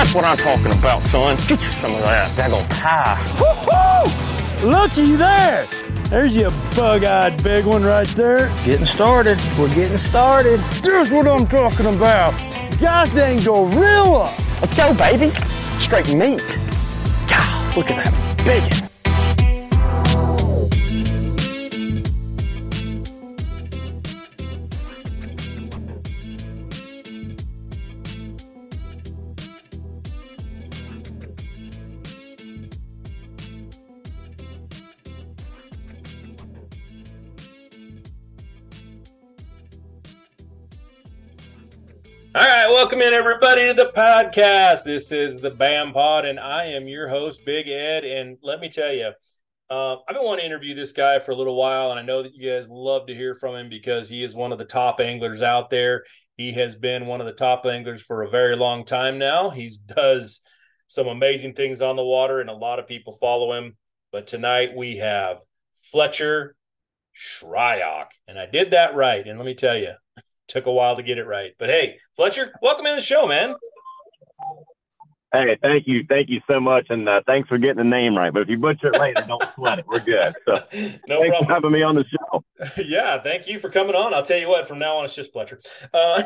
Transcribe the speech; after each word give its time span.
That's 0.00 0.14
what 0.14 0.24
I'm 0.24 0.38
talking 0.38 0.72
about, 0.72 1.02
son. 1.02 1.36
Get 1.46 1.62
you 1.62 1.70
some 1.72 1.92
of 1.94 2.00
that 2.00 2.30
daggone 2.30 2.66
pie. 2.70 3.20
Woo-hoo! 3.38 4.66
Looky 4.66 5.14
there! 5.14 5.68
There's 6.04 6.34
your 6.34 6.52
bug-eyed 6.74 7.44
big 7.44 7.66
one 7.66 7.84
right 7.84 8.06
there. 8.08 8.48
Getting 8.64 8.86
started. 8.86 9.38
We're 9.58 9.68
getting 9.74 9.98
started. 9.98 10.58
Here's 10.82 11.10
what 11.10 11.28
I'm 11.28 11.46
talking 11.46 11.84
about. 11.84 12.32
Gosh 12.80 13.10
dang 13.10 13.44
gorilla! 13.44 14.34
Let's 14.62 14.74
go, 14.74 14.94
baby. 14.94 15.32
Straight 15.80 16.14
meat. 16.14 16.46
God, 17.28 17.76
look 17.76 17.90
at 17.90 18.02
that 18.02 18.42
big 18.42 18.79
welcome 42.90 43.06
in 43.06 43.14
everybody 43.14 43.68
to 43.68 43.72
the 43.72 43.92
podcast. 43.96 44.82
This 44.82 45.12
is 45.12 45.38
the 45.38 45.52
BAM 45.52 45.92
Pod, 45.92 46.24
and 46.24 46.40
I 46.40 46.64
am 46.64 46.88
your 46.88 47.06
host, 47.06 47.44
Big 47.46 47.68
Ed. 47.68 48.04
And 48.04 48.36
let 48.42 48.58
me 48.58 48.68
tell 48.68 48.92
you, 48.92 49.12
uh, 49.70 49.94
I've 50.08 50.16
been 50.16 50.24
wanting 50.24 50.40
to 50.42 50.46
interview 50.46 50.74
this 50.74 50.90
guy 50.90 51.20
for 51.20 51.30
a 51.30 51.36
little 51.36 51.54
while, 51.54 51.92
and 51.92 52.00
I 52.00 52.02
know 52.02 52.24
that 52.24 52.34
you 52.34 52.50
guys 52.50 52.68
love 52.68 53.06
to 53.06 53.14
hear 53.14 53.36
from 53.36 53.54
him 53.54 53.68
because 53.68 54.08
he 54.08 54.24
is 54.24 54.34
one 54.34 54.50
of 54.50 54.58
the 54.58 54.64
top 54.64 54.98
anglers 54.98 55.40
out 55.40 55.70
there. 55.70 56.02
He 56.36 56.50
has 56.54 56.74
been 56.74 57.06
one 57.06 57.20
of 57.20 57.26
the 57.26 57.32
top 57.32 57.64
anglers 57.64 58.02
for 58.02 58.24
a 58.24 58.28
very 58.28 58.56
long 58.56 58.84
time 58.84 59.18
now. 59.18 59.50
He 59.50 59.70
does 59.86 60.40
some 60.88 61.06
amazing 61.06 61.52
things 61.52 61.80
on 61.82 61.94
the 61.94 62.04
water, 62.04 62.40
and 62.40 62.50
a 62.50 62.54
lot 62.54 62.80
of 62.80 62.88
people 62.88 63.12
follow 63.12 63.52
him. 63.52 63.76
But 64.10 64.26
tonight 64.26 64.74
we 64.74 64.96
have 64.96 65.38
Fletcher 65.76 66.56
Shryock, 67.16 68.06
and 68.26 68.36
I 68.36 68.46
did 68.46 68.72
that 68.72 68.96
right. 68.96 69.24
And 69.24 69.38
let 69.38 69.46
me 69.46 69.54
tell 69.54 69.76
you, 69.76 69.92
took 70.50 70.66
a 70.66 70.72
while 70.72 70.96
to 70.96 71.02
get 71.02 71.18
it 71.18 71.26
right. 71.26 71.52
But 71.58 71.68
hey, 71.68 71.98
Fletcher, 72.16 72.52
welcome 72.60 72.86
in 72.86 72.96
the 72.96 73.00
show, 73.00 73.26
man. 73.26 73.54
Hey, 75.32 75.56
thank 75.62 75.86
you, 75.86 76.04
thank 76.08 76.28
you 76.28 76.40
so 76.50 76.58
much, 76.58 76.86
and 76.90 77.08
uh, 77.08 77.20
thanks 77.24 77.48
for 77.48 77.56
getting 77.56 77.76
the 77.76 77.84
name 77.84 78.16
right. 78.16 78.32
But 78.32 78.42
if 78.42 78.48
you 78.48 78.58
butcher 78.58 78.88
it 78.88 78.98
later, 78.98 79.22
don't 79.28 79.44
sweat 79.54 79.78
it. 79.78 79.86
We're 79.86 80.00
good. 80.00 80.34
So, 80.44 80.54
no 81.06 81.20
thanks 81.20 81.38
problem. 81.38 81.46
for 81.46 81.54
having 81.54 81.70
me 81.70 81.82
on 81.84 81.94
the 81.94 82.04
show. 82.04 82.44
yeah, 82.84 83.22
thank 83.22 83.46
you 83.46 83.60
for 83.60 83.70
coming 83.70 83.94
on. 83.94 84.12
I'll 84.12 84.24
tell 84.24 84.40
you 84.40 84.48
what, 84.48 84.66
from 84.66 84.80
now 84.80 84.96
on, 84.96 85.04
it's 85.04 85.14
just 85.14 85.32
Fletcher. 85.32 85.60
Uh, 85.94 86.24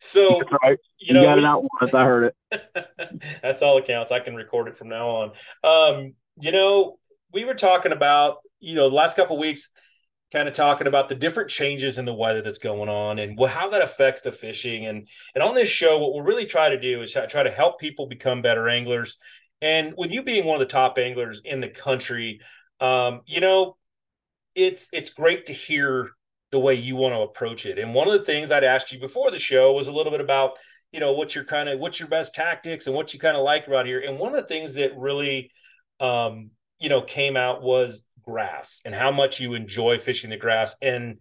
so, 0.00 0.40
right. 0.62 0.78
you 1.00 1.08
You, 1.08 1.14
know, 1.14 1.24
got 1.24 1.38
it 1.38 1.44
out 1.44 1.64
once. 1.80 1.92
I 1.92 2.04
heard 2.04 2.32
it. 2.50 3.22
That's 3.42 3.60
all 3.60 3.74
that 3.74 3.86
counts. 3.86 4.12
I 4.12 4.20
can 4.20 4.36
record 4.36 4.68
it 4.68 4.76
from 4.76 4.88
now 4.88 5.08
on. 5.08 5.32
Um, 5.64 6.14
you 6.40 6.52
know, 6.52 7.00
we 7.32 7.44
were 7.44 7.54
talking 7.54 7.90
about, 7.90 8.36
you 8.60 8.76
know, 8.76 8.88
the 8.88 8.94
last 8.94 9.16
couple 9.16 9.34
of 9.34 9.40
weeks, 9.40 9.68
kind 10.32 10.48
of 10.48 10.54
talking 10.54 10.86
about 10.86 11.08
the 11.08 11.14
different 11.14 11.48
changes 11.48 11.98
in 11.98 12.04
the 12.04 12.14
weather 12.14 12.42
that's 12.42 12.58
going 12.58 12.88
on 12.88 13.18
and 13.18 13.38
how 13.48 13.70
that 13.70 13.82
affects 13.82 14.20
the 14.20 14.32
fishing. 14.32 14.86
And 14.86 15.08
and 15.34 15.42
on 15.42 15.54
this 15.54 15.68
show, 15.68 15.98
what 15.98 16.12
we'll 16.12 16.22
really 16.22 16.46
try 16.46 16.68
to 16.68 16.80
do 16.80 17.02
is 17.02 17.12
try 17.12 17.42
to 17.42 17.50
help 17.50 17.78
people 17.78 18.06
become 18.06 18.42
better 18.42 18.68
anglers. 18.68 19.16
And 19.60 19.94
with 19.96 20.10
you 20.10 20.22
being 20.22 20.44
one 20.44 20.54
of 20.54 20.60
the 20.60 20.72
top 20.72 20.98
anglers 20.98 21.40
in 21.44 21.60
the 21.60 21.68
country, 21.68 22.40
um, 22.80 23.22
you 23.26 23.40
know, 23.40 23.76
it's 24.54 24.90
it's 24.92 25.10
great 25.10 25.46
to 25.46 25.52
hear 25.52 26.10
the 26.50 26.58
way 26.58 26.74
you 26.74 26.96
want 26.96 27.14
to 27.14 27.20
approach 27.20 27.66
it. 27.66 27.78
And 27.78 27.94
one 27.94 28.06
of 28.06 28.14
the 28.14 28.24
things 28.24 28.50
I'd 28.50 28.64
asked 28.64 28.92
you 28.92 29.00
before 29.00 29.30
the 29.30 29.38
show 29.38 29.72
was 29.72 29.88
a 29.88 29.92
little 29.92 30.12
bit 30.12 30.20
about 30.20 30.52
you 30.92 31.00
know 31.00 31.12
what's 31.12 31.34
your 31.34 31.44
kind 31.44 31.68
of 31.68 31.78
what's 31.78 32.00
your 32.00 32.08
best 32.08 32.34
tactics 32.34 32.86
and 32.86 32.96
what 32.96 33.12
you 33.12 33.20
kind 33.20 33.36
of 33.36 33.42
like 33.42 33.68
around 33.68 33.86
here 33.86 34.00
and 34.00 34.18
one 34.18 34.34
of 34.34 34.40
the 34.40 34.48
things 34.48 34.74
that 34.74 34.96
really 34.96 35.50
um 36.00 36.50
you 36.80 36.88
know 36.88 37.02
came 37.02 37.36
out 37.36 37.62
was 37.62 38.04
grass 38.22 38.80
and 38.84 38.94
how 38.94 39.10
much 39.10 39.40
you 39.40 39.54
enjoy 39.54 39.98
fishing 39.98 40.30
the 40.30 40.36
grass. 40.36 40.76
And 40.82 41.18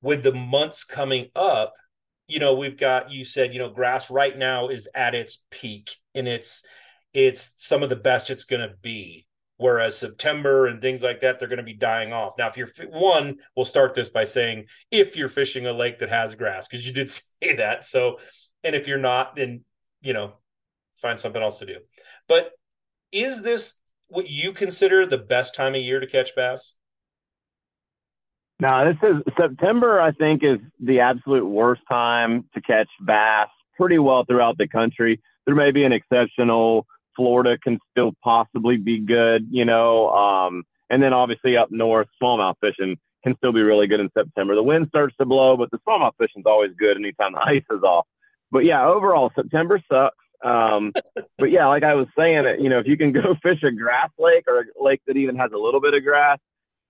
with 0.00 0.22
the 0.22 0.32
months 0.32 0.84
coming 0.84 1.28
up 1.34 1.74
you 2.32 2.38
know 2.38 2.54
we've 2.54 2.78
got 2.78 3.10
you 3.10 3.24
said 3.24 3.52
you 3.52 3.58
know 3.58 3.68
grass 3.68 4.10
right 4.10 4.36
now 4.36 4.68
is 4.68 4.88
at 4.94 5.14
its 5.14 5.44
peak 5.50 5.90
and 6.14 6.26
it's 6.26 6.64
it's 7.12 7.54
some 7.58 7.82
of 7.82 7.90
the 7.90 7.96
best 7.96 8.30
it's 8.30 8.44
going 8.44 8.66
to 8.66 8.74
be. 8.80 9.26
Whereas 9.58 9.96
september 9.96 10.66
and 10.66 10.80
things 10.80 11.02
like 11.02 11.20
that 11.20 11.38
they're 11.38 11.48
going 11.48 11.58
to 11.58 11.62
be 11.62 11.74
dying 11.74 12.12
off. 12.12 12.32
Now 12.38 12.48
if 12.48 12.56
you're 12.56 12.70
one 12.88 13.36
we'll 13.54 13.64
start 13.64 13.94
this 13.94 14.08
by 14.08 14.24
saying 14.24 14.64
if 14.90 15.14
you're 15.14 15.28
fishing 15.28 15.66
a 15.66 15.72
lake 15.72 15.98
that 15.98 16.08
has 16.08 16.34
grass 16.34 16.66
because 16.66 16.86
you 16.86 16.92
did 16.92 17.10
say 17.10 17.56
that. 17.56 17.84
So 17.84 18.18
and 18.64 18.74
if 18.74 18.88
you're 18.88 18.98
not 18.98 19.36
then 19.36 19.64
you 20.00 20.14
know 20.14 20.32
find 20.96 21.18
something 21.18 21.42
else 21.42 21.58
to 21.58 21.66
do. 21.66 21.76
But 22.28 22.50
is 23.12 23.42
this 23.42 23.76
what 24.12 24.28
you 24.28 24.52
consider 24.52 25.06
the 25.06 25.18
best 25.18 25.54
time 25.54 25.74
of 25.74 25.80
year 25.80 25.98
to 25.98 26.06
catch 26.06 26.34
bass 26.36 26.76
Now, 28.60 28.84
this 28.84 28.96
is 29.02 29.22
September. 29.38 30.00
I 30.00 30.12
think 30.12 30.44
is 30.44 30.58
the 30.78 31.00
absolute 31.00 31.46
worst 31.46 31.82
time 31.88 32.44
to 32.54 32.60
catch 32.60 32.88
bass. 33.04 33.48
Pretty 33.76 33.98
well 33.98 34.24
throughout 34.24 34.58
the 34.58 34.68
country. 34.68 35.20
There 35.46 35.54
may 35.54 35.70
be 35.70 35.84
an 35.84 35.92
exceptional. 35.92 36.86
Florida 37.16 37.58
can 37.58 37.78
still 37.90 38.12
possibly 38.22 38.76
be 38.76 38.98
good, 38.98 39.48
you 39.50 39.64
know. 39.64 40.10
Um, 40.10 40.64
and 40.90 41.02
then 41.02 41.12
obviously 41.12 41.56
up 41.56 41.70
north, 41.70 42.08
smallmouth 42.22 42.56
fishing 42.60 42.98
can 43.24 43.36
still 43.36 43.52
be 43.52 43.62
really 43.62 43.86
good 43.86 44.00
in 44.00 44.10
September. 44.16 44.54
The 44.54 44.62
wind 44.62 44.86
starts 44.88 45.16
to 45.16 45.24
blow, 45.24 45.56
but 45.56 45.70
the 45.70 45.78
smallmouth 45.86 46.12
fishing 46.18 46.40
is 46.40 46.46
always 46.46 46.72
good 46.78 46.96
anytime 46.96 47.32
the 47.32 47.40
ice 47.44 47.64
is 47.70 47.82
off. 47.82 48.06
But 48.50 48.64
yeah, 48.64 48.86
overall, 48.86 49.32
September 49.34 49.82
sucks. 49.90 50.16
Um, 50.42 50.92
but 51.38 51.50
yeah, 51.50 51.66
like 51.66 51.84
I 51.84 51.94
was 51.94 52.08
saying, 52.16 52.44
you 52.60 52.68
know, 52.68 52.78
if 52.78 52.86
you 52.86 52.96
can 52.96 53.12
go 53.12 53.34
fish 53.42 53.62
a 53.62 53.70
grass 53.70 54.10
lake 54.18 54.44
or 54.46 54.60
a 54.60 54.82
lake 54.82 55.00
that 55.06 55.16
even 55.16 55.36
has 55.36 55.52
a 55.52 55.58
little 55.58 55.80
bit 55.80 55.94
of 55.94 56.02
grass, 56.02 56.38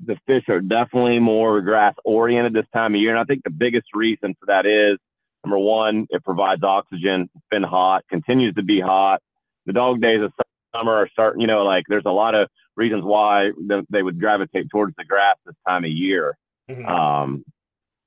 the 0.04 0.16
fish 0.26 0.44
are 0.48 0.60
definitely 0.60 1.18
more 1.18 1.60
grass 1.60 1.94
oriented 2.04 2.52
this 2.52 2.66
time 2.72 2.94
of 2.94 3.00
year. 3.00 3.10
And 3.10 3.20
I 3.20 3.24
think 3.24 3.44
the 3.44 3.50
biggest 3.50 3.86
reason 3.94 4.34
for 4.40 4.46
that 4.46 4.66
is 4.66 4.98
number 5.44 5.58
one, 5.58 6.06
it 6.10 6.24
provides 6.24 6.62
oxygen. 6.62 7.28
It's 7.34 7.44
been 7.50 7.62
hot, 7.62 8.04
continues 8.08 8.54
to 8.54 8.62
be 8.62 8.80
hot. 8.80 9.20
The 9.66 9.72
dog 9.72 10.00
days 10.00 10.20
of 10.22 10.32
summer 10.74 10.92
are 10.92 11.08
starting, 11.12 11.40
you 11.40 11.46
know, 11.46 11.64
like 11.64 11.84
there's 11.88 12.06
a 12.06 12.10
lot 12.10 12.34
of 12.34 12.48
reasons 12.76 13.04
why 13.04 13.50
they 13.90 14.02
would 14.02 14.18
gravitate 14.18 14.70
towards 14.70 14.94
the 14.96 15.04
grass 15.04 15.36
this 15.44 15.54
time 15.68 15.84
of 15.84 15.90
year. 15.90 16.36
Mhm. 16.68 16.88
Um, 16.88 17.44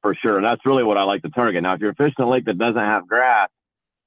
for 0.02 0.16
sure. 0.16 0.38
And 0.38 0.46
that's 0.46 0.66
really 0.66 0.84
what 0.84 0.98
I 0.98 1.04
like 1.04 1.22
to 1.24 1.30
target. 1.30 1.64
Now, 1.64 1.74
if 1.74 1.82
you're 1.82 1.94
fishing 1.94 2.24
a 2.24 2.30
lake 2.30 2.46
that 2.46 2.58
doesn't 2.58 2.76
have 2.76 3.08
grass, 3.08 3.50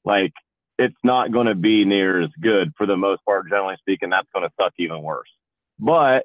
like 0.05 0.33
it's 0.79 0.97
not 1.03 1.33
going 1.33 1.47
to 1.47 1.55
be 1.55 1.85
near 1.85 2.23
as 2.23 2.31
good 2.41 2.73
for 2.77 2.87
the 2.87 2.97
most 2.97 3.25
part, 3.25 3.49
generally 3.49 3.77
speaking. 3.81 4.11
That's 4.11 4.29
going 4.33 4.49
to 4.49 4.55
suck 4.61 4.73
even 4.79 5.03
worse. 5.03 5.29
But 5.79 6.25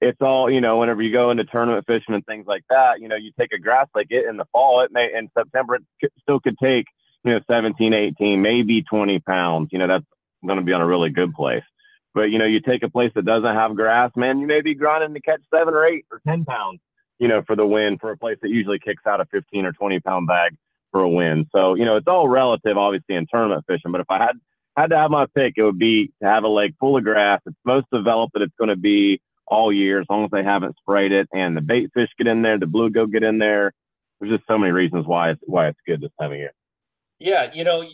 it's 0.00 0.20
all, 0.20 0.50
you 0.50 0.60
know, 0.60 0.78
whenever 0.78 1.02
you 1.02 1.12
go 1.12 1.30
into 1.30 1.44
tournament 1.44 1.86
fishing 1.86 2.14
and 2.14 2.24
things 2.26 2.46
like 2.46 2.64
that, 2.68 3.00
you 3.00 3.08
know, 3.08 3.16
you 3.16 3.32
take 3.38 3.52
a 3.52 3.58
grass 3.58 3.88
lake 3.94 4.08
it 4.10 4.26
in 4.26 4.36
the 4.36 4.44
fall, 4.52 4.82
it 4.82 4.92
may, 4.92 5.08
in 5.16 5.30
September, 5.36 5.78
it 6.00 6.12
still 6.20 6.40
could 6.40 6.58
take, 6.62 6.86
you 7.24 7.32
know, 7.32 7.40
17, 7.50 7.94
18, 7.94 8.42
maybe 8.42 8.82
20 8.82 9.18
pounds. 9.20 9.70
You 9.72 9.78
know, 9.78 9.88
that's 9.88 10.04
going 10.46 10.58
to 10.58 10.64
be 10.64 10.72
on 10.72 10.82
a 10.82 10.86
really 10.86 11.10
good 11.10 11.32
place. 11.32 11.64
But, 12.12 12.30
you 12.30 12.38
know, 12.38 12.44
you 12.44 12.60
take 12.60 12.82
a 12.82 12.90
place 12.90 13.10
that 13.14 13.24
doesn't 13.24 13.54
have 13.54 13.74
grass, 13.74 14.12
man, 14.16 14.38
you 14.38 14.46
may 14.46 14.60
be 14.60 14.74
grinding 14.74 15.14
to 15.14 15.20
catch 15.20 15.40
seven 15.52 15.74
or 15.74 15.84
eight 15.84 16.04
or 16.12 16.20
10 16.26 16.44
pounds, 16.44 16.80
you 17.18 17.26
know, 17.26 17.42
for 17.46 17.56
the 17.56 17.66
win 17.66 17.98
for 17.98 18.12
a 18.12 18.16
place 18.16 18.38
that 18.42 18.50
usually 18.50 18.78
kicks 18.78 19.04
out 19.06 19.20
a 19.20 19.24
15 19.26 19.64
or 19.64 19.72
20 19.72 20.00
pound 20.00 20.28
bag 20.28 20.54
for 20.94 21.02
a 21.02 21.08
win. 21.08 21.44
So, 21.50 21.74
you 21.74 21.84
know, 21.84 21.96
it's 21.96 22.06
all 22.06 22.28
relative, 22.28 22.76
obviously, 22.76 23.16
in 23.16 23.26
tournament 23.26 23.64
fishing. 23.66 23.90
But 23.90 24.00
if 24.02 24.06
I 24.08 24.18
had 24.18 24.36
had 24.76 24.90
to 24.90 24.96
have 24.96 25.10
my 25.10 25.26
pick, 25.34 25.54
it 25.56 25.64
would 25.64 25.78
be 25.78 26.12
to 26.22 26.28
have 26.28 26.44
a 26.44 26.48
lake 26.48 26.74
full 26.78 26.96
of 26.96 27.02
grass. 27.02 27.40
It's 27.46 27.56
most 27.64 27.86
developed 27.92 28.34
that 28.34 28.42
it's 28.42 28.54
going 28.56 28.68
to 28.68 28.76
be 28.76 29.20
all 29.44 29.72
year 29.72 30.00
as 30.00 30.06
long 30.08 30.24
as 30.24 30.30
they 30.30 30.44
haven't 30.44 30.76
sprayed 30.78 31.10
it, 31.10 31.28
and 31.34 31.56
the 31.56 31.60
bait 31.60 31.90
fish 31.92 32.08
get 32.16 32.28
in 32.28 32.42
there, 32.42 32.60
the 32.60 32.66
bluegill 32.66 33.10
get 33.10 33.24
in 33.24 33.38
there. 33.38 33.72
There's 34.20 34.36
just 34.36 34.46
so 34.46 34.56
many 34.56 34.70
reasons 34.70 35.04
why 35.04 35.30
it's 35.30 35.40
why 35.46 35.66
it's 35.66 35.80
good 35.84 36.00
this 36.00 36.12
time 36.20 36.30
of 36.30 36.38
year. 36.38 36.52
Yeah, 37.18 37.50
you 37.52 37.64
know, 37.64 37.84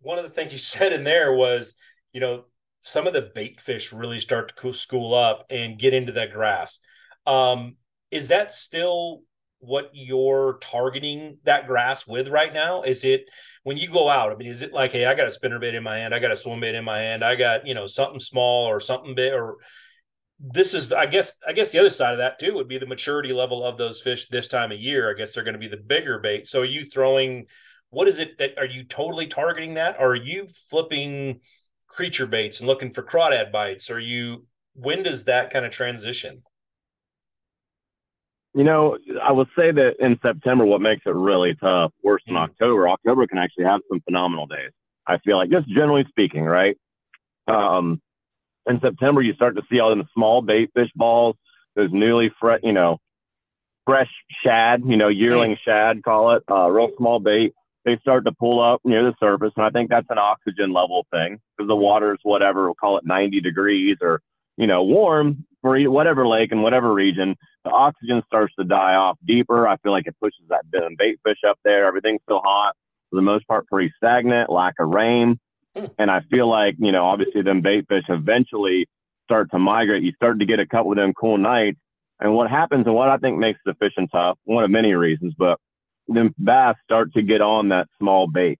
one 0.00 0.18
of 0.18 0.24
the 0.24 0.30
things 0.30 0.50
you 0.52 0.58
said 0.58 0.94
in 0.94 1.04
there 1.04 1.34
was, 1.34 1.74
you 2.14 2.20
know, 2.22 2.44
some 2.80 3.06
of 3.06 3.12
the 3.12 3.30
bait 3.34 3.60
fish 3.60 3.92
really 3.92 4.18
start 4.18 4.56
to 4.56 4.72
school 4.72 5.12
up 5.12 5.44
and 5.50 5.78
get 5.78 5.92
into 5.92 6.12
that 6.12 6.32
grass. 6.32 6.80
Um, 7.26 7.76
is 8.10 8.28
that 8.28 8.50
still 8.50 9.24
what 9.60 9.90
you're 9.92 10.58
targeting 10.60 11.38
that 11.44 11.66
grass 11.66 12.06
with 12.06 12.28
right 12.28 12.52
now? 12.52 12.82
Is 12.82 13.04
it 13.04 13.24
when 13.62 13.76
you 13.76 13.88
go 13.88 14.08
out? 14.08 14.32
I 14.32 14.36
mean, 14.36 14.48
is 14.48 14.62
it 14.62 14.72
like, 14.72 14.92
hey, 14.92 15.06
I 15.06 15.14
got 15.14 15.26
a 15.26 15.30
spinner 15.30 15.58
bait 15.58 15.74
in 15.74 15.82
my 15.82 15.98
hand, 15.98 16.14
I 16.14 16.18
got 16.18 16.32
a 16.32 16.36
swim 16.36 16.60
bait 16.60 16.74
in 16.74 16.84
my 16.84 17.00
hand, 17.00 17.24
I 17.24 17.36
got 17.36 17.66
you 17.66 17.74
know 17.74 17.86
something 17.86 18.18
small 18.18 18.66
or 18.66 18.80
something 18.80 19.14
big, 19.14 19.32
or 19.32 19.58
this 20.40 20.72
is, 20.72 20.92
I 20.92 21.06
guess, 21.06 21.38
I 21.46 21.52
guess 21.52 21.70
the 21.70 21.78
other 21.78 21.90
side 21.90 22.12
of 22.12 22.18
that 22.18 22.38
too 22.38 22.54
would 22.54 22.68
be 22.68 22.78
the 22.78 22.86
maturity 22.86 23.32
level 23.32 23.64
of 23.64 23.76
those 23.76 24.00
fish 24.00 24.26
this 24.28 24.48
time 24.48 24.72
of 24.72 24.80
year. 24.80 25.10
I 25.10 25.14
guess 25.14 25.34
they're 25.34 25.44
going 25.44 25.54
to 25.54 25.60
be 25.60 25.68
the 25.68 25.76
bigger 25.76 26.18
bait. 26.18 26.46
So, 26.46 26.62
are 26.62 26.64
you 26.64 26.84
throwing? 26.84 27.46
What 27.90 28.08
is 28.08 28.20
it 28.20 28.38
that 28.38 28.56
are 28.56 28.66
you 28.66 28.84
totally 28.84 29.26
targeting 29.26 29.74
that? 29.74 29.96
Or 29.98 30.12
are 30.12 30.16
you 30.16 30.48
flipping 30.70 31.40
creature 31.88 32.26
baits 32.26 32.60
and 32.60 32.66
looking 32.66 32.90
for 32.90 33.02
crawdad 33.02 33.52
bites? 33.52 33.90
Are 33.90 34.00
you? 34.00 34.46
When 34.74 35.02
does 35.02 35.24
that 35.24 35.50
kind 35.50 35.66
of 35.66 35.72
transition? 35.72 36.42
You 38.54 38.64
know, 38.64 38.98
I 39.22 39.32
will 39.32 39.46
say 39.58 39.70
that 39.70 39.96
in 40.00 40.18
September, 40.24 40.64
what 40.64 40.80
makes 40.80 41.02
it 41.06 41.14
really 41.14 41.54
tough, 41.54 41.92
worse 42.02 42.22
than 42.26 42.34
Mm. 42.34 42.40
October, 42.42 42.88
October 42.88 43.26
can 43.26 43.38
actually 43.38 43.64
have 43.64 43.80
some 43.88 44.00
phenomenal 44.00 44.46
days. 44.46 44.72
I 45.06 45.18
feel 45.18 45.36
like 45.36 45.50
just 45.50 45.68
generally 45.68 46.04
speaking, 46.08 46.44
right? 46.44 46.76
Um, 47.46 48.00
in 48.66 48.80
September, 48.80 49.22
you 49.22 49.34
start 49.34 49.56
to 49.56 49.62
see 49.70 49.80
all 49.80 49.94
the 49.94 50.04
small 50.14 50.42
bait 50.42 50.70
fish 50.74 50.90
balls, 50.94 51.36
those 51.76 51.90
newly 51.92 52.30
fresh, 52.40 52.60
you 52.62 52.72
know, 52.72 52.98
fresh 53.86 54.10
shad, 54.44 54.82
you 54.84 54.96
know, 54.96 55.08
yearling 55.08 55.56
shad, 55.64 56.02
call 56.02 56.32
it, 56.32 56.42
uh, 56.50 56.68
real 56.70 56.90
small 56.96 57.18
bait. 57.20 57.54
They 57.84 57.96
start 57.98 58.24
to 58.26 58.32
pull 58.32 58.60
up 58.60 58.80
near 58.84 59.02
the 59.02 59.14
surface, 59.18 59.52
and 59.56 59.64
I 59.64 59.70
think 59.70 59.88
that's 59.90 60.10
an 60.10 60.18
oxygen 60.18 60.72
level 60.72 61.06
thing 61.10 61.40
because 61.56 61.68
the 61.68 61.76
water's 61.76 62.18
whatever, 62.22 62.64
we'll 62.66 62.74
call 62.74 62.98
it 62.98 63.06
90 63.06 63.40
degrees 63.40 63.96
or 64.02 64.20
you 64.56 64.66
know 64.66 64.82
warm 64.82 65.46
for 65.62 65.78
whatever 65.90 66.26
lake 66.26 66.52
and 66.52 66.62
whatever 66.62 66.92
region. 66.92 67.36
The 67.64 67.70
oxygen 67.70 68.22
starts 68.26 68.54
to 68.58 68.64
die 68.64 68.94
off 68.94 69.18
deeper. 69.26 69.68
I 69.68 69.76
feel 69.78 69.92
like 69.92 70.06
it 70.06 70.16
pushes 70.20 70.44
that 70.48 70.64
bait 70.70 71.20
fish 71.24 71.38
up 71.48 71.58
there. 71.64 71.86
Everything's 71.86 72.22
still 72.22 72.40
hot 72.42 72.74
for 73.10 73.16
the 73.16 73.22
most 73.22 73.46
part, 73.46 73.66
pretty 73.66 73.92
stagnant, 73.96 74.50
lack 74.50 74.74
of 74.78 74.88
rain. 74.88 75.38
Hmm. 75.76 75.86
And 75.98 76.10
I 76.10 76.20
feel 76.30 76.48
like, 76.48 76.76
you 76.78 76.92
know, 76.92 77.04
obviously 77.04 77.42
them 77.42 77.60
bait 77.60 77.86
fish 77.88 78.04
eventually 78.08 78.88
start 79.24 79.50
to 79.50 79.58
migrate. 79.58 80.02
You 80.02 80.12
start 80.12 80.38
to 80.40 80.46
get 80.46 80.60
a 80.60 80.66
couple 80.66 80.92
of 80.92 80.96
them 80.96 81.12
cool 81.12 81.38
nights. 81.38 81.78
And 82.20 82.34
what 82.34 82.50
happens 82.50 82.86
and 82.86 82.94
what 82.94 83.08
I 83.08 83.16
think 83.16 83.38
makes 83.38 83.60
the 83.64 83.74
fishing 83.74 84.08
tough, 84.08 84.38
one 84.44 84.64
of 84.64 84.70
many 84.70 84.94
reasons, 84.94 85.34
but 85.38 85.58
them 86.08 86.34
bass 86.38 86.76
start 86.84 87.12
to 87.14 87.22
get 87.22 87.40
on 87.40 87.68
that 87.68 87.86
small 87.98 88.26
bait. 88.26 88.58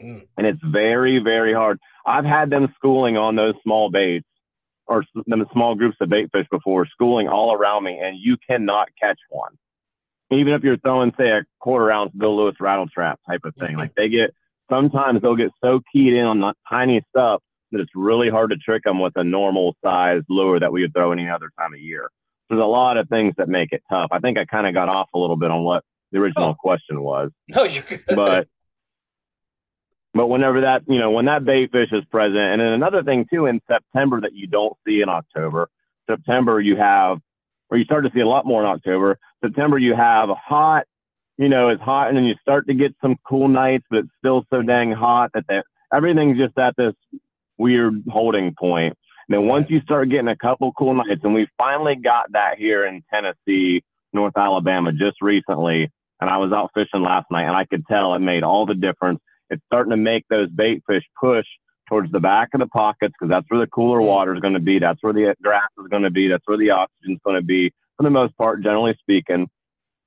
Mm. 0.00 0.26
And 0.36 0.46
it's 0.46 0.60
very, 0.62 1.18
very 1.18 1.54
hard. 1.54 1.78
I've 2.06 2.24
had 2.24 2.50
them 2.50 2.72
schooling 2.76 3.16
on 3.16 3.34
those 3.36 3.54
small 3.62 3.90
baits 3.90 4.26
or 4.86 5.04
them 5.26 5.44
small 5.52 5.74
groups 5.74 5.96
of 6.00 6.08
bait 6.08 6.30
fish 6.32 6.46
before, 6.50 6.86
schooling 6.86 7.28
all 7.28 7.54
around 7.54 7.84
me, 7.84 7.98
and 8.02 8.18
you 8.20 8.36
cannot 8.48 8.88
catch 9.00 9.18
one 9.28 9.56
even 10.32 10.54
if 10.54 10.62
you're 10.62 10.78
throwing, 10.78 11.12
say, 11.18 11.28
a 11.28 11.44
quarter 11.60 11.90
ounce 11.90 12.12
Bill 12.16 12.36
Lewis 12.36 12.56
rattle 12.60 12.88
trap 12.88 13.20
type 13.28 13.42
of 13.44 13.54
thing, 13.56 13.76
like 13.76 13.94
they 13.94 14.08
get 14.08 14.34
sometimes 14.70 15.20
they'll 15.20 15.36
get 15.36 15.50
so 15.62 15.80
keyed 15.92 16.14
in 16.14 16.24
on 16.24 16.40
the 16.40 16.54
tiny 16.68 17.02
stuff 17.10 17.42
that 17.70 17.80
it's 17.80 17.90
really 17.94 18.30
hard 18.30 18.50
to 18.50 18.56
trick 18.56 18.82
them 18.84 19.00
with 19.00 19.12
a 19.16 19.24
normal 19.24 19.74
size 19.84 20.22
lure 20.28 20.60
that 20.60 20.72
we 20.72 20.82
would 20.82 20.94
throw 20.94 21.12
any 21.12 21.28
other 21.28 21.50
time 21.58 21.74
of 21.74 21.80
year. 21.80 22.08
There's 22.48 22.62
a 22.62 22.66
lot 22.66 22.96
of 22.96 23.08
things 23.08 23.34
that 23.38 23.48
make 23.48 23.72
it 23.72 23.82
tough. 23.90 24.08
I 24.10 24.18
think 24.18 24.38
I 24.38 24.44
kind 24.44 24.66
of 24.66 24.74
got 24.74 24.88
off 24.88 25.08
a 25.14 25.18
little 25.18 25.36
bit 25.36 25.50
on 25.50 25.62
what 25.62 25.84
the 26.10 26.18
original 26.18 26.50
oh. 26.50 26.54
question 26.54 27.02
was. 27.02 27.30
No, 27.48 27.64
you're 27.64 27.84
good. 27.84 28.04
But 28.14 28.48
but 30.14 30.28
whenever 30.28 30.62
that 30.62 30.82
you 30.88 30.98
know 30.98 31.10
when 31.10 31.26
that 31.26 31.44
bait 31.44 31.70
fish 31.72 31.88
is 31.92 32.04
present, 32.10 32.36
and 32.36 32.60
then 32.60 32.68
another 32.68 33.02
thing 33.02 33.26
too 33.32 33.46
in 33.46 33.60
September 33.68 34.20
that 34.20 34.34
you 34.34 34.46
don't 34.46 34.76
see 34.86 35.00
in 35.02 35.08
October. 35.08 35.68
September 36.08 36.60
you 36.60 36.76
have 36.76 37.18
or 37.72 37.78
you 37.78 37.84
start 37.84 38.04
to 38.04 38.10
see 38.14 38.20
a 38.20 38.28
lot 38.28 38.44
more 38.44 38.62
in 38.62 38.68
October. 38.68 39.18
September, 39.42 39.78
you 39.78 39.96
have 39.96 40.28
hot, 40.28 40.84
you 41.38 41.48
know, 41.48 41.70
it's 41.70 41.80
hot, 41.80 42.08
and 42.08 42.18
then 42.18 42.24
you 42.24 42.34
start 42.42 42.66
to 42.66 42.74
get 42.74 42.94
some 43.00 43.16
cool 43.26 43.48
nights, 43.48 43.86
but 43.88 44.00
it's 44.00 44.08
still 44.18 44.44
so 44.50 44.60
dang 44.60 44.92
hot 44.92 45.30
that 45.32 45.46
the, 45.48 45.62
everything's 45.90 46.36
just 46.36 46.56
at 46.58 46.76
this 46.76 46.92
weird 47.56 48.02
holding 48.10 48.54
point. 48.54 48.94
And 49.26 49.38
then 49.38 49.46
once 49.46 49.68
you 49.70 49.80
start 49.80 50.10
getting 50.10 50.28
a 50.28 50.36
couple 50.36 50.70
cool 50.74 50.92
nights, 50.92 51.22
and 51.24 51.32
we 51.32 51.48
finally 51.56 51.96
got 51.96 52.30
that 52.32 52.58
here 52.58 52.84
in 52.84 53.02
Tennessee, 53.10 53.82
North 54.12 54.36
Alabama, 54.36 54.92
just 54.92 55.22
recently, 55.22 55.90
and 56.20 56.28
I 56.28 56.36
was 56.36 56.52
out 56.52 56.72
fishing 56.74 57.00
last 57.00 57.30
night, 57.30 57.44
and 57.46 57.56
I 57.56 57.64
could 57.64 57.86
tell 57.86 58.12
it 58.12 58.18
made 58.18 58.42
all 58.42 58.66
the 58.66 58.74
difference. 58.74 59.20
It's 59.52 59.62
starting 59.66 59.90
to 59.90 59.96
make 59.96 60.24
those 60.30 60.48
bait 60.48 60.82
fish 60.88 61.04
push 61.20 61.46
towards 61.88 62.10
the 62.10 62.20
back 62.20 62.48
of 62.54 62.60
the 62.60 62.66
pockets 62.68 63.12
because 63.18 63.30
that's 63.30 63.46
where 63.48 63.60
the 63.60 63.66
cooler 63.66 64.00
water 64.00 64.34
is 64.34 64.40
going 64.40 64.54
to 64.54 64.60
be. 64.60 64.78
That's 64.78 65.02
where 65.02 65.12
the 65.12 65.34
grass 65.42 65.68
is 65.78 65.88
going 65.88 66.04
to 66.04 66.10
be. 66.10 66.26
That's 66.26 66.42
where 66.46 66.56
the 66.56 66.70
oxygen 66.70 67.12
is 67.12 67.20
going 67.22 67.36
to 67.36 67.44
be 67.44 67.70
for 67.98 68.04
the 68.04 68.10
most 68.10 68.36
part, 68.38 68.62
generally 68.62 68.96
speaking. 68.98 69.46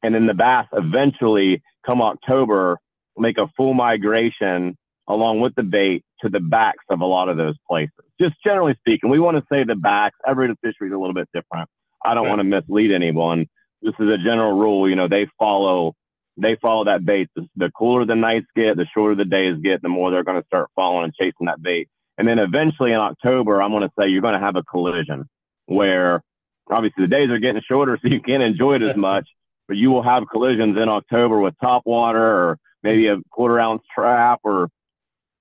And 0.02 0.16
then 0.16 0.26
the 0.26 0.34
bass 0.34 0.66
eventually, 0.74 1.62
come 1.86 2.02
October, 2.02 2.80
make 3.18 3.38
a 3.38 3.48
full 3.56 3.76
migration 3.76 4.76
along 5.08 5.42
with 5.42 5.54
the 5.56 5.64
bait 5.64 6.04
to 6.22 6.30
the 6.30 6.40
backs 6.40 6.84
of 6.90 7.02
a 7.02 7.06
lot 7.06 7.30
of 7.30 7.38
those 7.38 7.56
places. 7.70 7.94
Just 8.20 8.34
generally 8.44 8.76
speaking, 8.80 9.12
we 9.12 9.20
want 9.20 9.38
to 9.38 9.44
say 9.52 9.64
the 9.64 9.76
backs. 9.76 10.18
Every 10.28 10.48
fishery 10.64 10.88
is 10.88 10.94
a 10.94 10.98
little 10.98 11.14
bit 11.14 11.30
different. 11.34 11.70
I 12.04 12.16
don't 12.16 12.28
want 12.28 12.40
to 12.40 12.44
mislead 12.44 12.92
anyone. 12.92 13.46
This 13.82 13.94
is 14.00 14.10
a 14.10 14.18
general 14.18 14.58
rule. 14.58 14.90
You 14.90 14.96
know, 14.96 15.08
they 15.08 15.28
follow 15.38 15.94
they 16.38 16.58
follow 16.62 16.86
that 16.86 17.06
bait. 17.06 17.30
The, 17.36 17.48
the 17.56 17.72
cooler 17.72 18.06
the 18.06 18.16
nights 18.16 18.48
get, 18.56 18.78
the 18.78 18.86
shorter 18.94 19.16
the 19.16 19.26
days 19.26 19.58
get, 19.62 19.82
the 19.82 19.90
more 19.90 20.12
they're 20.12 20.24
going 20.24 20.42
to 20.42 20.48
start 20.48 20.70
following 20.76 21.06
and 21.06 21.14
chasing 21.14 21.48
that 21.48 21.62
bait. 21.62 21.90
And 22.18 22.28
then 22.28 22.40
eventually 22.40 22.92
in 22.92 23.00
October, 23.00 23.62
I'm 23.62 23.72
going 23.72 23.84
to 23.84 23.92
say 23.98 24.08
you're 24.08 24.22
going 24.22 24.34
to 24.34 24.40
have 24.40 24.56
a 24.56 24.64
collision 24.64 25.28
where 25.66 26.24
obviously 26.70 27.04
the 27.04 27.08
days 27.08 27.30
are 27.30 27.40
getting 27.40 27.62
shorter, 27.70 27.98
so 28.02 28.08
you 28.08 28.22
can't 28.22 28.44
enjoy 28.44 28.76
it 28.76 28.82
as 28.84 28.98
much. 28.98 29.28
But 29.68 29.78
you 29.78 29.90
will 29.90 30.04
have 30.04 30.24
collisions 30.32 30.78
in 30.78 30.90
October 30.90 31.40
with 31.40 31.56
top 31.60 31.84
water 31.86 32.24
or 32.24 32.60
maybe 32.84 33.08
a 33.08 33.18
quarter 33.32 33.60
ounce 33.60 33.82
trap 33.94 34.42
or, 34.44 34.70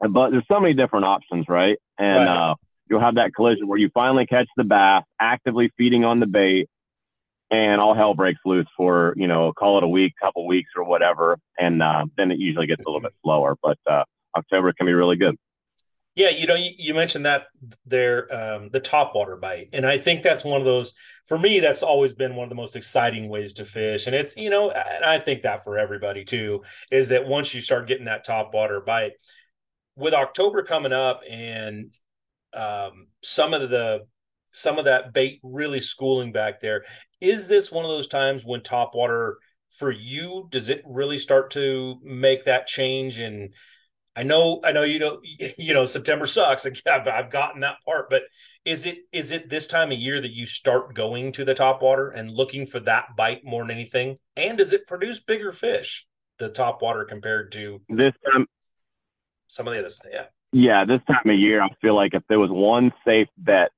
but 0.01 0.31
there's 0.31 0.47
so 0.51 0.61
many 0.61 0.73
different 0.73 1.05
options, 1.05 1.45
right? 1.47 1.77
And 1.99 2.25
right. 2.25 2.51
Uh, 2.51 2.55
you'll 2.89 3.01
have 3.01 3.17
that 3.17 3.35
collision 3.35 3.69
where 3.69 3.79
you 3.79 3.91
finally 3.93 4.27
catch 4.27 4.49
the 4.57 4.65
bass 4.65 5.05
actively 5.21 5.71
feeding 5.77 6.05
on 6.05 6.21
the 6.21 6.27
bait 6.27 6.69
and 7.55 7.81
all 7.81 7.95
hell 7.95 8.15
breaks 8.15 8.41
loose 8.45 8.67
for 8.77 9.15
you 9.17 9.27
know 9.27 9.53
call 9.53 9.79
it 9.79 9.85
a 9.85 9.89
week 9.89 10.15
couple 10.21 10.47
weeks 10.47 10.71
or 10.77 10.85
whatever. 10.85 11.39
And 11.59 11.83
uh, 11.83 12.07
then 12.17 12.31
it 12.31 12.39
usually 12.39 12.67
gets 12.67 12.83
a 12.85 12.89
little 12.89 13.01
bit 13.01 13.15
slower 13.23 13.57
but 13.63 13.79
uh, 13.91 14.05
october 14.37 14.73
can 14.73 14.87
be 14.87 14.93
really 14.93 15.17
good. 15.17 15.37
Yeah 16.15 16.31
you 16.31 16.47
know 16.47 16.55
you, 16.55 16.71
you 16.77 16.95
mentioned 16.95 17.27
that 17.27 17.47
there 17.87 18.33
um, 18.35 18.71
the 18.71 18.81
top 18.81 19.15
water 19.15 19.37
bite. 19.37 19.69
And 19.73 19.87
i 19.87 19.99
think 19.99 20.23
that's 20.23 20.45
one 20.45 20.61
of 20.61 20.65
those 20.65 20.95
for 21.27 21.39
me 21.39 21.61
that's 21.61 21.83
always 21.83 22.13
been 22.13 22.37
one 22.37 22.45
of 22.45 22.51
the 22.51 22.57
most 22.57 22.77
exciting 22.77 23.29
ways 23.29 23.53
to 23.55 23.65
fish. 23.65 24.07
And 24.07 24.15
it's 24.15 24.37
you 24.37 24.51
know 24.51 24.71
and 24.71 25.05
i 25.05 25.19
think 25.19 25.43
that 25.43 25.65
for 25.65 25.79
everybody 25.79 26.25
too 26.25 26.63
is 26.91 27.09
that 27.09 27.27
once 27.27 27.55
you 27.55 27.61
start 27.61 27.89
getting 27.89 28.07
that 28.07 28.25
top 28.25 28.55
water 28.55 28.81
bite 28.81 29.13
with 29.97 30.15
october 30.15 30.63
coming 30.63 30.93
up 30.93 31.21
and 31.29 31.91
um, 32.55 33.09
some 33.23 33.53
of 33.53 33.69
the 33.69 34.07
some 34.55 34.79
of 34.79 34.85
that 34.85 35.13
bait 35.13 35.41
really 35.43 35.81
schooling 35.81 36.33
back 36.33 36.61
there. 36.61 36.85
Is 37.25 37.49
this 37.49 37.73
one 37.73 37.87
of 37.87 37.91
those 37.91 38.07
times 38.07 38.45
when 38.45 38.61
top 38.61 38.95
water 38.95 39.39
for 39.71 39.91
you 39.91 40.47
does 40.51 40.69
it 40.69 40.83
really 40.87 41.17
start 41.17 41.51
to 41.53 41.97
make 42.03 42.45
that 42.45 42.67
change? 42.67 43.19
And 43.19 43.55
I 44.15 44.23
know 44.23 44.61
I 44.63 44.73
know 44.73 44.83
you 44.83 44.99
know 44.99 45.21
you 45.59 45.73
know 45.73 45.87
September 45.87 46.27
sucks. 46.27 46.67
I've, 46.87 47.09
I've 47.09 47.31
gotten 47.31 47.63
that 47.63 47.79
part 47.87 48.11
but 48.11 48.25
is 48.65 48.85
it 48.85 48.99
is 49.11 49.33
it 49.33 49.49
this 49.49 49.67
time 49.67 49.91
of 49.91 49.99
year 49.99 50.21
that 50.21 50.33
you 50.33 50.45
start 50.45 50.95
going 50.95 51.33
to 51.33 51.45
the 51.45 51.55
top 51.55 51.83
water 51.83 52.11
and 52.11 52.31
looking 52.31 52.67
for 52.67 52.81
that 52.81 53.17
bite 53.17 53.45
more 53.45 53.63
than 53.63 53.71
anything? 53.71 54.19
And 54.37 54.59
does 54.59 54.75
it 54.75 54.87
produce 54.87 55.21
bigger 55.21 55.51
fish 55.51 56.07
the 56.39 56.51
top 56.51 56.83
water 56.83 57.05
compared 57.05 57.53
to 57.53 57.81
this 57.89 58.13
time 58.31 58.47
some 59.47 59.67
of 59.67 59.73
the 59.73 59.81
other 59.81 59.89
stuff 59.89 60.11
yeah. 60.13 60.25
Yeah 60.53 60.85
this 60.85 61.01
time 61.07 61.31
of 61.31 61.39
year 61.39 61.63
I 61.63 61.69
feel 61.81 61.95
like 61.95 62.13
if 62.13 62.23
there 62.29 62.41
was 62.41 62.51
one 62.51 62.93
safe 63.07 63.29
bet 63.39 63.71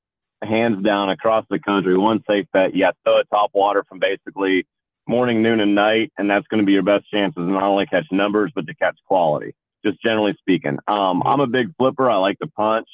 hands 0.42 0.84
down 0.84 1.10
across 1.10 1.44
the 1.48 1.58
country. 1.58 1.96
One 1.96 2.22
safe 2.28 2.46
bet, 2.52 2.74
yeah, 2.74 2.90
throw 3.04 3.18
a 3.18 3.24
top 3.24 3.50
water 3.54 3.84
from 3.88 3.98
basically 3.98 4.66
morning, 5.06 5.42
noon, 5.42 5.60
and 5.60 5.74
night, 5.74 6.12
and 6.18 6.28
that's 6.28 6.46
going 6.48 6.60
to 6.60 6.66
be 6.66 6.72
your 6.72 6.82
best 6.82 7.08
chances 7.10 7.42
not 7.46 7.62
only 7.62 7.86
catch 7.86 8.06
numbers 8.10 8.52
but 8.54 8.66
to 8.66 8.74
catch 8.74 8.98
quality. 9.06 9.54
Just 9.84 10.02
generally 10.02 10.34
speaking, 10.38 10.78
um, 10.88 11.22
I'm 11.24 11.40
a 11.40 11.46
big 11.46 11.74
flipper. 11.76 12.10
I 12.10 12.16
like 12.16 12.38
to 12.40 12.48
punch. 12.48 12.88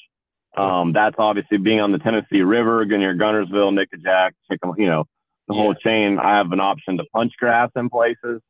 Um, 0.56 0.92
that's 0.92 1.16
obviously 1.18 1.56
being 1.56 1.80
on 1.80 1.92
the 1.92 1.98
Tennessee 1.98 2.42
River, 2.42 2.84
near 2.84 3.14
Guntersville, 3.14 3.72
Nickajack, 3.72 4.32
Chicken, 4.50 4.74
you 4.76 4.86
know, 4.86 5.04
the 5.48 5.54
yeah. 5.54 5.60
whole 5.60 5.74
chain. 5.74 6.18
I 6.18 6.36
have 6.36 6.52
an 6.52 6.60
option 6.60 6.98
to 6.98 7.04
punch 7.12 7.32
grass 7.38 7.70
in 7.74 7.88
places, 7.88 8.42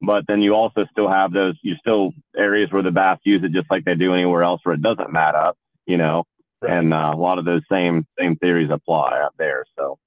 but 0.00 0.24
then 0.28 0.40
you 0.40 0.54
also 0.54 0.86
still 0.92 1.08
have 1.08 1.32
those. 1.32 1.58
You 1.62 1.74
still 1.80 2.12
areas 2.36 2.70
where 2.70 2.82
the 2.82 2.92
bass 2.92 3.18
use 3.24 3.42
it 3.42 3.50
just 3.52 3.70
like 3.70 3.84
they 3.84 3.96
do 3.96 4.14
anywhere 4.14 4.44
else 4.44 4.60
where 4.62 4.76
it 4.76 4.82
doesn't 4.82 5.12
mat 5.12 5.34
up. 5.34 5.56
You 5.86 5.96
know, 5.96 6.24
Right. 6.60 6.72
And 6.72 6.92
uh, 6.92 7.12
a 7.14 7.16
lot 7.16 7.38
of 7.38 7.44
those 7.44 7.62
same 7.70 8.06
same 8.18 8.36
theories 8.36 8.70
apply 8.70 9.20
out 9.22 9.34
there. 9.38 9.64
So, 9.78 9.98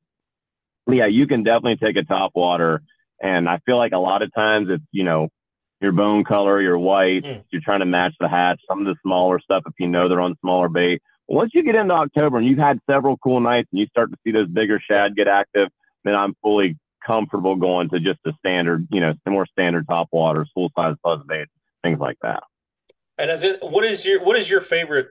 yeah, 0.88 1.06
you 1.06 1.28
can 1.28 1.44
definitely 1.44 1.78
take 1.78 1.96
a 1.96 2.04
top 2.04 2.32
water, 2.36 2.82
and 3.22 3.48
I 3.48 3.60
feel 3.66 3.78
like 3.78 3.94
a 3.94 4.00
lot 4.00 4.22
of 4.22 4.34
times 4.34 4.68
it's 4.70 4.84
you 4.92 5.04
know 5.04 5.30
your 5.82 5.92
bone 5.92 6.24
color, 6.24 6.62
your 6.62 6.78
white, 6.78 7.24
mm. 7.24 7.44
you're 7.52 7.62
trying 7.64 7.80
to 7.80 7.86
match 7.86 8.14
the 8.20 8.28
hatch. 8.28 8.62
Some 8.68 8.80
of 8.80 8.86
the 8.86 8.96
smaller 9.02 9.40
stuff, 9.40 9.64
if 9.66 9.74
you 9.80 9.88
know 9.88 10.08
they're 10.08 10.22
on 10.22 10.36
smaller 10.42 10.70
bait. 10.70 11.02
Once 11.28 11.52
you 11.54 11.64
get 11.64 11.76
into 11.76 11.94
October 11.94 12.38
and 12.38 12.46
you've 12.46 12.60
had 12.60 12.80
several 12.90 13.18
cool 13.18 13.40
nights 13.40 13.70
and 13.72 13.80
you 13.80 13.88
start 13.88 14.12
to 14.12 14.18
see 14.24 14.32
those 14.32 14.50
bigger 14.50 14.80
shad 14.80 15.16
get 15.16 15.28
active, 15.28 15.70
then 16.04 16.14
I'm 16.14 16.36
fully 16.42 16.78
comfortable 17.06 17.56
going 17.56 17.90
to 17.90 18.00
just 18.00 18.20
a 18.26 18.34
standard, 18.40 18.88
you 18.92 19.00
know, 19.00 19.14
more 19.28 19.46
standard 19.46 19.88
top 19.88 20.10
waters, 20.12 20.50
full 20.54 20.72
size 20.76 20.96
buzz 21.04 21.22
bait, 21.28 21.48
things 21.84 22.00
like 22.00 22.18
that. 22.22 22.44
And 23.18 23.32
as 23.32 23.44
it, 23.44 23.60
what 23.62 23.86
is 23.86 24.06
your 24.06 24.24
what 24.24 24.38
is 24.38 24.50
your 24.50 24.62
favorite 24.62 25.10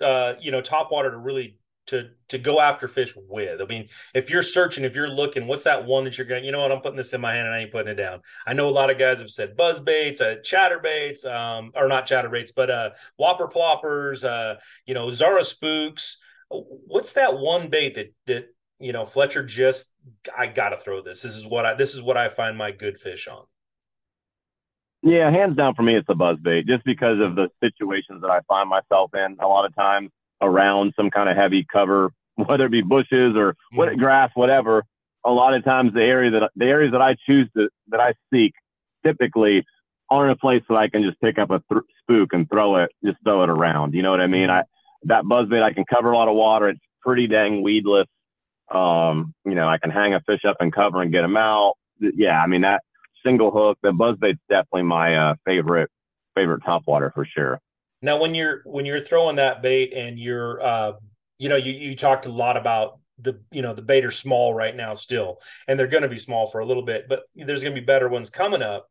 uh, 0.00 0.34
you 0.40 0.50
know, 0.50 0.60
top 0.60 0.90
water 0.90 1.10
to 1.10 1.18
really 1.18 1.58
to 1.86 2.10
to 2.28 2.38
go 2.38 2.60
after 2.60 2.88
fish 2.88 3.14
with. 3.28 3.60
I 3.60 3.66
mean, 3.66 3.88
if 4.14 4.30
you're 4.30 4.42
searching, 4.42 4.84
if 4.84 4.96
you're 4.96 5.08
looking, 5.08 5.46
what's 5.46 5.64
that 5.64 5.84
one 5.84 6.04
that 6.04 6.16
you're 6.16 6.26
going? 6.26 6.42
to 6.42 6.46
You 6.46 6.52
know 6.52 6.62
what? 6.62 6.72
I'm 6.72 6.80
putting 6.80 6.96
this 6.96 7.12
in 7.12 7.20
my 7.20 7.34
hand 7.34 7.46
and 7.46 7.54
I 7.54 7.60
ain't 7.60 7.72
putting 7.72 7.92
it 7.92 7.96
down. 7.96 8.20
I 8.46 8.54
know 8.54 8.68
a 8.68 8.70
lot 8.70 8.90
of 8.90 8.98
guys 8.98 9.18
have 9.18 9.30
said 9.30 9.56
buzz 9.56 9.80
baits, 9.80 10.20
uh, 10.20 10.36
chatter 10.42 10.78
baits, 10.78 11.24
um, 11.24 11.72
or 11.74 11.88
not 11.88 12.06
chatter 12.06 12.28
baits, 12.28 12.52
but 12.52 12.70
uh, 12.70 12.90
whopper 13.16 13.48
ploppers, 13.48 14.24
uh, 14.24 14.58
you 14.86 14.94
know, 14.94 15.10
Zara 15.10 15.44
spooks. 15.44 16.18
What's 16.48 17.14
that 17.14 17.38
one 17.38 17.68
bait 17.68 17.94
that 17.94 18.14
that 18.26 18.46
you 18.78 18.92
know 18.92 19.04
Fletcher 19.04 19.44
just 19.44 19.92
I 20.36 20.46
gotta 20.46 20.76
throw 20.76 21.02
this. 21.02 21.22
This 21.22 21.36
is 21.36 21.46
what 21.46 21.66
I 21.66 21.74
this 21.74 21.94
is 21.94 22.02
what 22.02 22.16
I 22.16 22.28
find 22.28 22.56
my 22.56 22.70
good 22.70 22.98
fish 22.98 23.28
on. 23.28 23.44
Yeah, 25.04 25.30
hands 25.30 25.54
down 25.56 25.74
for 25.74 25.82
me, 25.82 25.96
it's 25.96 26.06
the 26.06 26.14
buzz 26.14 26.38
bait, 26.42 26.66
just 26.66 26.82
because 26.84 27.20
of 27.20 27.34
the 27.36 27.50
situations 27.62 28.22
that 28.22 28.30
I 28.30 28.40
find 28.48 28.70
myself 28.70 29.10
in 29.14 29.36
a 29.38 29.46
lot 29.46 29.66
of 29.66 29.74
times 29.76 30.10
around 30.40 30.94
some 30.96 31.10
kind 31.10 31.28
of 31.28 31.36
heavy 31.36 31.66
cover, 31.70 32.10
whether 32.36 32.64
it 32.64 32.70
be 32.72 32.80
bushes 32.80 33.36
or 33.36 33.54
what 33.74 33.90
Mhm. 33.90 33.98
grass, 33.98 34.30
whatever. 34.34 34.82
A 35.26 35.30
lot 35.30 35.52
of 35.54 35.62
times, 35.62 35.92
the 35.92 36.02
area 36.02 36.30
that 36.30 36.50
the 36.56 36.64
areas 36.66 36.92
that 36.92 37.02
I 37.02 37.16
choose 37.26 37.48
to 37.56 37.68
that 37.88 38.00
I 38.00 38.14
seek 38.32 38.54
typically 39.04 39.64
aren't 40.10 40.32
a 40.32 40.36
place 40.36 40.62
that 40.68 40.78
I 40.78 40.88
can 40.88 41.02
just 41.02 41.20
pick 41.20 41.38
up 41.38 41.50
a 41.50 41.62
th- 41.70 41.82
spook 42.00 42.32
and 42.32 42.48
throw 42.48 42.76
it, 42.76 42.90
just 43.04 43.18
throw 43.24 43.42
it 43.42 43.50
around. 43.50 43.94
You 43.94 44.02
know 44.02 44.10
what 44.10 44.20
I 44.20 44.26
mean? 44.26 44.48
I 44.50 44.62
that 45.04 45.26
buzz 45.26 45.48
bait, 45.48 45.62
I 45.62 45.72
can 45.74 45.84
cover 45.84 46.12
a 46.12 46.16
lot 46.16 46.28
of 46.28 46.34
water. 46.34 46.68
It's 46.70 46.80
pretty 47.02 47.26
dang 47.26 47.62
weedless. 47.62 48.06
Um, 48.70 49.34
you 49.44 49.54
know, 49.54 49.68
I 49.68 49.76
can 49.78 49.90
hang 49.90 50.14
a 50.14 50.20
fish 50.20 50.44
up 50.46 50.56
and 50.60 50.72
cover 50.72 51.02
and 51.02 51.12
get 51.12 51.22
them 51.22 51.36
out. 51.36 51.74
Yeah, 52.00 52.40
I 52.40 52.46
mean 52.46 52.62
that 52.62 52.82
single 53.24 53.50
hook, 53.50 53.78
the 53.82 53.92
buzz 53.92 54.16
bait's 54.20 54.40
definitely 54.48 54.82
my 54.84 55.16
uh, 55.16 55.34
favorite 55.44 55.90
favorite 56.34 56.62
top 56.64 56.82
water 56.86 57.12
for 57.14 57.24
sure. 57.24 57.60
Now, 58.02 58.20
when 58.20 58.34
you're 58.34 58.62
when 58.64 58.84
you're 58.86 59.00
throwing 59.00 59.36
that 59.36 59.62
bait 59.62 59.92
and 59.94 60.18
you're, 60.18 60.62
uh, 60.62 60.92
you 61.38 61.48
know, 61.48 61.56
you 61.56 61.72
you 61.72 61.96
talked 61.96 62.26
a 62.26 62.30
lot 62.30 62.56
about 62.56 63.00
the 63.18 63.40
you 63.50 63.62
know 63.62 63.74
the 63.74 63.82
bait 63.82 64.04
are 64.04 64.10
small 64.10 64.52
right 64.52 64.74
now 64.76 64.94
still, 64.94 65.40
and 65.66 65.78
they're 65.78 65.86
going 65.86 66.02
to 66.02 66.08
be 66.08 66.16
small 66.16 66.46
for 66.46 66.60
a 66.60 66.66
little 66.66 66.84
bit, 66.84 67.06
but 67.08 67.22
there's 67.34 67.62
going 67.62 67.74
to 67.74 67.80
be 67.80 67.84
better 67.84 68.08
ones 68.08 68.30
coming 68.30 68.62
up. 68.62 68.88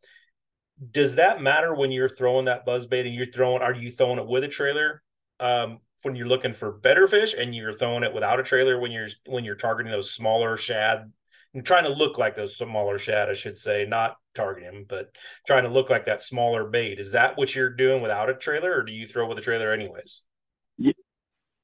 Does 0.91 1.15
that 1.15 1.41
matter 1.41 1.75
when 1.75 1.91
you're 1.91 2.09
throwing 2.09 2.45
that 2.45 2.65
buzz 2.65 2.87
bait 2.87 3.05
and 3.05 3.13
you're 3.13 3.31
throwing? 3.31 3.61
Are 3.61 3.73
you 3.73 3.91
throwing 3.91 4.19
it 4.19 4.27
with 4.27 4.43
a 4.43 4.47
trailer? 4.47 5.03
Um, 5.39 5.79
when 6.01 6.15
you're 6.15 6.27
looking 6.27 6.53
for 6.53 6.71
better 6.71 7.07
fish, 7.07 7.35
and 7.37 7.55
you're 7.55 7.73
throwing 7.73 8.03
it 8.03 8.13
without 8.13 8.39
a 8.39 8.43
trailer 8.43 8.79
when 8.79 8.91
you're 8.91 9.09
when 9.27 9.45
you're 9.45 9.55
targeting 9.55 9.91
those 9.91 10.11
smaller 10.11 10.57
shad 10.57 11.11
and 11.53 11.65
trying 11.65 11.83
to 11.83 11.93
look 11.93 12.17
like 12.17 12.35
those 12.35 12.57
smaller 12.57 12.97
shad, 12.97 13.29
I 13.29 13.33
should 13.33 13.57
say, 13.57 13.85
not 13.87 14.17
targeting 14.33 14.69
him, 14.73 14.85
but 14.87 15.15
trying 15.47 15.63
to 15.63 15.69
look 15.69 15.89
like 15.89 16.05
that 16.05 16.21
smaller 16.21 16.65
bait. 16.65 16.99
Is 16.99 17.11
that 17.13 17.37
what 17.37 17.55
you're 17.55 17.69
doing 17.69 18.01
without 18.01 18.29
a 18.29 18.33
trailer, 18.35 18.73
or 18.77 18.83
do 18.83 18.91
you 18.91 19.07
throw 19.07 19.27
with 19.27 19.37
a 19.37 19.41
trailer 19.41 19.71
anyways? 19.73 20.23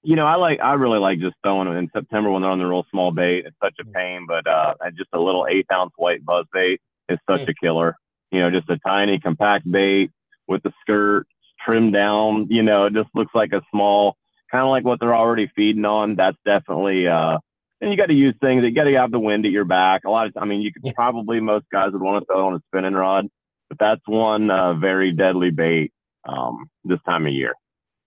You 0.01 0.15
know, 0.15 0.25
I 0.25 0.35
like 0.35 0.59
I 0.61 0.73
really 0.75 0.99
like 0.99 1.19
just 1.19 1.35
throwing 1.43 1.67
them 1.67 1.75
in 1.77 1.89
September 1.93 2.29
when 2.31 2.41
they're 2.41 2.51
on 2.51 2.59
the 2.59 2.65
real 2.65 2.85
small 2.89 3.11
bait. 3.11 3.45
It's 3.45 3.57
such 3.61 3.75
a 3.81 3.85
pain, 3.85 4.25
but 4.27 4.47
uh, 4.47 4.73
just 4.97 5.09
a 5.13 5.19
little 5.19 5.45
eighth 5.49 5.69
ounce 5.73 5.91
white 5.97 6.23
buzz 6.23 6.45
bait 6.53 6.79
is 7.09 7.19
such 7.29 7.41
Mm. 7.41 7.49
a 7.49 7.53
killer. 7.61 7.95
You 8.31 8.39
know, 8.39 8.49
just 8.49 8.69
a 8.69 8.77
tiny 8.79 9.19
compact 9.19 9.69
bait 9.69 10.11
with 10.47 10.63
the 10.63 10.71
skirt 10.81 11.27
trimmed 11.65 11.93
down. 11.93 12.47
You 12.49 12.63
know, 12.63 12.85
it 12.85 12.93
just 12.93 13.09
looks 13.13 13.35
like 13.35 13.51
a 13.51 13.61
small, 13.71 14.15
kind 14.49 14.63
of 14.63 14.69
like 14.69 14.85
what 14.85 15.01
they're 15.01 15.15
already 15.15 15.51
feeding 15.53 15.85
on. 15.85 16.15
That's 16.15 16.38
definitely. 16.45 17.07
uh 17.07 17.39
and 17.81 17.91
you 17.91 17.98
got 17.98 18.07
to 18.07 18.13
use 18.13 18.36
things. 18.41 18.63
You 18.63 18.71
got 18.71 18.86
to 18.86 18.93
have 18.95 19.12
the 19.12 19.19
wind 19.19 19.45
at 19.45 19.51
your 19.51 19.65
back. 19.65 20.03
A 20.05 20.09
lot 20.09 20.27
of, 20.27 20.33
I 20.38 20.45
mean, 20.45 20.62
you 20.62 20.71
could 20.74 20.83
Yeah. 20.83 20.93
probably 20.93 21.39
most 21.39 21.65
guys 21.71 21.91
would 21.93 22.01
want 22.01 22.21
to 22.21 22.25
throw 22.25 22.48
on 22.48 22.55
a 22.55 22.59
spinning 22.67 22.93
rod, 22.93 23.27
but 23.69 23.77
that's 23.79 24.01
one 24.05 24.50
uh, 24.51 24.74
very 24.75 25.12
deadly 25.12 25.51
bait 25.51 25.93
um, 26.27 26.69
this 26.83 27.00
time 27.05 27.25
of 27.25 27.33
year 27.33 27.53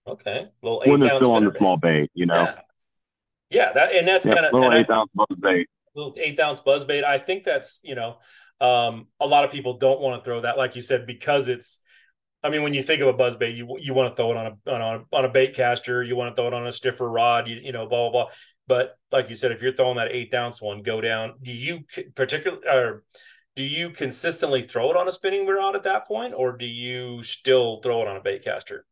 Okay, 0.06 0.50
little 0.62 0.82
when 0.82 1.00
eight 1.00 1.00
they're 1.00 1.10
ounce 1.10 1.26
still 1.26 1.32
on 1.32 1.44
the 1.44 1.50
spinnerbait. 1.50 1.58
small 1.58 1.76
bait. 1.76 2.10
You 2.14 2.26
know, 2.26 2.48
Yeah, 2.48 2.60
yeah, 3.50 3.72
that 3.72 3.92
and 3.92 4.08
that's 4.08 4.26
yeah, 4.26 4.34
kind 4.34 4.46
of 4.46 4.52
little 4.52 4.72
eighth 4.72 4.90
ounce 4.90 5.10
buzz 5.14 5.26
bait. 5.40 5.68
little 5.94 6.14
eighth 6.18 6.40
ounce 6.40 6.60
buzz 6.60 6.84
bait. 6.84 7.04
I 7.04 7.18
think 7.18 7.44
that's 7.44 7.80
you 7.84 7.94
know, 7.94 8.18
um, 8.60 9.08
a 9.20 9.26
lot 9.26 9.44
of 9.44 9.50
people 9.50 9.78
don't 9.78 10.00
want 10.00 10.20
to 10.20 10.24
throw 10.24 10.40
that, 10.42 10.58
like 10.58 10.76
you 10.76 10.82
said, 10.82 11.06
because 11.06 11.48
it's. 11.48 11.80
I 12.44 12.50
mean, 12.50 12.62
when 12.62 12.74
you 12.74 12.82
think 12.82 13.00
of 13.02 13.08
a 13.08 13.12
buzz 13.12 13.36
bait, 13.36 13.54
you 13.56 13.76
you 13.80 13.94
want 13.94 14.10
to 14.12 14.16
throw 14.16 14.32
it 14.32 14.36
on 14.36 14.46
a 14.66 14.70
on 14.70 14.80
a 15.12 15.16
on 15.16 15.24
a 15.24 15.28
bait 15.28 15.54
caster, 15.54 16.02
you 16.02 16.16
want 16.16 16.34
to 16.34 16.40
throw 16.40 16.48
it 16.48 16.54
on 16.54 16.66
a 16.66 16.72
stiffer 16.72 17.08
rod, 17.08 17.48
you, 17.48 17.56
you 17.56 17.72
know, 17.72 17.86
blah 17.86 18.10
blah 18.10 18.24
blah. 18.24 18.32
But 18.66 18.98
like 19.12 19.28
you 19.28 19.34
said, 19.34 19.52
if 19.52 19.62
you're 19.62 19.72
throwing 19.72 19.96
that 19.96 20.12
eighth 20.12 20.34
ounce 20.34 20.60
one, 20.60 20.82
go 20.82 21.00
down. 21.00 21.34
Do 21.42 21.52
you 21.52 21.80
particularly 22.14 22.66
or 22.66 23.04
do 23.54 23.62
you 23.64 23.90
consistently 23.90 24.62
throw 24.62 24.90
it 24.90 24.96
on 24.96 25.08
a 25.08 25.12
spinning 25.12 25.46
rod 25.46 25.76
at 25.76 25.82
that 25.84 26.06
point, 26.06 26.34
or 26.36 26.56
do 26.56 26.66
you 26.66 27.22
still 27.22 27.80
throw 27.82 28.02
it 28.02 28.08
on 28.08 28.16
a 28.16 28.20
bait 28.20 28.42
caster? 28.44 28.86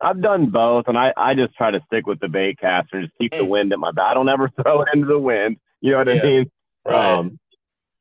I've 0.00 0.20
done 0.22 0.50
both, 0.50 0.84
and 0.86 0.96
I, 0.96 1.12
I 1.16 1.34
just 1.34 1.54
try 1.56 1.70
to 1.72 1.80
stick 1.86 2.06
with 2.06 2.20
the 2.20 2.28
bait 2.28 2.58
caster 2.60 2.98
and 2.98 3.06
just 3.06 3.18
keep 3.18 3.32
the 3.32 3.38
Mm. 3.38 3.48
wind 3.48 3.72
at 3.72 3.78
my 3.80 3.90
back. 3.90 4.06
I 4.06 4.14
don't 4.14 4.28
ever 4.28 4.48
throw 4.62 4.82
it 4.82 4.88
into 4.94 5.06
the 5.06 5.18
wind. 5.18 5.56
You 5.80 5.92
know 5.92 5.98
what 5.98 6.08
Yeah. 6.08 6.22
I 6.22 6.26
mean? 6.26 6.50
Right. 6.84 7.18
Um, 7.18 7.38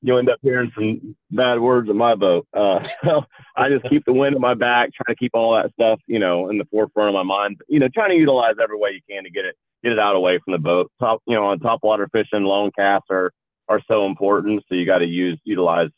you 0.01 0.18
end 0.18 0.30
up 0.30 0.39
hearing 0.42 0.72
some 0.75 1.16
bad 1.32 1.60
words 1.60 1.89
in 1.89 1.98
my 1.98 2.16
boat. 2.16 2.48
Uh, 2.54 2.84
so 3.06 3.24
I 3.56 3.70
just 3.70 3.89
keep 3.89 4.06
the 4.06 4.13
wind 4.13 4.36
at 4.36 4.42
my 4.42 4.54
back, 4.54 4.89
trying 4.94 5.16
to 5.16 5.20
keep 5.20 5.32
all 5.34 5.56
that 5.56 5.72
stuff, 5.74 6.00
you 6.08 6.20
know, 6.20 6.50
in 6.50 6.58
the 6.58 6.66
forefront 6.66 7.10
of 7.10 7.13
my 7.13 7.24
mind. 7.24 7.58
You 7.68 7.80
know, 7.80 7.89
trying 7.94 8.12
to 8.12 8.18
utilize 8.18 8.56
every 8.62 8.77
way 8.77 8.92
you 8.92 9.01
can 9.10 9.24
to 9.24 9.30
get 9.30 9.46
it 9.46 9.56
get 9.84 9.92
it 9.92 10.00
out 10.00 10.16
away 10.16 10.39
from 10.44 10.54
the 10.54 10.60
boat. 10.60 10.92
Top, 11.00 11.22
you 11.27 11.36
know, 11.36 11.46
on 11.46 11.60
top 11.60 11.80
water 11.84 12.10
fishing, 12.12 12.44
long 12.44 12.72
casts 12.77 13.08
are 13.10 13.32
are 13.70 13.82
so 13.88 14.06
important. 14.06 14.63
So 14.68 14.75
you 14.75 14.86
got 14.86 15.00
to 15.00 15.06
use 15.06 15.39
utilize, 15.44 15.89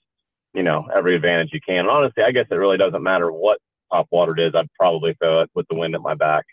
you 0.53 0.63
know, 0.63 0.87
every 0.95 1.15
advantage 1.15 1.49
you 1.53 1.59
can. 1.65 1.79
And 1.79 1.89
honestly, 1.89 2.23
I 2.23 2.31
guess 2.31 2.45
it 2.49 2.55
really 2.55 2.77
doesn't 2.77 3.03
matter 3.03 3.31
what 3.31 3.59
top 3.91 4.07
water 4.11 4.33
it 4.37 4.47
is. 4.47 4.53
I'd 4.55 4.71
probably 4.79 5.15
throw 5.21 5.41
it 5.41 5.49
with 5.55 5.67
the 5.69 5.75
wind 5.75 5.95
at 5.95 6.01
my 6.01 6.15
back, 6.15 6.45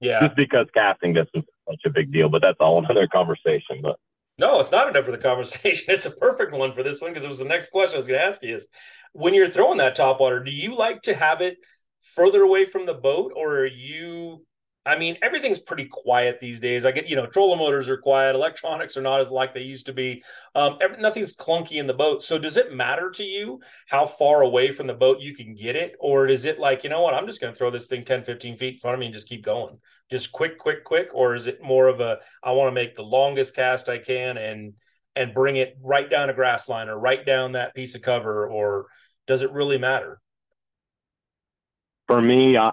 yeah. 0.00 0.22
just 0.22 0.36
because 0.36 0.66
casting 0.74 1.14
distance 1.14 1.46
is 1.46 1.64
such 1.68 1.80
a 1.86 1.90
big 1.90 2.12
deal. 2.12 2.28
But 2.28 2.42
that's 2.42 2.58
all 2.60 2.78
another 2.84 3.08
conversation. 3.12 3.80
But 3.82 3.96
No, 4.38 4.60
it's 4.60 4.72
not 4.72 4.88
enough 4.88 5.04
for 5.04 5.10
the 5.10 5.18
conversation. 5.18 5.86
It's 5.92 6.06
a 6.06 6.10
perfect 6.10 6.52
one 6.52 6.72
for 6.72 6.82
this 6.82 7.00
one 7.00 7.10
because 7.10 7.24
it 7.24 7.28
was 7.28 7.38
the 7.38 7.44
next 7.44 7.70
question 7.70 7.96
I 7.96 7.98
was 7.98 8.06
going 8.06 8.20
to 8.20 8.26
ask 8.26 8.42
you 8.42 8.54
is 8.56 8.68
when 9.12 9.34
you're 9.34 9.48
throwing 9.48 9.78
that 9.78 9.94
top 9.94 10.20
water, 10.20 10.42
do 10.42 10.50
you 10.50 10.76
like 10.76 11.02
to 11.02 11.14
have 11.14 11.40
it 11.40 11.58
further 12.00 12.42
away 12.42 12.64
from 12.64 12.86
the 12.86 12.94
boat 12.94 13.32
or 13.36 13.58
are 13.58 13.66
you 13.66 14.44
I 14.84 14.98
mean, 14.98 15.16
everything's 15.22 15.60
pretty 15.60 15.84
quiet 15.84 16.40
these 16.40 16.58
days. 16.58 16.84
I 16.84 16.90
get, 16.90 17.08
you 17.08 17.14
know, 17.14 17.26
trolling 17.26 17.58
motors 17.58 17.88
are 17.88 17.96
quiet, 17.96 18.34
electronics 18.34 18.96
are 18.96 19.02
not 19.02 19.20
as 19.20 19.30
like 19.30 19.54
they 19.54 19.60
used 19.60 19.86
to 19.86 19.92
be. 19.92 20.22
Um, 20.56 20.76
every, 20.80 20.98
nothing's 21.00 21.34
clunky 21.34 21.78
in 21.78 21.86
the 21.86 21.94
boat. 21.94 22.22
So 22.22 22.36
does 22.38 22.56
it 22.56 22.74
matter 22.74 23.10
to 23.10 23.22
you 23.22 23.60
how 23.88 24.06
far 24.06 24.42
away 24.42 24.72
from 24.72 24.88
the 24.88 24.94
boat 24.94 25.20
you 25.20 25.34
can 25.34 25.54
get 25.54 25.76
it? 25.76 25.94
Or 26.00 26.26
is 26.26 26.46
it 26.46 26.58
like, 26.58 26.82
you 26.82 26.90
know 26.90 27.00
what, 27.00 27.14
I'm 27.14 27.26
just 27.26 27.40
going 27.40 27.52
to 27.52 27.56
throw 27.56 27.70
this 27.70 27.86
thing 27.86 28.02
10, 28.02 28.22
15 28.22 28.56
feet 28.56 28.74
in 28.74 28.78
front 28.78 28.94
of 28.94 29.00
me 29.00 29.06
and 29.06 29.14
just 29.14 29.28
keep 29.28 29.44
going? 29.44 29.78
Just 30.10 30.32
quick, 30.32 30.58
quick, 30.58 30.82
quick? 30.82 31.10
Or 31.14 31.36
is 31.36 31.46
it 31.46 31.62
more 31.62 31.86
of 31.86 32.00
a, 32.00 32.18
I 32.42 32.52
want 32.52 32.68
to 32.68 32.74
make 32.74 32.96
the 32.96 33.02
longest 33.02 33.54
cast 33.54 33.88
I 33.88 33.98
can 33.98 34.36
and, 34.36 34.74
and 35.14 35.32
bring 35.32 35.56
it 35.56 35.76
right 35.80 36.10
down 36.10 36.28
a 36.28 36.34
grass 36.34 36.68
line 36.68 36.88
or 36.88 36.98
right 36.98 37.24
down 37.24 37.52
that 37.52 37.74
piece 37.74 37.94
of 37.94 38.02
cover? 38.02 38.48
Or 38.48 38.86
does 39.28 39.42
it 39.42 39.52
really 39.52 39.78
matter? 39.78 40.20
for 42.12 42.20
me, 42.20 42.58
I, 42.58 42.72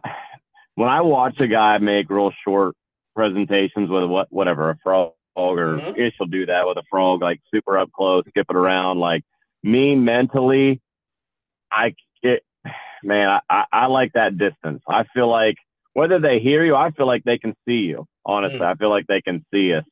when 0.80 0.88
I 0.88 1.02
watch 1.02 1.38
a 1.42 1.48
guy 1.48 1.78
make 1.80 2.10
real 2.10 2.32
short 2.46 2.74
presentations 3.14 3.90
with 3.90 4.06
what 4.06 4.28
whatever 4.32 4.70
a 4.70 4.78
frog 4.82 5.12
or 5.36 5.78
Mhm. 5.78 5.98
Ish 5.98 6.14
will 6.18 6.28
do 6.28 6.46
that 6.46 6.66
with 6.66 6.78
a 6.78 6.84
frog, 6.90 7.22
like 7.22 7.42
super 7.54 7.78
up 7.78 7.92
close, 7.92 8.24
skip 8.30 8.46
it 8.50 8.56
around. 8.56 8.98
Like 8.98 9.24
me 9.62 9.96
mentally, 9.96 10.80
I 11.70 11.96
it, 12.24 12.44
man, 13.04 13.42
I, 13.50 13.66
I, 13.74 13.86
like 13.88 14.14
that 14.14 14.38
distance. 14.38 14.82
I 14.88 15.04
feel 15.14 15.28
like 15.28 15.58
whether 15.96 16.18
they 16.18 16.40
hear 16.40 16.64
you, 16.64 16.78
I 16.78 16.92
feel 16.92 17.08
like 17.08 17.26
they 17.26 17.38
can 17.38 17.56
see 17.68 17.82
you. 17.92 18.06
Honestly, 18.26 18.60
Mm. 18.60 18.72
I 18.72 18.76
feel 18.76 18.90
like 18.90 19.08
they 19.08 19.22
can 19.22 19.46
see 19.54 19.74
us 19.74 19.84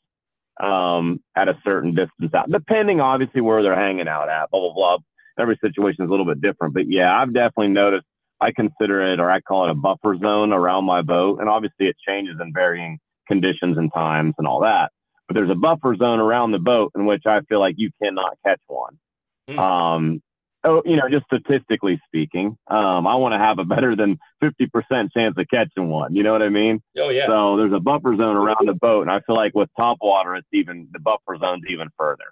um, 0.62 1.22
at 1.36 1.50
a 1.50 1.58
certain 1.68 1.96
distance 1.96 2.34
out, 2.34 2.50
depending 2.50 3.02
obviously 3.02 3.42
where 3.42 3.62
they're 3.62 3.76
hanging 3.76 4.08
out 4.08 4.30
at. 4.30 4.50
Blah 4.52 4.62
blah 4.62 4.74
blah. 4.74 4.98
Every 5.38 5.58
situation 5.58 6.06
is 6.06 6.08
a 6.08 6.12
little 6.12 6.26
bit 6.26 6.40
different, 6.40 6.74
but 6.74 6.90
yeah, 6.90 7.14
I've 7.14 7.34
definitely 7.34 7.74
noticed. 7.74 8.08
I 8.40 8.52
consider 8.52 9.14
it, 9.14 9.20
or 9.20 9.30
I 9.30 9.42
call 9.42 9.66
it 9.66 9.72
a 9.72 9.76
buffer 9.76 10.16
zone 10.18 10.54
around 10.54 10.86
my 10.86 11.02
boat, 11.02 11.40
and 11.40 11.50
obviously 11.50 11.88
it 11.88 11.96
changes 12.08 12.38
in 12.42 12.54
varying 12.54 13.00
conditions 13.28 13.78
and 13.78 13.92
times 13.94 14.36
and 14.38 14.48
all 14.48 14.62
that. 14.62 14.92
But 15.28 15.36
there's 15.36 15.50
a 15.50 15.56
buffer 15.56 15.96
zone 15.96 16.20
around 16.20 16.52
the 16.52 16.60
boat 16.60 16.92
in 16.96 17.06
which 17.06 17.24
I 17.26 17.42
feel 17.42 17.60
like 17.60 17.76
you 17.78 17.90
cannot 18.02 18.38
catch 18.46 18.62
one. 18.68 18.98
Mm. 19.50 19.60
Um, 19.60 20.22
oh, 20.64 20.82
you 20.86 20.96
know, 20.96 21.10
just 21.10 21.26
statistically 21.26 22.00
speaking, 22.06 22.58
um, 22.68 23.08
I 23.08 23.16
want 23.16 23.34
to 23.34 23.40
have 23.40 23.60
a 23.60 23.66
better 23.66 23.96
than 23.96 24.20
50% 24.44 25.12
chance 25.12 25.36
of 25.38 25.46
catching 25.52 25.90
one. 25.90 26.16
You 26.16 26.24
know 26.24 26.32
what 26.32 26.42
I 26.42 26.50
mean? 26.50 26.82
Oh, 26.98 27.10
yeah. 27.10 27.26
So 27.26 27.58
there's 27.58 27.74
a 27.74 27.80
buffer 27.80 28.16
zone 28.16 28.36
around 28.36 28.68
the 28.68 28.74
boat, 28.74 29.02
and 29.02 29.12
I 29.12 29.20
feel 29.22 29.36
like 29.36 29.54
with 29.54 29.70
top 29.80 29.98
water, 30.02 30.36
it's 30.36 30.48
even 30.54 30.88
the 30.92 31.00
buffer 31.00 31.38
zone's 31.40 31.64
even 31.70 31.90
further. 31.98 32.26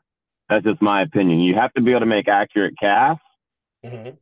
That's 0.49 0.63
just 0.63 0.81
my 0.81 1.01
opinion. 1.01 1.39
You 1.39 1.55
have 1.55 1.73
to 1.73 1.81
be 1.81 1.91
able 1.91 2.01
to 2.01 2.05
make 2.05 2.27
accurate 2.27 2.75
casts. 2.79 3.23
Mhm. 3.83 4.17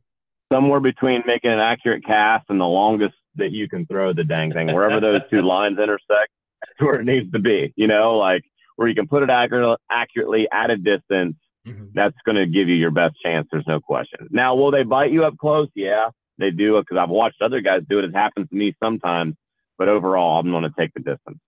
Somewhere 0.54 0.78
between 0.78 1.24
making 1.26 1.50
an 1.50 1.58
accurate 1.58 2.04
cast 2.04 2.44
and 2.48 2.60
the 2.60 2.64
longest 2.64 3.14
that 3.34 3.50
you 3.50 3.68
can 3.68 3.86
throw 3.86 4.12
the 4.12 4.22
dang 4.22 4.52
thing, 4.52 4.72
wherever 4.72 5.00
those 5.00 5.22
two 5.28 5.42
lines 5.54 5.78
intersect, 5.80 6.30
that's 6.60 6.80
where 6.80 7.00
it 7.00 7.04
needs 7.04 7.32
to 7.32 7.40
be. 7.40 7.72
You 7.74 7.88
know, 7.88 8.16
like 8.16 8.44
where 8.76 8.86
you 8.86 8.94
can 8.94 9.08
put 9.08 9.24
it 9.24 9.30
accurate, 9.30 9.80
accurately 9.90 10.46
at 10.52 10.70
a 10.70 10.76
distance. 10.76 11.34
Mhm. 11.66 11.90
That's 11.94 12.16
going 12.24 12.36
to 12.36 12.46
give 12.46 12.68
you 12.68 12.76
your 12.76 12.92
best 12.92 13.16
chance. 13.20 13.48
There's 13.50 13.66
no 13.66 13.80
question. 13.80 14.28
Now, 14.30 14.54
will 14.54 14.70
they 14.70 14.84
bite 14.84 15.10
you 15.10 15.24
up 15.24 15.36
close? 15.38 15.68
Yeah, 15.74 16.10
they 16.38 16.50
do 16.50 16.78
because 16.78 16.98
I've 16.98 17.10
watched 17.10 17.42
other 17.42 17.60
guys 17.60 17.82
do 17.88 17.98
it. 17.98 18.04
It 18.04 18.14
happens 18.14 18.48
to 18.50 18.54
me 18.54 18.76
sometimes, 18.80 19.34
but 19.76 19.88
overall, 19.88 20.38
I'm 20.38 20.50
going 20.50 20.62
to 20.62 20.74
take 20.78 20.92
the 20.94 21.00
distance. 21.00 21.38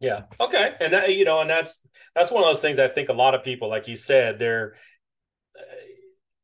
Yeah. 0.00 0.24
Okay. 0.40 0.74
And 0.80 0.92
that, 0.92 1.14
you 1.14 1.24
know, 1.24 1.40
and 1.40 1.48
that's 1.48 1.86
that's 2.14 2.30
one 2.30 2.42
of 2.42 2.48
those 2.48 2.60
things 2.60 2.78
I 2.80 2.88
think 2.88 3.08
a 3.08 3.12
lot 3.12 3.34
of 3.34 3.44
people, 3.44 3.68
like 3.68 3.86
you 3.86 3.94
said, 3.94 4.38
they're, 4.38 4.74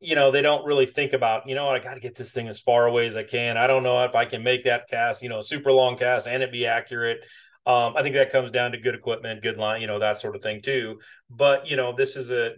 you 0.01 0.15
know, 0.15 0.31
they 0.31 0.43
don't 0.43 0.65
really 0.65 0.87
think 0.87 1.13
about, 1.13 1.49
you 1.49 1.55
know, 1.55 1.69
I 1.69 1.79
got 1.81 1.95
to 1.95 2.01
get 2.01 2.15
this 2.15 2.33
thing 2.33 2.49
as 2.49 2.61
far 2.61 2.87
away 2.87 3.07
as 3.07 3.17
I 3.17 3.25
can. 3.25 3.57
I 3.57 3.67
don't 3.67 3.83
know 3.83 4.05
if 4.05 4.15
I 4.15 4.25
can 4.25 4.43
make 4.43 4.65
that 4.65 4.89
cast, 4.89 5.23
you 5.23 5.29
know, 5.29 5.41
super 5.41 5.73
long 5.73 5.97
cast 5.97 6.29
and 6.29 6.43
it 6.43 6.53
be 6.53 6.67
accurate. 6.67 7.21
Um, 7.67 7.95
I 7.97 8.03
think 8.03 8.15
that 8.15 8.31
comes 8.31 8.51
down 8.51 8.73
to 8.73 8.79
good 8.79 8.95
equipment, 8.95 9.43
good 9.43 9.59
line, 9.59 9.81
you 9.81 9.87
know, 9.87 9.99
that 9.99 10.19
sort 10.19 10.37
of 10.37 10.43
thing 10.43 10.63
too. 10.63 11.01
But 11.29 11.67
you 11.67 11.77
know, 11.77 11.95
this 11.95 12.17
is 12.17 12.31
a 12.31 12.53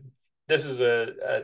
this 0.49 0.65
is 0.65 0.81
a, 0.81 1.09
a 1.27 1.41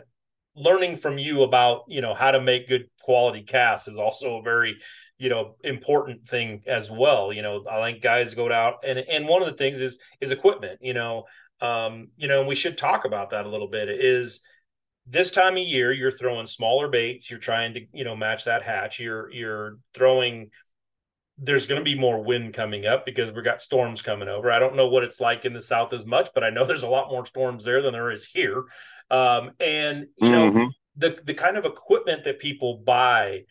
learning 0.56 0.96
from 0.96 1.18
you 1.18 1.42
about 1.42 1.82
you 1.86 2.00
know 2.00 2.14
how 2.14 2.30
to 2.30 2.40
make 2.40 2.68
good 2.68 2.88
quality 3.02 3.42
casts 3.42 3.88
is 3.88 3.98
also 3.98 4.38
a 4.38 4.42
very 4.42 4.76
you 5.18 5.28
know 5.28 5.56
important 5.62 6.26
thing 6.26 6.62
as 6.66 6.90
well 6.90 7.30
you 7.30 7.42
know 7.42 7.62
i 7.70 7.82
think 7.82 8.02
guys 8.02 8.34
go 8.34 8.50
out 8.50 8.76
and 8.82 8.98
and 8.98 9.28
one 9.28 9.42
of 9.42 9.48
the 9.48 9.54
things 9.54 9.80
is 9.82 9.98
is 10.20 10.30
equipment 10.30 10.78
you 10.80 10.94
know 10.94 11.24
um 11.60 12.08
you 12.16 12.26
know 12.26 12.38
and 12.38 12.48
we 12.48 12.54
should 12.54 12.78
talk 12.78 13.04
about 13.04 13.30
that 13.30 13.44
a 13.44 13.48
little 13.48 13.68
bit 13.68 13.90
is 13.90 14.40
this 15.06 15.30
time 15.30 15.54
of 15.54 15.62
year 15.62 15.92
you're 15.92 16.10
throwing 16.10 16.46
smaller 16.46 16.88
baits 16.88 17.30
you're 17.30 17.38
trying 17.38 17.75
to 17.75 17.80
you 17.92 18.04
know 18.04 18.16
match 18.16 18.44
that 18.44 18.62
hatch 18.62 18.98
you're 18.98 19.30
you're 19.30 19.78
throwing 19.94 20.50
there's 21.38 21.66
going 21.66 21.80
to 21.80 21.84
be 21.84 21.98
more 21.98 22.22
wind 22.22 22.54
coming 22.54 22.86
up 22.86 23.04
because 23.04 23.30
we've 23.30 23.44
got 23.44 23.60
storms 23.60 24.02
coming 24.02 24.28
over 24.28 24.50
i 24.50 24.58
don't 24.58 24.76
know 24.76 24.88
what 24.88 25.04
it's 25.04 25.20
like 25.20 25.44
in 25.44 25.52
the 25.52 25.60
south 25.60 25.92
as 25.92 26.04
much 26.04 26.30
but 26.34 26.44
i 26.44 26.50
know 26.50 26.64
there's 26.66 26.82
a 26.82 26.88
lot 26.88 27.10
more 27.10 27.25
storms 27.25 27.64
there 27.64 27.82
than 27.82 27.92
there 27.92 28.10
is 28.10 28.26
here 28.26 28.64
um 29.10 29.52
and 29.60 30.06
you 30.16 30.28
mm-hmm. 30.28 30.58
know 30.58 30.70
the 30.96 31.18
the 31.25 31.34
kind 31.34 31.56
of 31.56 31.64
equipment 31.64 32.25
that 32.25 32.38
people 32.38 32.82
buy 32.84 33.42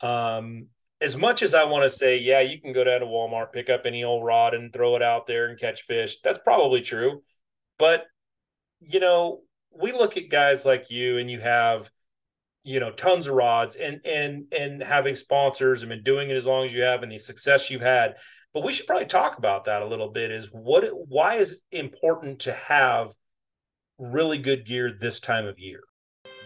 um 0.00 0.66
as 1.00 1.16
much 1.18 1.42
as 1.42 1.54
I 1.54 1.64
want 1.64 1.82
to 1.84 1.90
say, 1.90 2.18
yeah, 2.18 2.40
you 2.40 2.58
can 2.58 2.72
go 2.72 2.82
down 2.82 3.00
to 3.00 3.06
Walmart, 3.06 3.52
pick 3.52 3.68
up 3.68 3.82
any 3.84 4.04
old 4.04 4.24
rod 4.24 4.54
and 4.54 4.72
throw 4.72 4.96
it 4.96 5.02
out 5.02 5.26
there 5.26 5.46
and 5.46 5.58
catch 5.58 5.82
fish. 5.82 6.16
That's 6.24 6.38
probably 6.38 6.80
true. 6.80 7.20
But, 7.78 8.04
you 8.80 9.00
know, 9.00 9.42
we 9.80 9.92
look 9.92 10.16
at 10.16 10.28
guys 10.28 10.64
like 10.64 10.90
you 10.90 11.18
and 11.18 11.30
you 11.30 11.40
have, 11.40 11.90
you 12.64 12.80
know, 12.80 12.90
tons 12.90 13.26
of 13.26 13.34
rods 13.34 13.76
and 13.76 14.00
and 14.04 14.46
and 14.52 14.82
having 14.82 15.14
sponsors 15.14 15.82
and 15.82 15.90
been 15.90 16.02
doing 16.02 16.30
it 16.30 16.36
as 16.36 16.46
long 16.46 16.64
as 16.64 16.74
you 16.74 16.82
have 16.82 17.02
and 17.02 17.12
the 17.12 17.18
success 17.18 17.70
you've 17.70 17.80
had. 17.80 18.16
But 18.52 18.64
we 18.64 18.72
should 18.72 18.86
probably 18.86 19.06
talk 19.06 19.38
about 19.38 19.64
that 19.64 19.82
a 19.82 19.86
little 19.86 20.10
bit 20.10 20.30
is 20.30 20.48
what 20.52 20.84
why 21.08 21.36
is 21.36 21.62
it 21.70 21.78
important 21.78 22.40
to 22.40 22.52
have 22.52 23.10
really 23.98 24.38
good 24.38 24.64
gear 24.64 24.92
this 24.98 25.20
time 25.20 25.46
of 25.46 25.58
year? 25.58 25.80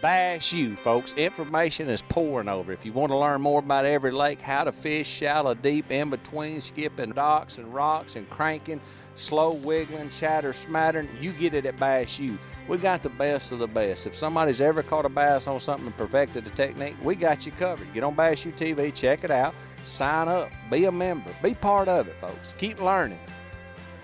Bass 0.01 0.53
U, 0.53 0.77
folks. 0.77 1.11
Information 1.13 1.89
is 1.89 2.01
pouring 2.03 2.47
over. 2.47 2.71
If 2.71 2.85
you 2.85 2.93
want 2.93 3.11
to 3.11 3.17
learn 3.17 3.41
more 3.41 3.59
about 3.59 3.83
every 3.83 4.11
lake, 4.11 4.39
how 4.39 4.63
to 4.63 4.71
fish 4.71 5.09
shallow, 5.09 5.53
deep, 5.53 5.91
in 5.91 6.09
between, 6.09 6.61
skipping 6.61 7.11
docks 7.11 7.57
and 7.57 7.73
rocks 7.73 8.15
and 8.15 8.29
cranking, 8.29 8.79
slow 9.17 9.51
wiggling, 9.51 10.09
chatter, 10.11 10.53
smattering, 10.53 11.09
you 11.19 11.33
get 11.33 11.53
it 11.53 11.65
at 11.65 11.77
Bass 11.77 12.17
U. 12.17 12.37
We 12.69 12.77
got 12.77 13.01
the 13.01 13.09
best 13.09 13.51
of 13.51 13.57
the 13.57 13.67
best. 13.67 14.05
If 14.05 14.15
somebody's 14.15 14.61
ever 14.61 14.83
caught 14.83 15.03
a 15.03 15.09
bass 15.09 15.47
on 15.47 15.59
something 15.59 15.87
and 15.87 15.97
perfected 15.97 16.45
the 16.45 16.51
technique, 16.51 16.95
we 17.03 17.15
got 17.15 17.43
you 17.43 17.51
covered. 17.53 17.91
Get 17.95 18.03
on 18.03 18.13
Bass 18.13 18.45
U 18.45 18.51
TV, 18.51 18.93
check 18.93 19.23
it 19.23 19.31
out, 19.31 19.55
sign 19.87 20.27
up, 20.27 20.51
be 20.69 20.85
a 20.85 20.91
member, 20.91 21.31
be 21.41 21.55
part 21.55 21.87
of 21.87 22.07
it, 22.07 22.15
folks. 22.21 22.53
Keep 22.59 22.79
learning. 22.79 23.17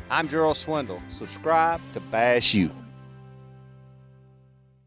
I'm 0.09 0.27
Gerald 0.27 0.57
Swindle. 0.57 0.99
Subscribe 1.09 1.79
to 1.93 1.99
Bass 1.99 2.55
U. 2.55 2.71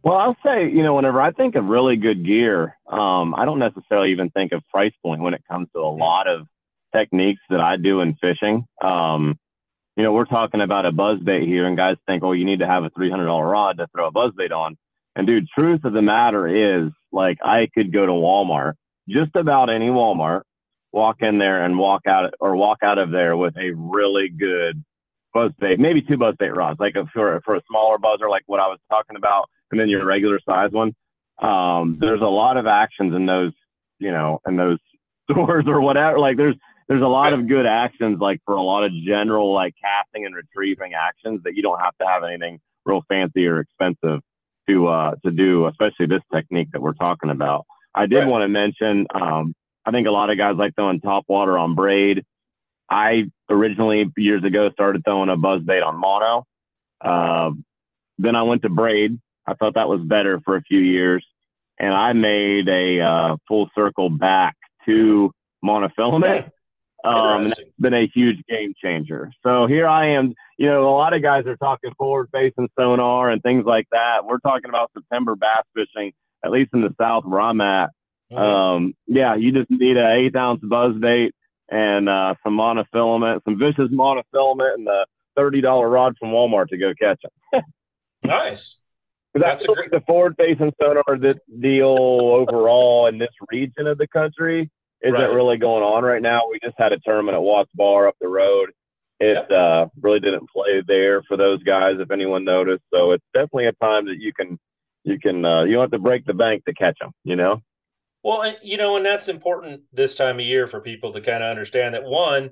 Well, 0.03 0.17
I'll 0.17 0.37
say, 0.45 0.69
you 0.69 0.83
know, 0.83 0.97
whenever 0.97 1.21
I 1.21 1.31
think 1.31 1.55
of 1.55 1.67
really 1.67 1.95
good 1.95 2.27
gear, 2.27 2.77
um, 2.89 3.33
I 3.33 3.45
don't 3.45 3.61
necessarily 3.61 4.11
even 4.11 4.31
think 4.31 4.51
of 4.51 4.67
price 4.73 4.93
point 5.05 5.23
when 5.23 5.35
it 5.35 5.43
comes 5.49 5.69
to 5.75 5.79
a 5.79 5.83
lot 5.83 6.27
of 6.27 6.49
techniques 6.93 7.43
that 7.49 7.61
I 7.61 7.77
do 7.77 8.01
in 8.01 8.17
fishing. 8.17 8.67
Um, 8.83 9.39
you 9.99 10.05
know, 10.05 10.13
we're 10.13 10.27
talking 10.27 10.61
about 10.61 10.87
a 10.87 10.93
buzz 10.93 11.19
bait 11.19 11.45
here, 11.49 11.67
and 11.67 11.77
guys 11.77 11.97
think, 12.07 12.23
oh, 12.23 12.31
you 12.31 12.45
need 12.45 12.61
to 12.61 12.69
have 12.69 12.85
a 12.85 12.91
$300 12.91 13.51
rod 13.51 13.79
to 13.79 13.89
throw 13.89 14.07
a 14.07 14.13
buzz 14.13 14.33
bait 14.37 14.53
on. 14.53 14.79
And 15.17 15.27
dude, 15.27 15.49
truth 15.59 15.85
of 15.85 15.93
the 15.93 16.01
matter 16.03 16.47
is, 16.47 16.93
like, 17.11 17.39
I 17.43 17.69
could 17.75 17.93
go 17.93 18.07
to 18.07 18.13
Walmart, 18.13 18.75
just 19.09 19.35
about 19.35 19.71
any 19.71 19.89
Walmart, 19.89 20.43
walk 20.93 21.17
in 21.19 21.39
there 21.39 21.65
and 21.65 21.77
walk 21.77 22.03
out 22.07 22.33
or 22.39 22.55
walk 22.55 22.79
out 22.83 22.99
of 22.99 23.11
there 23.11 23.37
with 23.37 23.57
a 23.57 23.73
really 23.75 24.29
good 24.29 24.85
buzz 25.35 25.51
bait, 25.59 25.81
maybe 25.81 26.01
two 26.01 26.17
buzz 26.17 26.37
bait 26.39 26.55
rods, 26.55 26.79
like 26.79 26.95
a, 26.95 27.05
for 27.13 27.41
for 27.45 27.57
a 27.57 27.63
smaller 27.69 27.99
buzzer, 27.99 28.29
like 28.29 28.45
what 28.47 28.61
I 28.61 28.69
was 28.69 28.79
talking 28.89 29.17
about 29.17 29.51
and 29.73 29.81
then 29.81 29.89
your 29.89 30.07
regular 30.07 30.39
size 30.49 30.71
one. 30.71 30.95
Um, 31.43 31.99
there's 32.01 32.21
a 32.21 32.25
lot 32.25 32.57
of 32.57 32.69
actions 32.69 33.17
in 33.17 33.27
those, 33.27 33.53
you 33.99 34.13
know, 34.13 34.41
in 34.47 34.57
those 34.57 34.79
stores 35.31 35.65
or 35.67 35.81
whatever. 35.81 36.21
Like 36.21 36.37
there's 36.37 36.57
there's 36.89 37.03
a 37.03 37.07
lot 37.07 37.33
of 37.33 37.47
good 37.47 37.67
actions 37.67 38.19
like 38.21 38.41
for 38.45 38.55
a 38.55 38.63
lot 38.63 38.85
of 38.85 38.93
general 39.07 39.53
like 39.53 39.75
casting 39.83 40.25
and 40.25 40.35
retrieving 40.35 40.95
actions 40.95 41.41
that 41.45 41.55
you 41.55 41.63
don't 41.63 41.81
have 41.81 41.97
to 42.01 42.07
have 42.07 42.25
anything 42.25 42.59
real 42.85 43.05
fancy 43.09 43.47
or 43.47 43.61
expensive 43.61 44.21
to 44.69 44.89
uh 44.89 45.15
to 45.25 45.31
do, 45.31 45.67
especially 45.67 46.07
this 46.07 46.23
technique 46.33 46.69
that 46.73 46.81
we're 46.81 46.95
talking 46.95 47.31
about. 47.31 47.67
I 47.95 48.07
did 48.07 48.21
right. 48.21 48.29
want 48.29 48.43
to 48.43 48.49
mention 48.49 49.07
um 49.15 49.55
I 49.85 49.91
think 49.91 50.07
a 50.07 50.11
lot 50.11 50.31
of 50.31 50.39
guys 50.39 50.57
like 50.57 50.75
throwing 50.75 51.01
top 51.01 51.25
water 51.29 51.57
on 51.59 51.75
braid. 51.75 52.25
I 52.91 53.25
originally 53.51 54.11
years 54.17 54.45
ago 54.45 54.71
started 54.73 55.03
throwing 55.05 55.29
a 55.29 55.37
buzz 55.37 55.63
bait 55.63 55.83
on 55.83 55.97
mono. 55.97 56.45
Uh, 57.01 57.53
then 58.19 58.35
I 58.35 58.43
went 58.43 58.63
to 58.63 58.69
braid 58.69 59.19
I 59.49 59.55
thought 59.55 59.75
that 59.75 59.89
was 59.89 60.01
better 60.03 60.41
for 60.45 60.57
a 60.57 60.63
few 60.63 60.81
years, 60.81 61.25
and 61.79 61.95
I 61.95 62.13
made 62.13 62.69
a 62.69 63.01
uh, 63.01 63.37
full 63.49 63.71
circle 63.75 64.11
back 64.11 64.55
to 64.85 65.33
monofilament. 65.65 66.51
Um, 67.05 67.39
and 67.39 67.47
that's 67.47 67.61
been 67.79 67.95
a 67.95 68.07
huge 68.13 68.45
game 68.49 68.75
changer. 68.83 69.31
So 69.45 69.67
here 69.67 69.87
I 69.87 70.11
am. 70.11 70.35
You 70.57 70.67
know, 70.67 70.89
a 70.89 70.97
lot 70.97 71.15
of 71.15 71.23
guys 71.23 71.47
are 71.47 71.57
talking 71.57 71.93
forward 71.97 72.29
facing 72.33 72.69
sonar 72.79 73.31
and 73.31 73.43
things 73.43 73.65
like 73.65 73.87
that. 73.93 74.25
We're 74.25 74.39
talking 74.39 74.69
about 74.69 74.91
September 74.93 75.37
bass 75.37 75.63
fishing, 75.75 76.13
at 76.45 76.51
least 76.51 76.71
in 76.75 76.81
the 76.81 76.95
south 77.01 77.25
where 77.25 77.41
I'm 77.41 77.61
at. 77.61 77.91
Mm-hmm. 78.33 78.39
Um, 78.39 78.95
yeah, 79.07 79.37
you 79.37 79.53
just 79.53 79.71
need 79.71 79.97
an 79.97 80.19
eighth 80.19 80.37
ounce 80.37 80.61
buzz 80.63 80.97
bait 80.99 81.35
and 81.71 82.09
uh, 82.09 82.35
some 82.43 82.57
monofilament, 82.57 83.45
some 83.45 83.59
vicious 83.59 83.89
monofilament, 83.91 84.75
and 84.75 84.87
the 84.87 85.07
thirty 85.37 85.61
dollar 85.61 85.89
rod 85.89 86.17
from 86.19 86.31
Walmart 86.31 86.69
to 86.69 86.79
go 86.79 86.93
catch 87.01 87.21
them. 87.23 87.63
nice. 88.25 88.81
That's, 89.35 89.63
that's 89.63 89.67
great... 89.67 89.91
the 89.93 90.01
forward 90.01 90.35
facing 90.37 90.73
sonar 90.81 91.17
this 91.19 91.39
deal 91.61 91.87
overall 91.87 93.07
in 93.07 93.19
this 93.19 93.29
region 93.51 93.87
of 93.87 93.99
the 93.99 94.09
country 94.09 94.69
isn't 95.03 95.15
right. 95.15 95.33
really 95.33 95.57
going 95.57 95.83
on 95.83 96.05
right 96.05 96.23
now. 96.23 96.43
We 96.51 96.59
just 96.63 96.77
had 96.79 96.93
a 96.93 96.99
tournament 97.01 97.37
at 97.37 97.43
Watts 97.43 97.71
Bar 97.75 98.09
up 98.09 98.17
the 98.21 98.29
road. 98.29 98.71
It 99.21 99.35
yep. 99.35 99.51
uh, 99.51 99.87
really 100.01 100.21
didn't 100.21 100.49
play 100.51 100.83
there 100.87 101.23
for 101.25 101.37
those 101.37 101.63
guys, 101.63 101.97
if 101.99 102.11
anyone 102.11 102.45
noticed. 102.45 102.85
So 102.93 103.13
it's 103.13 103.25
definitely 103.35 103.67
a 103.67 103.73
time 103.73 104.07
that 104.07 104.19
you 104.19 104.33
can 104.33 104.59
you 105.05 105.19
can 105.19 105.45
uh, 105.45 105.65
you 105.65 105.73
don't 105.73 105.83
have 105.83 105.91
to 105.91 105.99
break 105.99 106.25
the 106.25 106.35
bank 106.35 106.65
to 106.67 106.75
catch 106.75 106.99
them. 107.01 107.11
You 107.25 107.37
know. 107.37 107.63
Well, 108.23 108.55
you 108.63 108.77
know, 108.77 108.97
and 108.97 109.07
that's 109.07 109.29
important 109.29 109.83
this 109.93 110.15
time 110.15 110.37
of 110.37 110.45
year 110.45 110.67
for 110.67 110.81
people 110.81 111.13
to 111.13 111.21
kind 111.21 111.43
of 111.43 111.51
understand 111.51 111.95
that 111.95 112.05
one, 112.05 112.51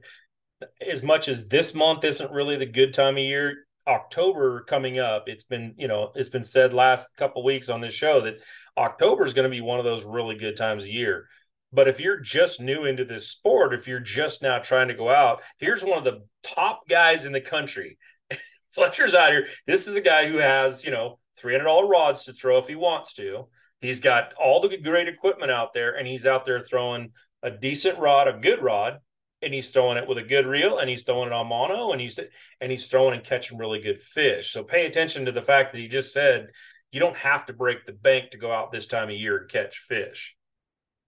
as 0.81 1.03
much 1.03 1.29
as 1.29 1.49
this 1.49 1.75
month 1.75 2.05
isn't 2.05 2.31
really 2.31 2.57
the 2.57 2.67
good 2.67 2.95
time 2.95 3.15
of 3.15 3.23
year, 3.23 3.67
October 3.87 4.63
coming 4.63 4.99
up, 4.99 5.29
it's 5.29 5.45
been, 5.45 5.75
you 5.77 5.89
know, 5.89 6.13
it's 6.15 6.29
been 6.29 6.45
said 6.45 6.73
last 6.73 7.17
couple 7.17 7.45
weeks 7.45 7.69
on 7.69 7.81
this 7.81 7.95
show 7.95 8.21
that 8.23 8.39
October 8.77 9.25
is 9.25 9.35
going 9.35 9.49
to 9.49 9.55
be 9.55 9.61
one 9.61 9.79
of 9.79 9.85
those 9.85 10.05
really 10.05 10.37
good 10.37 10.57
times 10.57 10.85
of 10.85 10.91
year. 10.91 11.29
But 11.77 11.89
if 11.89 12.01
you're 12.01 12.19
just 12.19 12.59
new 12.59 12.87
into 12.87 13.05
this 13.05 13.29
sport, 13.29 13.75
if 13.75 13.87
you're 13.87 14.01
just 14.01 14.41
now 14.41 14.59
trying 14.59 14.89
to 14.89 14.95
go 14.95 15.11
out, 15.11 15.43
here's 15.59 15.85
one 15.85 15.99
of 15.99 16.05
the 16.05 16.23
top 16.43 16.89
guys 16.89 17.27
in 17.27 17.33
the 17.33 17.41
country. 17.41 17.99
Fletcher's 18.71 19.15
out 19.15 19.29
here. 19.29 19.47
This 19.67 19.87
is 19.87 19.95
a 19.95 20.01
guy 20.01 20.27
who 20.27 20.39
has, 20.39 20.87
you 20.87 20.91
know, 20.91 21.19
$300 21.39 21.87
rods 21.87 22.25
to 22.25 22.33
throw 22.33 22.57
if 22.57 22.67
he 22.67 22.77
wants 22.77 23.13
to. 23.17 23.49
He's 23.83 24.01
got 24.01 24.33
all 24.43 24.61
the 24.61 24.75
great 24.79 25.07
equipment 25.07 25.51
out 25.51 25.75
there, 25.75 25.95
and 25.95 26.09
he's 26.09 26.25
out 26.25 26.47
there 26.47 26.65
throwing 26.65 27.11
a 27.43 27.51
decent 27.51 27.99
rod, 27.99 28.27
a 28.27 28.33
good 28.33 28.63
rod, 28.63 29.01
and 29.43 29.53
he's 29.53 29.69
throwing 29.69 29.99
it 29.99 30.09
with 30.09 30.17
a 30.17 30.23
good 30.23 30.47
reel 30.47 30.79
and 30.79 30.89
he's 30.89 31.05
throwing 31.05 31.27
it 31.27 31.33
on 31.35 31.47
mono 31.47 31.93
and 31.93 32.01
he's 32.01 32.19
and 32.59 32.73
he's 32.73 32.87
throwing 32.87 33.15
and 33.15 33.23
catching 33.23 33.59
really 33.59 33.81
good 33.81 34.01
fish. 34.01 34.51
So 34.51 34.65
pay 34.65 34.87
attention 34.87 35.27
to 35.27 35.33
the 35.33 35.43
fact 35.43 35.73
that 35.73 35.79
he 35.79 35.89
just 35.89 36.15
said 36.15 36.49
you 36.91 37.01
don't 37.01 37.19
have 37.19 37.45
to 37.47 37.53
break 37.53 37.85
the 37.85 37.93
bank 37.93 38.31
to 38.31 38.39
go 38.39 38.51
out 38.51 38.73
this 38.73 38.87
time 38.87 39.11
of 39.11 39.15
year 39.15 39.37
and 39.37 39.51
catch 39.51 39.77
fish. 39.77 40.37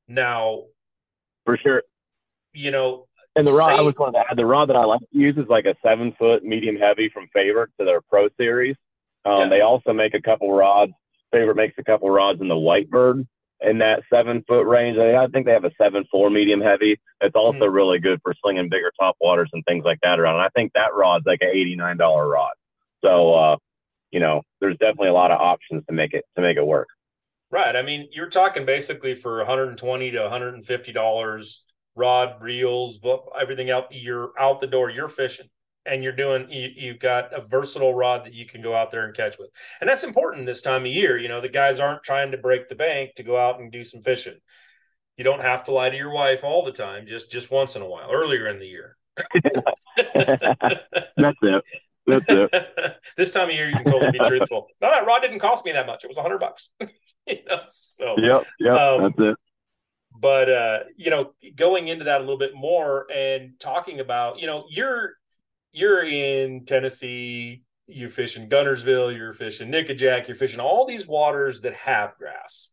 Now, 0.09 0.65
for 1.45 1.57
sure, 1.57 1.83
you 2.53 2.71
know, 2.71 3.07
and 3.37 3.47
the 3.47 3.53
rod 3.53 3.71
I 3.71 3.83
was 3.83 3.95
going 3.95 4.15
to 4.15 4.19
add 4.19 4.37
the 4.37 4.47
rod 4.47 4.69
that 4.69 4.77
I 4.77 4.85
like 4.85 5.01
to 5.01 5.19
use 5.19 5.37
is 5.37 5.47
like 5.49 5.65
a 5.65 5.77
seven 5.85 6.13
foot 6.19 6.45
medium 6.45 6.77
heavy 6.77 7.09
from 7.09 7.29
Favorite 7.33 7.71
to 7.79 7.85
their 7.85 8.01
Pro 8.01 8.29
Series. 8.37 8.75
Um, 9.25 9.43
yeah. 9.43 9.49
They 9.49 9.61
also 9.61 9.93
make 9.93 10.15
a 10.15 10.21
couple 10.21 10.53
rods. 10.53 10.93
Favorite 11.31 11.57
makes 11.57 11.75
a 11.79 11.85
couple 11.85 12.11
rods 12.11 12.41
in 12.41 12.49
the 12.49 12.55
Whitebird 12.55 13.27
in 13.61 13.79
that 13.79 14.03
seven 14.13 14.45
foot 14.49 14.67
range. 14.67 14.99
I 14.99 15.27
think 15.29 15.47
they 15.47 15.53
have 15.53 15.65
a 15.65 15.73
seven 15.81 16.05
four 16.11 16.31
medium 16.31 16.61
heavy. 16.61 16.99
It's 17.21 17.35
also 17.35 17.61
mm-hmm. 17.61 17.75
really 17.75 17.99
good 17.99 18.21
for 18.23 18.35
slinging 18.43 18.69
bigger 18.69 18.93
top 18.99 19.17
waters 19.21 19.51
and 19.53 19.65
things 19.67 19.85
like 19.85 19.99
that 20.03 20.19
around. 20.19 20.37
And 20.37 20.45
I 20.45 20.49
think 20.57 20.73
that 20.75 20.95
rod's 20.95 21.27
like 21.27 21.43
an 21.43 21.51
eighty 21.53 21.77
nine 21.77 21.97
dollar 21.97 22.29
rod. 22.29 22.55
So 23.05 23.35
uh, 23.35 23.57
you 24.11 24.21
know, 24.21 24.43
there's 24.61 24.79
definitely 24.79 25.09
a 25.09 25.15
lot 25.15 25.31
of 25.31 25.41
options 25.41 25.85
to 25.87 25.93
make 25.93 26.15
it 26.15 26.25
to 26.37 26.43
make 26.43 26.57
it 26.57 26.67
work. 26.67 26.89
Right. 27.51 27.75
I 27.75 27.83
mean, 27.83 28.09
you're 28.13 28.29
talking 28.29 28.67
basically 28.67 29.15
for 29.15 29.39
120 29.39 30.11
to 30.11 30.21
150 30.21 30.93
dollars 30.93 31.65
rod, 31.95 32.41
reels, 32.41 33.01
everything 33.41 33.71
out. 33.71 33.87
You're 33.91 34.33
out 34.39 34.61
the 34.61 34.67
door. 34.67 34.91
You're 34.91 35.09
fishing 35.09 35.49
and 35.89 36.03
you're 36.05 36.13
doing 36.13 36.51
you, 36.51 36.69
you've 36.75 36.99
got 36.99 37.33
a 37.33 37.41
versatile 37.41 37.95
rod 37.95 38.25
that 38.25 38.35
you 38.35 38.47
can 38.47 38.61
go 38.61 38.75
out 38.75 38.91
there 38.91 39.05
and 39.05 39.15
catch 39.15 39.39
with 39.39 39.51
and 39.81 39.89
that's 39.89 40.05
important 40.05 40.47
this 40.47 40.63
time 40.63 40.83
of 40.83 40.93
year 40.93 41.19
you 41.19 41.29
know 41.29 41.41
the 41.41 41.49
guys 41.49 41.81
aren't 41.81 42.03
trying 42.03 42.31
to 42.31 42.39
break 42.39 42.69
the 42.69 42.75
bank 42.75 43.15
to 43.15 43.23
go 43.23 43.37
out 43.37 43.61
and 43.61 43.73
do 43.73 43.83
some 43.83 44.01
fishing 44.01 44.37
you 45.17 45.25
don't 45.25 45.41
have 45.41 45.65
to 45.65 45.73
lie 45.73 45.91
to 45.91 45.97
your 45.97 46.13
wife 46.13 46.45
all 46.45 46.65
the 46.65 46.73
time 46.73 47.07
just 47.07 47.31
just 47.31 47.51
once 47.51 47.77
in 47.77 47.83
a 47.83 47.89
while 47.89 48.11
earlier 48.13 48.47
in 48.49 48.59
the 48.59 48.67
year 48.67 48.97
that's 49.97 51.39
it 51.43 51.65
That's 52.09 52.25
it. 52.29 52.97
this 53.17 53.31
time 53.31 53.49
of 53.51 53.55
year, 53.55 53.69
you 53.69 53.77
can 53.77 53.85
totally 53.85 54.11
be 54.11 54.19
truthful. 54.19 54.67
No, 54.81 54.91
that 54.91 55.07
rod 55.07 55.21
didn't 55.21 55.39
cost 55.41 55.65
me 55.65 55.73
that 55.73 55.87
much. 55.87 56.03
It 56.05 56.09
was 56.09 56.17
a 56.17 56.23
hundred 56.23 56.39
bucks. 56.39 56.71
you 57.27 57.39
know, 57.49 57.61
so 57.69 58.17
Yep, 58.19 58.45
yep, 58.61 58.77
Um, 58.77 59.03
that's 59.03 59.15
it. 59.19 59.37
but 60.21 60.49
uh 60.51 60.79
you 60.97 61.11
know 61.11 61.33
going 61.55 61.89
into 61.89 62.05
that 62.05 62.19
a 62.21 62.25
little 62.25 62.39
bit 62.39 62.55
more 62.55 63.07
and 63.15 63.53
talking 63.61 64.01
about 64.01 64.39
you 64.41 64.47
know 64.47 64.65
you're 64.71 65.13
you're 65.73 66.05
in 66.05 66.65
tennessee 66.65 67.63
you're 67.87 68.09
fishing 68.09 68.49
Guntersville 68.49 69.17
you're 69.17 69.33
fishing 69.33 69.71
nickajack 69.71 70.27
you're 70.27 70.35
fishing 70.35 70.61
all 70.61 70.87
these 70.87 71.07
waters 71.07 71.61
that 71.63 71.75
have 71.75 72.17
grass 72.19 72.71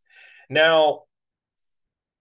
now 0.50 1.02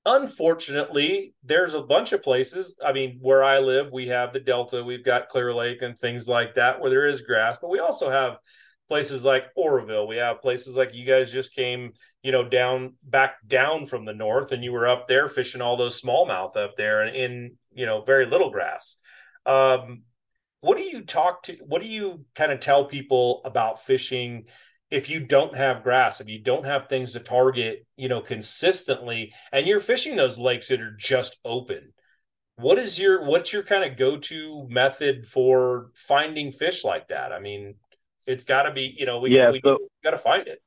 unfortunately 0.06 1.34
there's 1.42 1.74
a 1.74 1.82
bunch 1.82 2.12
of 2.12 2.22
places 2.22 2.76
i 2.84 2.92
mean 2.92 3.18
where 3.22 3.42
i 3.42 3.58
live 3.58 3.90
we 3.90 4.06
have 4.06 4.32
the 4.32 4.40
delta 4.40 4.84
we've 4.84 5.04
got 5.04 5.28
clear 5.28 5.54
lake 5.54 5.80
and 5.80 5.98
things 5.98 6.28
like 6.28 6.54
that 6.54 6.78
where 6.80 6.90
there 6.90 7.06
is 7.06 7.22
grass 7.22 7.56
but 7.60 7.70
we 7.70 7.78
also 7.78 8.10
have 8.10 8.36
places 8.88 9.24
like 9.24 9.50
oroville. 9.56 10.06
We 10.06 10.16
have 10.16 10.42
places 10.42 10.76
like 10.76 10.94
you 10.94 11.06
guys 11.06 11.32
just 11.32 11.54
came 11.54 11.92
you 12.22 12.32
know 12.32 12.48
down 12.48 12.94
back 13.02 13.36
down 13.46 13.86
from 13.86 14.04
the 14.04 14.14
north 14.14 14.52
and 14.52 14.62
you 14.62 14.72
were 14.72 14.86
up 14.86 15.06
there 15.06 15.28
fishing 15.28 15.60
all 15.60 15.76
those 15.76 16.00
smallmouth 16.00 16.56
up 16.56 16.76
there 16.76 17.02
and 17.02 17.16
in 17.16 17.56
you 17.72 17.86
know 17.86 18.02
very 18.02 18.26
little 18.26 18.50
grass. 18.50 18.98
Um 19.46 20.02
what 20.60 20.78
do 20.78 20.84
you 20.84 21.02
talk 21.02 21.42
to 21.44 21.54
what 21.66 21.82
do 21.82 21.88
you 21.88 22.24
kind 22.34 22.52
of 22.52 22.60
tell 22.60 22.84
people 22.84 23.42
about 23.44 23.82
fishing 23.82 24.44
if 24.94 25.10
you 25.10 25.20
don't 25.20 25.56
have 25.56 25.82
grass 25.82 26.20
if 26.20 26.28
you 26.28 26.38
don't 26.38 26.64
have 26.64 26.88
things 26.88 27.12
to 27.12 27.20
target 27.20 27.84
you 27.96 28.08
know 28.08 28.20
consistently 28.20 29.32
and 29.52 29.66
you're 29.66 29.80
fishing 29.80 30.14
those 30.16 30.38
lakes 30.38 30.68
that 30.68 30.80
are 30.80 30.94
just 30.96 31.38
open 31.44 31.92
what 32.56 32.78
is 32.78 32.98
your 32.98 33.24
what's 33.24 33.52
your 33.52 33.62
kind 33.62 33.84
of 33.84 33.96
go-to 33.96 34.66
method 34.68 35.26
for 35.26 35.90
finding 35.96 36.52
fish 36.52 36.84
like 36.84 37.08
that 37.08 37.32
i 37.32 37.40
mean 37.40 37.74
it's 38.26 38.44
got 38.44 38.62
to 38.62 38.72
be 38.72 38.94
you 38.96 39.04
know 39.04 39.18
we, 39.18 39.30
Yeah, 39.30 39.50
we 39.50 39.60
so- 39.62 39.78
got 40.02 40.12
to 40.12 40.18
find 40.18 40.46
it 40.46 40.62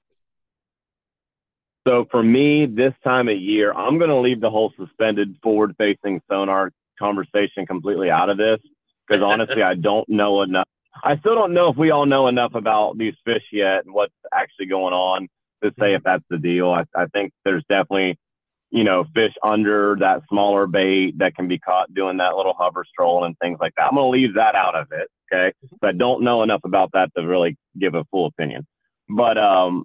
So 1.88 2.06
for 2.12 2.22
me, 2.22 2.66
this 2.66 2.94
time 3.02 3.30
of 3.30 3.38
year, 3.38 3.72
I'm 3.72 3.98
going 3.98 4.10
to 4.10 4.18
leave 4.18 4.42
the 4.42 4.50
whole 4.50 4.74
suspended 4.78 5.38
forward 5.42 5.74
facing 5.78 6.20
sonar 6.30 6.72
conversation 7.00 7.66
completely 7.66 8.10
out 8.12 8.30
of 8.30 8.38
this 8.38 8.60
because 9.08 9.24
honestly, 9.24 9.64
I 9.64 9.76
don't 9.76 10.08
know 10.10 10.42
enough. 10.42 10.68
I 11.04 11.18
still 11.18 11.36
don't 11.36 11.54
know 11.54 11.70
if 11.70 11.78
we 11.78 11.92
all 11.92 12.06
know 12.06 12.28
enough 12.28 12.56
about 12.56 12.98
these 12.98 13.16
fish 13.26 13.44
yet 13.52 13.86
and 13.86 13.94
what's 13.94 14.14
actually 14.34 14.68
going 14.68 14.94
on 14.94 15.28
to 15.64 15.72
say 15.80 15.94
if 15.94 16.04
that's 16.04 16.24
the 16.30 16.38
deal. 16.38 16.70
I, 16.72 16.84
I 16.96 17.08
think 17.08 17.32
there's 17.44 17.64
definitely, 17.70 18.18
you 18.70 18.84
know, 18.84 19.06
fish 19.16 19.34
under 19.44 19.98
that 20.00 20.22
smaller 20.30 20.68
bait 20.68 21.18
that 21.18 21.36
can 21.36 21.48
be 21.48 21.60
caught 21.60 21.94
doing 21.94 22.18
that 22.18 22.36
little 22.36 22.54
hover 22.58 22.86
stroll 22.88 23.24
and 23.24 23.38
things 23.40 23.58
like 23.60 23.74
that. 23.76 23.88
I'm 23.88 23.96
going 23.96 24.06
to 24.06 24.10
leave 24.10 24.36
that 24.36 24.56
out 24.56 24.76
of 24.76 24.88
it. 24.92 25.10
Okay. 25.32 25.54
So 25.70 25.88
I 25.88 25.92
don't 25.92 26.24
know 26.24 26.44
enough 26.44 26.62
about 26.64 26.92
that 26.94 27.10
to 27.18 27.26
really 27.26 27.58
give 27.80 27.96
a 27.96 28.06
full 28.06 28.28
opinion. 28.28 28.66
But 29.10 29.38
um, 29.38 29.84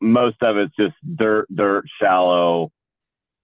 most 0.00 0.36
of 0.42 0.56
it's 0.56 0.74
just 0.76 0.94
dirt, 1.16 1.46
dirt, 1.54 1.84
shallow 2.00 2.70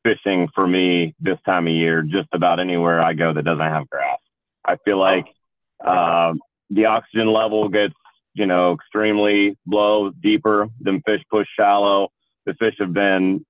fishing 0.05 0.49
for 0.55 0.67
me 0.67 1.15
this 1.21 1.39
time 1.45 1.67
of 1.67 1.73
year, 1.73 2.03
just 2.03 2.29
about 2.33 2.61
anywhere 2.61 3.01
I 3.01 3.15
go 3.15 3.33
that 3.33 3.45
doesn't 3.45 3.61
have 3.61 3.89
grass. 3.91 4.19
I 4.65 4.77
feel 4.85 4.99
like 4.99 5.27
um, 5.85 6.41
the 6.71 6.87
oxygen 6.87 7.29
level 7.33 7.69
gets, 7.69 7.95
you 8.35 8.47
know, 8.47 8.75
extremely 8.75 9.57
low, 9.67 10.11
deeper 10.11 10.69
than 10.81 11.03
fish 11.03 11.23
push 11.31 11.47
shallow. 11.59 12.09
The 12.47 12.55
fish 12.55 12.75
have 12.79 12.93
been, 12.93 13.45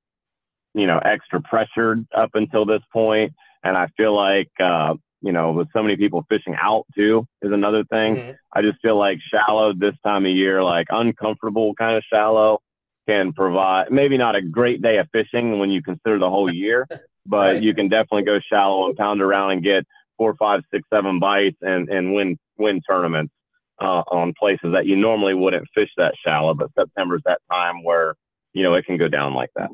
you 0.74 0.86
know, 0.86 0.98
extra 0.98 1.40
pressured 1.40 2.06
up 2.14 2.30
until 2.34 2.64
this 2.64 2.82
point, 2.92 3.32
and 3.62 3.76
I 3.76 3.88
feel 3.96 4.14
like, 4.14 4.50
uh, 4.60 4.94
you 5.20 5.32
know, 5.32 5.50
with 5.52 5.68
so 5.72 5.82
many 5.82 5.96
people 5.96 6.24
fishing 6.28 6.54
out 6.60 6.84
too 6.94 7.26
is 7.42 7.52
another 7.52 7.82
thing. 7.84 8.16
Mhm. 8.16 8.36
I 8.54 8.62
just 8.62 8.80
feel 8.80 8.96
like 8.96 9.18
shallow 9.32 9.72
this 9.72 9.94
time 10.04 10.24
of 10.26 10.32
year, 10.32 10.62
like 10.62 10.86
uncomfortable 10.90 11.74
kind 11.74 11.96
of 11.96 12.04
shallow, 12.04 12.60
can 13.08 13.32
provide 13.32 13.90
maybe 13.90 14.16
not 14.16 14.36
a 14.36 14.42
great 14.42 14.80
day 14.82 14.98
of 14.98 15.08
fishing 15.10 15.58
when 15.58 15.70
you 15.70 15.82
consider 15.82 16.18
the 16.18 16.30
whole 16.30 16.52
year, 16.52 16.86
but 17.26 17.54
Right. 17.54 17.62
you 17.62 17.74
can 17.74 17.88
definitely 17.88 18.22
go 18.24 18.38
shallow 18.38 18.86
and 18.86 18.96
pound 18.96 19.20
around 19.20 19.50
and 19.52 19.62
get 19.64 19.84
four, 20.16 20.34
five, 20.36 20.62
six, 20.70 20.86
seven 20.92 21.18
bites 21.18 21.56
and 21.62 21.88
and 21.88 22.14
win 22.14 22.38
win 22.58 22.80
tournaments 22.88 23.32
uh, 23.80 24.02
on 24.10 24.34
places 24.38 24.72
that 24.72 24.86
you 24.86 24.96
normally 24.96 25.34
wouldn't 25.34 25.68
fish 25.74 25.90
that 25.96 26.14
shallow. 26.24 26.54
But 26.54 26.72
September's 26.76 27.22
that 27.24 27.40
time 27.50 27.82
where 27.84 28.14
you 28.52 28.62
know 28.62 28.74
it 28.74 28.86
can 28.86 28.98
go 28.98 29.08
down 29.08 29.34
like 29.34 29.50
that. 29.56 29.70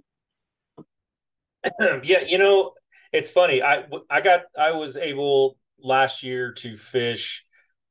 yeah, 2.05 2.21
you 2.27 2.39
know, 2.39 2.73
it's 3.13 3.31
funny. 3.31 3.63
I 3.63 3.85
I 4.11 4.21
got 4.21 4.43
I 4.59 4.73
was 4.73 4.97
able 4.97 5.57
last 5.79 6.23
year 6.23 6.53
to 6.53 6.77
fish 6.77 7.45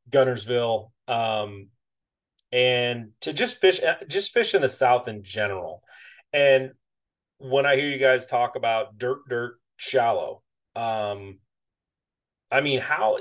Guntersville, 0.10 0.92
um, 1.08 1.70
and 2.52 3.12
to 3.22 3.34
just 3.34 3.60
fish 3.60 3.80
just 4.08 4.32
fish 4.32 4.54
in 4.54 4.62
the 4.62 4.70
South 4.70 5.08
in 5.08 5.24
general. 5.24 5.84
And 6.32 6.72
when 7.38 7.66
I 7.66 7.76
hear 7.76 7.90
you 7.90 8.00
guys 8.00 8.26
talk 8.26 8.56
about 8.56 8.98
dirt, 8.98 9.20
dirt, 9.30 9.60
shallow, 9.78 10.42
um, 10.76 11.40
I 12.52 12.62
mean, 12.62 12.80
how? 12.80 13.18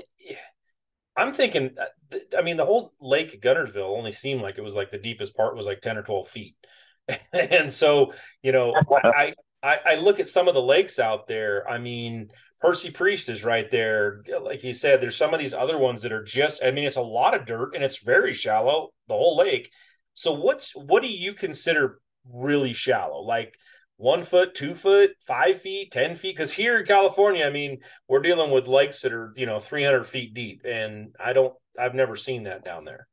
I'm 1.17 1.33
thinking. 1.33 1.77
Uh, 1.79 2.19
I 2.37 2.43
mean, 2.43 2.57
the 2.57 2.65
whole 2.67 2.93
Lake 3.01 3.41
Guntersville 3.43 3.97
only 3.97 4.13
seemed 4.13 4.43
like 4.43 4.59
it 4.59 4.63
was 4.65 4.75
like 4.75 4.91
the 4.91 4.99
deepest 4.99 5.37
part 5.37 5.57
was 5.57 5.67
like 5.67 5.81
ten 5.81 5.99
or 5.99 6.03
twelve 6.03 6.29
feet, 6.29 6.57
and 7.33 7.71
so 7.71 8.13
you 8.43 8.53
know, 8.53 8.75
I, 9.05 9.35
I 9.63 9.79
I 9.85 9.95
look 9.97 10.21
at 10.21 10.29
some 10.29 10.49
of 10.49 10.55
the 10.55 10.63
lakes 10.63 10.99
out 10.99 11.27
there. 11.27 11.69
I 11.69 11.79
mean, 11.79 12.29
Percy 12.61 12.91
Priest 12.91 13.29
is 13.29 13.45
right 13.45 13.71
there. 13.71 14.23
Like 14.41 14.65
you 14.65 14.73
said, 14.73 15.01
there's 15.01 15.17
some 15.17 15.35
of 15.35 15.41
these 15.41 15.55
other 15.55 15.79
ones 15.79 16.03
that 16.03 16.13
are 16.13 16.25
just. 16.25 16.63
I 16.65 16.71
mean, 16.71 16.85
it's 16.85 16.97
a 16.97 17.03
lot 17.03 17.35
of 17.35 17.45
dirt 17.45 17.75
and 17.75 17.85
it's 17.85 18.03
very 18.03 18.33
shallow. 18.33 18.91
The 19.09 19.15
whole 19.15 19.37
lake. 19.37 19.73
So 20.15 20.33
what's 20.33 20.75
what 20.75 21.03
do 21.03 21.09
you 21.09 21.35
consider 21.35 22.01
really 22.31 22.73
shallow? 22.73 23.23
Like 23.23 23.55
one 24.03 24.25
foot, 24.25 24.53
two 24.53 24.75
foot, 24.75 25.13
five 25.21 25.61
feet, 25.61 25.93
ten 25.93 26.17
feet? 26.17 26.37
Because 26.37 26.53
here 26.53 26.81
in 26.81 26.85
California, 26.85 27.47
I 27.47 27.51
mean, 27.51 27.79
we're 28.09 28.21
dealing 28.21 28.51
with 28.51 28.67
lakes 28.67 29.01
that 29.03 29.13
are 29.13 29.33
you 29.37 29.47
know 29.47 29.61
300 29.61 30.05
feet 30.05 30.35
deep, 30.35 30.63
and 30.65 31.15
I 31.25 31.33
don't. 31.33 31.55
I've 31.79 31.95
never 31.95 32.17
seen 32.17 32.43
that 32.43 32.65
down 32.65 32.85
there. 32.85 33.07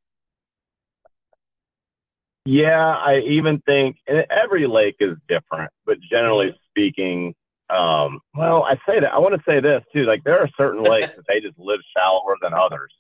Yeah, 2.45 2.95
I 2.95 3.19
even 3.19 3.59
think 3.59 3.97
every 4.07 4.65
lake 4.65 4.95
is 4.99 5.15
different, 5.27 5.71
but 5.85 5.97
generally 6.09 6.59
speaking, 6.69 7.35
um, 7.69 8.19
well, 8.33 8.63
I 8.63 8.75
say 8.87 8.99
that 8.99 9.13
I 9.13 9.19
want 9.19 9.35
to 9.35 9.43
say 9.47 9.59
this 9.59 9.83
too. 9.93 10.05
Like 10.05 10.23
there 10.23 10.39
are 10.39 10.49
certain 10.57 10.83
lakes 10.83 11.13
that 11.15 11.25
they 11.27 11.39
just 11.39 11.59
live 11.59 11.79
shallower 11.95 12.35
than 12.41 12.53
others. 12.55 12.91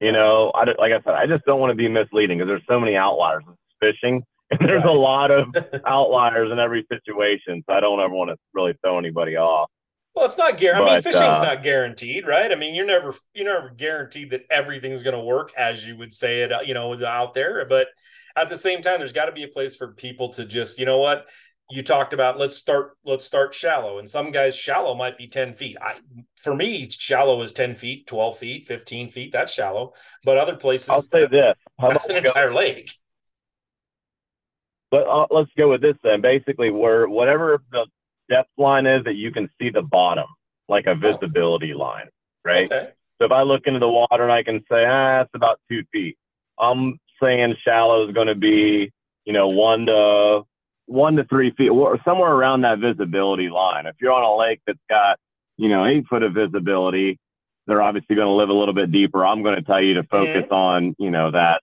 You 0.00 0.12
know, 0.12 0.52
I 0.54 0.64
like 0.64 0.92
I 0.92 1.00
said, 1.02 1.14
I 1.14 1.26
just 1.26 1.46
don't 1.46 1.60
want 1.60 1.70
to 1.70 1.76
be 1.76 1.88
misleading 1.88 2.36
because 2.36 2.48
there's 2.48 2.68
so 2.68 2.78
many 2.78 2.94
outliers 2.94 3.42
with 3.46 3.56
fishing, 3.80 4.22
and 4.50 4.60
there's 4.68 4.84
a 4.84 4.90
lot 4.90 5.30
of 5.30 5.54
outliers 5.86 6.50
in 6.52 6.58
every 6.58 6.86
situation. 6.90 7.62
So 7.68 7.74
I 7.74 7.80
don't 7.80 8.00
ever 8.00 8.14
want 8.14 8.30
to 8.30 8.36
really 8.54 8.74
throw 8.82 8.98
anybody 8.98 9.36
off. 9.36 9.70
Well, 10.14 10.24
it's 10.24 10.38
not 10.38 10.56
guaranteed. 10.56 10.88
I 10.88 10.94
mean, 10.94 11.02
fishing's 11.02 11.36
uh, 11.36 11.42
not 11.44 11.62
guaranteed, 11.62 12.26
right? 12.26 12.50
I 12.50 12.54
mean, 12.54 12.74
you're 12.74 12.86
never 12.86 13.14
you're 13.34 13.52
never 13.52 13.68
guaranteed 13.70 14.30
that 14.30 14.44
everything's 14.50 15.02
going 15.02 15.16
to 15.16 15.22
work 15.22 15.52
as 15.58 15.86
you 15.86 15.96
would 15.98 16.12
say 16.12 16.40
it, 16.42 16.52
uh, 16.52 16.60
you 16.64 16.72
know, 16.72 16.96
out 17.04 17.34
there. 17.34 17.66
But 17.68 17.88
at 18.34 18.48
the 18.48 18.56
same 18.56 18.80
time, 18.80 18.98
there's 18.98 19.12
got 19.12 19.26
to 19.26 19.32
be 19.32 19.42
a 19.42 19.48
place 19.48 19.76
for 19.76 19.92
people 19.92 20.32
to 20.34 20.46
just, 20.46 20.78
you 20.78 20.86
know, 20.86 20.96
what 20.98 21.26
you 21.70 21.82
talked 21.82 22.14
about. 22.14 22.38
Let's 22.38 22.56
start. 22.56 22.96
Let's 23.04 23.26
start 23.26 23.52
shallow. 23.52 23.98
And 23.98 24.08
some 24.08 24.30
guys, 24.30 24.56
shallow 24.56 24.94
might 24.94 25.18
be 25.18 25.26
ten 25.28 25.52
feet. 25.52 25.76
I, 25.82 25.96
for 26.36 26.54
me, 26.54 26.88
shallow 26.88 27.42
is 27.42 27.52
ten 27.52 27.74
feet, 27.74 28.06
twelve 28.06 28.38
feet, 28.38 28.64
fifteen 28.66 29.08
feet. 29.10 29.32
That's 29.32 29.52
shallow. 29.52 29.92
But 30.24 30.38
other 30.38 30.56
places, 30.56 30.88
I'll 30.88 31.02
say 31.02 31.22
that's- 31.26 31.56
this: 31.56 31.56
How 31.78 31.90
That's 31.90 32.04
an 32.06 32.12
go- 32.12 32.16
entire 32.18 32.54
lake. 32.54 32.90
But 34.90 35.06
uh, 35.06 35.26
let's 35.30 35.50
go 35.56 35.70
with 35.70 35.82
this 35.82 35.96
then. 36.02 36.20
Basically, 36.20 36.70
where 36.70 37.08
whatever 37.08 37.62
the 37.72 37.86
depth 38.30 38.50
line 38.56 38.86
is 38.86 39.04
that 39.04 39.16
you 39.16 39.32
can 39.32 39.48
see 39.60 39.70
the 39.70 39.82
bottom, 39.82 40.26
like 40.68 40.86
a 40.86 40.94
visibility 40.94 41.74
line, 41.74 42.08
right? 42.44 42.70
Okay. 42.70 42.90
So 43.18 43.26
if 43.26 43.32
I 43.32 43.42
look 43.42 43.62
into 43.66 43.80
the 43.80 43.88
water 43.88 44.22
and 44.22 44.32
I 44.32 44.42
can 44.42 44.60
say, 44.70 44.84
ah, 44.86 45.22
it's 45.22 45.30
about 45.34 45.58
two 45.70 45.82
feet, 45.92 46.16
I'm 46.58 46.98
saying 47.22 47.56
shallow 47.64 48.06
is 48.06 48.14
going 48.14 48.26
to 48.26 48.34
be, 48.34 48.92
you 49.24 49.32
know, 49.32 49.46
one 49.46 49.86
to 49.86 50.42
one 50.86 51.16
to 51.16 51.24
three 51.24 51.50
feet, 51.52 51.70
or 51.70 51.98
somewhere 52.04 52.30
around 52.30 52.60
that 52.60 52.78
visibility 52.78 53.48
line. 53.48 53.86
If 53.86 53.96
you're 54.00 54.12
on 54.12 54.22
a 54.22 54.36
lake 54.36 54.60
that's 54.66 54.78
got, 54.88 55.18
you 55.56 55.68
know, 55.68 55.84
eight 55.84 56.06
foot 56.06 56.22
of 56.22 56.34
visibility, 56.34 57.18
they're 57.66 57.82
obviously 57.82 58.14
going 58.14 58.28
to 58.28 58.34
live 58.34 58.50
a 58.50 58.52
little 58.52 58.74
bit 58.74 58.92
deeper. 58.92 59.26
I'm 59.26 59.42
going 59.42 59.56
to 59.56 59.62
tell 59.62 59.82
you 59.82 59.94
to 59.94 60.04
focus 60.04 60.44
on, 60.50 60.94
you 60.98 61.10
know, 61.10 61.32
that 61.32 61.62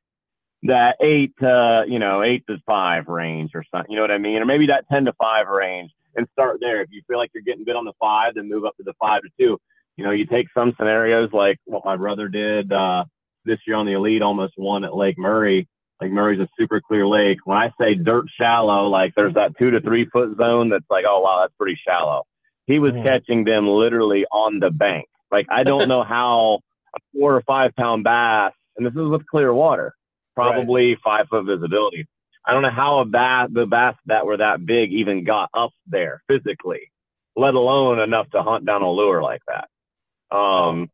that 0.64 0.98
eight 1.02 1.34
to, 1.40 1.86
you 1.88 2.00
know, 2.00 2.24
eight 2.24 2.46
to 2.48 2.58
five 2.66 3.08
range 3.08 3.52
or 3.56 3.64
something. 3.72 3.92
You 3.92 3.98
know 3.98 4.04
what 4.04 4.12
I 4.12 4.18
mean? 4.18 4.38
Or 4.42 4.46
maybe 4.46 4.68
that 4.68 4.86
ten 4.92 5.06
to 5.06 5.14
five 5.14 5.48
range, 5.48 5.92
and 6.16 6.28
start 6.34 6.58
there. 6.62 6.82
If 6.82 6.90
you 6.92 7.02
feel 7.08 7.18
like 7.18 7.32
you're 7.34 7.44
getting 7.44 7.64
bit 7.66 7.76
on 7.76 7.86
the 7.86 7.94
five, 8.00 8.36
then 8.36 8.50
move 8.50 8.66
up 8.66 8.76
to 8.78 8.84
the 8.84 8.94
five 9.00 9.22
to 9.24 9.30
two 9.40 9.60
you 9.96 10.04
know, 10.04 10.12
you 10.12 10.26
take 10.26 10.48
some 10.54 10.74
scenarios 10.78 11.30
like 11.34 11.60
what 11.66 11.86
my 11.86 11.96
brother 11.96 12.28
did 12.28 12.72
uh, 12.72 13.06
this 13.46 13.60
year 13.68 13.76
on 13.76 13.86
the 13.86 13.94
Elite, 13.94 14.22
almost 14.22 14.54
won 14.58 14.84
at 14.84 14.96
Lake 14.96 15.18
Murray. 15.18 15.68
Lake 16.02 16.12
Murray's 16.12 16.40
a 16.40 16.48
super 16.58 16.82
clear 16.82 17.06
lake. 17.06 17.40
When 17.46 17.58
I 17.58 17.72
say 17.80 17.94
dirt 17.96 18.26
shallow, 18.40 18.88
like 18.88 19.14
there's 19.16 19.36
that 19.36 19.58
two 19.58 19.72
to 19.72 19.82
three 19.82 20.06
foot 20.06 20.36
zone 20.38 20.70
that's 20.70 20.90
like, 20.90 21.06
oh 21.08 21.20
wow, 21.22 21.42
that's 21.42 21.54
pretty 21.58 21.80
shallow. 21.88 22.24
He 22.66 22.80
was 22.80 22.94
Mhm. 22.94 23.04
catching 23.06 23.44
them 23.44 23.68
literally 23.68 24.26
on 24.32 24.60
the 24.60 24.72
bank. 24.72 25.06
Like 25.32 25.46
I 25.50 25.64
don't 25.64 25.88
know 25.88 26.04
how 26.04 26.60
a 26.96 27.00
four 27.14 27.36
or 27.36 27.42
five 27.44 27.76
pound 27.76 28.04
bass 28.04 28.54
and 28.76 28.86
this 28.86 28.94
is 28.94 29.08
with 29.08 29.26
clear 29.28 29.54
water, 29.54 29.94
probably 30.36 30.98
five 31.04 31.28
foot 31.30 31.46
visibility. 31.46 32.08
I 32.46 32.52
don't 32.54 32.62
know 32.62 32.72
how 32.72 33.00
a 33.00 33.06
bass, 33.06 33.50
the 33.52 33.66
bass 33.66 33.96
that 34.08 34.26
were 34.26 34.38
that 34.38 34.66
big 34.66 34.92
even 34.92 35.24
got 35.24 35.50
up 35.54 35.72
there 35.88 36.22
physically, 36.28 36.92
let 37.36 37.54
alone 37.54 38.00
enough 38.00 38.30
to 38.32 38.44
hunt 38.44 38.66
down 38.66 38.82
a 38.82 38.92
lure 38.92 39.22
like 39.22 39.42
that. 39.48 40.36
Um, 40.36 40.90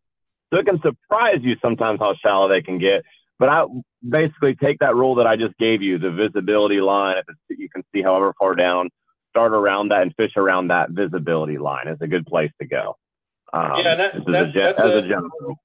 so 0.51 0.59
it 0.59 0.65
can 0.65 0.79
surprise 0.81 1.39
you 1.41 1.55
sometimes 1.61 1.99
how 1.99 2.13
shallow 2.15 2.47
they 2.49 2.61
can 2.61 2.77
get. 2.77 3.03
But 3.39 3.49
I 3.49 3.65
basically 4.07 4.55
take 4.55 4.79
that 4.79 4.95
rule 4.95 5.15
that 5.15 5.27
I 5.27 5.37
just 5.37 5.57
gave 5.57 5.81
you, 5.81 5.97
the 5.97 6.11
visibility 6.11 6.81
line. 6.81 7.17
If 7.17 7.25
it's, 7.29 7.59
you 7.59 7.69
can 7.69 7.83
see 7.93 8.01
however 8.01 8.33
far 8.37 8.53
down, 8.53 8.89
start 9.29 9.53
around 9.53 9.89
that 9.89 10.01
and 10.01 10.13
fish 10.17 10.33
around 10.35 10.67
that 10.67 10.89
visibility 10.91 11.57
line 11.57 11.87
is 11.87 11.97
a 12.01 12.07
good 12.07 12.25
place 12.25 12.51
to 12.61 12.67
go. 12.67 12.97
Um, 13.53 13.71
Yeah, 13.77 13.95
that- 13.95 14.25
that- 14.25 14.49
a 14.49 14.51
that's 14.51 14.79
as 14.79 14.93
a- 14.95 14.97
a 14.99 15.01
general. 15.01 15.55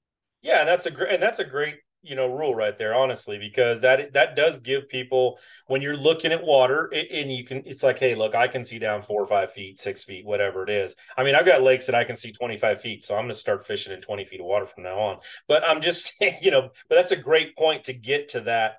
Yeah, 0.41 0.59
and 0.61 0.69
that's 0.69 0.85
a 0.85 0.91
great 0.91 1.13
and 1.13 1.21
that's 1.21 1.39
a 1.39 1.43
great 1.43 1.79
you 2.05 2.15
know 2.15 2.27
rule 2.27 2.53
right 2.55 2.77
there, 2.77 2.95
honestly, 2.95 3.37
because 3.37 3.81
that 3.81 4.13
that 4.13 4.35
does 4.35 4.59
give 4.59 4.87
people 4.87 5.39
when 5.67 5.81
you're 5.81 5.97
looking 5.97 6.31
at 6.31 6.43
water 6.43 6.89
it, 6.91 7.07
and 7.11 7.31
you 7.31 7.43
can 7.43 7.63
it's 7.65 7.83
like, 7.83 7.99
hey, 7.99 8.15
look, 8.15 8.35
I 8.35 8.47
can 8.47 8.63
see 8.63 8.79
down 8.79 9.01
four 9.01 9.21
or 9.21 9.27
five 9.27 9.51
feet, 9.51 9.79
six 9.79 10.03
feet, 10.03 10.25
whatever 10.25 10.63
it 10.63 10.69
is. 10.69 10.95
I 11.17 11.23
mean, 11.23 11.35
I've 11.35 11.45
got 11.45 11.63
lakes 11.63 11.85
that 11.87 11.95
I 11.95 12.03
can 12.03 12.15
see 12.15 12.31
25 12.31 12.81
feet, 12.81 13.03
so 13.03 13.15
I'm 13.15 13.23
going 13.23 13.33
to 13.33 13.37
start 13.37 13.65
fishing 13.65 13.93
in 13.93 14.01
20 14.01 14.25
feet 14.25 14.39
of 14.39 14.45
water 14.45 14.65
from 14.65 14.83
now 14.83 14.99
on. 14.99 15.17
But 15.47 15.67
I'm 15.67 15.81
just 15.81 16.13
saying, 16.19 16.35
you 16.41 16.51
know, 16.51 16.69
but 16.89 16.95
that's 16.95 17.11
a 17.11 17.17
great 17.17 17.55
point 17.57 17.85
to 17.85 17.93
get 17.93 18.29
to 18.29 18.41
that, 18.41 18.75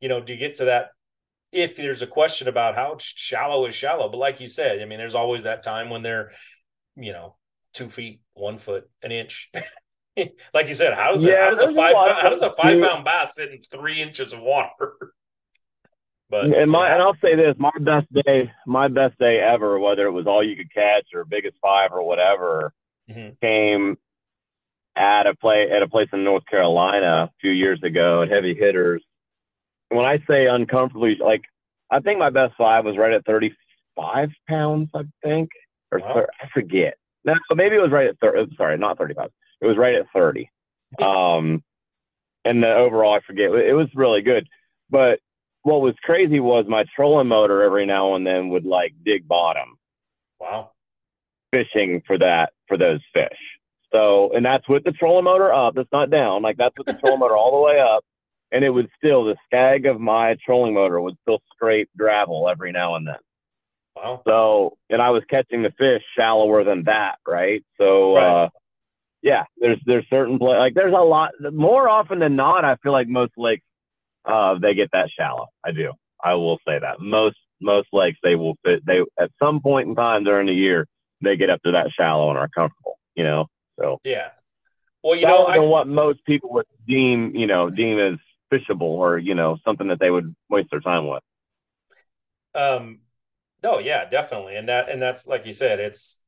you 0.00 0.08
know, 0.08 0.20
to 0.20 0.36
get 0.36 0.56
to 0.56 0.66
that. 0.66 0.90
If 1.52 1.76
there's 1.76 2.02
a 2.02 2.06
question 2.06 2.48
about 2.48 2.74
how 2.74 2.96
shallow 2.98 3.66
is 3.66 3.74
shallow, 3.74 4.08
but 4.08 4.18
like 4.18 4.40
you 4.40 4.46
said, 4.48 4.82
I 4.82 4.84
mean, 4.84 4.98
there's 4.98 5.14
always 5.14 5.44
that 5.44 5.62
time 5.62 5.88
when 5.90 6.02
they're, 6.02 6.32
you 6.96 7.12
know, 7.12 7.36
two 7.72 7.88
feet, 7.88 8.20
one 8.34 8.58
foot, 8.58 8.88
an 9.02 9.12
inch. 9.12 9.50
like 10.54 10.68
you 10.68 10.74
said, 10.74 10.94
how 10.94 11.12
does 11.12 11.24
a, 11.24 11.28
Yeah, 11.30 11.44
how 11.44 11.50
does 11.50 11.60
a 11.60 11.64
there's 11.66 11.76
a 11.76 11.80
pound, 11.92 12.10
how 12.18 12.28
does 12.30 12.42
a 12.42 12.50
five 12.50 12.80
pound 12.82 13.04
bass 13.04 13.34
sit 13.34 13.52
in 13.52 13.60
three 13.62 14.00
inches 14.00 14.32
of 14.32 14.40
water? 14.42 14.94
but 16.30 16.46
and 16.46 16.70
my 16.70 16.86
yeah. 16.88 16.94
and 16.94 17.02
I'll 17.02 17.16
say 17.16 17.34
this, 17.36 17.54
my 17.58 17.70
best 17.80 18.06
day, 18.12 18.50
my 18.66 18.88
best 18.88 19.18
day 19.18 19.38
ever, 19.40 19.78
whether 19.78 20.06
it 20.06 20.12
was 20.12 20.26
all 20.26 20.42
you 20.42 20.56
could 20.56 20.72
catch 20.72 21.06
or 21.14 21.24
biggest 21.24 21.56
five 21.62 21.90
or 21.92 22.02
whatever, 22.02 22.72
Mhm. 23.10 23.38
came 23.40 23.96
at 24.96 25.26
a 25.26 25.34
play 25.36 25.70
at 25.70 25.82
a 25.82 25.88
place 25.88 26.08
in 26.12 26.24
North 26.24 26.44
Carolina 26.46 27.24
a 27.24 27.30
few 27.40 27.50
years 27.52 27.80
ago 27.82 28.22
at 28.22 28.30
Heavy 28.30 28.54
Hitters. 28.54 29.04
When 29.90 30.06
I 30.06 30.18
say 30.28 30.46
uncomfortably, 30.46 31.16
like 31.20 31.44
I 31.90 32.00
think 32.00 32.18
my 32.18 32.30
best 32.30 32.54
five 32.56 32.84
was 32.84 32.96
right 32.96 33.12
at 33.12 33.24
thirty 33.26 33.54
five 33.94 34.30
pounds, 34.48 34.90
I 34.94 35.02
think, 35.22 35.50
or 35.92 36.00
Wow. 36.00 36.26
I 36.42 36.48
forget. 36.52 36.94
No, 37.24 37.34
maybe 37.54 37.76
it 37.76 37.82
was 37.82 37.90
right 37.92 38.08
at 38.08 38.18
thirty. 38.18 38.54
Sorry, 38.56 38.76
not 38.78 38.98
thirty 38.98 39.14
five. 39.14 39.30
It 39.66 39.70
was 39.70 39.78
right 39.78 39.96
at 39.96 40.06
thirty. 40.14 40.48
Um, 41.02 41.64
and 42.44 42.62
the 42.62 42.72
overall, 42.72 43.14
I 43.14 43.20
forget. 43.26 43.50
It 43.50 43.74
was 43.74 43.88
really 43.94 44.22
good, 44.22 44.46
but 44.88 45.18
what 45.62 45.80
was 45.80 45.94
crazy 46.04 46.38
was 46.38 46.64
my 46.68 46.84
trolling 46.94 47.26
motor 47.26 47.60
every 47.64 47.86
now 47.86 48.14
and 48.14 48.24
then 48.24 48.50
would 48.50 48.64
like 48.64 48.94
dig 49.04 49.26
bottom 49.26 49.76
wow. 50.40 50.70
fishing 51.52 52.02
for 52.06 52.16
that 52.18 52.52
for 52.68 52.78
those 52.78 53.00
fish. 53.12 53.36
So 53.92 54.30
and 54.32 54.46
that's 54.46 54.68
with 54.68 54.84
the 54.84 54.92
trolling 54.92 55.24
motor 55.24 55.52
up. 55.52 55.76
It's 55.76 55.90
not 55.90 56.08
down. 56.08 56.42
Like 56.42 56.56
that's 56.56 56.76
with 56.78 56.86
the 56.86 56.94
trolling 56.94 57.18
motor 57.18 57.36
all 57.36 57.50
the 57.50 57.62
way 57.62 57.80
up. 57.80 58.04
And 58.52 58.64
it 58.64 58.70
would 58.70 58.88
still 58.96 59.24
the 59.24 59.34
skag 59.46 59.86
of 59.86 60.00
my 60.00 60.36
trolling 60.46 60.74
motor 60.74 61.00
would 61.00 61.16
still 61.22 61.40
scrape 61.52 61.90
gravel 61.98 62.48
every 62.48 62.70
now 62.70 62.94
and 62.94 63.04
then. 63.04 63.16
Wow. 63.96 64.22
So 64.24 64.76
and 64.88 65.02
I 65.02 65.10
was 65.10 65.24
catching 65.28 65.64
the 65.64 65.72
fish 65.76 66.02
shallower 66.16 66.62
than 66.62 66.84
that, 66.84 67.16
right? 67.26 67.64
So 67.76 68.14
Right. 68.14 68.44
uh 68.44 68.48
yeah, 69.22 69.44
there's 69.58 69.80
there's 69.86 70.06
certain 70.12 70.38
pla 70.38 70.58
like 70.58 70.74
there's 70.74 70.94
a 70.94 70.96
lot 71.02 71.32
more 71.52 71.88
often 71.88 72.18
than 72.18 72.36
not, 72.36 72.64
I 72.64 72.76
feel 72.76 72.92
like 72.92 73.08
most 73.08 73.32
lakes 73.36 73.64
uh 74.24 74.58
they 74.58 74.74
get 74.74 74.90
that 74.92 75.10
shallow. 75.16 75.46
I 75.64 75.72
do. 75.72 75.92
I 76.22 76.34
will 76.34 76.58
say 76.66 76.78
that. 76.78 77.00
Most 77.00 77.36
most 77.60 77.88
lakes 77.92 78.18
they 78.22 78.34
will 78.36 78.56
fit 78.64 78.84
they 78.86 79.00
at 79.18 79.30
some 79.42 79.60
point 79.60 79.88
in 79.88 79.94
time 79.94 80.24
during 80.24 80.46
the 80.46 80.54
year 80.54 80.86
they 81.22 81.36
get 81.36 81.50
up 81.50 81.62
to 81.62 81.72
that 81.72 81.90
shallow 81.98 82.30
and 82.30 82.38
are 82.38 82.48
comfortable, 82.48 82.98
you 83.14 83.24
know. 83.24 83.46
So 83.78 83.98
Yeah. 84.04 84.28
Well, 85.02 85.14
you 85.14 85.26
know, 85.26 85.46
I, 85.46 85.58
what 85.58 85.86
most 85.86 86.24
people 86.24 86.52
would 86.54 86.66
deem, 86.86 87.34
you 87.36 87.46
know, 87.46 87.70
deem 87.70 87.98
as 87.98 88.18
fishable 88.52 88.82
or, 88.82 89.18
you 89.18 89.34
know, 89.34 89.56
something 89.64 89.88
that 89.88 90.00
they 90.00 90.10
would 90.10 90.34
waste 90.50 90.70
their 90.70 90.80
time 90.80 91.06
with. 91.06 91.22
um, 92.54 93.00
no, 93.62 93.78
yeah, 93.78 94.04
definitely, 94.08 94.56
and 94.56 94.68
that 94.68 94.88
and 94.88 95.00
that's 95.00 95.26
like 95.26 95.46
you 95.46 95.52
said, 95.52 95.80
it's 95.80 96.22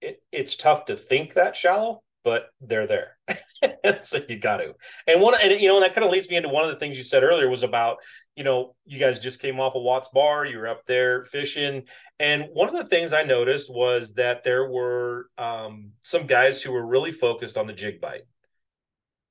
it 0.00 0.22
it's 0.32 0.56
tough 0.56 0.86
to 0.86 0.96
think 0.96 1.34
that 1.34 1.56
shallow, 1.56 2.02
but 2.24 2.50
they're 2.60 2.86
there, 2.86 3.16
so 4.00 4.18
you 4.28 4.38
got 4.38 4.58
to. 4.58 4.74
And 5.06 5.20
one, 5.20 5.34
and 5.42 5.60
you 5.60 5.68
know, 5.68 5.76
and 5.76 5.84
that 5.84 5.94
kind 5.94 6.04
of 6.04 6.10
leads 6.10 6.28
me 6.28 6.36
into 6.36 6.48
one 6.48 6.64
of 6.64 6.70
the 6.70 6.76
things 6.76 6.96
you 6.96 7.04
said 7.04 7.22
earlier 7.22 7.48
was 7.48 7.62
about 7.62 7.98
you 8.36 8.44
know 8.44 8.74
you 8.84 8.98
guys 8.98 9.18
just 9.18 9.40
came 9.40 9.60
off 9.60 9.74
of 9.74 9.82
Watts 9.82 10.08
Bar, 10.12 10.46
you 10.46 10.58
were 10.58 10.68
up 10.68 10.86
there 10.86 11.24
fishing, 11.24 11.84
and 12.18 12.46
one 12.52 12.68
of 12.68 12.74
the 12.74 12.86
things 12.86 13.12
I 13.12 13.22
noticed 13.22 13.72
was 13.72 14.14
that 14.14 14.44
there 14.44 14.68
were 14.68 15.28
um, 15.38 15.92
some 16.02 16.26
guys 16.26 16.62
who 16.62 16.72
were 16.72 16.86
really 16.86 17.12
focused 17.12 17.56
on 17.56 17.66
the 17.66 17.72
jig 17.72 18.00
bite, 18.00 18.22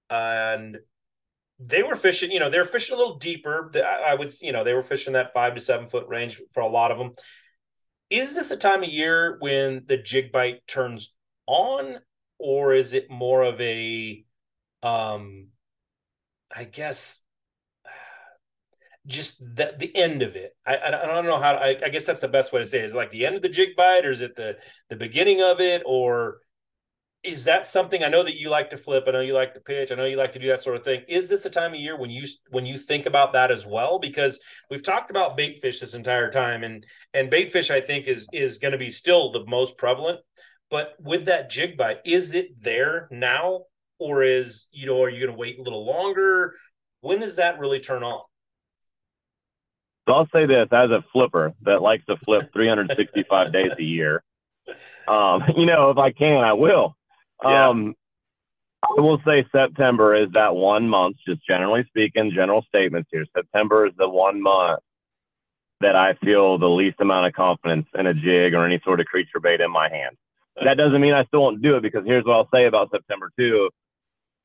and 0.09 0.77
they 1.59 1.83
were 1.83 1.95
fishing, 1.95 2.31
you 2.31 2.39
know, 2.39 2.49
they're 2.49 2.65
fishing 2.65 2.95
a 2.95 2.97
little 2.97 3.17
deeper. 3.17 3.71
I 4.05 4.15
would, 4.15 4.31
you 4.41 4.53
know, 4.53 4.63
they 4.63 4.73
were 4.73 4.83
fishing 4.83 5.13
that 5.13 5.33
five 5.33 5.55
to 5.55 5.61
seven 5.61 5.87
foot 5.87 6.07
range 6.07 6.41
for 6.53 6.61
a 6.61 6.67
lot 6.67 6.91
of 6.91 6.97
them. 6.97 7.11
Is 8.09 8.33
this 8.33 8.51
a 8.51 8.57
time 8.57 8.81
of 8.81 8.89
year 8.89 9.37
when 9.39 9.83
the 9.85 9.97
jig 9.97 10.31
bite 10.31 10.65
turns 10.67 11.13
on, 11.45 11.99
or 12.39 12.73
is 12.73 12.93
it 12.93 13.11
more 13.11 13.43
of 13.43 13.59
a, 13.61 14.23
um, 14.81 15.49
I 16.55 16.63
guess, 16.63 17.21
just 19.05 19.39
the 19.39 19.75
the 19.77 19.95
end 19.95 20.23
of 20.23 20.35
it? 20.35 20.55
I 20.65 20.77
I 20.77 20.91
don't 20.91 21.25
know 21.25 21.39
how. 21.39 21.53
I, 21.55 21.77
I 21.83 21.89
guess 21.89 22.05
that's 22.05 22.19
the 22.19 22.27
best 22.27 22.51
way 22.53 22.59
to 22.59 22.65
say 22.65 22.79
it. 22.79 22.85
Is 22.85 22.93
it 22.93 22.97
like 22.97 23.11
the 23.11 23.25
end 23.25 23.35
of 23.35 23.41
the 23.41 23.49
jig 23.49 23.75
bite, 23.75 24.05
or 24.05 24.11
is 24.11 24.21
it 24.21 24.35
the 24.35 24.57
the 24.89 24.95
beginning 24.95 25.41
of 25.41 25.59
it, 25.59 25.83
or 25.85 26.39
is 27.21 27.43
that 27.45 27.67
something 27.67 28.01
I 28.01 28.07
know 28.07 28.23
that 28.23 28.39
you 28.39 28.49
like 28.49 28.69
to 28.69 28.77
flip? 28.77 29.03
I 29.07 29.11
know 29.11 29.19
you 29.19 29.33
like 29.33 29.53
to 29.53 29.59
pitch. 29.59 29.91
I 29.91 29.95
know 29.95 30.05
you 30.05 30.15
like 30.15 30.31
to 30.33 30.39
do 30.39 30.47
that 30.47 30.61
sort 30.61 30.77
of 30.77 30.83
thing. 30.83 31.03
Is 31.09 31.27
this 31.27 31.45
a 31.45 31.49
time 31.49 31.73
of 31.73 31.79
year 31.79 31.97
when 31.97 32.09
you 32.09 32.25
when 32.49 32.65
you 32.65 32.77
think 32.77 33.05
about 33.05 33.33
that 33.33 33.51
as 33.51 33.65
well? 33.65 33.99
Because 33.99 34.39
we've 34.69 34.83
talked 34.83 35.11
about 35.11 35.35
bait 35.35 35.59
fish 35.59 35.81
this 35.81 35.93
entire 35.93 36.31
time, 36.31 36.63
and 36.63 36.85
and 37.13 37.29
bait 37.29 37.51
fish 37.51 37.71
I 37.71 37.81
think 37.81 38.07
is 38.07 38.27
is 38.31 38.57
going 38.57 38.71
to 38.71 38.77
be 38.77 38.89
still 38.89 39.31
the 39.31 39.45
most 39.47 39.77
prevalent. 39.77 40.19
But 40.69 40.95
with 40.99 41.25
that 41.25 41.49
jig 41.49 41.77
bite, 41.77 41.99
is 42.05 42.35
it 42.35 42.61
there 42.61 43.07
now, 43.11 43.63
or 43.97 44.23
is 44.23 44.67
you 44.71 44.85
know 44.85 45.01
are 45.03 45.09
you 45.09 45.19
going 45.19 45.35
to 45.35 45.39
wait 45.39 45.59
a 45.59 45.63
little 45.63 45.85
longer? 45.85 46.55
When 47.01 47.19
does 47.19 47.37
that 47.37 47.59
really 47.59 47.79
turn 47.79 48.03
on? 48.03 48.21
So 50.07 50.13
I'll 50.13 50.29
say 50.33 50.45
this 50.45 50.67
as 50.71 50.89
a 50.89 51.03
flipper 51.13 51.53
that 51.63 51.81
likes 51.81 52.05
to 52.07 52.17
flip 52.17 52.51
365 52.53 53.53
days 53.53 53.71
a 53.77 53.83
year. 53.83 54.23
Um, 55.07 55.43
you 55.57 55.65
know, 55.65 55.89
if 55.89 55.97
I 55.97 56.11
can, 56.11 56.43
I 56.43 56.53
will. 56.53 56.95
Yeah. 57.43 57.69
Um, 57.69 57.95
I 58.83 59.01
will 59.01 59.21
say 59.25 59.45
September 59.51 60.15
is 60.15 60.29
that 60.33 60.55
one 60.55 60.87
month, 60.87 61.17
just 61.27 61.45
generally 61.45 61.83
speaking, 61.89 62.31
general 62.33 62.63
statements 62.67 63.09
here. 63.11 63.25
September 63.35 63.85
is 63.85 63.93
the 63.97 64.07
one 64.07 64.41
month 64.41 64.79
that 65.81 65.95
I 65.95 66.13
feel 66.15 66.57
the 66.57 66.69
least 66.69 66.99
amount 66.99 67.27
of 67.27 67.33
confidence 67.33 67.87
in 67.97 68.07
a 68.07 68.13
jig 68.13 68.53
or 68.53 68.65
any 68.65 68.79
sort 68.83 68.99
of 68.99 69.05
creature 69.05 69.39
bait 69.39 69.61
in 69.61 69.71
my 69.71 69.89
hand. 69.89 70.17
That 70.61 70.77
doesn't 70.77 70.99
mean 70.99 71.13
I 71.13 71.23
still 71.25 71.41
won't 71.41 71.61
do 71.61 71.77
it 71.77 71.81
because 71.81 72.03
here's 72.05 72.25
what 72.25 72.35
I'll 72.35 72.49
say 72.53 72.65
about 72.65 72.91
September 72.91 73.31
too, 73.37 73.69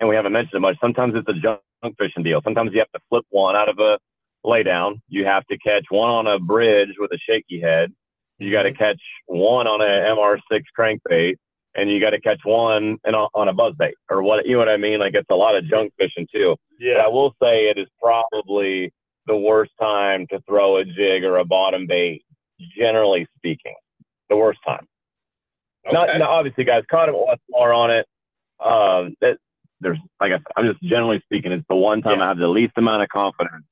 and 0.01 0.09
we 0.09 0.15
haven't 0.15 0.33
mentioned 0.33 0.55
it 0.55 0.61
much. 0.61 0.77
Sometimes 0.81 1.15
it's 1.17 1.29
a 1.29 1.35
junk 1.35 1.61
fishing 1.99 2.23
deal. 2.23 2.41
Sometimes 2.43 2.73
you 2.73 2.79
have 2.79 2.91
to 2.93 3.01
flip 3.09 3.25
one 3.31 3.57
out 3.57 3.69
of 3.69 3.79
a 3.79 3.99
laydown. 4.45 5.01
You 5.09 5.25
have 5.25 5.45
to 5.47 5.59
catch 5.59 5.87
one 5.91 6.11
on 6.11 6.27
a 6.27 6.39
bridge 6.39 6.91
with 6.99 7.11
a 7.13 7.19
shaky 7.19 7.61
head. 7.61 7.93
You 8.39 8.51
got 8.51 8.63
to 8.63 8.71
mm-hmm. 8.71 8.79
catch 8.79 9.01
one 9.27 9.67
on 9.67 9.81
a 9.81 9.85
MR6 9.85 10.63
crankbait, 10.79 11.35
and 11.75 11.91
you 11.91 12.01
got 12.01 12.11
to 12.11 12.21
catch 12.21 12.41
one 12.45 12.99
in 13.05 13.15
a, 13.15 13.27
on 13.35 13.49
a 13.49 13.55
buzzbait 13.55 13.93
or 14.11 14.23
what 14.23 14.47
you 14.47 14.53
know 14.53 14.59
what 14.59 14.69
I 14.69 14.77
mean. 14.77 15.01
Like 15.01 15.15
it's 15.15 15.31
a 15.31 15.37
lot 15.37 15.57
of 15.57 15.65
junk 15.67 15.93
fishing 15.99 16.27
too. 16.35 16.57
But 16.95 17.05
I 17.05 17.09
will 17.09 17.35
say 17.43 17.69
it 17.69 17.79
is 17.79 17.89
probably 18.01 18.93
the 19.27 19.37
worst 19.37 19.73
time 19.81 20.27
to 20.31 20.41
throw 20.49 20.77
a 20.77 20.85
jig 20.85 21.25
or 21.25 21.39
a 21.39 21.45
bottom 21.45 21.87
bait, 21.87 22.25
generally 22.77 23.27
speaking. 23.37 23.75
The 24.29 24.37
worst 24.37 24.61
time. 24.67 24.87
Not, 25.93 26.11
okay. 26.11 26.19
not 26.19 26.31
obviously, 26.31 26.65
guys, 26.65 26.85
caught 26.91 27.09
him 27.09 27.17
more 27.51 27.73
on 27.73 27.91
it. 27.91 28.07
Um, 28.65 29.17
that 29.21 29.39
there's, 29.81 29.99
like 30.21 30.33
I, 30.33 30.39
I'm 30.57 30.67
just 30.67 30.83
generally 30.83 31.21
speaking, 31.25 31.53
it's 31.53 31.67
the 31.69 31.77
one 31.77 32.03
time 32.03 32.19
Yeah. 32.19 32.25
I 32.25 32.29
have 32.29 32.39
the 32.39 32.49
least 32.49 32.73
amount 32.77 33.03
of 33.03 33.09
confidence. 33.09 33.65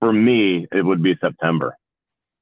For 0.00 0.12
me, 0.12 0.66
it 0.72 0.84
would 0.84 1.02
be 1.02 1.16
September. 1.20 1.76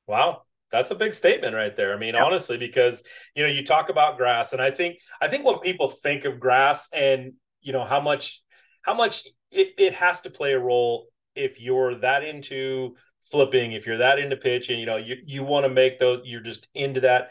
Wow. 0.07 0.43
That's 0.71 0.91
a 0.91 0.97
big 0.97 1.15
statement 1.15 1.55
right 1.55 1.75
there. 1.77 1.95
I 1.95 1.99
mean, 1.99 2.17
honestly, 2.17 2.57
because 2.57 3.05
you 3.37 3.45
know, 3.45 3.49
you 3.49 3.65
talk 3.65 3.91
about 3.91 4.17
grass, 4.17 4.53
and 4.53 4.61
I 4.61 4.73
think 4.73 4.99
I 5.21 5.29
think 5.29 5.45
when 5.45 5.61
people 5.61 5.89
think 5.89 6.25
of 6.25 6.41
grass 6.41 6.89
and 6.93 7.35
you 7.61 7.73
know 7.73 7.85
how 7.85 8.01
much 8.01 8.43
how 8.83 8.93
much 8.93 9.25
it, 9.53 9.69
it 9.79 9.95
has 9.95 10.23
to 10.23 10.31
play 10.31 10.53
a 10.53 10.59
role 10.59 11.07
if 11.37 11.61
you're 11.61 11.95
that 12.01 12.25
into 12.25 12.97
flipping, 13.23 13.73
if 13.73 13.87
you're 13.87 13.99
that 13.99 14.19
into 14.19 14.37
pitching, 14.37 14.81
you 14.81 14.87
know, 14.87 14.97
you 14.97 15.17
you 15.25 15.45
want 15.45 15.65
to 15.65 15.71
make 15.71 16.01
those, 16.01 16.23
you're 16.25 16.41
just 16.41 16.67
into 16.75 17.01
that. 17.01 17.31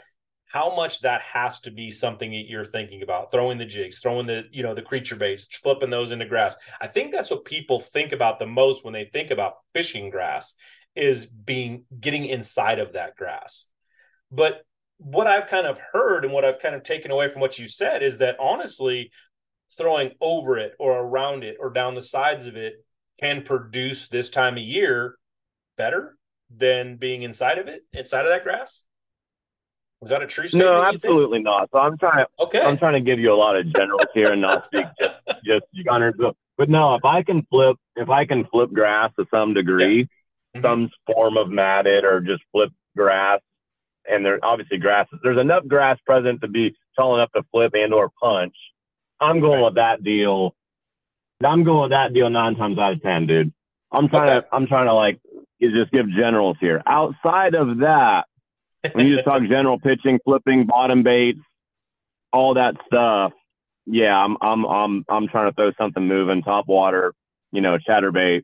How 0.53 0.75
much 0.75 1.01
that 1.01 1.19
has 1.21 1.59
to 1.61 1.71
be 1.71 1.89
something 1.89 2.29
that 2.29 2.45
you're 2.47 2.63
thinking 2.63 3.01
about 3.01 3.31
throwing 3.31 3.57
the 3.57 3.65
jigs 3.65 3.97
throwing 3.97 4.27
the 4.27 4.43
you 4.51 4.61
know 4.61 4.75
the 4.75 4.83
creature 4.83 5.15
baits 5.15 5.47
flipping 5.57 5.89
those 5.89 6.11
into 6.11 6.25
grass. 6.25 6.55
I 6.79 6.87
think 6.87 7.11
that's 7.11 7.31
what 7.31 7.43
people 7.43 7.79
think 7.79 8.11
about 8.11 8.37
the 8.37 8.45
most 8.45 8.85
when 8.85 8.93
they 8.93 9.05
think 9.05 9.31
about 9.31 9.55
fishing 9.73 10.11
grass 10.11 10.53
is 10.95 11.25
being 11.25 11.85
getting 11.99 12.25
inside 12.25 12.77
of 12.77 12.93
that 12.93 13.15
grass. 13.15 13.67
But 14.31 14.63
what 14.97 15.27
i've 15.27 15.47
kind 15.47 15.65
of 15.65 15.79
heard 15.91 16.23
and 16.23 16.33
what 16.33 16.45
i've 16.45 16.61
kind 16.61 16.75
of 16.75 16.83
taken 16.83 17.11
away 17.11 17.27
from 17.27 17.41
what 17.41 17.59
you 17.59 17.67
said 17.67 18.01
is 18.03 18.19
that 18.19 18.37
honestly 18.39 19.11
throwing 19.75 20.11
over 20.21 20.57
it 20.57 20.73
or 20.79 20.97
around 20.97 21.43
it 21.43 21.57
or 21.59 21.71
down 21.71 21.95
the 21.95 22.01
sides 22.01 22.45
of 22.47 22.55
it 22.55 22.75
can 23.19 23.41
produce 23.41 24.07
this 24.07 24.29
time 24.29 24.53
of 24.53 24.63
year 24.63 25.17
better 25.75 26.15
than 26.55 26.95
being 26.95 27.23
inside 27.23 27.57
of 27.57 27.67
it 27.67 27.81
inside 27.91 28.23
of 28.23 28.31
that 28.31 28.43
grass 28.43 28.85
was 30.03 30.09
that 30.09 30.21
a 30.21 30.27
true 30.27 30.45
statement? 30.45 30.69
No, 30.69 30.83
absolutely 30.83 31.41
not. 31.41 31.69
So 31.71 31.79
I'm 31.79 31.97
trying 31.97 32.25
to 32.25 32.43
okay. 32.43 32.61
I'm 32.61 32.77
trying 32.77 32.93
to 32.93 32.99
give 32.99 33.19
you 33.19 33.31
a 33.31 33.35
lot 33.35 33.55
of 33.55 33.73
generals 33.73 34.07
here 34.13 34.33
and 34.33 34.41
not 34.41 34.65
speak 34.65 34.85
just 34.99 35.63
just 35.73 35.87
hundreds. 35.87 36.17
But 36.57 36.69
no, 36.69 36.93
if 36.95 37.05
I 37.05 37.23
can 37.23 37.47
flip 37.49 37.77
if 37.95 38.09
I 38.09 38.25
can 38.25 38.43
flip 38.51 38.73
grass 38.73 39.11
to 39.17 39.25
some 39.31 39.53
degree, 39.53 40.09
yeah. 40.53 40.61
mm-hmm. 40.61 40.65
some 40.65 40.89
form 41.07 41.37
of 41.37 41.49
matted 41.49 42.03
or 42.03 42.19
just 42.19 42.43
flip 42.51 42.69
grass, 42.97 43.39
and 44.05 44.25
there 44.25 44.39
obviously 44.43 44.77
grass 44.77 45.07
there's 45.23 45.39
enough 45.39 45.65
grass 45.69 45.97
present 46.05 46.41
to 46.41 46.49
be 46.49 46.75
tall 46.99 47.15
enough 47.15 47.31
to 47.31 47.43
flip 47.53 47.71
and 47.73 47.93
or 47.93 48.11
punch. 48.21 48.55
I'm 49.21 49.39
going 49.39 49.63
with 49.63 49.75
that 49.75 50.03
deal. 50.03 50.53
I'm 51.45 51.63
going 51.63 51.83
with 51.83 51.91
that 51.91 52.13
deal 52.13 52.29
nine 52.29 52.57
times 52.57 52.77
out 52.77 52.91
of 52.91 53.01
ten, 53.01 53.25
dude. 53.25 53.53
I'm 53.89 54.09
trying 54.09 54.37
okay. 54.37 54.47
to 54.49 54.53
I'm 54.53 54.67
trying 54.67 54.87
to 54.87 54.93
like 54.93 55.21
just 55.61 55.91
give 55.93 56.09
generals 56.09 56.57
here. 56.59 56.83
Outside 56.85 57.55
of 57.55 57.77
that, 57.77 58.25
when 58.91 59.07
you 59.07 59.15
just 59.15 59.25
talk 59.25 59.41
general 59.43 59.79
pitching, 59.79 60.19
flipping, 60.23 60.65
bottom 60.65 61.03
baits, 61.03 61.39
all 62.31 62.55
that 62.55 62.75
stuff, 62.85 63.31
yeah, 63.85 64.15
I'm 64.15 64.37
I'm 64.41 64.65
I'm 64.65 65.05
I'm 65.09 65.27
trying 65.27 65.49
to 65.49 65.55
throw 65.55 65.71
something 65.77 66.05
moving, 66.05 66.41
top 66.43 66.67
water, 66.67 67.13
you 67.51 67.61
know, 67.61 67.77
chatterbait, 67.77 68.43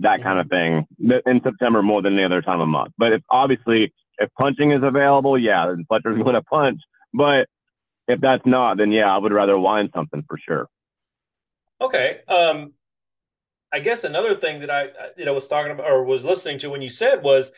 that 0.00 0.22
kind 0.22 0.38
of 0.38 0.48
thing 0.48 0.86
in 1.26 1.40
September 1.42 1.82
more 1.82 2.02
than 2.02 2.14
any 2.14 2.24
other 2.24 2.42
time 2.42 2.60
of 2.60 2.68
month. 2.68 2.92
But 2.98 3.12
if 3.12 3.22
obviously 3.30 3.92
if 4.18 4.30
punching 4.38 4.72
is 4.72 4.82
available, 4.82 5.38
yeah, 5.38 5.66
then 5.66 5.84
Fletcher's 5.88 6.18
going 6.22 6.34
to 6.34 6.42
punch. 6.42 6.80
But 7.14 7.48
if 8.08 8.20
that's 8.20 8.44
not, 8.44 8.78
then 8.78 8.92
yeah, 8.92 9.14
I 9.14 9.18
would 9.18 9.32
rather 9.32 9.58
wind 9.58 9.90
something 9.94 10.24
for 10.28 10.38
sure. 10.38 10.68
Okay. 11.80 12.20
Um, 12.28 12.72
I 13.72 13.80
guess 13.80 14.04
another 14.04 14.34
thing 14.34 14.60
that 14.60 14.70
I 14.70 14.88
you 15.16 15.24
know 15.24 15.34
was 15.34 15.48
talking 15.48 15.72
about 15.72 15.86
or 15.86 16.04
was 16.04 16.24
listening 16.24 16.58
to 16.58 16.70
when 16.70 16.82
you 16.82 16.90
said 16.90 17.22
was, 17.22 17.52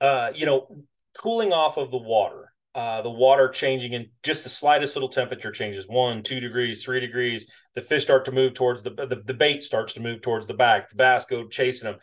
uh, 0.00 0.32
you 0.34 0.46
know, 0.46 0.84
cooling 1.16 1.52
off 1.52 1.76
of 1.76 1.90
the 1.90 1.98
water. 1.98 2.52
Uh, 2.74 3.02
the 3.02 3.10
water 3.10 3.48
changing 3.50 3.92
in 3.92 4.08
just 4.22 4.44
the 4.44 4.48
slightest 4.48 4.96
little 4.96 5.08
temperature 5.08 5.50
changes 5.50 5.86
one, 5.88 6.22
two 6.22 6.40
degrees, 6.40 6.82
three 6.82 7.00
degrees. 7.00 7.50
The 7.74 7.82
fish 7.82 8.02
start 8.02 8.24
to 8.24 8.32
move 8.32 8.54
towards 8.54 8.82
the, 8.82 8.90
the 8.90 9.22
the 9.26 9.34
bait 9.34 9.62
starts 9.62 9.92
to 9.94 10.00
move 10.00 10.22
towards 10.22 10.46
the 10.46 10.54
back. 10.54 10.88
The 10.88 10.96
bass 10.96 11.26
go 11.26 11.46
chasing 11.48 11.90
them. 11.90 12.00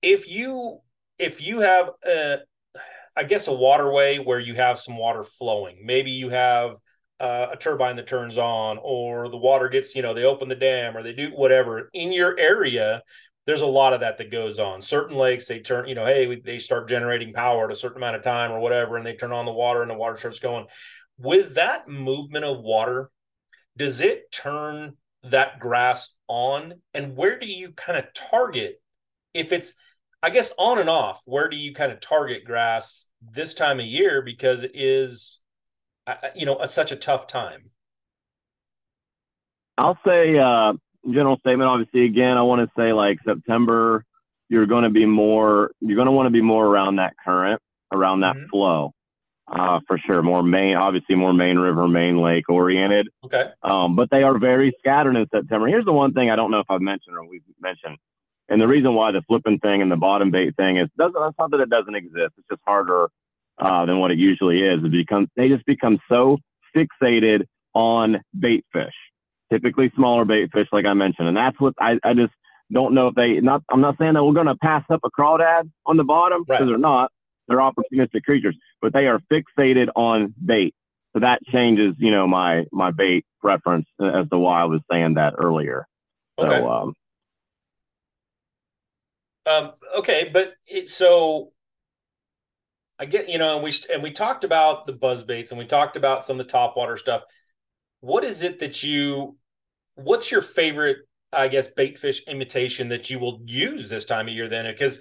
If 0.00 0.26
you 0.26 0.80
if 1.18 1.42
you 1.42 1.60
have 1.60 1.90
a, 2.06 2.38
I 3.14 3.24
guess 3.24 3.48
a 3.48 3.52
waterway 3.52 4.18
where 4.18 4.40
you 4.40 4.54
have 4.54 4.78
some 4.78 4.96
water 4.96 5.22
flowing, 5.22 5.82
maybe 5.84 6.10
you 6.10 6.30
have 6.30 6.76
uh, 7.20 7.48
a 7.52 7.56
turbine 7.56 7.96
that 7.96 8.06
turns 8.06 8.38
on, 8.38 8.78
or 8.82 9.28
the 9.28 9.36
water 9.36 9.68
gets 9.68 9.94
you 9.94 10.00
know 10.00 10.14
they 10.14 10.24
open 10.24 10.48
the 10.48 10.54
dam 10.54 10.96
or 10.96 11.02
they 11.02 11.12
do 11.12 11.28
whatever 11.30 11.90
in 11.92 12.12
your 12.12 12.38
area 12.38 13.02
there's 13.46 13.60
a 13.60 13.66
lot 13.66 13.92
of 13.92 14.00
that 14.00 14.18
that 14.18 14.30
goes 14.30 14.58
on. 14.58 14.82
Certain 14.82 15.16
lakes, 15.16 15.48
they 15.48 15.60
turn, 15.60 15.88
you 15.88 15.94
know, 15.94 16.06
hey, 16.06 16.40
they 16.40 16.58
start 16.58 16.88
generating 16.88 17.32
power 17.32 17.64
at 17.64 17.72
a 17.72 17.76
certain 17.76 17.96
amount 17.96 18.16
of 18.16 18.22
time 18.22 18.52
or 18.52 18.60
whatever, 18.60 18.96
and 18.96 19.04
they 19.04 19.14
turn 19.14 19.32
on 19.32 19.46
the 19.46 19.52
water 19.52 19.82
and 19.82 19.90
the 19.90 19.96
water 19.96 20.16
starts 20.16 20.38
going. 20.38 20.66
With 21.18 21.56
that 21.56 21.88
movement 21.88 22.44
of 22.44 22.60
water, 22.60 23.10
does 23.76 24.00
it 24.00 24.30
turn 24.30 24.96
that 25.24 25.58
grass 25.58 26.16
on? 26.28 26.74
And 26.94 27.16
where 27.16 27.38
do 27.38 27.46
you 27.46 27.72
kind 27.72 27.98
of 27.98 28.12
target 28.12 28.80
if 29.34 29.52
it's, 29.52 29.74
I 30.22 30.30
guess, 30.30 30.52
on 30.56 30.78
and 30.78 30.88
off? 30.88 31.20
Where 31.26 31.48
do 31.48 31.56
you 31.56 31.74
kind 31.74 31.90
of 31.90 32.00
target 32.00 32.44
grass 32.44 33.06
this 33.20 33.54
time 33.54 33.80
of 33.80 33.86
year 33.86 34.22
because 34.22 34.62
it 34.62 34.72
is, 34.74 35.40
you 36.36 36.46
know, 36.46 36.58
a, 36.58 36.68
such 36.68 36.92
a 36.92 36.96
tough 36.96 37.26
time? 37.26 37.70
I'll 39.78 39.98
say 40.06 40.38
uh, 40.38 40.74
general 41.10 41.36
statement, 41.38 41.68
obviously, 41.68 42.04
again, 42.04 42.36
I 42.36 42.42
want 42.42 42.68
to 42.68 42.80
say 42.80 42.92
like 42.92 43.18
September, 43.24 44.04
you're 44.48 44.66
going 44.66 44.84
to 44.84 44.90
be 44.90 45.06
more, 45.06 45.70
you're 45.80 45.96
going 45.96 46.06
to 46.06 46.12
want 46.12 46.26
to 46.26 46.30
be 46.30 46.42
more 46.42 46.66
around 46.66 46.96
that 46.96 47.14
current, 47.24 47.60
around 47.92 48.20
that 48.20 48.36
mm-hmm. 48.36 48.48
flow, 48.50 48.92
uh, 49.50 49.80
for 49.86 49.98
sure. 49.98 50.22
More 50.22 50.42
main, 50.42 50.76
obviously, 50.76 51.14
more 51.14 51.32
main 51.32 51.58
river, 51.58 51.88
main 51.88 52.20
lake 52.20 52.48
oriented. 52.48 53.08
Okay. 53.24 53.44
Um, 53.62 53.96
but 53.96 54.10
they 54.10 54.22
are 54.22 54.38
very 54.38 54.74
scattered 54.78 55.16
in 55.16 55.26
September. 55.32 55.66
Here's 55.66 55.84
the 55.84 55.92
one 55.92 56.12
thing 56.12 56.30
I 56.30 56.36
don't 56.36 56.50
know 56.50 56.60
if 56.60 56.70
I've 56.70 56.82
mentioned 56.82 57.16
or 57.16 57.26
we've 57.26 57.42
mentioned. 57.60 57.96
And 58.48 58.60
the 58.60 58.68
reason 58.68 58.94
why 58.94 59.12
the 59.12 59.22
flipping 59.22 59.58
thing 59.58 59.80
and 59.80 59.90
the 59.90 59.96
bottom 59.96 60.30
bait 60.30 60.54
thing 60.56 60.76
is 60.76 60.88
doesn't 60.98 61.14
that's 61.18 61.34
not 61.38 61.50
that 61.52 61.60
it 61.60 61.70
doesn't 61.70 61.94
exist. 61.94 62.34
It's 62.36 62.48
just 62.50 62.60
harder 62.66 63.08
uh, 63.58 63.86
than 63.86 63.98
what 63.98 64.10
it 64.10 64.18
usually 64.18 64.62
is. 64.62 64.84
It 64.84 64.90
becomes 64.90 65.28
they 65.36 65.48
just 65.48 65.64
become 65.64 65.98
so 66.10 66.38
fixated 66.76 67.44
on 67.74 68.20
bait 68.38 68.66
fish 68.72 68.92
typically 69.52 69.92
smaller 69.94 70.24
bait 70.24 70.50
fish, 70.52 70.68
like 70.72 70.86
I 70.86 70.94
mentioned. 70.94 71.28
And 71.28 71.36
that's 71.36 71.60
what 71.60 71.74
I, 71.78 71.98
I 72.02 72.14
just 72.14 72.32
don't 72.72 72.94
know 72.94 73.08
if 73.08 73.14
they, 73.14 73.40
not, 73.40 73.62
I'm 73.70 73.82
not 73.82 73.96
saying 73.98 74.14
that 74.14 74.24
we're 74.24 74.32
going 74.32 74.46
to 74.46 74.56
pass 74.56 74.82
up 74.88 75.00
a 75.04 75.10
crawdad 75.10 75.70
on 75.84 75.98
the 75.98 76.04
bottom 76.04 76.42
because 76.42 76.60
right. 76.60 76.66
they're 76.66 76.78
not. 76.78 77.10
They're 77.48 77.58
opportunistic 77.58 78.22
creatures, 78.24 78.56
but 78.80 78.92
they 78.92 79.08
are 79.08 79.20
fixated 79.30 79.88
on 79.94 80.32
bait. 80.42 80.74
So 81.12 81.20
that 81.20 81.42
changes, 81.52 81.94
you 81.98 82.10
know, 82.10 82.26
my, 82.26 82.64
my 82.72 82.92
bait 82.92 83.26
preference 83.40 83.86
as 84.00 84.28
to 84.30 84.38
why 84.38 84.62
I 84.62 84.64
was 84.64 84.80
saying 84.90 85.14
that 85.14 85.34
earlier. 85.36 85.86
Okay. 86.38 86.48
So, 86.48 86.70
um, 86.70 86.94
um, 89.44 89.72
okay, 89.98 90.30
but 90.32 90.54
it, 90.66 90.88
so 90.88 91.52
I 92.98 93.04
get, 93.04 93.28
you 93.28 93.38
know, 93.38 93.56
and 93.56 93.64
we 93.64 93.72
and 93.92 94.02
we 94.02 94.12
talked 94.12 94.44
about 94.44 94.86
the 94.86 94.92
buzz 94.92 95.24
baits 95.24 95.50
and 95.50 95.58
we 95.58 95.66
talked 95.66 95.96
about 95.96 96.24
some 96.24 96.38
of 96.38 96.46
the 96.46 96.50
top 96.50 96.76
water 96.76 96.96
stuff. 96.96 97.22
What 98.00 98.24
is 98.24 98.42
it 98.42 98.60
that 98.60 98.82
you 98.82 99.36
what's 99.94 100.30
your 100.30 100.40
favorite 100.40 100.98
I 101.32 101.48
guess 101.48 101.66
bait 101.68 101.98
fish 101.98 102.22
imitation 102.26 102.88
that 102.88 103.08
you 103.08 103.18
will 103.18 103.40
use 103.46 103.88
this 103.88 104.04
time 104.04 104.28
of 104.28 104.34
year 104.34 104.48
then 104.48 104.70
because 104.70 105.00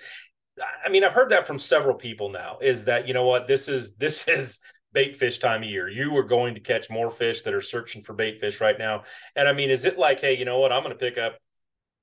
I 0.85 0.89
mean 0.89 1.03
I've 1.03 1.13
heard 1.13 1.29
that 1.29 1.47
from 1.47 1.59
several 1.59 1.95
people 1.95 2.29
now 2.29 2.57
is 2.61 2.85
that 2.85 3.07
you 3.07 3.13
know 3.13 3.25
what 3.25 3.47
this 3.47 3.67
is 3.67 3.95
this 3.95 4.27
is 4.27 4.59
bait 4.93 5.15
fish 5.15 5.39
time 5.39 5.63
of 5.63 5.69
year 5.69 5.87
you 5.89 6.15
are 6.17 6.23
going 6.23 6.53
to 6.55 6.59
catch 6.59 6.89
more 6.89 7.09
fish 7.09 7.43
that 7.43 7.53
are 7.53 7.61
searching 7.61 8.01
for 8.01 8.13
bait 8.13 8.39
fish 8.39 8.59
right 8.61 8.77
now 8.77 9.03
and 9.35 9.47
I 9.47 9.53
mean 9.53 9.69
is 9.69 9.85
it 9.85 9.97
like 9.97 10.19
hey 10.19 10.37
you 10.37 10.45
know 10.45 10.59
what 10.59 10.71
I'm 10.71 10.83
going 10.83 10.95
to 10.95 10.99
pick 10.99 11.17
up 11.17 11.37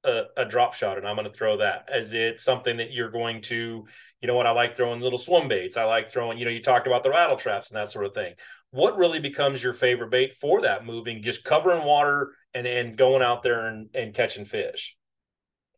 a, 0.05 0.23
a, 0.37 0.45
drop 0.45 0.75
shot 0.75 0.97
and 0.97 1.07
I'm 1.07 1.17
going 1.17 1.27
to 1.27 1.37
throw 1.37 1.57
that? 1.59 1.89
Is 1.93 2.13
it 2.13 2.41
something 2.41 2.77
that 2.77 2.93
you're 2.93 3.11
going 3.11 3.41
to, 3.43 3.85
you 4.21 4.29
know 4.29 4.35
what, 4.35 4.47
I 4.47 4.53
like 4.53 4.77
throwing 4.77 5.01
little 5.01 5.19
swim 5.19 5.49
baits. 5.49 5.77
I 5.77 5.85
like 5.85 6.09
throwing, 6.09 6.39
you 6.39 6.45
know, 6.45 6.51
you 6.51 6.63
talked 6.63 6.87
about 6.87 7.03
the 7.03 7.11
rattle 7.11 7.37
traps 7.37 7.71
and 7.71 7.77
that 7.77 7.89
sort 7.89 8.07
of 8.07 8.15
thing. 8.15 8.35
What 8.71 8.97
really 8.97 9.19
becomes 9.19 9.63
your 9.63 9.73
favorite 9.73 10.11
bait 10.11 10.33
for 10.33 10.63
that 10.63 10.87
moving, 10.87 11.23
just 11.23 11.45
covering 11.45 11.85
water 11.85 12.33
and, 12.55 12.67
and 12.67 12.97
going 12.97 13.23
out 13.23 13.43
there 13.43 13.67
and, 13.67 13.89
and 13.95 14.15
catching 14.15 14.45
fish? 14.45 14.97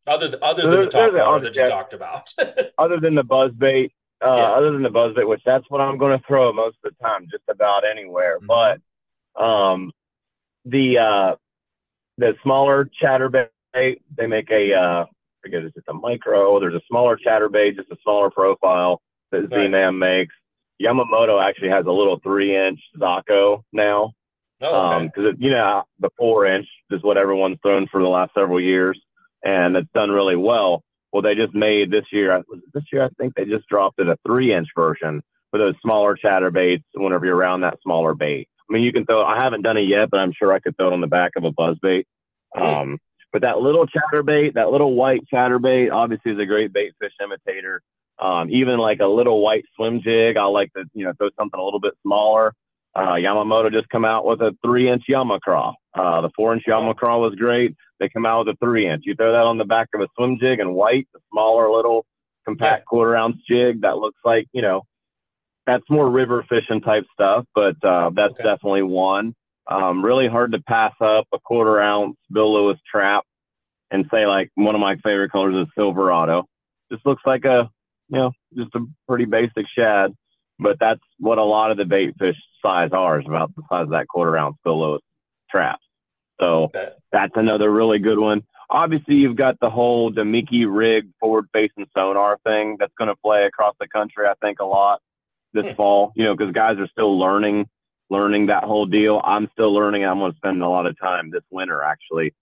Other, 0.06 0.28
th- 0.28 0.42
other 0.42 0.62
than 0.62 0.80
the 0.80 0.87
top 0.87 1.12
water 1.12 1.44
that 1.44 1.56
you 1.56 1.66
talked 1.66 1.92
about. 1.92 2.33
other 2.78 2.98
than 2.98 3.14
the 3.14 3.22
buzz 3.22 3.52
bait, 3.52 3.92
uh, 4.24 4.35
yeah. 4.37 4.42
other 4.52 4.72
than 4.72 4.83
the 4.83 4.90
buzz 4.90 5.14
bait, 5.14 5.28
which 5.28 5.42
that's 5.44 5.64
what 5.68 5.80
I'm 5.80 5.98
going 5.98 6.18
to 6.18 6.24
throw 6.26 6.52
most 6.52 6.78
of 6.85 6.92
the 6.92 7.04
time, 7.04 7.26
just 7.30 7.44
about 7.48 7.83
anywhere. 7.88 8.38
Mm-hmm. 8.38 8.46
But 8.46 9.42
um, 9.42 9.92
the 10.64 10.98
uh, 10.98 11.37
the 12.18 12.35
smaller 12.42 12.90
chatterbait 13.02 13.48
they 13.72 14.00
they 14.16 14.26
make 14.26 14.50
a 14.50 14.74
uh, 14.74 15.04
I 15.04 15.06
forget 15.42 15.64
is 15.64 15.72
it 15.76 15.85
a 15.88 15.94
micro? 15.94 16.61
There's 16.61 16.74
a 16.74 16.83
smaller 16.88 17.18
chatterbait, 17.24 17.76
just 17.76 17.90
a 17.90 17.96
smaller 18.02 18.30
profile 18.30 19.00
that 19.33 19.50
right. 19.50 19.66
Z-Man 19.66 19.98
makes. 19.98 20.35
Yamamoto 20.83 21.42
actually 21.42 21.68
has 21.68 21.87
a 21.87 21.92
little 21.92 22.18
three 22.22 22.56
inch 22.56 22.80
Zako 22.98 23.62
now. 23.72 24.12
Oh, 24.61 24.92
okay. 24.92 25.07
Because 25.07 25.31
um, 25.31 25.37
you 25.38 25.51
know 25.51 25.85
the 25.99 26.11
four 26.18 26.46
inch 26.46 26.66
is 26.90 27.03
what 27.03 27.16
everyone's 27.16 27.59
thrown 27.62 27.87
for 27.90 28.03
the 28.03 28.09
last 28.09 28.33
several 28.35 28.61
years, 28.61 29.01
and 29.42 29.77
it's 29.77 29.88
done 29.94 30.11
really 30.11 30.37
well. 30.37 30.83
Well, 31.12 31.23
they 31.23 31.35
just 31.35 31.55
made 31.55 31.90
this 31.90 32.05
year. 32.12 32.42
This 32.73 32.85
year, 32.92 33.05
I 33.05 33.09
think 33.18 33.35
they 33.35 33.44
just 33.44 33.66
dropped 33.68 34.00
it 34.00 34.08
a 34.08 34.17
three 34.27 34.54
inch 34.54 34.69
version 34.77 35.23
for 35.50 35.58
those 35.58 35.75
smaller 35.83 36.17
chatterbaits. 36.17 36.85
Whenever 36.94 37.27
you're 37.27 37.37
around 37.37 37.63
that 37.63 37.79
smaller 37.83 38.15
bait, 38.15 38.48
I 38.69 38.73
mean, 38.73 38.83
you 38.83 38.92
can 38.92 39.06
throw. 39.06 39.25
I 39.25 39.42
haven't 39.42 39.63
done 39.63 39.77
it 39.77 39.88
yet, 39.88 40.11
but 40.11 40.21
I'm 40.21 40.33
sure 40.33 40.52
I 40.52 40.61
could 40.61 40.77
throw 40.77 40.88
it 40.88 40.92
on 40.92 41.00
the 41.00 41.06
back 41.06 41.33
of 41.37 41.44
a 41.44 41.52
buzz 41.52 41.77
bait. 41.83 42.06
Um, 42.56 42.98
but 43.33 43.42
that 43.42 43.58
little 43.58 43.87
chatterbait, 43.87 44.54
that 44.54 44.71
little 44.71 44.94
white 44.94 45.23
chatterbait, 45.33 45.92
obviously 45.92 46.33
is 46.33 46.38
a 46.38 46.46
great 46.46 46.73
bait 46.73 46.92
fish 47.00 47.13
imitator. 47.23 47.83
Um, 48.21 48.50
even 48.50 48.79
like 48.79 49.00
a 49.00 49.06
little 49.06 49.40
white 49.42 49.65
swim 49.75 50.02
jig, 50.02 50.37
I 50.37 50.44
like 50.44 50.73
to 50.75 50.85
you 50.94 51.04
know 51.04 51.13
throw 51.17 51.31
something 51.38 51.58
a 51.58 51.65
little 51.65 51.81
bit 51.81 51.94
smaller. 52.02 52.52
Uh, 52.94 53.12
Yamamoto 53.14 53.72
just 53.72 53.88
come 53.88 54.04
out 54.04 54.24
with 54.26 54.40
a 54.40 54.54
three 54.64 54.90
inch 54.90 55.04
Yamacraw. 55.10 55.74
Uh, 55.94 56.20
the 56.22 56.30
four 56.36 56.52
inch 56.54 56.64
Yamacraw 56.68 57.20
was 57.20 57.34
great. 57.36 57.74
They 58.00 58.08
come 58.08 58.26
out 58.26 58.46
with 58.46 58.54
a 58.56 58.58
three 58.64 58.88
inch. 58.88 59.02
You 59.06 59.14
throw 59.14 59.32
that 59.32 59.44
on 59.44 59.58
the 59.58 59.64
back 59.64 59.88
of 59.94 60.00
a 60.00 60.08
swim 60.16 60.38
jig 60.40 60.58
in 60.60 60.72
white, 60.74 61.06
the 61.14 61.20
smaller 61.32 61.70
little 61.70 62.04
compact 62.46 62.86
quarter 62.86 63.14
ounce 63.16 63.36
jig 63.48 63.82
that 63.82 63.98
looks 63.98 64.18
like 64.24 64.46
you 64.52 64.62
know 64.62 64.82
that's 65.66 65.84
more 65.90 66.10
river 66.10 66.44
fishing 66.48 66.80
type 66.80 67.04
stuff, 67.12 67.44
but 67.54 67.76
uh, 67.84 68.10
that's 68.14 68.32
Okay. 68.32 68.42
definitely 68.42 68.82
one. 68.82 69.34
Um, 69.70 70.04
really 70.04 70.26
hard 70.26 70.50
to 70.52 70.58
pass 70.60 70.94
up 71.00 71.26
a 71.32 71.38
quarter 71.38 71.80
ounce 71.80 72.16
Bill 72.32 72.52
Lewis 72.52 72.78
trap 72.90 73.24
and 73.92 74.04
say 74.12 74.26
like 74.26 74.50
one 74.56 74.74
of 74.74 74.80
my 74.80 74.96
favorite 75.04 75.30
colors 75.30 75.54
is 75.54 75.72
Silverado. 75.78 76.44
Just 76.90 77.06
looks 77.06 77.22
like 77.24 77.44
a 77.44 77.70
you 78.08 78.18
know 78.18 78.32
just 78.56 78.74
a 78.74 78.80
pretty 79.06 79.26
basic 79.26 79.66
shad, 79.78 80.12
but 80.61 80.79
that's 80.79 81.00
what 81.19 81.38
a 81.38 81.44
lot 81.44 81.71
of 81.71 81.77
the 81.77 81.85
bait 81.85 82.15
fish 82.19 82.37
size 82.63 82.90
are 82.92 83.21
is 83.21 83.27
about 83.27 83.54
the 83.56 83.63
size 83.71 83.85
of 83.85 83.90
that 83.90 84.08
quarter 84.08 84.37
ounce 84.37 84.56
Lewis 84.65 85.02
traps. 85.50 85.85
So 86.40 86.65
Okay. 86.65 86.90
that's 87.13 87.33
another 87.37 87.71
really 87.71 87.98
good 87.98 88.19
one. 88.19 88.42
Obviously, 88.69 89.17
you've 89.17 89.37
got 89.37 89.58
the 89.61 89.71
whole 89.71 90.13
Damiki 90.13 90.65
rig 90.69 91.08
forward 91.19 91.46
facing 91.52 91.87
sonar 91.96 92.38
thing 92.44 92.77
that's 92.79 92.92
going 92.96 93.08
to 93.08 93.17
play 93.17 93.44
across 93.44 93.75
the 93.81 93.88
country, 93.88 94.27
I 94.27 94.35
think, 94.40 94.61
a 94.61 94.65
lot 94.65 95.00
this 95.52 95.67
Hmm. 95.67 95.75
fall, 95.75 96.13
you 96.15 96.25
know, 96.25 96.37
because 96.37 96.52
guys 96.52 96.79
are 96.79 96.87
still 96.87 97.19
learning, 97.19 97.69
learning 98.08 98.46
that 98.46 98.63
whole 98.63 98.87
deal. 98.87 99.21
I'm 99.25 99.48
still 99.52 99.75
learning. 99.75 100.04
I'm 100.04 100.19
going 100.21 100.31
to 100.31 100.37
spend 100.37 100.63
a 100.63 100.69
lot 100.69 100.87
of 100.87 100.96
time 101.00 101.31
this 101.31 101.42
winter 101.50 101.83
actually 101.83 102.33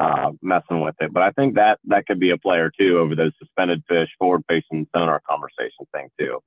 uh, 0.00 0.32
messing 0.42 0.80
with 0.80 0.96
it. 1.00 1.12
But 1.12 1.22
I 1.22 1.30
think 1.30 1.54
that 1.54 1.78
that 1.84 2.06
could 2.06 2.18
be 2.18 2.30
a 2.30 2.38
player 2.38 2.70
too 2.76 2.98
over 2.98 3.14
those 3.14 3.32
suspended 3.38 3.84
fish, 3.88 4.08
forward 4.18 4.42
facing 4.48 4.88
sonar 4.94 5.20
conversation 5.28 5.86
thing 5.92 6.08
too. 6.18 6.40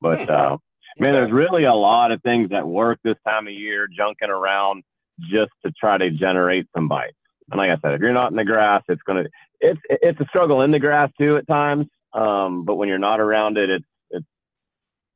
But 0.00 0.28
uh, 0.28 0.58
man, 0.98 1.12
there's 1.12 1.32
really 1.32 1.64
a 1.64 1.74
lot 1.74 2.12
of 2.12 2.22
things 2.22 2.50
that 2.50 2.66
work 2.66 2.98
this 3.02 3.16
time 3.26 3.46
of 3.46 3.52
year, 3.52 3.88
junking 3.88 4.28
around 4.28 4.84
just 5.20 5.52
to 5.64 5.72
try 5.72 5.98
to 5.98 6.10
generate 6.10 6.66
some 6.74 6.88
bites. 6.88 7.16
And 7.50 7.58
like 7.58 7.70
I 7.70 7.76
said, 7.80 7.94
if 7.94 8.00
you're 8.00 8.12
not 8.12 8.30
in 8.30 8.36
the 8.36 8.44
grass, 8.44 8.82
it's 8.88 9.02
gonna 9.02 9.24
it's 9.60 9.80
it's 9.88 10.20
a 10.20 10.26
struggle 10.26 10.62
in 10.62 10.70
the 10.70 10.78
grass 10.78 11.10
too 11.18 11.36
at 11.36 11.46
times. 11.46 11.86
Um, 12.12 12.64
but 12.64 12.76
when 12.76 12.88
you're 12.88 12.98
not 12.98 13.20
around 13.20 13.56
it, 13.56 13.70
it's 13.70 13.84
it's 14.10 14.26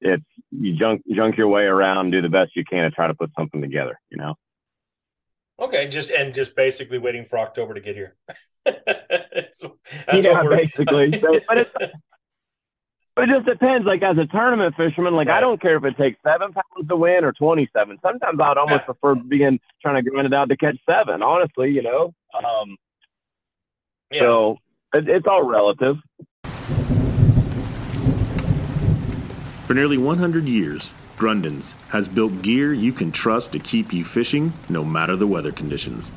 it's 0.00 0.24
you 0.50 0.76
junk 0.76 1.02
junk 1.12 1.36
your 1.36 1.48
way 1.48 1.64
around, 1.64 2.12
do 2.12 2.22
the 2.22 2.28
best 2.28 2.54
you 2.54 2.64
can 2.64 2.84
to 2.84 2.90
try 2.90 3.06
to 3.06 3.14
put 3.14 3.30
something 3.36 3.60
together. 3.60 3.98
You 4.10 4.18
know. 4.18 4.34
Okay, 5.58 5.88
just 5.88 6.10
and 6.10 6.32
just 6.32 6.56
basically 6.56 6.98
waiting 6.98 7.24
for 7.24 7.38
October 7.38 7.74
to 7.74 7.80
get 7.80 7.94
here. 7.94 8.16
that's 8.64 9.62
that's 10.06 10.24
yeah, 10.24 10.42
what 10.42 10.56
basically. 10.56 11.20
So, 11.20 11.40
but 11.46 11.58
it's 11.58 11.70
but 11.74 11.92
it 13.16 13.26
just 13.28 13.46
depends. 13.46 13.86
Like 13.86 14.02
as 14.02 14.16
a 14.18 14.26
tournament 14.26 14.74
fisherman, 14.76 15.14
like 15.14 15.28
I 15.28 15.40
don't 15.40 15.60
care 15.60 15.76
if 15.76 15.84
it 15.84 15.96
takes 15.96 16.18
seven 16.22 16.52
pounds 16.52 16.88
to 16.88 16.96
win 16.96 17.24
or 17.24 17.32
twenty-seven. 17.32 17.98
Sometimes 18.02 18.40
I'd 18.40 18.56
almost 18.56 18.80
Yeah. 18.82 18.92
prefer 18.92 19.14
being 19.14 19.60
trying 19.82 20.02
to 20.02 20.10
grind 20.10 20.26
it 20.26 20.34
out 20.34 20.48
to 20.48 20.56
catch 20.56 20.78
seven. 20.88 21.22
Honestly, 21.22 21.70
you 21.70 21.82
know. 21.82 22.14
Um, 22.34 22.76
yeah. 24.10 24.20
So 24.20 24.56
it, 24.94 25.08
it's 25.08 25.26
all 25.26 25.42
relative. 25.42 25.96
For 29.66 29.74
nearly 29.74 29.98
100 29.98 30.46
years, 30.46 30.90
Grundens 31.16 31.74
has 31.90 32.08
built 32.08 32.42
gear 32.42 32.72
you 32.72 32.92
can 32.92 33.12
trust 33.12 33.52
to 33.52 33.60
keep 33.60 33.92
you 33.92 34.04
fishing 34.04 34.52
no 34.68 34.82
matter 34.84 35.14
the 35.14 35.28
weather 35.28 35.52
conditions. 35.52 36.10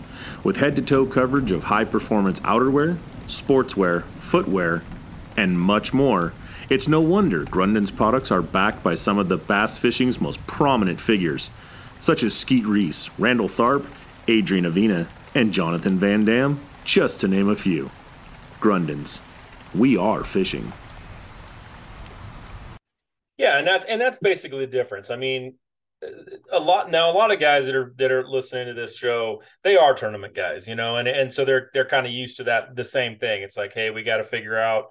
With 0.43 0.57
head 0.57 0.75
to 0.77 0.81
toe 0.81 1.05
coverage 1.05 1.51
of 1.51 1.65
high 1.65 1.83
performance 1.83 2.39
outerwear, 2.39 2.97
sportswear, 3.27 4.03
footwear, 4.19 4.81
and 5.37 5.59
much 5.59 5.93
more, 5.93 6.33
it's 6.69 6.87
no 6.87 7.01
wonder 7.01 7.45
Grundens 7.45 7.95
products 7.95 8.31
are 8.31 8.41
backed 8.41 8.83
by 8.83 8.95
some 8.95 9.17
of 9.17 9.29
the 9.29 9.37
bass 9.37 9.77
fishing's 9.77 10.21
most 10.21 10.45
prominent 10.47 10.99
figures, 10.99 11.49
such 11.99 12.23
as 12.23 12.35
Skeet 12.35 12.65
Reese, 12.65 13.09
Randall 13.19 13.47
Tharp, 13.47 13.85
Adrian 14.27 14.65
Avena, 14.65 15.07
and 15.35 15.53
Jonathan 15.53 15.99
VanDam, 15.99 16.57
just 16.85 17.21
to 17.21 17.27
name 17.27 17.49
a 17.49 17.55
few. 17.55 17.89
Grundens. 18.59 19.21
We 19.75 19.97
are 19.97 20.23
fishing. 20.23 20.71
Yeah, 23.37 23.57
and 23.57 23.67
that's 23.67 23.85
and 23.85 23.99
that's 23.99 24.17
basically 24.17 24.65
the 24.65 24.71
difference. 24.71 25.09
I 25.09 25.15
mean, 25.15 25.55
a 26.51 26.59
lot 26.59 26.91
now. 26.91 27.11
A 27.11 27.15
lot 27.15 27.31
of 27.31 27.39
guys 27.39 27.65
that 27.65 27.75
are 27.75 27.93
that 27.97 28.11
are 28.11 28.27
listening 28.27 28.67
to 28.67 28.73
this 28.73 28.95
show, 28.97 29.41
they 29.63 29.75
are 29.75 29.93
tournament 29.93 30.35
guys, 30.35 30.67
you 30.67 30.75
know, 30.75 30.97
and 30.97 31.07
and 31.07 31.33
so 31.33 31.43
they're 31.43 31.69
they're 31.73 31.85
kind 31.85 32.05
of 32.05 32.11
used 32.11 32.37
to 32.37 32.43
that 32.45 32.75
the 32.75 32.83
same 32.83 33.17
thing. 33.17 33.41
It's 33.41 33.57
like, 33.57 33.73
hey, 33.73 33.89
we 33.89 34.03
got 34.03 34.17
to 34.17 34.23
figure 34.23 34.57
out. 34.57 34.85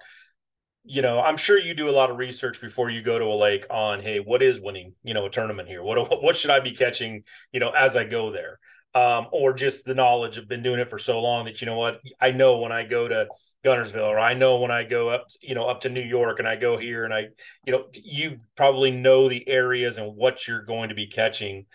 You 0.85 1.01
know, 1.01 1.21
I'm 1.21 1.37
sure 1.37 1.57
you 1.57 1.73
do 1.73 1.89
a 1.89 1.91
lot 1.91 2.11
of 2.11 2.17
research 2.17 2.59
before 2.59 2.89
you 2.89 3.01
go 3.01 3.17
to 3.17 3.25
a 3.25 3.35
lake 3.35 3.65
on, 3.69 4.01
hey, 4.01 4.19
what 4.19 4.41
is 4.41 4.59
winning? 4.59 4.93
You 5.03 5.13
know, 5.13 5.25
a 5.25 5.29
tournament 5.29 5.69
here. 5.69 5.81
What 5.81 6.21
what 6.21 6.35
should 6.35 6.51
I 6.51 6.59
be 6.59 6.71
catching? 6.71 7.23
You 7.51 7.59
know, 7.59 7.69
as 7.69 7.95
I 7.95 8.03
go 8.03 8.31
there, 8.31 8.59
um, 8.93 9.27
or 9.31 9.53
just 9.53 9.85
the 9.85 9.95
knowledge 9.95 10.37
of 10.37 10.47
been 10.47 10.61
doing 10.63 10.79
it 10.79 10.89
for 10.89 10.99
so 10.99 11.21
long 11.21 11.45
that 11.45 11.61
you 11.61 11.67
know 11.67 11.77
what 11.77 12.01
I 12.19 12.31
know 12.31 12.57
when 12.57 12.73
I 12.73 12.83
go 12.83 13.07
to 13.07 13.27
Guntersville, 13.63 14.09
or 14.09 14.19
I 14.19 14.33
know 14.33 14.57
when 14.57 14.71
I 14.71 14.83
go 14.83 15.07
up, 15.09 15.27
you 15.41 15.55
know, 15.55 15.67
up 15.67 15.81
to 15.81 15.89
New 15.89 16.01
York, 16.01 16.39
and 16.39 16.47
I 16.47 16.57
go 16.57 16.77
here, 16.77 17.05
and 17.05 17.13
I 17.13 17.27
you 17.65 17.71
know 17.71 17.85
you 17.93 18.39
probably 18.57 18.91
know 18.91 19.29
the 19.29 19.47
areas 19.47 19.97
and 19.97 20.15
what 20.15 20.47
you're 20.47 20.63
going 20.63 20.89
to 20.89 20.95
be 20.95 21.07
catching 21.07 21.65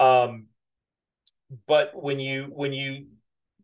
um 0.00 0.46
but 1.66 1.90
when 1.94 2.18
you 2.18 2.44
when 2.54 2.72
you 2.72 3.06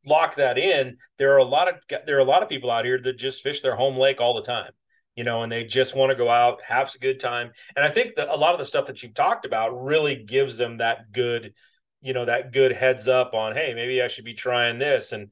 lock 0.06 0.34
that 0.36 0.58
in 0.58 0.96
there 1.18 1.32
are 1.34 1.38
a 1.38 1.44
lot 1.44 1.68
of 1.68 1.76
there 2.06 2.16
are 2.16 2.20
a 2.20 2.24
lot 2.24 2.42
of 2.42 2.48
people 2.48 2.70
out 2.70 2.84
here 2.84 3.00
that 3.00 3.16
just 3.16 3.42
fish 3.42 3.60
their 3.60 3.76
home 3.76 3.96
lake 3.96 4.20
all 4.20 4.34
the 4.34 4.42
time 4.42 4.70
you 5.16 5.24
know 5.24 5.42
and 5.42 5.52
they 5.52 5.64
just 5.64 5.96
want 5.96 6.10
to 6.10 6.16
go 6.16 6.28
out 6.28 6.62
have 6.62 6.92
a 6.94 6.98
good 6.98 7.20
time 7.20 7.50
and 7.76 7.84
i 7.84 7.88
think 7.88 8.14
that 8.14 8.28
a 8.28 8.36
lot 8.36 8.52
of 8.52 8.58
the 8.58 8.64
stuff 8.64 8.86
that 8.86 9.02
you've 9.02 9.14
talked 9.14 9.44
about 9.44 9.82
really 9.82 10.16
gives 10.16 10.56
them 10.56 10.78
that 10.78 11.12
good 11.12 11.52
you 12.00 12.12
know 12.12 12.24
that 12.24 12.52
good 12.52 12.72
heads 12.72 13.08
up 13.08 13.34
on 13.34 13.54
hey 13.54 13.72
maybe 13.74 14.02
i 14.02 14.08
should 14.08 14.24
be 14.24 14.34
trying 14.34 14.78
this 14.78 15.12
and 15.12 15.30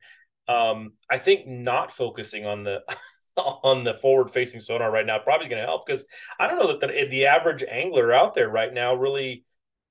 um 0.48 0.92
i 1.10 1.18
think 1.18 1.46
not 1.46 1.90
focusing 1.90 2.46
on 2.46 2.62
the 2.62 2.82
on 3.36 3.84
the 3.84 3.94
forward 3.94 4.30
facing 4.30 4.60
sonar 4.60 4.90
right 4.90 5.06
now 5.06 5.18
probably 5.18 5.46
is 5.46 5.50
going 5.50 5.62
to 5.62 5.66
help 5.66 5.86
because 5.86 6.04
I 6.38 6.46
don't 6.46 6.58
know 6.58 6.68
that 6.68 6.80
the, 6.80 7.06
the 7.08 7.26
average 7.26 7.64
angler 7.68 8.12
out 8.12 8.34
there 8.34 8.48
right 8.48 8.72
now 8.72 8.94
really, 8.94 9.44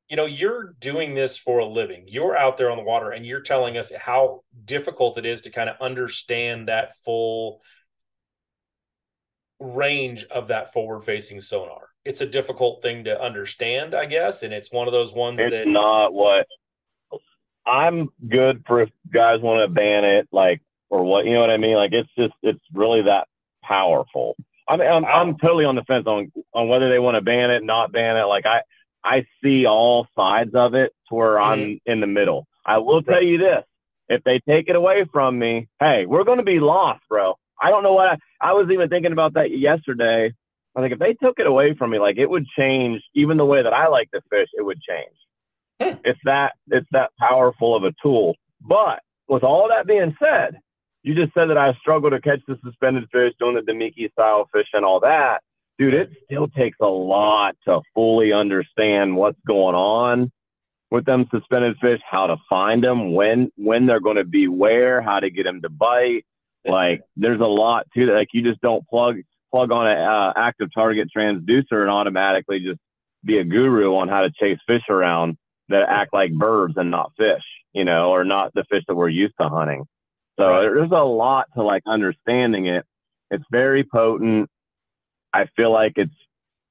you 0.09 0.15
know, 0.15 0.25
you're 0.25 0.75
doing 0.79 1.15
this 1.15 1.37
for 1.37 1.59
a 1.59 1.65
living. 1.65 2.05
You're 2.07 2.37
out 2.37 2.57
there 2.57 2.69
on 2.69 2.77
the 2.77 2.83
water 2.83 3.11
and 3.11 3.25
you're 3.25 3.41
telling 3.41 3.77
us 3.77 3.91
how 3.97 4.43
difficult 4.65 5.17
it 5.17 5.25
is 5.25 5.41
to 5.41 5.49
kind 5.49 5.69
of 5.69 5.77
understand 5.81 6.67
that 6.67 6.95
full 7.03 7.61
range 9.61 10.25
of 10.25 10.47
that 10.47 10.73
forward 10.73 11.01
facing 11.01 11.39
sonar. 11.39 11.89
It's 12.03 12.19
a 12.19 12.25
difficult 12.25 12.81
thing 12.81 13.03
to 13.03 13.21
understand, 13.21 13.93
I 13.93 14.05
guess. 14.07 14.41
And 14.43 14.53
it's 14.53 14.71
one 14.71 14.87
of 14.87 14.91
those 14.91 15.13
ones 15.13 15.39
It's 15.39 15.51
that, 15.51 15.67
not 15.67 16.13
what 16.13 16.47
I'm 17.65 18.09
good 18.27 18.63
for 18.65 18.81
if 18.81 18.89
guys 19.13 19.39
want 19.41 19.61
to 19.61 19.73
ban 19.73 20.03
it, 20.03 20.27
like 20.31 20.61
or 20.89 21.03
what 21.03 21.25
you 21.25 21.33
know 21.33 21.41
what 21.41 21.51
I 21.51 21.57
mean. 21.57 21.75
Like 21.75 21.93
it's 21.93 22.09
just 22.17 22.33
it's 22.41 22.59
really 22.73 23.03
that 23.03 23.27
powerful. 23.63 24.35
I 24.67 24.77
mean, 24.77 24.87
I'm, 24.87 25.05
I'm 25.05 25.37
totally 25.37 25.65
on 25.65 25.75
the 25.75 25.83
fence 25.83 26.07
on 26.07 26.31
on 26.53 26.67
whether 26.67 26.89
they 26.89 26.99
want 26.99 27.15
to 27.15 27.21
ban 27.21 27.51
it, 27.51 27.63
not 27.63 27.91
ban 27.91 28.17
it. 28.17 28.23
Like 28.23 28.45
I 28.45 28.61
I 29.03 29.25
see 29.43 29.65
all 29.65 30.07
sides 30.15 30.55
of 30.55 30.73
it 30.73 30.91
to 31.09 31.15
where 31.15 31.39
I'm 31.39 31.59
mm-hmm. 31.59 31.91
in 31.91 31.99
the 32.01 32.07
middle. 32.07 32.47
I 32.65 32.79
will 32.79 33.03
tell 33.03 33.21
you 33.21 33.37
this: 33.37 33.63
if 34.09 34.23
they 34.23 34.39
take 34.39 34.69
it 34.69 34.75
away 34.75 35.05
from 35.11 35.37
me, 35.37 35.67
hey, 35.79 36.05
we're 36.05 36.23
going 36.23 36.39
to 36.39 36.43
be 36.43 36.59
lost, 36.59 37.01
bro. 37.09 37.37
I 37.61 37.69
don't 37.69 37.83
know 37.83 37.93
what 37.93 38.07
I, 38.07 38.17
I 38.41 38.53
was 38.53 38.69
even 38.71 38.89
thinking 38.89 39.11
about 39.11 39.35
that 39.35 39.55
yesterday. 39.55 40.33
I 40.75 40.81
think 40.81 40.93
if 40.93 40.99
they 40.99 41.13
took 41.13 41.39
it 41.39 41.47
away 41.47 41.75
from 41.77 41.91
me, 41.91 41.99
like 41.99 42.17
it 42.17 42.29
would 42.29 42.47
change 42.57 43.01
even 43.13 43.37
the 43.37 43.45
way 43.45 43.61
that 43.61 43.73
I 43.73 43.87
like 43.87 44.09
to 44.11 44.21
fish. 44.29 44.47
It 44.53 44.65
would 44.65 44.79
change. 44.81 45.97
It's 46.05 46.19
that 46.25 46.53
it's 46.67 46.87
that 46.91 47.11
powerful 47.19 47.75
of 47.75 47.83
a 47.83 47.93
tool. 48.03 48.35
But 48.61 49.01
with 49.27 49.43
all 49.43 49.67
that 49.69 49.87
being 49.87 50.15
said, 50.21 50.59
you 51.03 51.15
just 51.15 51.33
said 51.33 51.49
that 51.49 51.57
I 51.57 51.73
struggle 51.81 52.11
to 52.11 52.21
catch 52.21 52.41
the 52.47 52.57
suspended 52.63 53.09
fish, 53.11 53.33
doing 53.39 53.55
the 53.55 53.61
Damiki 53.61 54.11
style 54.11 54.47
fish 54.53 54.67
and 54.73 54.85
all 54.85 54.99
that. 54.99 55.39
Dude, 55.79 55.95
it 55.95 56.11
still 56.25 56.47
takes 56.47 56.77
a 56.79 56.85
lot 56.85 57.55
to 57.65 57.81
fully 57.95 58.31
understand 58.31 59.15
what's 59.15 59.39
going 59.47 59.75
on 59.75 60.31
with 60.91 61.05
them 61.05 61.25
suspended 61.31 61.77
fish, 61.81 61.99
how 62.09 62.27
to 62.27 62.37
find 62.47 62.83
them, 62.83 63.13
when 63.13 63.51
when 63.55 63.87
they're 63.87 63.99
going 63.99 64.17
to 64.17 64.23
be 64.23 64.47
where, 64.47 65.01
how 65.01 65.19
to 65.19 65.31
get 65.31 65.43
them 65.43 65.61
to 65.61 65.69
bite. 65.69 66.23
Like 66.65 67.01
there's 67.15 67.39
a 67.41 67.49
lot 67.49 67.87
to 67.95 68.05
that. 68.07 68.13
Like 68.13 68.29
you 68.33 68.43
just 68.43 68.61
don't 68.61 68.87
plug 68.87 69.17
plug 69.53 69.71
on 69.71 69.87
an 69.87 69.97
uh, 69.97 70.33
active 70.35 70.69
target 70.73 71.09
transducer 71.15 71.81
and 71.81 71.89
automatically 71.89 72.59
just 72.59 72.79
be 73.23 73.37
a 73.37 73.43
guru 73.43 73.95
on 73.95 74.07
how 74.07 74.21
to 74.21 74.31
chase 74.31 74.59
fish 74.67 74.83
around 74.89 75.37
that 75.69 75.83
act 75.89 76.13
like 76.13 76.31
birds 76.33 76.73
and 76.77 76.89
not 76.91 77.11
fish, 77.17 77.43
you 77.73 77.83
know, 77.83 78.11
or 78.11 78.23
not 78.23 78.53
the 78.53 78.63
fish 78.69 78.83
that 78.87 78.95
we're 78.95 79.09
used 79.09 79.33
to 79.39 79.47
hunting. 79.49 79.85
So 80.39 80.47
Right. 80.47 80.61
there's 80.61 80.91
a 80.91 81.03
lot 81.03 81.47
to 81.55 81.63
like 81.63 81.83
understanding 81.85 82.67
it. 82.67 82.85
It's 83.29 83.43
very 83.51 83.83
potent. 83.83 84.49
I 85.33 85.45
feel 85.55 85.71
like 85.71 85.93
it's 85.97 86.13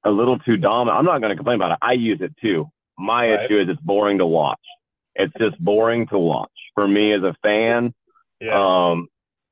a 0.03 0.09
little 0.11 0.39
too 0.39 0.57
dominant. 0.57 0.97
I'm 0.97 1.05
not 1.05 1.19
going 1.21 1.29
to 1.29 1.35
complain 1.35 1.55
about 1.55 1.71
it. 1.73 1.77
I 1.81 1.93
use 1.93 2.19
it 2.21 2.33
too. 2.41 2.67
My 2.97 3.29
Right. 3.29 3.45
issue 3.45 3.59
is 3.59 3.69
it's 3.69 3.81
boring 3.81 4.17
to 4.19 4.25
watch. 4.25 4.59
It's 5.15 5.33
just 5.39 5.59
boring 5.63 6.07
to 6.07 6.17
watch 6.17 6.51
for 6.75 6.87
me 6.87 7.13
as 7.13 7.21
a 7.23 7.35
fan. 7.43 7.93
yeah. 8.39 8.89
Um, 8.89 9.07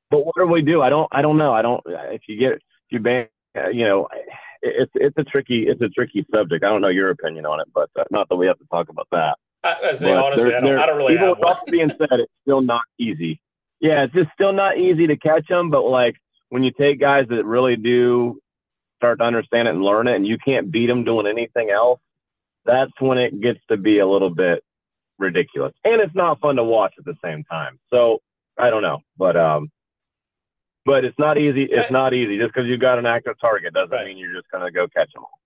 but 0.10 0.26
what 0.26 0.36
do 0.38 0.48
we 0.48 0.62
do? 0.62 0.82
I 0.82 0.90
don't. 0.90 1.08
I 1.12 1.22
don't 1.22 1.38
know. 1.38 1.54
I 1.54 1.62
don't. 1.62 1.82
If 1.86 2.24
you 2.28 2.38
get 2.38 2.54
if 2.54 2.62
you 2.90 3.00
ban, 3.00 3.28
uh, 3.58 3.70
you 3.70 3.86
know, 3.86 4.08
it's 4.62 4.92
it's 4.96 5.18
a 5.18 5.24
tricky 5.24 5.68
it's 5.68 5.82
a 5.82 5.90
tricky 5.90 6.26
subject. 6.34 6.64
I 6.64 6.70
don't 6.70 6.82
know 6.82 6.90
your 6.90 7.10
opinion 7.10 7.46
on 7.46 7.60
it, 7.60 7.68
but 7.74 7.90
uh, 7.98 8.04
not 8.12 8.30
that 8.30 8.36
we 8.36 8.48
have 8.48 8.60
to 8.60 8.66
talk 8.72 8.90
about 8.90 9.08
that. 9.12 9.38
I, 9.64 9.76
I 9.90 9.92
say, 9.92 10.14
honestly, 10.14 10.56
I 10.56 10.62
don't, 10.62 10.80
I 10.80 10.86
don't 10.86 10.98
really 10.98 11.14
even 11.16 11.30
with 11.30 11.44
all 11.44 11.54
that 11.54 11.72
being 11.72 11.90
said, 11.90 12.20
it's 12.20 12.32
still 12.44 12.62
not 12.62 12.84
easy. 12.98 13.42
Yeah, 13.80 14.04
it's 14.04 14.14
just 14.14 14.30
still 14.34 14.54
not 14.54 14.78
easy 14.78 15.08
to 15.08 15.18
catch 15.18 15.48
them. 15.48 15.70
But 15.70 15.84
like 15.84 16.16
when 16.50 16.64
you 16.64 16.72
take 16.72 17.00
guys 17.00 17.26
that 17.30 17.46
really 17.46 17.76
do 17.76 18.40
start 18.98 19.20
to 19.20 19.26
understand 19.26 19.68
it 19.68 19.72
and 19.72 19.84
learn 19.84 20.08
it, 20.08 20.16
and 20.16 20.28
you 20.28 20.38
can't 20.38 20.72
beat 20.72 20.88
them 20.88 21.04
doing 21.04 21.28
anything 21.28 21.70
else, 21.70 22.00
that's 22.66 22.92
when 23.00 23.18
it 23.18 23.40
gets 23.42 23.60
to 23.70 23.78
be 23.78 24.00
a 24.00 24.08
little 24.08 24.30
bit 24.30 24.64
ridiculous. 25.18 25.74
And 25.84 26.02
it's 26.02 26.16
not 26.16 26.40
fun 26.40 26.56
to 26.56 26.64
watch 26.64 26.94
at 26.98 27.06
the 27.06 27.16
same 27.24 27.44
time. 27.44 27.80
So 27.90 28.20
I 28.58 28.70
don't 28.70 28.82
know. 28.82 29.00
But 29.18 29.38
um 29.38 29.70
but 30.86 31.06
it's 31.06 31.18
not 31.20 31.38
easy. 31.38 31.64
It's 31.64 31.90
not 31.92 32.14
easy. 32.14 32.38
Just 32.38 32.54
because 32.54 32.68
you've 32.68 32.80
got 32.82 33.00
an 33.00 33.06
active 33.06 33.36
target 33.40 33.74
doesn't 33.74 33.92
Right. 33.92 34.06
mean 34.06 34.18
you're 34.18 34.34
just 34.34 34.50
gonna 34.52 34.72
go 34.72 34.88
catch 34.88 35.12
them 35.14 35.24
all. 35.24 35.40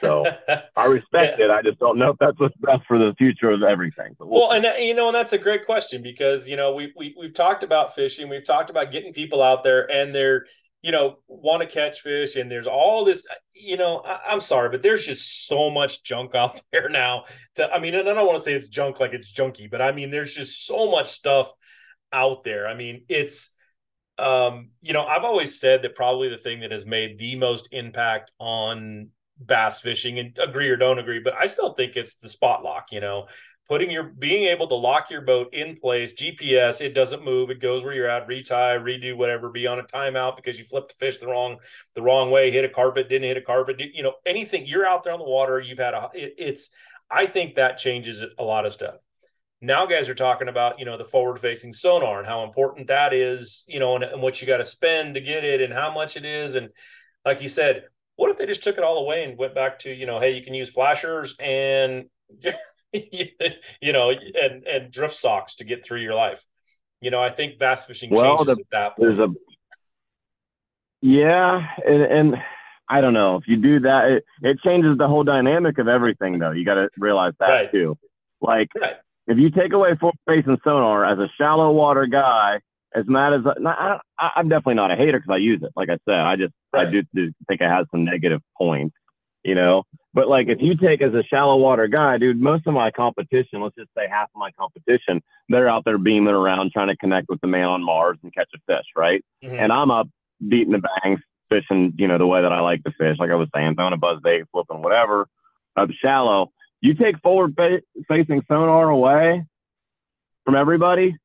So 0.00 0.36
I 0.76 0.86
respect 0.86 1.38
it. 1.38 1.50
I 1.50 1.62
just 1.62 1.78
don't 1.78 1.98
know 1.98 2.10
if 2.10 2.18
that's 2.18 2.38
what's 2.38 2.56
best 2.58 2.82
for 2.86 2.98
the 2.98 3.14
future 3.18 3.50
of 3.50 3.62
everything. 3.62 4.14
But 4.18 4.28
we'll 4.28 4.48
Well, 4.48 4.52
and 4.52 4.66
uh, 4.66 4.72
you 4.78 4.94
know, 4.94 5.06
and 5.08 5.14
that's 5.14 5.32
a 5.32 5.38
great 5.38 5.64
question 5.66 6.02
because 6.02 6.48
you 6.48 6.56
know 6.56 6.74
we 6.74 6.92
we 6.96 7.14
we've 7.18 7.34
talked 7.34 7.62
about 7.62 7.94
fishing, 7.94 8.28
we've 8.28 8.44
talked 8.44 8.70
about 8.70 8.90
getting 8.90 9.12
people 9.12 9.42
out 9.42 9.62
there, 9.64 9.90
and 9.90 10.14
they're 10.14 10.46
you 10.82 10.92
know 10.92 11.18
want 11.28 11.62
to 11.62 11.68
catch 11.68 12.00
fish, 12.00 12.36
and 12.36 12.50
there's 12.50 12.66
all 12.66 13.04
this. 13.04 13.26
You 13.54 13.76
know, 13.76 14.02
I, 14.04 14.20
I'm 14.28 14.40
sorry, 14.40 14.68
but 14.68 14.82
there's 14.82 15.06
just 15.06 15.46
so 15.46 15.70
much 15.70 16.02
junk 16.02 16.34
out 16.34 16.60
there 16.72 16.88
now. 16.88 17.24
To 17.56 17.70
I 17.72 17.78
mean, 17.80 17.94
and 17.94 18.08
I 18.08 18.14
don't 18.14 18.26
want 18.26 18.38
to 18.38 18.44
say 18.44 18.54
it's 18.54 18.68
junk 18.68 19.00
like 19.00 19.12
it's 19.12 19.32
junky, 19.32 19.70
but 19.70 19.80
I 19.82 19.92
mean, 19.92 20.10
there's 20.10 20.34
just 20.34 20.66
so 20.66 20.90
much 20.90 21.06
stuff 21.06 21.50
out 22.12 22.44
there. 22.44 22.66
I 22.68 22.74
mean, 22.74 23.04
it's 23.08 23.50
um, 24.18 24.70
you 24.80 24.92
know, 24.92 25.04
I've 25.04 25.24
always 25.24 25.60
said 25.60 25.82
that 25.82 25.94
probably 25.94 26.28
the 26.28 26.38
thing 26.38 26.60
that 26.60 26.72
has 26.72 26.86
made 26.86 27.18
the 27.18 27.36
most 27.36 27.68
impact 27.72 28.32
on 28.38 29.10
bass 29.44 29.80
fishing, 29.80 30.18
and 30.18 30.38
agree 30.38 30.68
or 30.68 30.76
don't 30.76 30.98
agree, 30.98 31.20
but 31.20 31.34
I 31.38 31.46
still 31.46 31.72
think 31.72 31.96
it's 31.96 32.16
the 32.16 32.28
spot 32.28 32.64
lock. 32.64 32.86
You 32.92 33.00
know, 33.00 33.26
putting 33.68 33.90
your 33.90 34.04
being 34.04 34.46
able 34.46 34.66
to 34.68 34.74
lock 34.74 35.10
your 35.10 35.20
boat 35.20 35.52
in 35.52 35.76
place, 35.76 36.14
GPS, 36.14 36.80
it 36.80 36.94
doesn't 36.94 37.24
move, 37.24 37.50
it 37.50 37.60
goes 37.60 37.84
where 37.84 37.92
you're 37.92 38.08
at, 38.08 38.26
retie, 38.26 38.48
redo 38.50 39.16
whatever, 39.16 39.50
be 39.50 39.66
on 39.66 39.78
a 39.78 39.82
timeout 39.82 40.36
because 40.36 40.58
you 40.58 40.64
flipped 40.64 40.88
the 40.88 40.94
fish 40.94 41.18
the 41.18 41.26
wrong 41.26 41.58
the 41.94 42.02
wrong 42.02 42.30
way, 42.30 42.50
hit 42.50 42.64
a 42.64 42.70
carpet, 42.70 43.08
didn't 43.08 43.28
hit 43.28 43.36
a 43.36 43.42
carpet, 43.42 43.80
you 43.92 44.02
know, 44.02 44.14
anything. 44.24 44.64
You're 44.66 44.86
out 44.86 45.04
there 45.04 45.12
on 45.12 45.18
the 45.18 45.26
water, 45.26 45.60
you've 45.60 45.78
had 45.78 45.94
a. 45.94 46.08
It, 46.14 46.34
it's. 46.38 46.70
I 47.08 47.26
think 47.26 47.54
that 47.54 47.78
changes 47.78 48.24
a 48.36 48.42
lot 48.42 48.66
of 48.66 48.72
stuff 48.72 48.96
now 49.60 49.86
guys 49.86 50.08
are 50.08 50.14
talking 50.14 50.48
about 50.48 50.78
you 50.78 50.84
know 50.84 50.98
the 50.98 51.04
forward 51.04 51.38
facing 51.38 51.72
sonar 51.72 52.18
and 52.18 52.26
how 52.26 52.44
important 52.44 52.88
that 52.88 53.12
is 53.14 53.64
you 53.66 53.78
know 53.78 53.94
and, 53.94 54.04
and 54.04 54.22
what 54.22 54.40
you 54.40 54.46
got 54.46 54.58
to 54.58 54.64
spend 54.64 55.14
to 55.14 55.20
get 55.20 55.44
it 55.44 55.60
and 55.60 55.72
how 55.72 55.92
much 55.92 56.16
it 56.16 56.24
is. 56.24 56.54
And 56.54 56.68
like 57.24 57.40
you 57.42 57.48
said 57.48 57.84
what 58.16 58.30
if 58.30 58.38
they 58.38 58.46
just 58.46 58.62
took 58.64 58.78
it 58.78 58.84
all 58.84 58.98
away 58.98 59.24
and 59.24 59.36
went 59.38 59.54
back 59.54 59.78
to 59.80 59.92
you 59.92 60.06
know 60.06 60.20
hey 60.20 60.36
you 60.36 60.42
can 60.42 60.54
use 60.54 60.70
flashers 60.70 61.34
and 61.40 62.04
you 62.92 63.92
know 63.92 64.10
and 64.10 64.66
and 64.66 64.92
drift 64.92 65.14
socks 65.14 65.56
to 65.56 65.64
get 65.64 65.84
through 65.84 66.00
your 66.00 66.14
life? 66.14 66.44
You 67.00 67.10
know 67.10 67.22
i 67.22 67.30
think 67.30 67.58
bass 67.58 67.84
fishing 67.86 68.10
Well, 68.10 68.38
changes 68.38 68.56
the- 68.56 68.62
at 68.62 68.70
that 68.72 68.96
point 68.96 69.16
there's 69.16 69.18
a 69.30 69.32
yeah 71.02 71.66
and, 71.86 72.02
and 72.02 72.36
i 72.88 73.00
don't 73.00 73.12
know. 73.14 73.36
If 73.36 73.48
you 73.48 73.56
do 73.56 73.80
that 73.80 74.10
it, 74.10 74.24
it 74.42 74.58
changes 74.64 74.96
the 74.96 75.08
whole 75.08 75.24
dynamic 75.24 75.78
of 75.78 75.88
everything 75.88 76.38
though. 76.38 76.52
You 76.52 76.64
got 76.64 76.74
to 76.74 76.88
realize 76.98 77.32
that 77.40 77.48
Right. 77.48 77.70
too. 77.72 77.98
Like 78.40 78.68
right 78.80 78.96
if 79.26 79.38
you 79.38 79.50
take 79.50 79.72
away 79.72 79.90
full 80.00 80.12
face 80.26 80.44
and 80.46 80.58
sonar 80.64 81.04
as 81.04 81.18
a 81.18 81.28
shallow 81.38 81.70
water 81.72 82.06
guy 82.06 82.60
as 82.94 83.04
mad 83.06 83.32
as 83.34 83.40
I, 83.66 83.98
I- 84.18 84.30
i'm 84.36 84.48
definitely 84.48 84.74
not 84.74 84.90
a 84.90 84.96
hater 84.96 85.18
because 85.18 85.32
i 85.34 85.36
use 85.38 85.60
it 85.62 85.70
like 85.76 85.88
i 85.90 85.98
said 86.08 86.14
i 86.20 86.36
just 86.36 86.52
i 86.72 86.84
do, 86.84 87.02
do 87.14 87.32
think 87.48 87.60
it 87.60 87.68
has 87.68 87.86
some 87.90 88.04
negative 88.04 88.40
points 88.56 88.94
you 89.44 89.54
know 89.54 89.82
but 90.14 90.28
like 90.28 90.48
if 90.48 90.58
you 90.60 90.76
take 90.76 91.02
as 91.02 91.12
a 91.14 91.22
shallow 91.24 91.56
water 91.56 91.86
guy 91.88 92.16
dude 92.18 92.40
most 92.40 92.66
of 92.66 92.74
my 92.74 92.90
competition 92.90 93.60
let's 93.60 93.74
just 93.76 93.90
say 93.96 94.06
half 94.08 94.28
of 94.34 94.38
my 94.38 94.50
competition 94.52 95.20
they're 95.48 95.68
out 95.68 95.84
there 95.84 95.98
beaming 95.98 96.34
around 96.34 96.70
trying 96.72 96.88
to 96.88 96.96
connect 96.96 97.28
with 97.28 97.40
the 97.40 97.46
man 97.46 97.66
on 97.66 97.82
mars 97.84 98.16
and 98.22 98.32
catch 98.34 98.48
a 98.54 98.58
fish 98.72 98.86
right 98.96 99.24
Mhm. 99.44 99.58
and 99.58 99.72
I'm 99.72 99.90
up 99.90 100.08
beating 100.48 100.72
the 100.72 100.82
banks, 101.02 101.22
fishing, 101.48 101.94
you 101.96 102.06
know, 102.06 102.18
the 102.18 102.26
way 102.26 102.42
that 102.42 102.52
I 102.52 102.60
like 102.60 102.84
to 102.84 102.90
fish. 102.90 103.16
Like 103.18 103.30
I 103.30 103.36
was 103.36 103.48
saying, 103.54 103.74
throwing 103.74 103.94
a 103.94 103.96
buzz 103.96 104.20
bait, 104.22 104.44
flipping 104.52 104.82
whatever, 104.82 105.28
up 105.78 105.88
shallow. 106.04 106.52
You 106.80 106.94
take 106.94 107.18
forward 107.20 107.54
fa- 107.56 107.82
facing 108.08 108.42
sonar 108.48 108.88
away 108.88 109.44
from 110.44 110.54
everybody. 110.54 111.16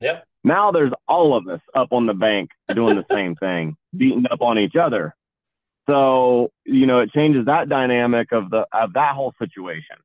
Yep. 0.00 0.24
Now 0.42 0.72
there's 0.72 0.92
all 1.08 1.36
of 1.36 1.48
us 1.48 1.60
up 1.74 1.88
on 1.92 2.06
the 2.06 2.14
bank 2.14 2.50
doing 2.74 2.96
the 2.96 3.06
same 3.12 3.34
thing, 3.36 3.76
beating 3.96 4.24
up 4.30 4.42
on 4.42 4.58
each 4.58 4.76
other. 4.76 5.14
So 5.88 6.50
you 6.64 6.86
know, 6.86 7.00
it 7.00 7.12
changes 7.12 7.46
that 7.46 7.68
dynamic 7.68 8.32
of 8.32 8.50
the 8.50 8.66
of 8.72 8.94
that 8.94 9.14
whole 9.14 9.34
situation. 9.38 9.96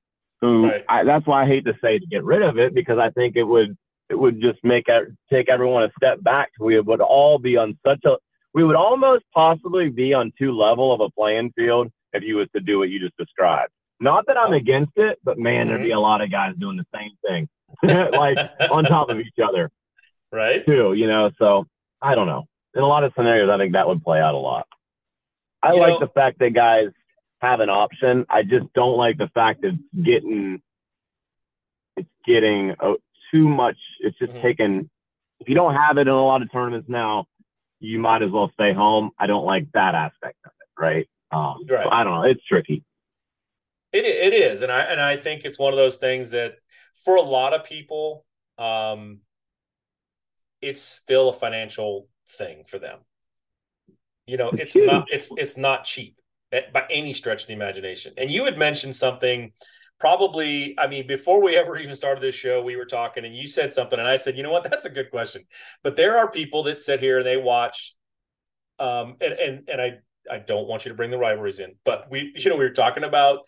So 0.42 0.64
Right. 0.64 0.86
I, 0.88 1.04
that's 1.04 1.28
why 1.28 1.44
I 1.44 1.48
hate 1.48 1.66
to 1.66 1.74
say 1.84 2.00
to 2.00 2.06
get 2.06 2.24
rid 2.24 2.42
of 2.42 2.58
it 2.58 2.74
because 2.74 2.98
I 2.98 3.10
think 3.10 3.36
it 3.36 3.44
would 3.44 3.78
it 4.10 4.18
would 4.18 4.42
just 4.42 4.60
make 4.64 4.88
take 5.32 5.50
everyone 5.50 5.84
a 5.84 5.92
step 5.98 6.22
back. 6.24 6.50
We 6.60 6.80
would 6.80 7.02
all 7.02 7.40
be 7.40 7.58
on 7.58 7.78
such 7.86 8.04
a 8.06 8.16
we 8.54 8.64
would 8.64 8.76
almost 8.76 9.26
possibly 9.34 9.90
be 9.90 10.14
on 10.14 10.32
two 10.38 10.52
level 10.52 10.94
of 10.94 11.02
a 11.02 11.10
playing 11.12 11.52
field 11.56 11.92
if 12.14 12.24
you 12.24 12.38
was 12.38 12.48
to 12.56 12.62
do 12.62 12.80
what 12.80 12.90
you 12.90 13.00
just 13.00 13.16
described. 13.18 13.72
Not 14.00 14.26
that 14.28 14.38
I'm 14.38 14.54
against 14.54 14.94
it, 14.96 15.20
but 15.24 15.38
man, 15.38 15.68
there'd 15.68 15.82
be 15.84 15.92
a 15.92 16.00
lot 16.00 16.22
of 16.22 16.32
guys 16.32 16.54
doing 16.58 16.78
the 16.78 16.86
same 16.94 17.12
thing, 17.26 17.50
like 18.14 18.38
on 18.72 18.86
top 18.86 19.10
of 19.10 19.20
each 19.20 19.38
other 19.44 19.70
right 20.32 20.66
too. 20.66 20.94
You 20.94 21.08
know, 21.08 21.32
so 21.38 21.66
I 22.02 22.16
don't 22.16 22.28
know. 22.28 22.46
In 22.76 22.82
a 22.82 22.88
lot 22.88 23.04
of 23.04 23.12
scenarios, 23.18 23.50
I 23.50 23.58
think 23.58 23.74
that 23.74 23.88
would 23.88 24.04
play 24.04 24.20
out 24.22 24.36
a 24.36 24.38
lot. 24.38 24.68
I 25.62 25.74
You 25.74 25.80
like 25.82 25.90
know- 25.94 26.00
the 26.00 26.08
fact 26.08 26.40
that 26.40 26.54
guys 26.54 26.88
have 27.42 27.60
an 27.62 27.70
option. 27.70 28.26
I 28.30 28.44
just 28.44 28.72
don't 28.74 28.96
like 28.98 29.18
the 29.18 29.28
fact 29.34 29.62
that 29.62 29.70
it's 29.74 30.06
getting 30.06 30.62
it's 31.98 32.10
getting 32.26 32.72
uh, 32.80 32.94
too 33.32 33.48
much. 33.50 33.78
It's 34.00 34.18
just 34.18 34.32
Mhm. 34.34 34.42
taking. 34.42 34.90
If 35.42 35.50
you 35.50 35.56
don't 35.56 35.74
have 35.76 35.98
it 35.98 36.02
in 36.02 36.08
a 36.10 36.26
lot 36.26 36.42
of 36.42 36.52
tournaments 36.52 36.88
now, 36.90 37.26
you 37.80 38.00
might 38.00 38.22
as 38.22 38.32
well 38.32 38.50
stay 38.54 38.74
home. 38.74 39.12
I 39.18 39.28
don't 39.28 39.46
like 39.46 39.70
that 39.74 39.96
aspect 39.96 40.38
of 40.46 40.52
it, 40.62 40.82
right? 40.82 41.10
Um, 41.32 41.64
so 41.68 41.76
Right. 41.76 41.88
I 41.92 42.04
don't 42.04 42.14
know. 42.14 42.24
It's 42.24 42.44
tricky. 42.46 42.84
It 43.92 44.06
it 44.06 44.34
is, 44.34 44.62
and 44.62 44.72
I 44.72 44.82
and 44.82 45.02
I 45.02 45.18
think 45.18 45.46
it's 45.46 45.58
one 45.60 45.74
of 45.74 45.78
those 45.78 45.98
things 45.98 46.32
that 46.32 46.54
for 47.04 47.16
a 47.16 47.22
lot 47.22 47.54
of 47.54 47.64
people, 47.64 48.26
um, 48.58 49.20
it's 50.62 50.82
still 50.82 51.30
a 51.30 51.34
financial 51.34 52.08
thing 52.38 52.64
for 52.68 52.80
them. 52.80 53.00
You 54.26 54.38
know, 54.38 54.50
It's 54.50 54.76
not 54.76 55.06
it's 55.10 55.32
it's 55.38 55.58
not 55.58 55.86
cheap 55.86 56.16
by 56.52 56.86
any 56.90 57.14
stretch 57.14 57.42
of 57.44 57.48
the 57.48 57.54
imagination. 57.54 58.14
And 58.18 58.30
you 58.30 58.46
had 58.46 58.58
mentioned 58.58 58.96
something, 58.96 59.54
probably. 60.00 60.78
I 60.78 60.88
mean, 60.88 61.08
before 61.08 61.42
we 61.42 61.56
ever 61.58 61.78
even 61.78 61.96
started 61.96 62.22
this 62.22 62.36
show, 62.36 62.62
we 62.62 62.76
were 62.76 62.86
talking, 62.86 63.26
and 63.26 63.36
you 63.36 63.48
said 63.48 63.72
something, 63.72 63.98
and 63.98 64.08
I 64.08 64.18
said, 64.18 64.38
you 64.38 64.44
know 64.44 64.52
what, 64.52 64.70
that's 64.70 64.86
a 64.86 64.90
good 64.90 65.10
question. 65.10 65.44
But 65.84 65.96
there 65.96 66.18
are 66.18 66.30
people 66.30 66.64
that 66.64 66.82
sit 66.82 67.00
here 67.00 67.18
and 67.20 67.26
they 67.26 67.38
watch, 67.38 67.96
um, 68.80 69.16
and 69.22 69.34
and 69.34 69.70
and 69.70 69.82
I 69.82 69.94
I 70.30 70.40
don't 70.40 70.68
want 70.68 70.86
you 70.86 70.90
to 70.90 70.96
bring 70.96 71.12
the 71.12 71.18
rivalries 71.18 71.60
in, 71.60 71.76
but 71.84 72.12
we 72.12 72.32
you 72.36 72.50
know 72.50 72.58
we 72.58 72.66
were 72.66 72.72
talking 72.72 73.04
about 73.04 73.40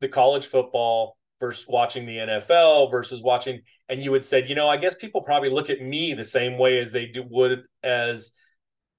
the 0.00 0.08
college 0.08 0.46
football 0.46 1.16
versus 1.40 1.66
watching 1.68 2.06
the 2.06 2.16
NFL 2.16 2.90
versus 2.90 3.22
watching, 3.22 3.62
and 3.88 4.02
you 4.02 4.12
had 4.12 4.24
said, 4.24 4.48
you 4.48 4.54
know, 4.54 4.68
I 4.68 4.76
guess 4.76 4.94
people 4.94 5.22
probably 5.22 5.50
look 5.50 5.70
at 5.70 5.80
me 5.80 6.14
the 6.14 6.24
same 6.24 6.58
way 6.58 6.78
as 6.78 6.92
they 6.92 7.06
do 7.06 7.24
would 7.30 7.66
as 7.82 8.32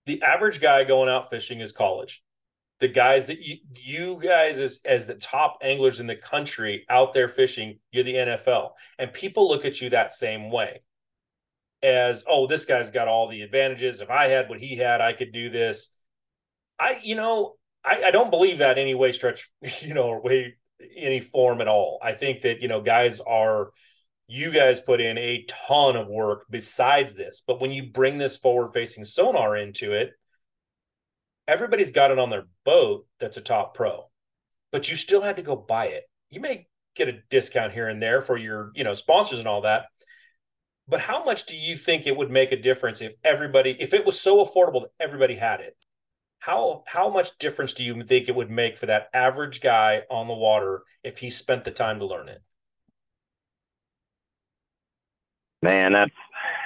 the 0.05 0.21
average 0.21 0.61
guy 0.61 0.83
going 0.83 1.09
out 1.09 1.29
fishing 1.29 1.59
is 1.59 1.71
college. 1.71 2.23
The 2.79 2.87
guys 2.87 3.27
that 3.27 3.39
you, 3.39 3.57
you 3.75 4.19
guys 4.21 4.57
as 4.57 4.79
as 4.85 5.05
the 5.05 5.15
top 5.15 5.57
anglers 5.61 5.99
in 5.99 6.07
the 6.07 6.15
country 6.15 6.85
out 6.89 7.13
there 7.13 7.27
fishing, 7.27 7.79
you're 7.91 8.05
the 8.05 8.15
NFL, 8.15 8.71
and 8.97 9.11
people 9.11 9.49
look 9.49 9.65
at 9.65 9.81
you 9.81 9.89
that 9.89 10.13
same 10.13 10.49
way. 10.49 10.81
As 11.83 12.23
oh, 12.27 12.47
this 12.47 12.65
guy's 12.65 12.91
got 12.91 13.09
all 13.09 13.27
the 13.27 13.41
advantages. 13.41 14.01
If 14.01 14.09
I 14.09 14.27
had 14.27 14.49
what 14.49 14.59
he 14.59 14.77
had, 14.77 15.01
I 15.01 15.13
could 15.13 15.33
do 15.33 15.49
this. 15.49 15.93
I, 16.79 16.99
you 17.03 17.15
know, 17.15 17.55
I, 17.83 18.03
I 18.05 18.11
don't 18.11 18.31
believe 18.31 18.59
that 18.59 18.77
any 18.77 18.95
way 18.95 19.11
stretch, 19.11 19.49
you 19.81 19.93
know, 19.93 20.07
or 20.07 20.21
way 20.21 20.55
any 20.95 21.19
form 21.19 21.61
at 21.61 21.67
all. 21.67 21.99
I 22.01 22.13
think 22.13 22.41
that, 22.41 22.61
you 22.61 22.67
know, 22.67 22.81
guys 22.81 23.19
are, 23.19 23.71
you 24.27 24.53
guys 24.53 24.79
put 24.79 25.01
in 25.01 25.17
a 25.17 25.45
ton 25.67 25.95
of 25.95 26.07
work 26.07 26.45
besides 26.49 27.15
this. 27.15 27.41
But 27.45 27.59
when 27.59 27.71
you 27.71 27.91
bring 27.91 28.17
this 28.17 28.37
forward 28.37 28.73
facing 28.73 29.05
sonar 29.05 29.57
into 29.57 29.93
it, 29.93 30.11
everybody's 31.47 31.91
got 31.91 32.11
it 32.11 32.19
on 32.19 32.29
their 32.29 32.45
boat 32.63 33.07
that's 33.19 33.37
a 33.37 33.41
top 33.41 33.73
pro, 33.73 34.07
but 34.71 34.89
you 34.89 34.95
still 34.95 35.21
had 35.21 35.37
to 35.37 35.41
go 35.41 35.55
buy 35.55 35.87
it. 35.87 36.03
You 36.29 36.41
may 36.41 36.67
get 36.95 37.09
a 37.09 37.19
discount 37.29 37.73
here 37.73 37.89
and 37.89 38.01
there 38.01 38.21
for 38.21 38.37
your, 38.37 38.71
you 38.75 38.83
know, 38.83 38.93
sponsors 38.93 39.39
and 39.39 39.47
all 39.47 39.61
that. 39.61 39.85
But 40.87 41.01
how 41.01 41.23
much 41.23 41.45
do 41.45 41.55
you 41.55 41.75
think 41.75 42.05
it 42.05 42.15
would 42.15 42.29
make 42.29 42.51
a 42.51 42.61
difference 42.61 43.01
if 43.01 43.13
everybody, 43.23 43.75
if 43.79 43.93
it 43.93 44.05
was 44.05 44.19
so 44.19 44.43
affordable 44.43 44.81
that 44.81 44.91
everybody 44.99 45.35
had 45.35 45.59
it? 45.59 45.75
How 46.39 46.83
how 46.87 47.09
much 47.09 47.37
difference 47.37 47.73
do 47.73 47.83
you 47.83 48.01
think 48.03 48.27
it 48.29 48.35
would 48.35 48.49
make 48.49 48.77
for 48.77 48.85
that 48.85 49.09
average 49.13 49.61
guy 49.61 50.03
on 50.09 50.27
the 50.27 50.33
water 50.33 50.83
if 51.03 51.19
he 51.19 51.29
spent 51.29 51.63
the 51.63 51.71
time 51.71 51.99
to 51.99 52.05
learn 52.05 52.29
it? 52.29 52.41
Man, 55.61 55.93
that's 55.93 56.11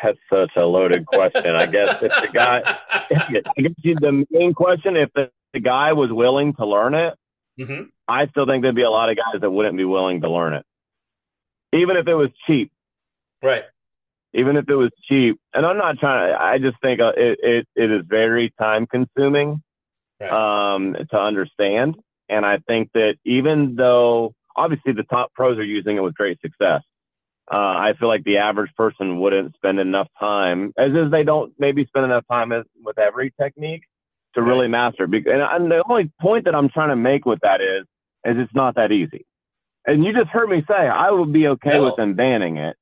that's 0.04 0.20
such 0.32 0.52
a 0.58 0.66
loaded 0.66 1.06
question. 1.06 1.56
I 1.56 1.66
guess 1.66 1.96
if 2.02 2.12
the 2.22 2.30
guy, 2.32 2.62
I 2.92 3.62
guess 3.62 3.74
you- 3.84 3.96
the 3.96 4.26
main 4.30 4.54
question, 4.54 4.96
if 4.98 5.12
the, 5.14 5.32
the 5.54 5.60
guy 5.60 5.94
was 5.94 6.12
willing 6.12 6.54
to 6.56 6.66
learn 6.66 6.94
it, 6.94 7.16
Mhm. 7.60 7.90
I 8.08 8.28
still 8.28 8.46
think 8.46 8.64
there'd 8.64 8.76
be 8.76 8.82
a 8.84 8.90
lot 8.90 9.10
of 9.10 9.18
guys 9.18 9.42
that 9.42 9.50
wouldn't 9.50 9.78
be 9.78 9.86
willing 9.86 10.22
to 10.22 10.30
learn 10.30 10.54
it, 10.54 10.66
even 11.72 11.98
if 11.98 12.08
it 12.08 12.16
was 12.16 12.30
cheap. 12.48 12.72
Right. 13.42 13.64
Even 14.34 14.58
if 14.58 14.68
it 14.68 14.76
was 14.76 14.90
cheap, 15.08 15.40
and 15.54 15.66
I'm 15.66 15.78
not 15.78 16.00
trying 16.00 16.32
to. 16.32 16.42
I 16.42 16.58
just 16.58 16.82
think 16.82 17.00
uh, 17.00 17.14
it 17.16 17.40
it, 17.42 17.68
it 17.76 17.92
is 17.92 18.02
very 18.08 18.54
time 18.60 18.88
consuming 18.88 19.62
Right. 20.20 20.32
um, 20.32 20.96
to 21.12 21.18
understand, 21.20 21.96
and 22.30 22.46
I 22.46 22.60
think 22.68 22.92
that 22.94 23.16
even 23.26 23.76
though 23.76 24.34
obviously 24.56 24.94
the 24.94 25.04
top 25.04 25.34
pros 25.34 25.58
are 25.58 25.64
using 25.64 25.98
it 25.98 26.04
with 26.04 26.14
great 26.14 26.40
success. 26.42 26.82
Uh, 27.52 27.58
I 27.60 27.94
feel 28.00 28.08
like 28.08 28.24
the 28.24 28.38
average 28.38 28.72
person 28.76 29.20
wouldn't 29.20 29.54
spend 29.56 29.80
enough 29.80 30.08
time, 30.18 30.72
as 30.78 30.92
is 30.92 31.12
they 31.12 31.24
don't 31.24 31.54
maybe 31.60 31.86
spend 31.86 32.06
enough 32.06 32.24
time 32.32 32.54
as, 32.54 32.64
with 32.82 32.98
every 32.98 33.34
technique 33.40 33.84
to 34.36 34.42
really 34.42 34.68
master. 34.68 35.04
And, 35.04 35.28
and 35.28 35.72
the 35.72 35.84
only 35.90 36.10
point 36.22 36.46
that 36.46 36.56
I'm 36.56 36.70
trying 36.70 36.90
to 36.90 36.96
make 36.96 37.26
with 37.26 37.40
that 37.42 37.60
is, 37.60 37.86
is 38.24 38.38
it's 38.42 38.56
not 38.56 38.76
that 38.76 38.92
easy. 38.94 39.26
And 39.86 40.06
you 40.06 40.14
just 40.14 40.30
heard 40.30 40.50
me 40.50 40.64
say 40.68 40.74
I 40.74 41.12
would 41.12 41.34
be 41.34 41.48
okay 41.48 41.72
No. 41.78 41.84
with 41.84 41.98
them 41.98 42.14
banning 42.14 42.58
it, 42.58 42.78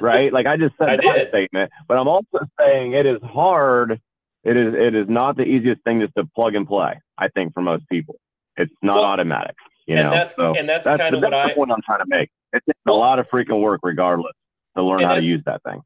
right? 0.00 0.32
Like 0.32 0.46
I 0.46 0.56
just 0.56 0.74
said 0.78 0.88
I 0.90 0.96
that 0.96 1.02
did. 1.02 1.28
statement, 1.28 1.70
but 1.88 1.98
I'm 1.98 2.08
also 2.08 2.38
saying 2.58 2.92
it 2.94 3.06
is 3.06 3.20
hard. 3.22 4.00
It 4.44 4.56
is 4.56 4.74
it 4.74 4.94
is 4.94 5.06
not 5.08 5.36
the 5.36 5.44
easiest 5.44 5.82
thing 5.84 6.00
just 6.00 6.14
to 6.16 6.24
plug 6.34 6.54
and 6.54 6.66
play. 6.66 7.00
I 7.18 7.28
think 7.28 7.54
for 7.54 7.60
most 7.62 7.88
people, 7.90 8.16
it's 8.56 8.72
not 8.82 8.96
Well, 8.96 9.04
automatic. 9.04 9.56
You 9.86 9.96
and 9.96 10.04
know, 10.04 10.10
that's- 10.10 10.34
so 10.36 10.54
and 10.54 10.68
that's 10.68 10.84
that's, 10.84 11.00
kinda 11.00 11.20
that's 11.20 11.32
what 11.32 11.46
the 11.46 11.52
I- 11.52 11.54
point 11.54 11.70
I'm 11.72 11.82
trying 11.82 12.00
to 12.00 12.06
make. 12.08 12.30
It 12.52 12.62
takes 12.66 12.78
Well- 12.86 12.96
a 12.96 12.98
lot 12.98 13.18
of 13.18 13.28
freaking 13.28 13.60
work, 13.60 13.80
regardless, 13.82 14.32
to 14.76 14.82
learn 14.82 15.00
how 15.02 15.14
to 15.14 15.22
use 15.22 15.42
that 15.46 15.62
thing. 15.62 15.82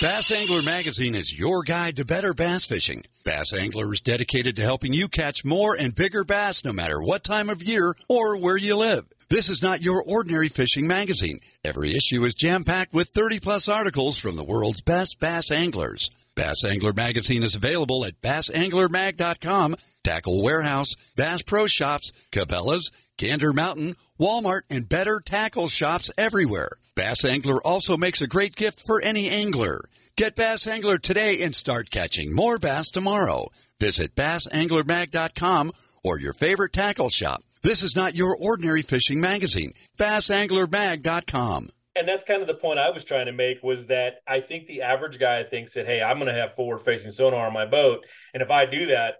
Bass 0.00 0.32
Angler 0.32 0.62
Magazine 0.62 1.14
is 1.14 1.38
your 1.38 1.62
guide 1.62 1.96
to 1.98 2.04
better 2.04 2.34
bass 2.34 2.64
fishing. 2.66 3.04
Bass 3.24 3.52
Angler 3.52 3.92
is 3.92 4.00
dedicated 4.00 4.56
to 4.56 4.62
helping 4.62 4.92
you 4.92 5.06
catch 5.06 5.44
more 5.44 5.76
and 5.76 5.94
bigger 5.94 6.24
bass 6.24 6.64
no 6.64 6.72
matter 6.72 7.00
what 7.00 7.22
time 7.22 7.48
of 7.48 7.62
year 7.62 7.94
or 8.08 8.36
where 8.36 8.56
you 8.56 8.74
live. 8.76 9.04
This 9.32 9.48
is 9.48 9.62
not 9.62 9.80
your 9.80 10.02
ordinary 10.02 10.50
fishing 10.50 10.86
magazine. 10.86 11.40
Every 11.64 11.96
issue 11.96 12.22
is 12.26 12.34
jam 12.34 12.64
packed 12.64 12.92
with 12.92 13.08
30 13.14 13.40
plus 13.40 13.66
articles 13.66 14.18
from 14.18 14.36
the 14.36 14.44
world's 14.44 14.82
best 14.82 15.20
bass 15.20 15.50
anglers. 15.50 16.10
Bass 16.34 16.62
Angler 16.64 16.92
Magazine 16.92 17.42
is 17.42 17.56
available 17.56 18.04
at 18.04 18.20
bassanglermag.com, 18.20 19.76
Tackle 20.04 20.42
Warehouse, 20.42 20.96
Bass 21.16 21.40
Pro 21.40 21.66
Shops, 21.66 22.12
Cabela's, 22.30 22.90
Gander 23.16 23.54
Mountain, 23.54 23.96
Walmart, 24.20 24.64
and 24.68 24.86
better 24.86 25.18
tackle 25.24 25.68
shops 25.68 26.10
everywhere. 26.18 26.72
Bass 26.94 27.24
Angler 27.24 27.66
also 27.66 27.96
makes 27.96 28.20
a 28.20 28.26
great 28.26 28.54
gift 28.54 28.82
for 28.86 29.00
any 29.00 29.30
angler. 29.30 29.80
Get 30.14 30.36
Bass 30.36 30.66
Angler 30.66 30.98
today 30.98 31.40
and 31.40 31.56
start 31.56 31.90
catching 31.90 32.34
more 32.34 32.58
bass 32.58 32.90
tomorrow. 32.90 33.48
Visit 33.80 34.14
bassanglermag.com 34.14 35.72
or 36.04 36.20
your 36.20 36.34
favorite 36.34 36.74
tackle 36.74 37.08
shop. 37.08 37.42
This 37.62 37.84
is 37.84 37.94
not 37.94 38.16
your 38.16 38.36
ordinary 38.36 38.82
fishing 38.82 39.20
magazine. 39.20 39.72
bassanglermag.com. 39.96 41.70
and 41.94 42.08
that's 42.08 42.24
kind 42.24 42.42
of 42.42 42.48
the 42.48 42.54
point 42.54 42.80
I 42.80 42.90
was 42.90 43.04
trying 43.04 43.26
to 43.26 43.32
make 43.32 43.62
was 43.62 43.86
that 43.86 44.16
I 44.26 44.40
think 44.40 44.66
the 44.66 44.82
average 44.82 45.18
guy 45.20 45.44
thinks 45.44 45.74
that 45.74 45.86
hey, 45.86 46.02
I'm 46.02 46.18
going 46.18 46.32
to 46.32 46.40
have 46.40 46.54
forward 46.54 46.80
facing 46.80 47.12
sonar 47.12 47.46
on 47.46 47.52
my 47.52 47.66
boat, 47.66 48.04
and 48.34 48.42
if 48.42 48.50
I 48.50 48.66
do 48.66 48.86
that 48.86 49.16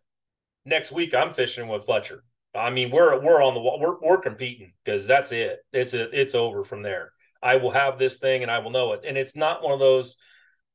next 0.64 0.90
week, 0.90 1.14
I'm 1.14 1.32
fishing 1.32 1.68
with 1.68 1.84
Fletcher. 1.84 2.24
I 2.54 2.70
mean, 2.70 2.90
we're 2.90 3.20
we're 3.20 3.42
on 3.42 3.54
the 3.54 3.60
we're 3.60 3.96
we're 4.00 4.20
competing 4.20 4.72
because 4.84 5.06
that's 5.06 5.30
it. 5.32 5.60
It's 5.72 5.94
a, 5.94 6.10
it's 6.18 6.34
over 6.34 6.64
from 6.64 6.82
there. 6.82 7.12
I 7.42 7.56
will 7.56 7.70
have 7.70 7.98
this 7.98 8.18
thing 8.18 8.42
and 8.42 8.50
I 8.50 8.58
will 8.58 8.70
know 8.70 8.92
it, 8.92 9.02
and 9.06 9.16
it's 9.16 9.36
not 9.36 9.62
one 9.62 9.72
of 9.72 9.78
those 9.78 10.16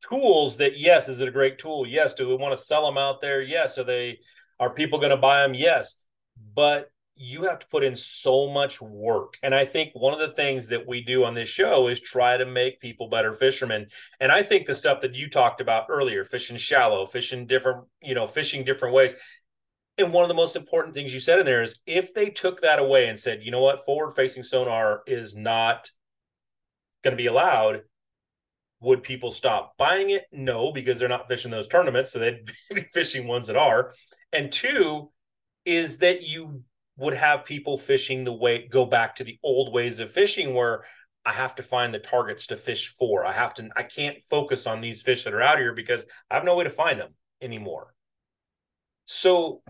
tools 0.07 0.57
that 0.57 0.80
yes, 0.80 1.09
is 1.09 1.20
it 1.20 1.28
a 1.28 1.32
great 1.32 1.57
tool? 1.57 1.86
Yes. 1.86 2.13
Do 2.13 2.30
we 2.30 2.36
want 2.36 2.55
to 2.55 2.61
sell 2.61 2.86
them 2.86 2.97
out 2.97 3.20
there? 3.20 3.41
Yes. 3.41 3.78
Are 3.78 3.84
they 3.84 4.20
are 4.59 4.74
people 4.74 4.99
going 4.99 5.11
to 5.11 5.18
buy 5.18 5.41
them? 5.41 5.53
Yes. 5.53 5.97
But 6.55 6.89
you 7.18 7.43
have 7.43 7.59
to 7.59 7.68
put 7.68 7.84
in 7.84 7.95
so 7.95 8.49
much 8.49 8.82
work. 8.82 9.38
And 9.43 9.53
I 9.53 9.65
think 9.65 9.91
one 9.93 10.13
of 10.13 10.20
the 10.20 10.36
things 10.36 10.68
that 10.68 10.88
we 10.88 11.01
do 11.01 11.24
on 11.24 11.34
this 11.34 11.49
show 11.49 11.88
is 11.88 11.99
try 11.99 12.38
to 12.38 12.45
make 12.45 12.80
people 12.80 13.09
better 13.09 13.34
fishermen. 13.34 13.88
And 14.20 14.32
I 14.32 14.43
think 14.43 14.65
the 14.65 14.76
stuff 14.76 15.01
that 15.01 15.15
you 15.15 15.30
talked 15.30 15.61
about 15.61 15.88
earlier, 15.89 16.24
fishing 16.24 16.57
shallow, 16.57 17.05
fishing 17.05 17.47
different, 17.47 17.86
you 18.01 18.15
know, 18.15 18.28
fishing 18.28 18.63
different 18.63 18.93
ways. 18.93 19.13
And 19.97 20.13
one 20.13 20.24
of 20.24 20.30
the 20.30 20.36
most 20.36 20.55
important 20.55 20.93
things 20.93 21.13
you 21.13 21.20
said 21.20 21.39
in 21.39 21.45
there 21.45 21.63
is 21.63 21.80
if 21.88 22.13
they 22.13 22.30
took 22.30 22.61
that 22.61 22.80
away 22.80 23.07
and 23.07 23.20
said, 23.20 23.41
you 23.41 23.51
know 23.51 23.61
what, 23.61 23.86
forward 23.86 24.11
facing 24.11 24.43
sonar 24.43 25.01
is 25.07 25.36
not 25.36 25.89
going 27.03 27.13
to 27.13 27.22
be 27.22 27.28
allowed, 27.28 27.82
would 28.80 29.01
people 29.01 29.32
stop 29.32 29.76
buying 29.78 30.11
it? 30.11 30.26
No, 30.32 30.72
because 30.72 30.99
they're 30.99 31.09
not 31.09 31.28
fishing 31.28 31.49
those 31.49 31.68
tournaments. 31.68 32.11
So 32.11 32.20
they'd 32.20 32.49
be 32.74 32.86
fishing 32.93 33.28
ones 33.28 33.47
that 33.47 33.55
are. 33.55 33.93
And 34.32 34.51
two, 34.51 35.09
is 35.68 35.97
that 35.97 36.24
you 36.24 36.63
would 36.97 37.13
have 37.13 37.45
people 37.45 37.77
fishing 37.77 38.23
the 38.23 38.33
way 38.33 38.67
go 38.67 38.85
back 38.85 39.15
to 39.15 39.23
the 39.23 39.37
old 39.43 39.73
ways 39.73 39.99
of 39.99 40.11
fishing 40.11 40.53
where 40.53 40.83
I 41.25 41.31
have 41.33 41.55
to 41.55 41.63
find 41.63 41.93
the 41.93 41.99
targets 41.99 42.47
to 42.47 42.55
fish 42.55 42.95
for. 42.97 43.25
I 43.25 43.31
have 43.33 43.53
to 43.55 43.69
I 43.75 43.83
can't 43.83 44.17
focus 44.29 44.65
on 44.67 44.81
these 44.81 45.01
fish 45.01 45.23
that 45.23 45.33
are 45.33 45.41
out 45.41 45.59
here 45.59 45.73
because 45.73 46.05
I 46.31 46.35
have 46.35 46.43
no 46.45 46.55
way 46.55 46.63
to 46.63 46.69
find 46.69 46.99
them 46.99 47.13
anymore. 47.41 47.93
So 49.05 49.61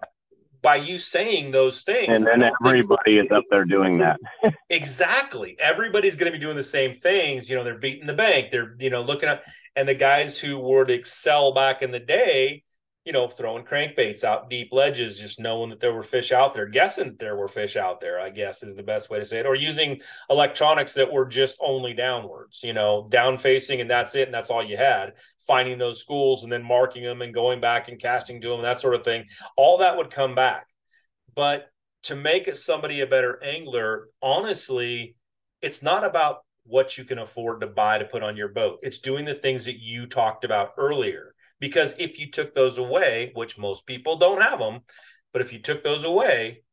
by 0.62 0.76
you 0.78 0.98
saying 0.98 1.52
those 1.52 1.82
things, 1.82 2.10
And 2.10 2.26
then 2.26 2.40
think- 2.42 2.56
everybody 2.66 3.18
is 3.20 3.28
up 3.32 3.44
there 3.50 3.66
doing 3.66 4.00
that. 4.00 4.20
Exactly. 4.70 5.56
Everybody's 5.60 6.16
going 6.16 6.32
to 6.32 6.38
be 6.38 6.44
doing 6.44 6.56
the 6.58 6.64
same 6.64 6.94
things. 6.94 7.50
You 7.50 7.56
know, 7.56 7.64
they're 7.64 7.78
beating 7.78 8.06
the 8.08 8.14
bank. 8.14 8.52
They're, 8.52 8.76
you 8.80 8.90
know, 8.90 9.02
looking 9.02 9.30
at, 9.30 9.44
and 9.76 9.88
the 9.88 9.94
guys 9.94 10.38
who 10.40 10.60
would 10.60 10.90
excel 10.90 11.54
back 11.54 11.82
in 11.82 11.92
the 11.92 12.00
day, 12.00 12.64
you 13.08 13.14
know, 13.14 13.30
throwing 13.30 13.64
crankbaits 13.64 14.26
out 14.26 14.50
deep 14.50 14.68
ledges, 14.74 15.18
just 15.18 15.40
knowing 15.40 15.70
that 15.70 15.80
there 15.80 15.94
were 15.94 16.04
fish 16.04 16.34
out 16.34 16.54
there, 16.54 16.68
guessing 16.68 17.06
that 17.06 17.20
there 17.20 17.38
were 17.38 17.48
fish 17.48 17.78
out 17.78 18.02
there, 18.02 18.20
I 18.20 18.30
guess 18.30 18.64
is 18.64 18.76
the 18.76 18.84
best 18.84 19.10
way 19.10 19.18
to 19.18 19.24
say 19.24 19.40
it, 19.40 19.46
or 19.46 19.56
using 19.56 20.02
electronics 20.30 20.94
that 20.96 21.10
were 21.10 21.26
just 21.26 21.58
only 21.62 21.94
downwards, 21.94 22.60
you 22.64 22.74
know, 22.74 23.08
down 23.10 23.38
facing, 23.38 23.80
and 23.80 23.90
that's 23.90 24.14
it. 24.14 24.28
And 24.28 24.34
that's 24.34 24.50
all 24.50 24.62
you 24.62 24.76
had. 24.76 25.14
Finding 25.48 25.78
those 25.78 26.02
schools 26.02 26.44
and 26.44 26.52
then 26.52 26.62
marking 26.62 27.02
them 27.02 27.22
and 27.22 27.34
going 27.34 27.62
back 27.62 27.88
and 27.88 27.98
casting 27.98 28.42
to 28.42 28.50
them, 28.50 28.62
that 28.62 28.78
sort 28.78 28.94
of 28.94 29.06
thing. 29.06 29.24
All 29.56 29.78
that 29.78 29.96
would 29.96 30.12
come 30.12 30.36
back. 30.36 30.68
But 31.34 31.70
to 32.04 32.16
make 32.18 32.54
somebody 32.56 33.00
a 33.00 33.08
better 33.08 33.42
angler, 33.42 34.10
honestly, 34.22 35.16
it's 35.62 35.82
not 35.82 36.04
about 36.04 36.40
what 36.66 36.98
you 36.98 37.06
can 37.06 37.20
afford 37.20 37.62
to 37.62 37.68
buy 37.68 38.00
to 38.00 38.04
put 38.04 38.22
on 38.22 38.36
your 38.36 38.50
boat. 38.50 38.80
It's 38.82 38.98
doing 38.98 39.24
the 39.24 39.36
things 39.36 39.64
that 39.64 39.80
you 39.80 40.08
talked 40.08 40.44
about 40.44 40.74
earlier. 40.78 41.36
Because 41.60 41.96
if 41.98 42.20
you 42.20 42.30
took 42.30 42.54
those 42.54 42.78
away, 42.78 43.32
which 43.34 43.58
most 43.58 43.86
people 43.86 44.18
don't 44.18 44.42
have 44.42 44.60
them, 44.60 44.82
but 45.34 45.42
if 45.42 45.52
you 45.52 45.60
took 45.60 45.84
those 45.84 46.04
away, 46.04 46.64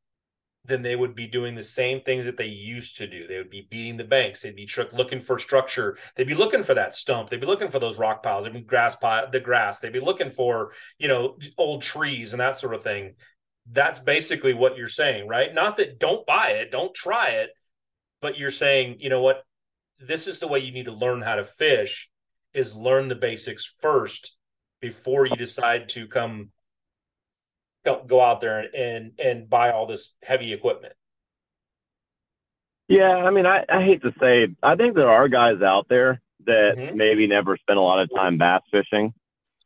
then 0.66 0.82
they 0.82 0.96
would 0.96 1.14
be 1.14 1.26
doing 1.26 1.54
the 1.54 1.62
same 1.62 2.00
things 2.00 2.24
that 2.24 2.36
they 2.36 2.46
used 2.46 2.96
to 2.96 3.06
do. 3.06 3.26
They 3.26 3.36
would 3.36 3.50
be 3.50 3.66
beating 3.70 3.98
the 3.98 4.04
banks. 4.04 4.40
They'd 4.40 4.56
be 4.56 4.64
tr- 4.64 4.82
looking 4.92 5.20
for 5.20 5.38
structure. 5.38 5.98
They'd 6.16 6.26
be 6.26 6.34
looking 6.34 6.62
for 6.62 6.74
that 6.74 6.94
stump. 6.94 7.28
They'd 7.28 7.40
be 7.40 7.46
looking 7.46 7.70
for 7.70 7.78
those 7.78 7.98
rock 7.98 8.22
piles. 8.22 8.44
They'd 8.44 8.54
be 8.54 8.62
grass 8.62 8.96
pile, 8.96 9.30
the 9.30 9.40
grass. 9.40 9.78
They'd 9.78 9.92
be 9.92 10.00
looking 10.00 10.30
for 10.30 10.72
you 10.98 11.08
know 11.08 11.38
old 11.58 11.82
trees 11.82 12.32
and 12.32 12.40
that 12.40 12.56
sort 12.56 12.74
of 12.74 12.82
thing. 12.82 13.14
That's 13.70 13.98
basically 13.98 14.54
what 14.54 14.76
you're 14.76 14.88
saying, 14.88 15.28
right? 15.28 15.52
Not 15.52 15.76
that 15.76 15.98
don't 15.98 16.26
buy 16.26 16.50
it, 16.50 16.70
don't 16.70 16.94
try 16.94 17.30
it, 17.30 17.50
but 18.20 18.38
you're 18.38 18.50
saying, 18.50 18.96
you 19.00 19.10
know 19.10 19.22
what? 19.22 19.44
This 19.98 20.26
is 20.26 20.38
the 20.38 20.48
way 20.48 20.58
you 20.58 20.72
need 20.72 20.86
to 20.86 20.92
learn 20.92 21.22
how 21.22 21.36
to 21.36 21.44
fish 21.44 22.10
is 22.52 22.74
learn 22.74 23.08
the 23.08 23.14
basics 23.14 23.70
first 23.80 24.34
before 24.84 25.24
you 25.24 25.34
decide 25.34 25.88
to 25.88 26.06
come 26.06 26.50
go, 27.86 28.20
out 28.20 28.42
there 28.42 28.66
and, 28.76 29.12
and 29.18 29.48
buy 29.48 29.70
all 29.70 29.86
this 29.86 30.14
heavy 30.22 30.52
equipment. 30.52 30.92
Yeah, 32.86 33.14
I 33.16 33.30
mean, 33.30 33.46
I, 33.46 33.64
I 33.66 33.82
hate 33.82 34.02
to 34.02 34.12
say. 34.20 34.48
I 34.62 34.76
think 34.76 34.94
there 34.94 35.08
are 35.08 35.26
guys 35.28 35.62
out 35.62 35.86
there 35.88 36.20
that 36.44 36.74
Mhm. 36.76 36.96
maybe 36.96 37.26
never 37.26 37.56
spent 37.56 37.78
a 37.78 37.82
lot 37.82 37.98
of 37.98 38.10
time 38.14 38.36
bass 38.36 38.60
fishing, 38.70 39.14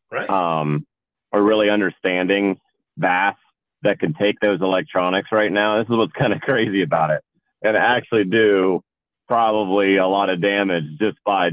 Right. 0.08 0.30
um, 0.30 0.86
or 1.32 1.42
really 1.42 1.68
understanding 1.68 2.60
bass 2.96 3.34
that 3.82 3.98
can 3.98 4.14
take 4.14 4.38
those 4.38 4.60
electronics 4.60 5.32
right 5.32 5.50
now. 5.50 5.78
This 5.78 5.90
is 5.90 5.96
what's 5.96 6.12
kind 6.12 6.32
of 6.32 6.40
crazy 6.42 6.82
about 6.82 7.10
it, 7.10 7.24
and 7.62 7.76
actually 7.76 8.24
do 8.24 8.84
probably 9.26 9.96
a 9.96 10.06
lot 10.06 10.30
of 10.30 10.40
damage 10.40 10.84
just 11.00 11.18
by 11.24 11.50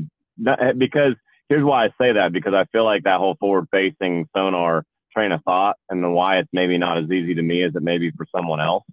because 0.78 1.16
here's 1.50 1.64
why 1.64 1.86
I 1.86 1.90
say 2.00 2.14
that 2.14 2.32
because 2.34 2.54
I 2.54 2.66
feel 2.72 2.86
like 2.86 3.04
that 3.04 3.20
whole 3.20 3.36
forward-facing 3.40 4.28
sonar 4.36 4.84
train 5.16 5.32
of 5.32 5.42
thought 5.44 5.78
and 5.90 6.04
the 6.04 6.10
why 6.10 6.40
it's 6.40 6.50
maybe 6.52 6.78
not 6.78 6.98
as 6.98 7.10
easy 7.10 7.36
to 7.36 7.42
me 7.42 7.64
as 7.64 7.76
it 7.76 7.82
may 7.84 7.98
be 7.98 8.12
for 8.12 8.26
someone 8.36 8.60
else 8.60 8.84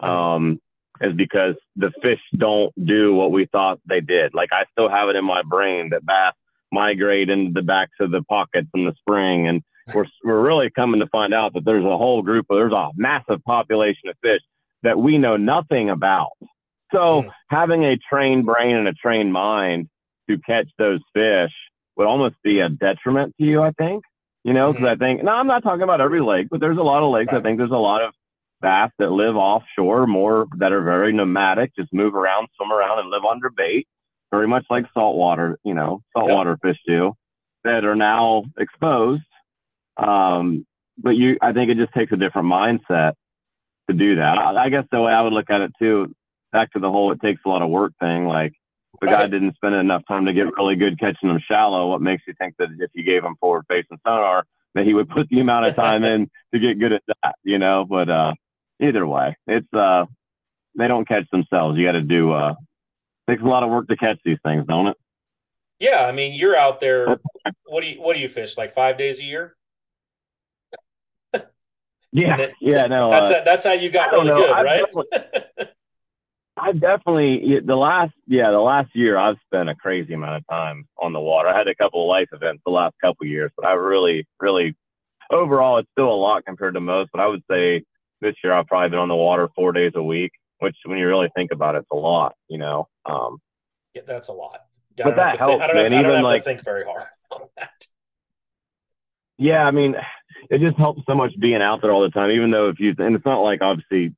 um, 0.00 0.60
is 1.00 1.12
because 1.14 1.54
the 1.76 1.90
fish 2.02 2.20
don't 2.36 2.72
do 2.86 3.14
what 3.14 3.32
we 3.32 3.46
thought 3.46 3.80
they 3.86 4.00
did. 4.00 4.34
Like 4.34 4.50
I 4.52 4.64
still 4.72 4.88
have 4.88 5.08
it 5.08 5.16
in 5.16 5.24
my 5.24 5.42
brain 5.42 5.90
that 5.90 6.06
bass 6.06 6.34
migrate 6.70 7.30
into 7.30 7.52
the 7.52 7.62
backs 7.62 7.96
of 8.00 8.10
the 8.10 8.22
pockets 8.22 8.68
in 8.74 8.84
the 8.84 8.94
spring, 9.00 9.48
and 9.48 9.62
we're 9.92 10.06
we're 10.24 10.46
really 10.46 10.70
coming 10.70 11.00
to 11.00 11.06
find 11.08 11.34
out 11.34 11.54
that 11.54 11.64
there's 11.64 11.84
a 11.84 11.96
whole 11.96 12.22
group 12.22 12.46
of 12.50 12.56
there's 12.56 12.72
a 12.72 12.90
massive 12.96 13.42
population 13.44 14.08
of 14.08 14.16
fish 14.22 14.40
that 14.82 14.98
we 14.98 15.18
know 15.18 15.36
nothing 15.36 15.90
about. 15.90 16.32
So 16.92 17.22
Mm. 17.22 17.30
having 17.48 17.84
a 17.84 17.96
trained 17.96 18.46
brain 18.46 18.76
and 18.76 18.86
a 18.86 18.92
trained 18.92 19.32
mind 19.32 19.88
to 20.28 20.38
catch 20.38 20.68
those 20.78 21.00
fish 21.12 21.52
would 21.96 22.06
almost 22.06 22.36
be 22.42 22.60
a 22.60 22.68
detriment 22.68 23.34
to 23.38 23.44
you, 23.46 23.62
I 23.62 23.70
think. 23.72 24.04
You 24.44 24.52
know, 24.52 24.72
because 24.72 24.86
I 24.86 24.96
think, 24.96 25.24
no, 25.24 25.32
I'm 25.32 25.46
not 25.46 25.62
talking 25.62 25.82
about 25.82 26.02
every 26.02 26.20
lake, 26.20 26.48
but 26.50 26.60
there's 26.60 26.76
a 26.76 26.82
lot 26.82 27.02
of 27.02 27.10
lakes. 27.10 27.32
I 27.32 27.40
think 27.40 27.56
there's 27.56 27.70
a 27.70 27.76
lot 27.76 28.02
of 28.02 28.12
bass 28.60 28.90
that 28.98 29.10
live 29.10 29.36
offshore, 29.36 30.06
more 30.06 30.46
that 30.58 30.70
are 30.70 30.82
very 30.82 31.14
nomadic, 31.14 31.74
just 31.74 31.92
move 31.94 32.14
around, 32.14 32.48
swim 32.56 32.70
around, 32.70 32.98
and 32.98 33.08
live 33.08 33.24
under 33.24 33.48
bait, 33.48 33.88
very 34.30 34.46
much 34.46 34.66
like 34.68 34.84
saltwater, 34.92 35.58
you 35.64 35.72
know, 35.72 36.02
saltwater 36.12 36.58
fish 36.62 36.76
do, 36.86 37.14
that 37.64 37.86
are 37.86 37.96
now 37.96 38.44
exposed. 38.58 39.22
Um, 39.96 40.66
but 40.98 41.10
you, 41.10 41.38
I 41.40 41.52
think 41.52 41.70
it 41.70 41.78
just 41.78 41.94
takes 41.94 42.12
a 42.12 42.16
different 42.16 42.48
mindset 42.48 43.12
to 43.88 43.96
do 43.96 44.16
that. 44.16 44.38
I, 44.38 44.64
I 44.64 44.68
guess 44.68 44.84
the 44.92 45.00
way 45.00 45.12
I 45.12 45.22
would 45.22 45.32
look 45.32 45.48
at 45.48 45.62
it 45.62 45.72
too, 45.78 46.14
back 46.52 46.70
to 46.72 46.80
the 46.80 46.90
whole 46.90 47.12
it 47.12 47.20
takes 47.22 47.40
a 47.46 47.48
lot 47.48 47.62
of 47.62 47.70
work 47.70 47.92
thing. 47.98 48.26
Like 48.26 48.52
a 49.02 49.06
guy 49.06 49.26
didn't 49.26 49.54
spend 49.56 49.74
enough 49.74 50.02
time 50.08 50.26
to 50.26 50.32
get 50.32 50.54
really 50.56 50.76
good 50.76 50.98
catching 50.98 51.28
them 51.28 51.38
shallow, 51.46 51.88
what 51.90 52.00
makes 52.00 52.22
you 52.26 52.34
think 52.38 52.54
that 52.58 52.68
if 52.78 52.90
you 52.94 53.02
gave 53.04 53.22
him 53.24 53.36
forward 53.40 53.64
facing 53.68 53.98
sonar, 54.06 54.44
that 54.74 54.84
he 54.84 54.94
would 54.94 55.08
put 55.08 55.28
the 55.28 55.40
amount 55.40 55.66
of 55.66 55.74
time 55.74 56.04
in 56.04 56.30
to 56.54 56.58
get 56.60 56.78
good 56.78 56.92
at 56.92 57.02
that, 57.22 57.34
you 57.44 57.58
know? 57.58 57.84
But 57.88 58.08
uh 58.08 58.34
either 58.80 59.06
way, 59.06 59.36
it's 59.46 59.72
uh 59.74 60.06
they 60.76 60.88
don't 60.88 61.06
catch 61.06 61.28
themselves. 61.30 61.78
You 61.78 61.86
got 61.86 61.92
to 61.92 62.02
do 62.02 62.32
uh 62.32 62.54
takes 63.28 63.42
a 63.42 63.46
lot 63.46 63.62
of 63.62 63.70
work 63.70 63.88
to 63.88 63.96
catch 63.96 64.18
these 64.24 64.38
things, 64.44 64.64
don't 64.66 64.88
it? 64.88 64.96
Yeah, 65.80 66.04
I 66.06 66.12
mean, 66.12 66.38
you're 66.38 66.56
out 66.56 66.80
there. 66.80 67.18
What 67.66 67.80
do 67.82 67.86
you 67.88 68.00
what 68.00 68.14
do 68.14 68.20
you 68.20 68.28
fish 68.28 68.56
like 68.56 68.70
five 68.72 68.96
days 68.98 69.18
a 69.20 69.24
year? 69.24 69.56
Yeah, 72.12 72.38
it- 72.38 72.52
yeah, 72.60 72.86
no. 72.86 73.10
That's 73.10 73.30
uh, 73.30 73.42
that's 73.44 73.64
how 73.64 73.72
you 73.72 73.90
got 73.90 74.12
really 74.12 74.28
know. 74.28 74.36
good, 74.36 74.50
I've 74.50 74.64
right? 74.64 74.84
definitely- 74.84 75.66
I 76.56 76.72
definitely 76.72 77.60
the 77.64 77.74
last 77.74 78.12
yeah 78.28 78.50
the 78.50 78.60
last 78.60 78.94
year 78.94 79.16
I've 79.18 79.36
spent 79.46 79.68
a 79.68 79.74
crazy 79.74 80.14
amount 80.14 80.36
of 80.36 80.46
time 80.48 80.86
on 80.98 81.12
the 81.12 81.20
water. 81.20 81.48
I 81.48 81.58
had 81.58 81.66
a 81.68 81.74
couple 81.74 82.02
of 82.04 82.08
life 82.08 82.28
events 82.32 82.62
the 82.64 82.70
last 82.72 82.94
couple 83.00 83.24
of 83.24 83.28
years, 83.28 83.50
but 83.56 83.66
I 83.66 83.72
really 83.72 84.26
really 84.40 84.76
overall 85.32 85.78
it's 85.78 85.88
still 85.92 86.08
a 86.08 86.14
lot 86.14 86.44
compared 86.44 86.74
to 86.74 86.80
most. 86.80 87.10
But 87.12 87.20
I 87.20 87.26
would 87.26 87.42
say 87.50 87.82
this 88.20 88.34
year 88.44 88.52
I've 88.52 88.66
probably 88.68 88.90
been 88.90 89.00
on 89.00 89.08
the 89.08 89.16
water 89.16 89.48
four 89.56 89.72
days 89.72 89.92
a 89.96 90.02
week, 90.02 90.30
which 90.60 90.76
when 90.84 90.96
you 90.98 91.08
really 91.08 91.28
think 91.34 91.50
about 91.50 91.74
it, 91.74 91.78
it's 91.78 91.88
a 91.90 91.96
lot. 91.96 92.34
You 92.48 92.58
know, 92.58 92.88
um, 93.04 93.38
yeah, 93.94 94.02
that's 94.06 94.28
a 94.28 94.32
lot. 94.32 94.60
I 95.00 95.02
But 95.02 95.16
that 95.16 95.38
have 95.38 95.38
to 95.38 95.38
think, 95.38 95.42
I 95.42 95.44
helps, 95.46 95.62
have, 95.66 95.74
man. 95.74 95.84
I 95.86 95.88
don't 95.88 96.00
Even, 96.04 96.14
have 96.16 96.24
like- 96.24 96.42
to 96.42 96.44
think 96.44 96.64
very 96.64 96.84
hard 96.84 97.02
on 97.32 97.40
that. 97.56 97.70
yeah, 99.38 99.64
I 99.64 99.72
mean, 99.72 99.96
it 100.50 100.60
just 100.60 100.76
helps 100.78 101.02
so 101.06 101.16
much 101.16 101.32
being 101.40 101.62
out 101.62 101.82
there 101.82 101.90
all 101.90 102.02
the 102.02 102.10
time. 102.10 102.30
Even 102.30 102.52
though 102.52 102.68
if 102.68 102.78
you 102.78 102.94
and 102.98 103.16
it's 103.16 103.24
not 103.26 103.40
like 103.40 103.60
obviously 103.60 104.14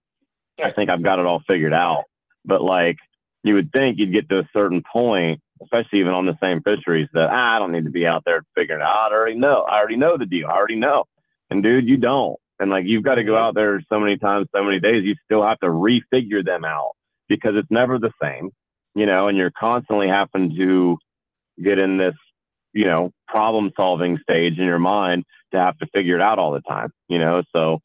I 0.62 0.70
think 0.72 0.90
I've 0.90 1.02
got 1.02 1.18
it 1.18 1.24
all 1.24 1.40
figured 1.48 1.72
out, 1.72 2.04
but 2.46 2.62
like 2.62 2.96
you 3.42 3.54
would 3.54 3.72
think 3.72 3.98
you'd 3.98 4.14
get 4.14 4.28
to 4.30 4.38
a 4.40 4.48
certain 4.52 4.82
point, 4.90 5.40
especially 5.62 6.00
even 6.00 6.12
on 6.12 6.26
the 6.26 6.38
same 6.42 6.62
fisheries, 6.62 7.08
that 7.12 7.28
ah, 7.30 7.56
I 7.56 7.58
don't 7.58 7.72
need 7.72 7.84
to 7.84 7.90
be 7.90 8.06
out 8.06 8.22
there 8.24 8.42
figuring 8.54 8.80
it 8.80 8.84
out. 8.84 9.12
I 9.12 9.14
already 9.14 9.38
know. 9.38 9.62
I 9.62 9.78
already 9.78 9.96
know 9.96 10.16
the 10.16 10.26
deal. 10.26 10.48
I 10.48 10.52
already 10.52 10.76
know. 10.76 11.04
And 11.50 11.62
dude, 11.62 11.88
you 11.88 11.96
don't. 11.96 12.38
And 12.58 12.70
like 12.70 12.84
you've 12.86 13.04
got 13.04 13.16
to 13.16 13.24
go 13.24 13.36
out 13.36 13.54
there 13.54 13.80
so 13.92 14.00
many 14.00 14.16
times, 14.16 14.48
so 14.54 14.64
many 14.64 14.80
days. 14.80 15.04
You 15.04 15.14
still 15.24 15.44
have 15.44 15.60
to 15.60 15.66
refigure 15.66 16.44
them 16.44 16.64
out 16.64 16.92
because 17.28 17.52
it's 17.56 17.70
never 17.70 17.98
the 17.98 18.12
same, 18.22 18.50
you 18.94 19.06
know. 19.06 19.26
And 19.28 19.36
you're 19.36 19.52
constantly 19.58 20.08
having 20.08 20.56
to 20.56 20.98
get 21.62 21.78
in 21.78 21.98
this, 21.98 22.14
you 22.72 22.86
know, 22.86 23.10
problem 23.28 23.72
solving 23.76 24.18
stage 24.22 24.58
in 24.58 24.64
your 24.64 24.78
mind 24.78 25.24
to 25.52 25.58
have 25.58 25.78
to 25.78 25.86
figure 25.94 26.16
it 26.16 26.22
out 26.22 26.38
all 26.38 26.52
the 26.52 26.62
time, 26.62 26.90
you 27.08 27.18
know. 27.18 27.42
So 27.54 27.80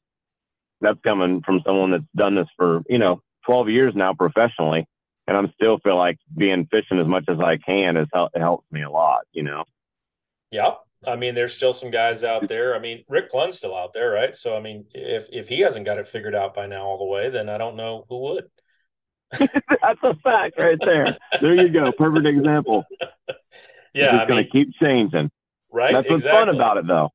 that's 0.82 1.00
coming 1.06 1.42
from 1.46 1.62
someone 1.68 1.92
that's 1.92 2.04
done 2.16 2.36
this 2.36 2.48
for 2.58 2.82
you 2.90 2.98
know 2.98 3.22
12 3.46 3.70
years 3.70 3.94
now 3.96 4.14
professionally 4.14 4.86
and 5.28 5.38
i'm 5.38 5.52
still 5.56 5.80
feel 5.80 5.98
like 5.98 6.18
being 6.38 6.68
fishing 6.72 7.00
as 7.00 7.08
much 7.08 7.26
as 7.28 7.40
i 7.40 7.58
can 7.58 7.98
is 7.98 8.08
help, 8.14 8.32
it 8.34 8.40
helps 8.40 8.66
me 8.72 8.84
a 8.84 8.90
lot 8.90 9.22
you 9.32 9.44
know 9.44 9.64
Yeah. 10.52 10.72
I 11.08 11.16
mean, 11.16 11.34
there's 11.34 11.56
still 11.56 11.74
some 11.74 11.90
guys 11.90 12.24
out 12.24 12.48
there. 12.48 12.76
I 12.76 12.80
mean, 12.80 13.04
Rick 13.10 13.30
Clunn's 13.30 13.58
still 13.58 13.76
out 13.76 13.92
there, 13.92 14.12
right? 14.12 14.36
So, 14.36 14.56
I 14.56 14.60
mean, 14.60 14.86
if 14.94 15.28
if 15.32 15.48
he 15.48 15.62
hasn't 15.62 15.84
got 15.84 15.98
it 15.98 16.08
figured 16.08 16.36
out 16.36 16.54
by 16.54 16.68
now 16.68 16.84
all 16.86 17.00
the 17.00 17.06
way, 17.06 17.30
then 17.32 17.50
I 17.50 17.58
don't 17.58 17.76
know 17.76 18.06
who 18.08 18.20
would. 18.20 18.46
that's 19.40 20.00
a 20.04 20.14
fact 20.24 20.60
right 20.60 20.78
there 20.82 21.18
there 21.42 21.56
you 21.56 21.70
go 21.70 21.92
perfect 21.92 22.26
example 22.28 22.84
Yeah, 23.94 24.22
it's 24.22 24.30
going 24.30 24.44
to 24.44 24.50
keep 24.50 24.74
changing 24.82 25.30
right? 25.72 25.92
that's 25.94 26.10
what's 26.10 26.24
exactly. 26.24 26.46
fun 26.46 26.56
about 26.56 26.78
it 26.78 26.88
though 26.88 27.10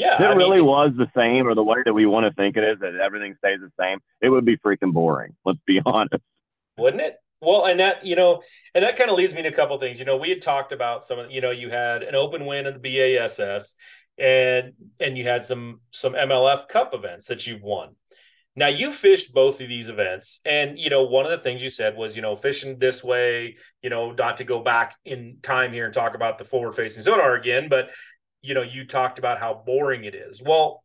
Yeah, 0.00 0.14
if 0.14 0.20
it 0.20 0.24
I 0.24 0.32
really 0.32 0.56
mean, 0.56 0.66
was 0.66 0.92
the 0.96 1.10
same 1.16 1.46
or 1.46 1.54
the 1.54 1.62
way 1.62 1.78
that 1.84 1.92
we 1.92 2.06
want 2.06 2.24
to 2.24 2.32
think 2.32 2.56
it 2.56 2.64
is 2.64 2.78
that 2.80 2.94
everything 2.96 3.34
stays 3.38 3.60
the 3.60 3.70
same 3.78 3.98
it 4.20 4.30
would 4.30 4.44
be 4.44 4.56
freaking 4.56 4.92
boring 4.92 5.36
let's 5.44 5.60
be 5.66 5.80
honest 5.86 6.24
wouldn't 6.80 7.02
it? 7.02 7.16
Well, 7.40 7.66
and 7.66 7.80
that 7.80 8.04
you 8.04 8.16
know, 8.16 8.42
and 8.74 8.84
that 8.84 8.96
kind 8.96 9.10
of 9.10 9.16
leads 9.16 9.32
me 9.32 9.42
to 9.42 9.48
a 9.48 9.52
couple 9.52 9.74
of 9.74 9.80
things. 9.80 9.98
You 9.98 10.04
know, 10.04 10.16
we 10.16 10.28
had 10.28 10.42
talked 10.42 10.72
about 10.72 11.02
some 11.02 11.18
of 11.18 11.30
you 11.30 11.40
know, 11.40 11.50
you 11.50 11.70
had 11.70 12.02
an 12.02 12.14
open 12.14 12.46
win 12.46 12.66
in 12.66 12.74
the 12.74 12.80
BASS, 12.80 13.76
and 14.18 14.72
and 14.98 15.16
you 15.16 15.24
had 15.24 15.44
some 15.44 15.80
some 15.90 16.12
MLF 16.14 16.68
Cup 16.68 16.94
events 16.94 17.26
that 17.28 17.46
you've 17.46 17.62
won. 17.62 17.94
Now 18.56 18.66
you 18.66 18.90
fished 18.90 19.32
both 19.32 19.60
of 19.60 19.68
these 19.68 19.88
events, 19.88 20.40
and 20.44 20.78
you 20.78 20.90
know, 20.90 21.04
one 21.04 21.24
of 21.24 21.30
the 21.30 21.38
things 21.38 21.62
you 21.62 21.70
said 21.70 21.96
was, 21.96 22.14
you 22.14 22.20
know, 22.20 22.36
fishing 22.36 22.78
this 22.78 23.02
way, 23.02 23.56
you 23.82 23.88
know, 23.88 24.10
not 24.12 24.38
to 24.38 24.44
go 24.44 24.60
back 24.60 24.96
in 25.04 25.38
time 25.40 25.72
here 25.72 25.86
and 25.86 25.94
talk 25.94 26.14
about 26.14 26.36
the 26.36 26.44
forward 26.44 26.72
facing 26.72 27.02
sonar 27.02 27.36
again, 27.36 27.68
but 27.70 27.90
you 28.42 28.54
know, 28.54 28.62
you 28.62 28.86
talked 28.86 29.18
about 29.18 29.38
how 29.38 29.62
boring 29.66 30.04
it 30.04 30.14
is. 30.14 30.42
Well, 30.42 30.82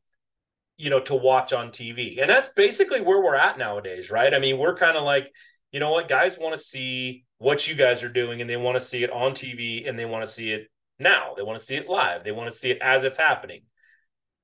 you 0.77 0.89
know, 0.89 0.99
to 0.99 1.15
watch 1.15 1.53
on 1.53 1.69
TV. 1.69 2.19
And 2.19 2.29
that's 2.29 2.49
basically 2.49 3.01
where 3.01 3.21
we're 3.21 3.35
at 3.35 3.57
nowadays, 3.57 4.11
right? 4.11 4.33
I 4.33 4.39
mean, 4.39 4.57
we're 4.57 4.75
kind 4.75 4.97
of 4.97 5.03
like, 5.03 5.31
you 5.71 5.79
know 5.79 5.91
what, 5.91 6.07
guys 6.07 6.37
want 6.37 6.53
to 6.53 6.61
see 6.61 7.23
what 7.37 7.67
you 7.67 7.75
guys 7.75 8.03
are 8.03 8.09
doing 8.09 8.41
and 8.41 8.49
they 8.49 8.57
want 8.57 8.75
to 8.75 8.85
see 8.85 9.03
it 9.03 9.11
on 9.11 9.31
TV 9.31 9.87
and 9.87 9.97
they 9.97 10.05
want 10.05 10.25
to 10.25 10.31
see 10.31 10.51
it 10.51 10.67
now. 10.99 11.33
They 11.35 11.43
want 11.43 11.57
to 11.59 11.63
see 11.63 11.75
it 11.75 11.87
live. 11.87 12.23
They 12.23 12.31
want 12.31 12.49
to 12.49 12.55
see 12.55 12.71
it 12.71 12.79
as 12.81 13.03
it's 13.03 13.17
happening. 13.17 13.61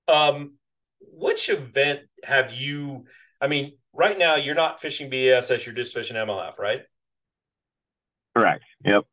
Um, 0.07 0.53
which 1.01 1.49
event 1.49 2.01
have 2.23 2.53
you? 2.53 3.05
I 3.41 3.47
mean, 3.47 3.77
right 3.93 4.17
now 4.17 4.35
you're 4.35 4.55
not 4.55 4.79
fishing 4.79 5.09
BASS, 5.09 5.65
you're 5.65 5.75
just 5.75 5.93
fishing 5.93 6.15
MLF, 6.15 6.59
right? 6.59 6.81
correct 8.35 8.63
yep 8.85 9.03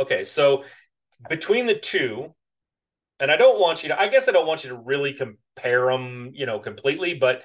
Okay, 0.00 0.24
so 0.24 0.64
between 1.28 1.66
the 1.66 1.74
two, 1.74 2.34
and 3.20 3.30
I 3.30 3.36
don't 3.36 3.60
want 3.60 3.82
you 3.82 3.90
to, 3.90 4.00
I 4.00 4.08
guess 4.08 4.28
I 4.28 4.32
don't 4.32 4.46
want 4.46 4.64
you 4.64 4.70
to 4.70 4.76
really 4.76 5.12
compare 5.12 5.86
them, 5.86 6.30
you 6.34 6.46
know, 6.46 6.58
completely, 6.58 7.14
but 7.14 7.42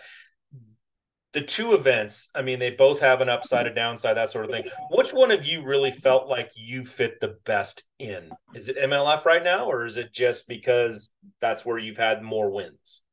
the 1.33 1.41
two 1.41 1.73
events, 1.73 2.29
I 2.33 2.41
mean, 2.41 2.57
they 2.57 2.71
both 2.71 3.01
have 3.01 3.21
an 3.21 3.29
upside, 3.29 3.67
a 3.67 3.73
downside, 3.73 4.17
that 4.17 4.31
sort 4.31 4.45
of 4.45 4.51
thing. 4.51 4.67
Which 4.89 5.11
one 5.11 5.29
of 5.29 5.45
you 5.45 5.63
really 5.63 5.91
felt 5.91 6.27
like 6.27 6.51
you 6.55 6.83
fit 6.83 7.19
the 7.21 7.37
best 7.45 7.83
in? 7.99 8.31
Is 8.55 8.67
it 8.67 8.77
MLF 8.77 9.25
right 9.25 9.43
now, 9.43 9.65
or 9.65 9.85
is 9.85 9.97
it 9.97 10.11
just 10.11 10.47
because 10.47 11.11
that's 11.39 11.63
where 11.63 11.77
you've 11.77 11.97
had 11.97 12.23
more 12.23 12.49
wins? 12.49 13.03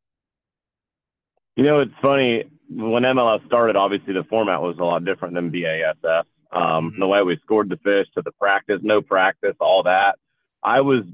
You 1.57 1.65
know, 1.65 1.81
it's 1.81 1.93
funny. 2.01 2.45
When 2.71 3.03
MLF 3.03 3.45
started, 3.47 3.77
obviously 3.77 4.15
the 4.15 4.25
format 4.25 4.63
was 4.63 4.79
a 4.79 4.85
lot 4.85 5.05
different 5.05 5.35
than 5.35 5.51
BASS. 5.51 6.25
Um, 6.53 6.93
Mhm. 6.93 6.99
The 7.01 7.07
way 7.07 7.23
we 7.23 7.37
scored 7.43 7.69
the 7.69 7.77
fish 7.77 8.07
to 8.15 8.23
the 8.23 8.33
practice, 8.33 8.81
no 8.83 9.03
practice, 9.03 9.57
all 9.61 9.83
that. 9.83 10.17
I 10.63 10.81
was 10.81 11.05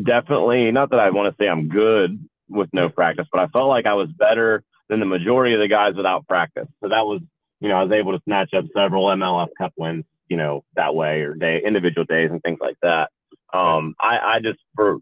definitely, 0.00 0.70
not 0.70 0.90
that 0.90 1.00
I 1.00 1.10
want 1.10 1.34
to 1.34 1.42
say 1.42 1.48
I'm 1.48 1.68
good 1.68 2.28
with 2.48 2.68
no 2.72 2.88
practice, 2.88 3.26
but 3.32 3.40
I 3.40 3.46
felt 3.48 3.68
like 3.68 3.86
I 3.86 3.94
was 3.94 4.08
better 4.08 4.62
than 4.88 5.00
the 5.00 5.06
majority 5.06 5.54
of 5.54 5.60
the 5.60 5.68
guys 5.68 5.94
without 5.94 6.26
practice. 6.26 6.68
So 6.82 6.88
that 6.88 7.06
was, 7.06 7.20
you 7.60 7.68
know, 7.68 7.76
I 7.76 7.84
was 7.84 7.92
able 7.92 8.12
to 8.12 8.22
snatch 8.24 8.52
up 8.54 8.64
several 8.74 9.06
MLF 9.06 9.48
Cup 9.56 9.72
wins, 9.76 10.04
you 10.28 10.36
know, 10.36 10.64
that 10.76 10.94
way 10.94 11.22
or 11.22 11.34
day, 11.34 11.62
individual 11.64 12.04
days 12.04 12.30
and 12.30 12.42
things 12.42 12.58
like 12.60 12.76
that. 12.82 13.10
Um, 13.52 13.94
I, 14.00 14.18
I 14.18 14.40
just, 14.42 14.58
for, 14.74 14.98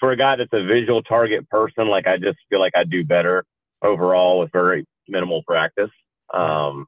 for 0.00 0.10
a 0.10 0.16
guy 0.16 0.36
that's 0.36 0.52
a 0.52 0.64
visual 0.64 1.02
target 1.02 1.48
person, 1.48 1.88
like 1.88 2.06
I 2.06 2.18
just 2.18 2.38
feel 2.50 2.60
like 2.60 2.74
I 2.76 2.84
do 2.84 3.04
better 3.04 3.44
overall 3.82 4.40
with 4.40 4.52
very 4.52 4.84
minimal 5.08 5.42
practice. 5.44 5.90
Um, 6.34 6.86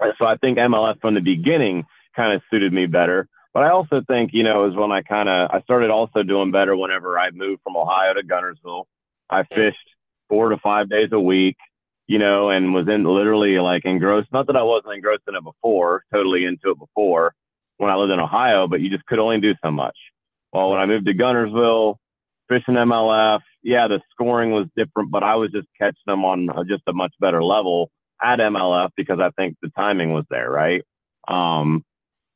so 0.00 0.26
I 0.26 0.36
think 0.36 0.58
MLF 0.58 1.00
from 1.00 1.14
the 1.14 1.20
beginning 1.20 1.84
kind 2.14 2.32
of 2.32 2.42
suited 2.50 2.72
me 2.72 2.86
better. 2.86 3.28
But 3.54 3.64
I 3.64 3.70
also 3.70 4.02
think, 4.06 4.30
you 4.32 4.42
know, 4.42 4.68
is 4.68 4.76
when 4.76 4.92
I 4.92 5.02
kind 5.02 5.28
of 5.28 5.50
I 5.50 5.62
started 5.62 5.90
also 5.90 6.22
doing 6.22 6.50
better 6.50 6.76
whenever 6.76 7.18
I 7.18 7.30
moved 7.30 7.62
from 7.62 7.76
Ohio 7.76 8.14
to 8.14 8.22
Guntersville. 8.22 8.84
I 9.30 9.44
fished 9.44 9.78
four 10.28 10.50
to 10.50 10.58
five 10.58 10.88
days 10.88 11.08
a 11.12 11.20
week, 11.20 11.56
you 12.06 12.18
know, 12.18 12.50
and 12.50 12.74
was 12.74 12.88
in 12.88 13.04
literally 13.04 13.58
like 13.58 13.84
engrossed. 13.84 14.32
Not 14.32 14.46
that 14.46 14.56
I 14.56 14.62
wasn't 14.62 14.94
engrossed 14.94 15.24
in 15.28 15.34
it 15.34 15.44
before, 15.44 16.04
totally 16.12 16.44
into 16.44 16.70
it 16.70 16.78
before 16.78 17.34
when 17.78 17.90
I 17.90 17.96
lived 17.96 18.12
in 18.12 18.20
Ohio, 18.20 18.68
but 18.68 18.80
you 18.80 18.90
just 18.90 19.06
could 19.06 19.18
only 19.18 19.40
do 19.40 19.54
so 19.64 19.70
much. 19.70 19.96
Well, 20.52 20.70
when 20.70 20.80
I 20.80 20.86
moved 20.86 21.06
to 21.06 21.14
Guntersville, 21.14 21.96
fishing 22.48 22.74
MLF, 22.74 23.40
yeah, 23.62 23.88
the 23.88 24.00
scoring 24.10 24.50
was 24.50 24.66
different, 24.76 25.10
but 25.10 25.22
I 25.22 25.36
was 25.36 25.50
just 25.52 25.68
catching 25.78 25.96
them 26.06 26.24
on 26.24 26.48
just 26.68 26.82
a 26.86 26.92
much 26.92 27.14
better 27.20 27.42
level 27.42 27.90
at 28.22 28.38
MLF 28.38 28.90
because 28.96 29.20
I 29.20 29.30
think 29.30 29.56
the 29.62 29.70
timing 29.70 30.12
was 30.12 30.24
there, 30.30 30.50
right? 30.50 30.82
Um, 31.26 31.84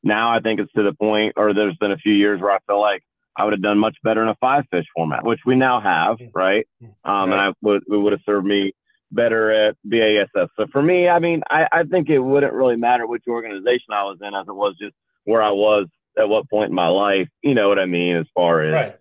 now 0.03 0.31
I 0.35 0.39
think 0.39 0.59
it's 0.59 0.71
to 0.73 0.83
the 0.83 0.93
point, 0.93 1.33
or 1.37 1.53
there's 1.53 1.77
been 1.77 1.91
a 1.91 1.97
few 1.97 2.13
years 2.13 2.41
where 2.41 2.51
I 2.51 2.59
feel 2.67 2.79
like 2.81 3.01
I 3.35 3.45
would 3.45 3.53
have 3.53 3.61
done 3.61 3.79
much 3.79 3.97
better 4.03 4.21
in 4.21 4.29
a 4.29 4.35
five 4.35 4.65
fish 4.69 4.85
format, 4.95 5.23
which 5.25 5.39
we 5.45 5.55
now 5.55 5.79
have, 5.81 6.17
right? 6.35 6.67
Um, 7.03 7.31
And 7.31 7.41
I 7.41 7.53
would 7.61 7.83
it 7.87 7.95
would 7.97 8.11
have 8.11 8.21
served 8.25 8.45
me 8.45 8.73
better 9.11 9.51
at 9.51 9.75
BASS. 9.85 10.27
So 10.57 10.67
for 10.71 10.81
me, 10.81 11.07
I 11.07 11.19
mean, 11.19 11.41
I, 11.49 11.67
I 11.71 11.83
think 11.83 12.09
it 12.09 12.19
wouldn't 12.19 12.53
really 12.53 12.75
matter 12.75 13.07
which 13.07 13.23
organization 13.27 13.91
I 13.93 14.03
was 14.03 14.17
in, 14.21 14.33
as 14.35 14.45
it 14.47 14.53
was 14.55 14.75
just 14.79 14.95
where 15.25 15.41
I 15.41 15.51
was 15.51 15.87
at 16.17 16.27
what 16.29 16.49
point 16.49 16.69
in 16.69 16.75
my 16.75 16.87
life. 16.87 17.27
You 17.41 17.53
know 17.55 17.69
what 17.69 17.79
I 17.79 17.85
mean, 17.85 18.17
as 18.17 18.25
far 18.35 18.61
as 18.61 18.73
Right. 18.73 18.95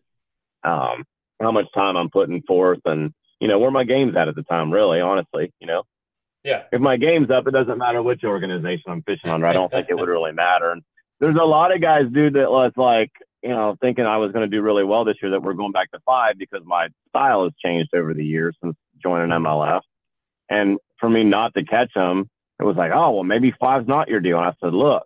um, 0.65 1.05
how 1.41 1.51
much 1.53 1.67
time 1.75 1.97
I'm 1.97 2.11
putting 2.11 2.43
forth, 2.43 2.81
and 2.85 3.13
you 3.41 3.49
know 3.49 3.59
where 3.59 3.71
my 3.71 3.85
game's 3.85 4.17
at 4.17 4.29
at 4.29 4.35
the 4.37 4.45
time. 4.45 4.73
Really, 4.73 5.01
honestly, 5.01 5.53
you 5.61 5.67
know 5.67 5.83
Yeah. 6.45 6.63
if 6.73 6.81
my 6.81 6.97
game's 6.97 7.31
up, 7.31 7.47
it 7.47 7.51
doesn't 7.51 7.79
matter 7.79 8.03
which 8.03 8.23
organization 8.25 8.85
I'm 8.93 9.03
fishing 9.03 9.31
under. 9.31 9.47
I 9.47 9.53
don't 9.53 9.71
think 9.71 9.89
it 9.91 9.95
would 9.95 10.09
really 10.17 10.33
matter. 10.33 10.71
And 10.71 10.83
there's 11.23 11.37
a 11.41 11.45
lot 11.45 11.73
of 11.73 11.81
guys, 11.81 12.07
dude, 12.13 12.35
that 12.35 12.51
was 12.51 12.73
like, 12.77 13.13
you 13.45 13.51
know, 13.51 13.77
thinking 13.81 14.05
I 14.05 14.17
was 14.17 14.33
going 14.33 14.49
to 14.49 14.55
do 14.55 14.61
really 14.61 14.83
well 14.83 15.05
this 15.05 15.15
year 15.23 15.31
that 15.31 15.43
we're 15.43 15.53
going 15.53 15.71
back 15.71 15.93
to 15.93 16.01
five 16.05 16.37
because 16.37 16.63
my 16.65 16.89
style 17.11 17.45
has 17.45 17.53
changed 17.65 17.95
over 17.95 18.13
the 18.13 18.25
years 18.25 18.57
since 18.61 18.75
joining 19.01 19.31
MLF. 19.31 19.83
And 20.51 20.79
for 20.99 21.09
me 21.09 21.23
not 21.23 21.55
to 21.55 21.65
catch 21.65 21.95
them, 21.95 22.29
it 22.59 22.65
was 22.65 22.75
like, 22.75 22.91
oh, 22.93 23.13
well, 23.13 23.23
maybe 23.23 23.55
five's 23.61 23.87
not 23.87 24.09
your 24.09 24.19
deal. 24.19 24.39
And 24.39 24.49
I 24.49 24.53
said, 24.61 24.75
look, 24.75 25.05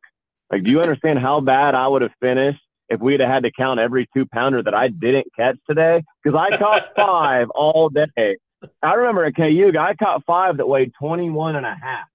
like, 0.51 0.63
do 0.63 0.71
you 0.71 0.81
understand 0.81 1.19
how 1.19 1.41
bad 1.41 1.75
I 1.75 1.87
would 1.87 2.01
have 2.01 2.13
finished 2.19 2.63
if 2.89 2.99
we'd 2.99 3.21
have 3.21 3.29
had 3.29 3.43
to 3.43 3.53
count 3.53 3.79
every 3.79 4.09
two 4.17 4.25
pounder 4.25 4.63
that 4.63 4.75
I 4.75 4.89
didn't 4.89 5.27
catch 5.37 5.59
today? 5.69 6.03
Because 6.25 6.39
I 6.39 6.57
caught 6.57 6.93
five 6.97 7.51
all 7.51 7.91
day. 7.91 8.39
I 8.83 8.95
remember 8.95 9.27
at 9.27 9.37
KU, 9.37 9.71
I 9.79 9.95
caught 9.95 10.25
five 10.25 10.57
that 10.57 10.67
weighed 10.67 10.93
21 10.99 11.57
and 11.57 11.67
a 11.67 11.75
half, 11.75 12.07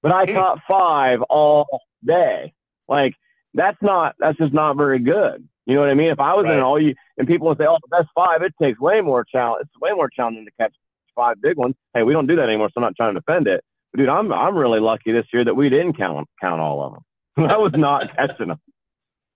but 0.00 0.12
I 0.12 0.32
caught 0.32 0.60
five 0.68 1.22
all 1.22 1.66
day. 2.04 2.52
Like, 2.88 3.14
that's 3.54 3.80
not, 3.80 4.14
that's 4.18 4.38
just 4.38 4.52
not 4.52 4.76
very 4.76 4.98
good. 4.98 5.48
You 5.66 5.74
know 5.74 5.80
what 5.80 5.90
I 5.90 5.94
mean? 5.94 6.10
If 6.10 6.20
I 6.20 6.34
was 6.34 6.44
right. 6.44 6.56
in 6.56 6.62
all 6.62 6.80
you, 6.80 6.94
and 7.18 7.26
people 7.26 7.48
would 7.48 7.58
say, 7.58 7.66
oh, 7.66 7.78
the 7.82 7.96
best 7.96 8.08
five, 8.14 8.42
it 8.42 8.54
takes 8.60 8.78
way 8.78 9.00
more 9.00 9.24
challenge. 9.24 9.62
It's 9.62 9.80
way 9.80 9.90
more 9.92 10.08
challenging 10.08 10.44
to 10.44 10.50
catch 10.60 10.72
five 11.16 11.40
big 11.42 11.56
ones. 11.56 11.74
Hey, 11.94 12.04
we 12.04 12.12
don't 12.12 12.28
do 12.28 12.36
that 12.36 12.48
anymore, 12.48 12.68
so 12.68 12.74
I'm 12.76 12.82
not 12.82 12.94
trying 12.96 13.14
to 13.14 13.20
defend 13.20 13.48
it. 13.48 13.64
But 13.92 13.98
dude, 13.98 14.08
I'm 14.08 14.32
I'm 14.32 14.56
really 14.56 14.78
lucky 14.78 15.10
this 15.10 15.26
year 15.32 15.44
that 15.44 15.54
we 15.54 15.68
didn't 15.68 15.94
count 15.94 16.28
count 16.40 16.60
all 16.60 16.82
of 16.82 16.92
them. 16.92 17.50
I 17.50 17.56
was 17.56 17.72
not 17.72 18.14
catching 18.16 18.48
them. 18.48 18.60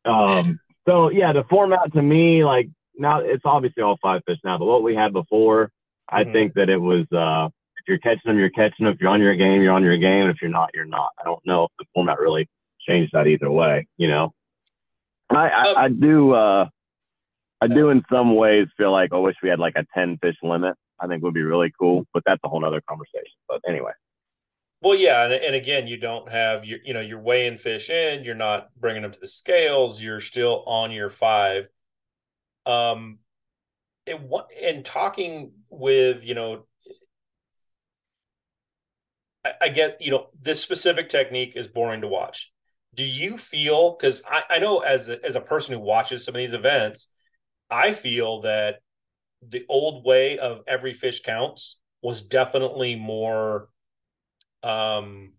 Um, 0.05 0.61
so 0.87 1.11
yeah, 1.11 1.33
the 1.33 1.45
format 1.51 1.93
to 1.95 2.03
me, 2.03 2.45
like 2.45 2.69
now 2.97 3.21
it's 3.21 3.43
obviously 3.45 3.83
all 3.83 3.99
five 4.01 4.23
fish 4.27 4.39
now, 4.45 4.59
but 4.59 4.67
what 4.67 4.83
we 4.83 4.95
had 4.95 5.13
before, 5.13 5.71
I 6.09 6.23
mm-hmm. 6.23 6.33
think 6.33 6.55
that 6.55 6.69
it 6.69 6.79
was 6.79 7.07
uh, 7.13 7.49
if 7.79 7.89
you're 7.89 7.99
catching 7.99 8.23
them, 8.27 8.39
you're 8.39 8.51
catching 8.51 8.85
them. 8.85 8.95
If 8.95 9.01
you're 9.01 9.11
on 9.11 9.21
your 9.21 9.35
game, 9.35 9.63
you're 9.63 9.73
on 9.73 9.83
your 9.83 9.97
game. 9.97 10.29
If 10.29 10.37
you're 10.41 10.51
not, 10.51 10.71
you're 10.75 10.85
not. 10.85 11.11
I 11.19 11.25
don't 11.25 11.45
know 11.45 11.65
if 11.65 11.71
the 11.79 11.87
format 11.95 12.21
really 12.21 12.49
changed 12.89 13.13
that 13.13 13.27
either 13.27 13.51
way. 13.51 13.87
You 13.97 14.09
know, 14.09 14.33
I 15.31 15.49
I, 15.49 15.63
um, 15.63 15.75
I 15.77 15.89
do 15.89 16.33
uh, 16.33 16.69
I 17.61 17.67
do 17.67 17.91
in 17.91 18.03
some 18.11 18.35
ways 18.37 18.69
feel 18.77 18.93
like 18.93 19.13
I 19.13 19.19
wish 19.19 19.37
we 19.43 19.49
had 19.49 19.59
like 19.59 19.75
a 19.77 19.85
ten 19.95 20.19
fish 20.23 20.37
limit. 20.43 20.77
I 21.01 21.07
think 21.07 21.23
would 21.23 21.35
be 21.35 21.43
really 21.43 21.73
cool, 21.79 22.07
but 22.13 22.23
that's 22.27 22.41
a 22.45 22.49
whole 22.49 22.65
other 22.65 22.83
conversation. 22.89 23.33
But 23.49 23.61
anyway. 23.67 23.93
Well, 24.83 24.95
yeah, 24.95 25.25
and, 25.25 25.33
and 25.35 25.55
again, 25.55 25.87
you 25.87 25.99
don't 25.99 26.31
have 26.31 26.65
your, 26.65 26.79
you 26.85 26.95
know, 26.95 27.01
you're 27.01 27.21
weighing 27.21 27.59
fish 27.59 27.91
in. 27.91 28.25
You're 28.25 28.35
not 28.35 28.69
bringing 28.79 29.03
them 29.03 29.13
to 29.13 29.21
the 29.21 29.27
scales. 29.27 30.03
You're 30.03 30.21
still 30.21 30.63
on 30.67 30.91
your 30.91 31.11
five. 31.11 31.69
Um, 32.65 33.19
and 34.07 34.29
what 34.29 34.49
and 34.63 34.85
talking 34.85 35.53
with 35.69 36.25
you 36.25 36.35
know, 36.35 36.67
I, 39.45 39.53
I 39.63 39.69
get 39.69 40.01
you 40.01 40.11
know 40.11 40.29
this 40.41 40.61
specific 40.61 41.09
technique 41.09 41.55
is 41.57 41.69
boring 41.69 42.01
to 42.01 42.09
watch. 42.09 42.51
Do 42.95 43.05
you 43.05 43.37
feel 43.37 43.97
because 43.97 44.23
I, 44.29 44.43
I 44.51 44.59
know 44.59 44.81
as 44.81 45.09
a, 45.09 45.25
as 45.25 45.37
a 45.37 45.41
person 45.41 45.75
who 45.75 45.81
watches 45.81 46.25
some 46.25 46.35
of 46.35 46.39
these 46.39 46.55
events, 46.55 47.09
I 47.71 47.93
feel 47.93 48.41
that 48.43 48.81
the 49.47 49.65
old 49.69 50.05
way 50.05 50.39
of 50.39 50.63
every 50.67 50.93
fish 50.93 51.23
counts 51.23 51.79
was 52.03 52.23
definitely 52.23 52.97
more 52.97 53.69
um, 54.63 55.35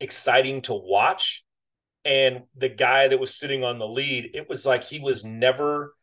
exciting 0.00 0.62
to 0.62 0.74
watch. 0.74 1.44
And 2.04 2.44
the 2.56 2.68
guy 2.68 3.08
that 3.08 3.20
was 3.20 3.36
sitting 3.36 3.64
on 3.64 3.78
the 3.78 3.86
lead, 3.86 4.30
it 4.34 4.48
was 4.48 4.64
like 4.64 4.84
he 4.84 4.98
was 5.00 5.24
never 5.24 5.94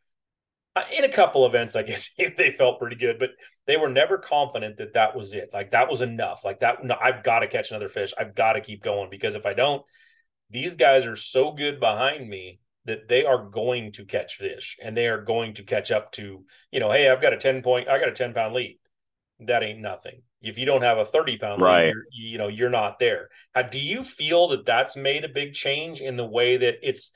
uh, 0.75 0.83
in 0.97 1.03
a 1.05 1.09
couple 1.09 1.45
events. 1.45 1.75
I 1.75 1.83
guess 1.85 2.11
they 2.17 2.51
felt 2.51 2.79
pretty 2.79 2.97
good, 2.97 3.19
but 3.19 3.31
they 3.67 3.77
were 3.77 3.89
never 3.89 4.17
confident 4.17 4.77
that 4.77 4.93
that 4.93 5.15
was 5.15 5.33
it. 5.33 5.49
Like 5.53 5.71
that 5.71 5.89
was 5.89 6.01
enough. 6.01 6.45
Like 6.45 6.59
that, 6.59 6.83
no, 6.83 6.97
I've 7.01 7.23
got 7.23 7.39
to 7.39 7.47
catch 7.47 7.71
another 7.71 7.89
fish. 7.89 8.13
I've 8.19 8.35
got 8.35 8.53
to 8.53 8.61
keep 8.61 8.83
going 8.83 9.09
because 9.09 9.35
if 9.35 9.45
I 9.45 9.53
don't, 9.53 9.83
these 10.49 10.75
guys 10.75 11.05
are 11.05 11.15
so 11.15 11.51
good 11.51 11.79
behind 11.79 12.29
me 12.29 12.59
that 12.85 13.07
they 13.07 13.25
are 13.25 13.43
going 13.43 13.91
to 13.93 14.05
catch 14.05 14.35
fish 14.35 14.77
and 14.81 14.95
they 14.95 15.07
are 15.07 15.21
going 15.21 15.53
to 15.53 15.63
catch 15.63 15.91
up 15.91 16.11
to, 16.13 16.45
you 16.71 16.79
know, 16.79 16.91
hey, 16.91 17.09
I've 17.09 17.21
got 17.21 17.33
a 17.33 17.37
10 17.37 17.63
point, 17.63 17.89
I 17.89 17.99
got 17.99 18.09
a 18.09 18.13
10 18.13 18.33
pound 18.33 18.53
lead. 18.53 18.79
That 19.39 19.63
ain't 19.63 19.79
nothing. 19.79 20.21
If 20.41 20.57
you 20.57 20.65
don't 20.65 20.83
have 20.83 20.99
a 20.99 21.05
30 21.05 21.37
pound 21.37 21.61
right. 21.61 21.87
lead, 21.87 21.95
you 22.11 22.37
know, 22.37 22.47
you're 22.47 22.69
not 22.69 22.99
there. 22.99 23.29
How, 23.53 23.63
do 23.63 23.79
you 23.79 24.03
feel 24.03 24.47
that 24.49 24.65
that's 24.65 24.95
made 24.95 25.25
a 25.25 25.29
big 25.29 25.53
change 25.53 25.99
in 25.99 26.15
the 26.15 26.25
way 26.25 26.57
that 26.57 26.75
it's, 26.83 27.11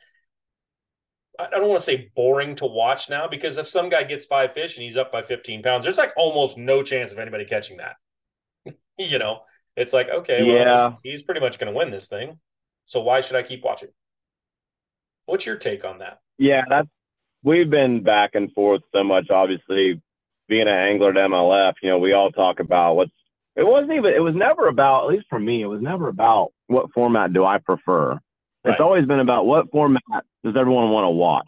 I 1.40 1.50
don't 1.52 1.70
want 1.70 1.80
to 1.80 1.86
say 1.86 2.12
boring 2.16 2.56
to 2.56 2.66
watch 2.66 3.10
now 3.10 3.28
because 3.28 3.58
if 3.58 3.68
some 3.68 3.90
guy 3.90 4.04
gets 4.04 4.26
five 4.26 4.52
fish 4.52 4.76
and 4.76 4.84
he's 4.84 4.98
up 4.98 5.12
by 5.12 5.22
15 5.22 5.64
pounds, 5.64 5.86
there's 5.86 5.98
like 5.98 6.12
almost 6.18 6.58
no 6.58 6.84
chance 6.84 7.12
of 7.12 7.20
anybody 7.20 7.46
catching 7.46 7.78
that. 7.78 7.96
you 8.98 9.20
know, 9.20 9.42
it's 9.78 9.94
like, 9.94 10.10
okay, 10.10 10.44
well, 10.44 10.56
yeah. 10.56 10.90
he's, 10.90 11.00
he's 11.04 11.22
pretty 11.22 11.40
much 11.40 11.60
going 11.60 11.72
to 11.72 11.78
win 11.78 11.92
this 11.92 12.10
thing. 12.10 12.40
So 12.90 13.02
why 13.02 13.22
should 13.22 13.36
I 13.36 13.44
keep 13.44 13.64
watching? 13.64 13.90
What's 15.28 15.46
your 15.46 15.58
take 15.58 15.86
on 15.86 16.00
that? 16.00 16.22
Yeah, 16.40 16.64
that's 16.68 16.88
we've 17.44 17.70
been 17.70 18.02
back 18.02 18.32
and 18.34 18.52
forth 18.54 18.82
so 18.92 19.04
much. 19.04 19.30
Obviously, 19.30 20.02
being 20.48 20.64
an 20.64 20.70
angler 20.70 21.12
at 21.12 21.30
MLF, 21.30 21.74
you 21.84 21.90
know, 21.90 22.00
we 22.00 22.14
all 22.14 22.32
talk 22.32 22.60
about 22.60 22.96
what's. 22.96 23.12
It 23.56 23.62
wasn't 23.62 23.92
even. 23.92 24.12
It 24.12 24.24
was 24.24 24.34
never 24.34 24.68
about. 24.68 25.04
At 25.04 25.12
least 25.12 25.28
for 25.30 25.40
me, 25.40 25.62
it 25.62 25.68
was 25.68 25.84
never 25.84 26.08
about 26.08 26.50
what 26.66 26.92
format 26.92 27.32
do 27.32 27.46
I 27.46 27.60
prefer. 27.60 28.14
Right. 28.14 28.22
It's 28.72 28.82
always 28.82 29.06
been 29.06 29.20
about 29.20 29.46
what 29.46 29.70
format 29.70 30.02
does 30.44 30.56
everyone 30.58 30.90
want 30.90 31.06
to 31.06 31.12
watch. 31.12 31.46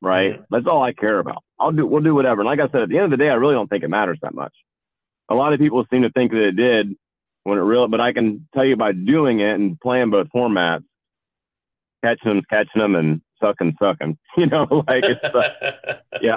Right. 0.00 0.32
Mm-hmm. 0.32 0.42
That's 0.50 0.66
all 0.66 0.82
I 0.82 0.94
care 0.94 1.20
about. 1.20 1.44
I'll 1.60 1.70
do. 1.70 1.86
We'll 1.86 2.02
do 2.02 2.16
whatever. 2.16 2.40
And 2.40 2.48
like 2.48 2.58
I 2.58 2.68
said, 2.72 2.82
at 2.82 2.88
the 2.88 2.96
end 2.96 3.04
of 3.04 3.10
the 3.12 3.24
day, 3.24 3.30
I 3.30 3.34
really 3.34 3.54
don't 3.54 3.70
think 3.70 3.84
it 3.84 3.88
matters 3.88 4.18
that 4.22 4.34
much. 4.34 4.52
A 5.28 5.36
lot 5.36 5.52
of 5.52 5.60
people 5.60 5.86
seem 5.92 6.02
to 6.02 6.10
think 6.10 6.32
that 6.32 6.48
it 6.48 6.56
did 6.56 6.96
when 7.44 7.58
it 7.58 7.62
really. 7.62 7.88
But 7.88 8.00
I 8.00 8.12
can 8.12 8.46
tell 8.54 8.64
you 8.64 8.76
by 8.76 8.92
doing 8.92 9.40
it 9.40 9.54
and 9.54 9.78
playing 9.80 10.10
both 10.10 10.28
formats, 10.34 10.84
catching 12.04 12.30
them, 12.30 12.42
catching 12.50 12.80
them, 12.80 12.94
and 12.94 13.20
sucking, 13.44 13.76
sucking. 13.80 14.18
You 14.36 14.46
know, 14.46 14.84
like 14.88 15.04
it's 15.04 15.22
uh, 15.22 15.96
yeah, 16.22 16.36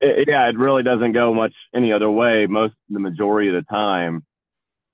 it, 0.00 0.28
yeah. 0.28 0.48
It 0.48 0.58
really 0.58 0.82
doesn't 0.82 1.12
go 1.12 1.32
much 1.32 1.54
any 1.74 1.92
other 1.92 2.10
way 2.10 2.46
most 2.46 2.74
the 2.88 2.98
majority 2.98 3.48
of 3.48 3.54
the 3.54 3.62
time. 3.62 4.24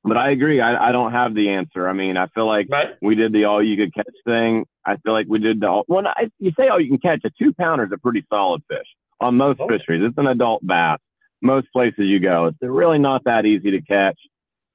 But 0.05 0.16
I 0.16 0.31
agree. 0.31 0.61
I, 0.61 0.89
I 0.89 0.93
don't 0.93 1.12
have 1.12 1.35
the 1.35 1.51
answer. 1.51 1.89
I 1.89 1.93
mean, 1.93 2.16
I 2.16 2.27
feel 2.29 2.47
like 2.47 2.66
right. 2.70 2.91
we 3.01 3.14
did 3.14 3.33
the 3.33 3.45
all 3.45 3.62
you 3.62 3.77
could 3.77 3.95
catch 3.95 4.14
thing. 4.27 4.66
I 4.85 4.97
feel 4.97 5.12
like 5.12 5.27
we 5.29 5.39
did 5.39 5.61
the 5.61 5.68
all, 5.68 5.85
when 5.87 6.07
I, 6.07 6.29
you 6.41 6.51
say 6.59 6.68
all 6.68 6.81
you 6.81 6.89
can 6.89 6.99
catch 6.99 7.20
a 7.25 7.31
two 7.39 7.53
pounder 7.53 7.85
is 7.85 7.93
a 7.93 7.99
pretty 7.99 8.27
solid 8.29 8.62
fish 8.68 8.87
on 9.20 9.37
most 9.37 9.61
okay. 9.61 9.79
fisheries. 9.79 10.03
It's 10.05 10.18
an 10.18 10.27
adult 10.27 10.66
bass. 10.66 10.99
Most 11.41 11.68
places 11.73 12.07
you 12.07 12.20
go, 12.20 12.47
it's 12.47 12.59
really 12.61 12.99
not 12.99 13.25
that 13.25 13.47
easy 13.47 13.73
to 13.73 13.81
catch. 13.81 14.18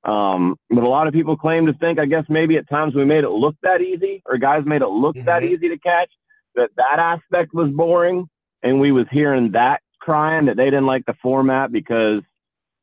Um, 0.08 0.56
but 0.70 0.84
a 0.84 0.90
lot 0.90 1.08
of 1.08 1.14
people 1.14 1.36
claim 1.36 1.66
to 1.66 1.74
think, 1.74 2.00
I 2.00 2.06
guess 2.06 2.24
maybe 2.30 2.56
at 2.56 2.70
times 2.70 2.96
we 2.96 3.04
made 3.04 3.26
it 3.26 3.30
look 3.30 3.56
that 3.62 3.82
easy, 3.82 4.24
or 4.26 4.38
guys 4.38 4.64
made 4.66 4.82
it 4.82 4.88
look 4.88 5.16
mm-hmm. 5.16 5.26
that 5.26 5.44
easy 5.44 5.68
to 5.70 5.78
catch. 5.78 6.10
That 6.56 6.70
that 6.78 6.98
aspect 6.98 7.54
was 7.54 7.70
boring, 7.70 8.28
and 8.64 8.80
we 8.80 8.92
was 8.92 9.06
hearing 9.12 9.52
that 9.52 9.82
crying 10.00 10.46
that 10.46 10.56
they 10.56 10.66
didn't 10.66 10.86
like 10.86 11.06
the 11.06 11.14
format 11.22 11.72
because 11.72 12.22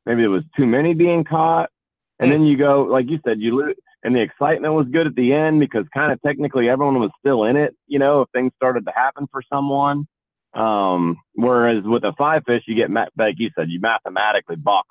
maybe 0.05 0.21
there 0.21 0.29
was 0.29 0.43
too 0.55 0.67
many 0.67 0.93
being 0.93 1.23
caught. 1.23 1.71
And 2.19 2.31
then 2.31 2.43
you 2.43 2.57
go, 2.57 2.83
like 2.83 3.09
you 3.09 3.19
said, 3.25 3.41
you 3.41 3.57
lose, 3.57 3.75
and 4.03 4.15
the 4.15 4.21
excitement 4.21 4.73
was 4.73 4.87
good 4.89 5.07
at 5.07 5.15
the 5.15 5.33
end 5.33 5.59
because 5.59 5.85
kind 5.93 6.13
of 6.13 6.21
technically 6.21 6.69
everyone 6.69 6.99
was 6.99 7.11
still 7.19 7.43
in 7.43 7.57
it. 7.57 7.75
You 7.87 7.99
know, 7.99 8.21
if 8.21 8.29
things 8.29 8.53
started 8.55 8.85
to 8.85 8.91
happen 8.95 9.27
for 9.31 9.41
someone. 9.51 10.07
Um, 10.53 11.17
whereas 11.33 11.83
with 11.83 12.05
a 12.05 12.13
five 12.17 12.43
fish, 12.45 12.63
you 12.67 12.75
get 12.75 12.89
like 13.17 13.35
you 13.37 13.49
said, 13.57 13.69
you 13.69 13.81
mathematically 13.81 14.55
box 14.55 14.87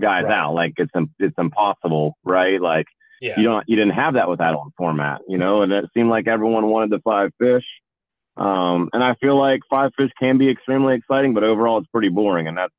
guys 0.00 0.24
right. 0.24 0.32
out. 0.32 0.54
Like 0.54 0.74
it's 0.76 0.92
it's 1.18 1.34
impossible, 1.38 2.16
right? 2.24 2.60
Like 2.60 2.86
yeah. 3.20 3.34
you 3.36 3.44
don't 3.44 3.64
you 3.68 3.76
didn't 3.76 3.94
have 3.94 4.14
that 4.14 4.28
with 4.28 4.38
that 4.38 4.54
old 4.54 4.72
format, 4.76 5.20
you 5.28 5.38
know. 5.38 5.62
And 5.62 5.72
it 5.72 5.86
seemed 5.94 6.10
like 6.10 6.26
everyone 6.26 6.66
wanted 6.66 6.90
the 6.90 7.00
five 7.00 7.30
fish. 7.38 7.64
Um, 8.36 8.88
and 8.92 9.02
I 9.02 9.14
feel 9.14 9.36
like 9.36 9.60
five 9.68 9.90
fish 9.96 10.10
can 10.18 10.38
be 10.38 10.48
extremely 10.48 10.94
exciting, 10.94 11.34
but 11.34 11.42
overall 11.42 11.78
it's 11.78 11.88
pretty 11.88 12.08
boring, 12.08 12.46
and 12.46 12.56
that's 12.56 12.72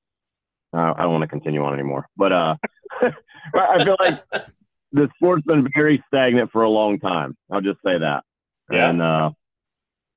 uh, 0.74 0.93
I 0.97 1.03
don't 1.03 1.11
want 1.11 1.24
to 1.24 1.28
continue 1.28 1.63
on 1.63 1.74
anymore. 1.74 2.07
But 2.15 2.32
uh, 2.32 2.55
I 3.01 3.84
feel 3.84 3.97
like 3.99 4.24
the 4.91 5.09
sport's 5.15 5.45
been 5.45 5.67
very 5.76 6.03
stagnant 6.07 6.51
for 6.51 6.63
a 6.63 6.70
long 6.70 6.99
time. 6.99 7.36
I'll 7.51 7.61
just 7.61 7.80
say 7.86 7.97
that. 7.97 8.24
Yeah. 8.72 8.89
And 8.89 9.01
uh, 9.01 9.32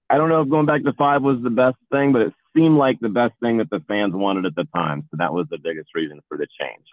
I 0.09 0.19
don't 0.19 0.29
know 0.29 0.43
if 0.43 0.49
going 0.49 0.67
back 0.67 0.85
to 0.85 0.93
five 0.93 1.23
was 1.23 1.43
the 1.43 1.51
best 1.51 1.77
thing, 1.91 2.13
but 2.13 2.23
it 2.23 2.35
seemed 2.57 2.77
like 2.77 3.01
the 3.01 3.09
best 3.09 3.35
thing 3.41 3.59
that 3.59 3.71
the 3.71 3.81
fans 3.89 4.15
wanted 4.15 4.47
at 4.47 4.55
the 4.55 4.67
time. 4.75 5.03
So 5.11 5.17
that 5.19 5.33
was 5.33 5.47
the 5.51 5.59
biggest 5.59 5.91
reason 5.95 6.21
for 6.29 6.37
the 6.37 6.47
change. 6.61 6.85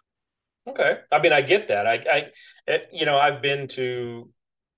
Okay. 0.68 1.00
I 1.12 1.20
mean, 1.20 1.34
I 1.34 1.42
get 1.42 1.70
that. 1.70 1.88
I, 1.88 1.94
I, 1.94 2.26
it, 2.68 2.90
you 2.92 3.06
know, 3.06 3.18
I've 3.18 3.42
been 3.42 3.68
to, 3.70 4.30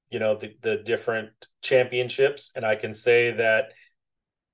you 0.10 0.20
know, 0.20 0.36
the, 0.36 0.56
the 0.62 0.78
different 0.78 1.32
championships, 1.62 2.52
and 2.56 2.66
I 2.66 2.76
can 2.76 2.94
say 2.94 3.32
that 3.32 3.74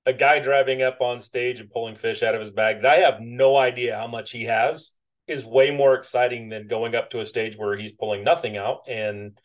a 0.06 0.12
guy 0.12 0.38
driving 0.38 0.82
up 0.82 1.00
on 1.00 1.20
stage 1.20 1.60
and 1.60 1.70
pulling 1.70 1.96
fish 1.96 2.22
out 2.22 2.34
of 2.34 2.40
his 2.40 2.50
bag 2.50 2.80
that 2.80 2.92
I 2.92 2.96
have 2.96 3.20
no 3.20 3.56
idea 3.56 3.96
how 3.96 4.06
much 4.06 4.30
he 4.30 4.44
has 4.44 4.92
is 5.26 5.44
way 5.44 5.70
more 5.70 5.94
exciting 5.94 6.48
than 6.48 6.66
going 6.66 6.94
up 6.94 7.10
to 7.10 7.20
a 7.20 7.24
stage 7.24 7.56
where 7.56 7.76
he's 7.76 7.92
pulling 7.92 8.24
nothing 8.24 8.56
out. 8.56 8.80
And 8.88 9.38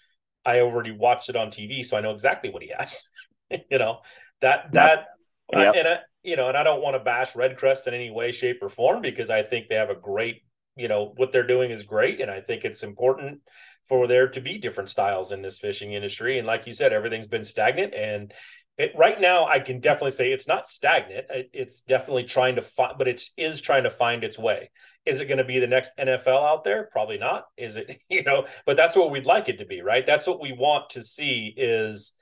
I 0.46 0.62
already 0.62 0.92
watched 0.92 1.30
it 1.30 1.36
on 1.36 1.50
TV, 1.50 1.84
so 1.84 1.98
I 1.98 2.02
know 2.02 2.12
exactly 2.12 2.50
what 2.50 2.64
he 2.64 2.72
has. 2.78 3.10
you 3.70 3.78
know, 3.78 4.00
that, 4.42 4.72
that, 4.72 5.08
uh, 5.54 5.60
yep. 5.60 5.76
I, 5.76 5.78
and 5.80 5.88
I, 5.88 5.98
you 6.24 6.36
know, 6.36 6.48
and 6.48 6.58
I 6.58 6.64
don't 6.64 6.82
want 6.82 6.96
to 6.96 7.04
bash 7.04 7.34
REDCREST 7.34 7.88
in 7.88 7.94
any 7.94 8.10
way, 8.10 8.32
shape, 8.32 8.60
or 8.62 8.70
form 8.70 9.02
because 9.02 9.30
I 9.30 9.44
think 9.44 9.68
they 9.68 9.76
have 9.76 9.90
a 9.90 9.96
great, 9.96 10.44
you 10.76 10.88
know, 10.88 11.14
what 11.18 11.32
they're 11.32 11.46
doing 11.46 11.72
is 11.72 11.84
great. 11.84 12.22
And 12.22 12.32
I 12.32 12.40
think 12.40 12.64
it's 12.64 12.84
important 12.84 13.42
for 13.88 14.08
there 14.08 14.30
to 14.30 14.42
be 14.42 14.58
different 14.58 14.90
styles 14.90 15.32
in 15.32 15.42
this 15.42 15.60
fishing 15.60 15.94
industry. 15.94 16.38
And 16.38 16.48
like 16.48 16.66
you 16.66 16.72
said, 16.72 16.94
everything's 16.94 17.28
been 17.28 17.44
stagnant. 17.44 17.94
And 17.94 18.34
it 18.78 18.92
right 18.96 19.20
now 19.22 19.46
I 19.46 19.60
can 19.60 19.80
definitely 19.80 20.12
say 20.12 20.32
it's 20.32 20.48
not 20.48 20.68
stagnant. 20.68 21.28
It, 21.30 21.50
it's 21.54 21.82
definitely 21.82 22.24
trying 22.24 22.56
to 22.56 22.62
find, 22.62 22.98
but 22.98 23.08
it's 23.08 23.32
is 23.38 23.62
trying 23.62 23.84
to 23.84 23.90
find 23.92 24.24
its 24.24 24.40
way. 24.40 24.72
Is 25.06 25.20
it 25.20 25.28
going 25.28 25.38
to 25.38 25.44
be 25.44 25.60
the 25.60 25.68
next 25.68 25.92
NFL 25.98 26.44
out 26.44 26.64
there? 26.64 26.90
Probably 26.92 27.18
not. 27.18 27.46
Is 27.58 27.76
it, 27.76 28.02
you 28.10 28.24
know, 28.24 28.48
but 28.66 28.78
that's 28.78 28.96
what 28.96 29.12
we'd 29.12 29.26
like 29.26 29.50
it 29.50 29.60
to 29.60 29.66
be, 29.66 29.82
right? 29.82 30.06
That's 30.06 30.26
what 30.26 30.42
we 30.42 30.54
want 30.54 30.90
to 30.92 31.04
see 31.04 31.54
is 31.56 32.14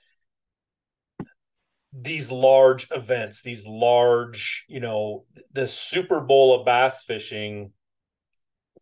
these 1.93 2.31
large 2.31 2.87
events, 2.91 3.41
these 3.41 3.67
large, 3.67 4.65
you 4.67 4.79
know, 4.79 5.25
the 5.51 5.67
Super 5.67 6.21
Bowl 6.21 6.55
of 6.55 6.65
bass 6.65 7.03
fishing, 7.03 7.71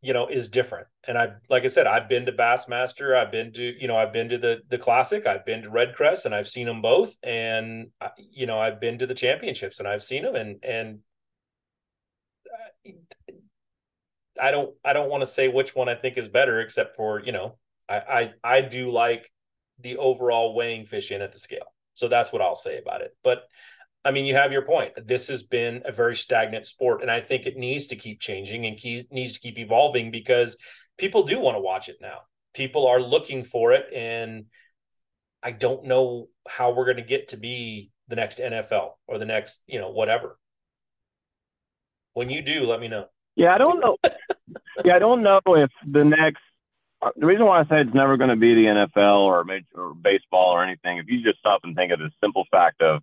you 0.01 0.14
know, 0.14 0.28
is 0.28 0.47
different. 0.47 0.88
And 1.07 1.18
I, 1.18 1.30
like 1.49 1.64
I 1.64 1.68
said, 1.68 1.88
I've 1.88 2.07
been 2.07 2.28
to 2.28 2.32
Bassmaster, 2.32 3.16
I've 3.16 3.32
been 3.32 3.51
to, 3.53 3.82
you 3.82 3.88
know, 3.88 3.97
I've 3.97 4.14
been 4.14 4.30
to 4.30 4.38
the 4.38 4.62
the 4.70 4.78
Classic, 4.78 5.26
I've 5.26 5.45
been 5.45 5.64
to 5.64 5.70
REDCREST, 5.70 6.26
and 6.26 6.36
I've 6.36 6.47
seen 6.47 6.68
them 6.68 6.82
both. 6.82 7.16
And 7.24 7.88
uh, 7.99 8.10
you 8.18 8.45
know, 8.45 8.60
I've 8.60 8.80
been 8.80 8.99
to 8.99 9.07
the 9.07 9.16
championships, 9.16 9.80
and 9.80 9.88
I've 9.88 10.03
seen 10.03 10.24
them, 10.24 10.36
and 10.36 10.64
and 10.64 10.99
uh, 12.88 12.91
I 14.41 14.51
don't, 14.51 14.76
I 14.86 14.93
don't 14.93 15.10
want 15.10 15.22
to 15.22 15.26
say 15.26 15.47
which 15.47 15.76
one 15.76 15.89
I 15.89 15.95
think 15.95 16.18
is 16.18 16.28
better, 16.28 16.62
except 16.62 16.95
for 16.95 17.20
you 17.20 17.32
know, 17.32 17.57
I 17.89 17.97
I, 18.43 18.57
I 18.57 18.62
do 18.62 18.91
like 18.91 19.32
the 19.80 19.97
overall 19.97 20.53
weighing 20.53 20.86
fish 20.86 21.12
in 21.12 21.22
at 21.22 21.32
the 21.32 21.39
scale. 21.39 21.74
So 22.00 22.08
that's 22.08 22.32
what 22.32 22.41
I'll 22.41 22.56
say 22.56 22.78
about 22.78 23.02
it. 23.02 23.16
But 23.24 23.43
I 24.06 24.12
mean, 24.12 24.26
you 24.26 24.36
have 24.36 24.54
your 24.54 24.66
point. 24.66 24.93
This 25.06 25.28
has 25.28 25.43
been 25.43 25.82
a 25.86 25.91
very 25.91 26.16
stagnant 26.16 26.66
sport, 26.66 27.02
and 27.02 27.12
I 27.12 27.20
think 27.20 27.45
it 27.45 27.58
needs 27.58 27.88
to 27.88 27.97
keep 27.97 28.22
changing 28.22 28.66
and 28.66 28.80
needs 29.12 29.34
to 29.34 29.39
keep 29.39 29.60
evolving 29.60 30.10
because 30.10 30.56
people 30.97 31.24
do 31.24 31.39
want 31.39 31.58
to 31.58 31.62
watch 31.62 31.89
it 31.89 31.97
now. 32.02 32.20
People 32.54 32.88
are 32.88 33.02
looking 33.02 33.43
for 33.43 33.74
it, 33.74 33.86
and 33.93 34.45
I 35.43 35.52
don't 35.52 35.86
know 35.86 36.30
how 36.47 36.74
we're 36.74 36.86
going 36.86 36.97
to 36.97 37.04
get 37.04 37.30
to 37.30 37.38
be 37.38 37.91
the 38.08 38.16
next 38.16 38.39
NFL 38.39 38.91
or 39.06 39.18
the 39.18 39.26
next, 39.26 39.62
you 39.68 39.80
know, 39.80 39.91
whatever. 39.91 40.39
When 42.14 42.30
you 42.30 42.41
do, 42.41 42.66
let 42.66 42.80
me 42.80 42.88
know. 42.88 43.08
Yeah, 43.36 43.54
I 43.54 43.58
don't 43.58 43.80
know. 43.82 43.97
yeah, 44.86 44.95
I 44.95 45.00
don't 45.00 45.22
know 45.22 45.39
if 45.47 45.70
the 45.86 46.06
next 46.06 46.41
the 47.16 47.26
reason 47.26 47.45
why 47.45 47.60
I 47.60 47.64
say 47.64 47.82
it's 47.82 47.93
never 47.93 48.18
going 48.18 48.30
to 48.30 48.36
be 48.36 48.56
the 48.56 48.66
NFL 48.66 49.20
or 49.20 49.43
major 49.43 49.66
or 49.76 49.93
baseball 49.93 50.52
or 50.52 50.64
anything, 50.64 50.97
if 50.97 51.06
you 51.08 51.24
just 51.24 51.39
stop 51.39 51.62
and 51.64 51.76
think 51.76 51.91
of 51.91 52.00
the 52.00 52.12
simple 52.22 52.45
fact 52.52 52.82
of 52.82 53.02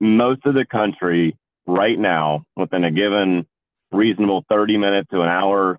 most 0.00 0.44
of 0.46 0.54
the 0.54 0.64
country 0.64 1.36
right 1.66 1.98
now, 1.98 2.44
within 2.56 2.84
a 2.84 2.90
given 2.90 3.46
reasonable 3.92 4.44
30 4.48 4.78
minute 4.78 5.06
to 5.10 5.20
an 5.22 5.28
hour 5.28 5.78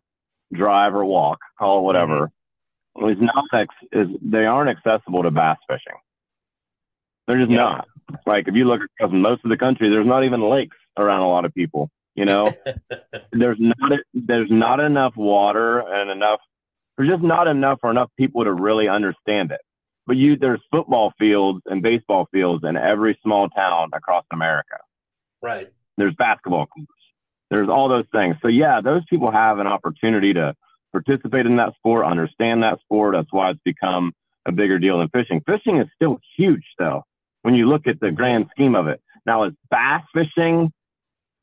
drive 0.53 0.93
or 0.95 1.03
walk, 1.03 1.39
call 1.59 1.79
it 1.79 1.83
whatever, 1.83 2.31
mm-hmm. 2.97 3.09
is 3.09 3.17
not 3.19 3.45
ex- 3.53 3.75
is 3.91 4.07
they 4.21 4.45
aren't 4.45 4.69
accessible 4.69 5.23
to 5.23 5.31
bass 5.31 5.57
fishing. 5.67 5.99
They're 7.27 7.39
just 7.39 7.51
yeah. 7.51 7.57
not. 7.57 7.87
Like 8.25 8.47
if 8.47 8.55
you 8.55 8.65
look 8.65 8.81
across 8.81 9.11
most 9.13 9.43
of 9.43 9.49
the 9.49 9.57
country, 9.57 9.89
there's 9.89 10.07
not 10.07 10.23
even 10.23 10.41
lakes 10.41 10.77
around 10.97 11.21
a 11.21 11.29
lot 11.29 11.45
of 11.45 11.53
people. 11.53 11.89
You 12.15 12.25
know, 12.25 12.53
there's 13.31 13.57
not 13.59 13.91
a, 13.91 13.97
there's 14.13 14.51
not 14.51 14.79
enough 14.79 15.15
water 15.17 15.79
and 15.79 16.09
enough 16.11 16.39
there's 16.97 17.09
just 17.09 17.23
not 17.23 17.47
enough 17.47 17.79
for 17.81 17.91
enough 17.91 18.09
people 18.17 18.43
to 18.43 18.53
really 18.53 18.87
understand 18.87 19.51
it. 19.51 19.61
But 20.05 20.17
you, 20.17 20.37
there's 20.37 20.61
football 20.71 21.13
fields 21.17 21.61
and 21.65 21.81
baseball 21.81 22.27
fields 22.31 22.63
in 22.67 22.75
every 22.75 23.17
small 23.23 23.49
town 23.49 23.91
across 23.93 24.25
America. 24.31 24.77
Right. 25.41 25.71
There's 25.97 26.13
basketball 26.15 26.67
courts. 26.67 26.89
There's 27.49 27.69
all 27.69 27.87
those 27.87 28.05
things. 28.11 28.35
So 28.41 28.47
yeah, 28.47 28.81
those 28.81 29.03
people 29.09 29.31
have 29.31 29.59
an 29.59 29.67
opportunity 29.67 30.33
to 30.33 30.55
participate 30.91 31.45
in 31.45 31.57
that 31.57 31.73
sport, 31.75 32.05
understand 32.05 32.63
that 32.63 32.79
sport. 32.81 33.15
That's 33.15 33.31
why 33.31 33.51
it's 33.51 33.59
become 33.63 34.13
a 34.45 34.51
bigger 34.51 34.79
deal 34.79 34.99
than 34.99 35.09
fishing. 35.09 35.41
Fishing 35.45 35.77
is 35.77 35.87
still 35.95 36.19
huge, 36.37 36.65
though, 36.77 37.03
when 37.43 37.55
you 37.55 37.67
look 37.67 37.87
at 37.87 37.99
the 37.99 38.11
grand 38.11 38.47
scheme 38.51 38.75
of 38.75 38.87
it. 38.87 39.01
Now, 39.25 39.45
is 39.45 39.53
bass 39.69 40.01
fishing 40.13 40.71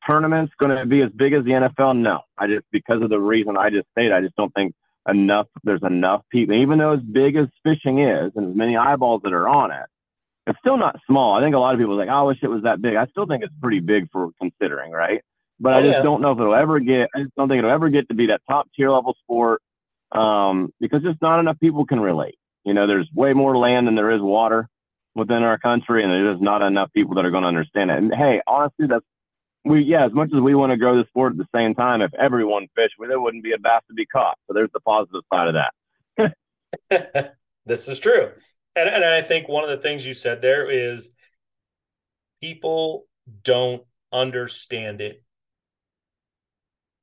tournaments 0.09 0.53
going 0.59 0.75
to 0.75 0.85
be 0.85 1.01
as 1.01 1.11
big 1.11 1.33
as 1.33 1.43
the 1.43 1.51
NFL? 1.51 1.97
No. 1.97 2.21
I 2.37 2.47
just 2.47 2.65
because 2.71 3.01
of 3.01 3.09
the 3.09 3.19
reason 3.19 3.57
I 3.57 3.69
just 3.69 3.87
stated, 3.91 4.11
I 4.11 4.21
just 4.21 4.35
don't 4.35 4.53
think 4.53 4.73
enough 5.07 5.47
there's 5.63 5.83
enough 5.83 6.21
people 6.31 6.55
even 6.55 6.77
though 6.77 6.93
as 6.93 6.99
big 6.99 7.35
as 7.35 7.47
fishing 7.63 7.99
is 7.99 8.31
and 8.35 8.51
as 8.51 8.55
many 8.55 8.77
eyeballs 8.77 9.21
that 9.23 9.33
are 9.33 9.47
on 9.47 9.71
it 9.71 9.85
it's 10.47 10.59
still 10.59 10.77
not 10.77 10.99
small. 11.05 11.35
I 11.35 11.41
think 11.41 11.55
a 11.55 11.59
lot 11.59 11.73
of 11.73 11.79
people 11.79 11.93
are 11.93 11.97
like 11.97 12.09
oh, 12.09 12.19
i 12.19 12.21
wish 12.23 12.39
it 12.41 12.49
was 12.49 12.63
that 12.63 12.81
big. 12.81 12.95
I 12.95 13.05
still 13.07 13.25
think 13.25 13.43
it's 13.43 13.53
pretty 13.61 13.79
big 13.79 14.09
for 14.11 14.29
considering 14.39 14.91
right? 14.91 15.21
But 15.59 15.73
oh, 15.73 15.77
i 15.77 15.81
just 15.81 15.97
yeah. 15.97 16.03
don't 16.03 16.21
know 16.21 16.31
if 16.31 16.39
it'll 16.39 16.55
ever 16.55 16.79
get 16.79 17.09
i 17.15 17.21
just 17.21 17.35
don't 17.35 17.47
think 17.47 17.59
it'll 17.59 17.71
ever 17.71 17.89
get 17.89 18.09
to 18.09 18.15
be 18.15 18.27
that 18.27 18.41
top 18.49 18.67
tier 18.75 18.89
level 18.89 19.15
sport 19.23 19.61
um, 20.11 20.73
because 20.79 21.03
just 21.03 21.21
not 21.21 21.39
enough 21.39 21.59
people 21.59 21.85
can 21.85 21.99
relate. 21.99 22.37
You 22.65 22.73
know 22.73 22.87
there's 22.87 23.09
way 23.13 23.33
more 23.33 23.57
land 23.57 23.87
than 23.87 23.95
there 23.95 24.11
is 24.11 24.21
water 24.21 24.67
within 25.13 25.43
our 25.43 25.57
country 25.57 26.03
and 26.03 26.11
there's 26.11 26.35
just 26.35 26.43
not 26.43 26.61
enough 26.61 26.91
people 26.93 27.15
that 27.15 27.25
are 27.25 27.31
going 27.31 27.43
to 27.43 27.47
understand 27.47 27.91
it. 27.91 27.97
And 27.97 28.13
hey 28.13 28.41
honestly 28.47 28.87
that's 28.87 29.05
we 29.63 29.83
yeah, 29.83 30.05
as 30.05 30.13
much 30.13 30.29
as 30.35 30.41
we 30.41 30.55
want 30.55 30.71
to 30.71 30.77
grow 30.77 30.97
the 30.97 31.07
sport 31.07 31.33
at 31.33 31.37
the 31.37 31.47
same 31.53 31.75
time, 31.75 32.01
if 32.01 32.13
everyone 32.15 32.67
fished, 32.75 32.95
well, 32.97 33.09
there 33.09 33.19
wouldn't 33.19 33.43
be 33.43 33.53
a 33.53 33.59
bass 33.59 33.81
to 33.87 33.93
be 33.93 34.05
caught. 34.05 34.37
So 34.47 34.53
there's 34.53 34.71
the 34.73 34.79
positive 34.79 35.21
side 35.31 35.47
of 35.47 36.33
that. 36.87 37.35
this 37.65 37.87
is 37.87 37.99
true, 37.99 38.31
and 38.75 38.89
and 38.89 39.05
I 39.05 39.21
think 39.21 39.47
one 39.47 39.63
of 39.63 39.69
the 39.69 39.81
things 39.81 40.05
you 40.05 40.13
said 40.13 40.41
there 40.41 40.69
is 40.69 41.11
people 42.41 43.05
don't 43.43 43.83
understand 44.11 44.99
it 44.99 45.23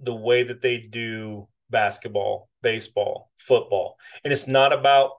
the 0.00 0.14
way 0.14 0.42
that 0.42 0.60
they 0.60 0.78
do 0.78 1.48
basketball, 1.70 2.48
baseball, 2.62 3.30
football, 3.36 3.96
and 4.24 4.32
it's 4.32 4.48
not 4.48 4.72
about 4.72 5.12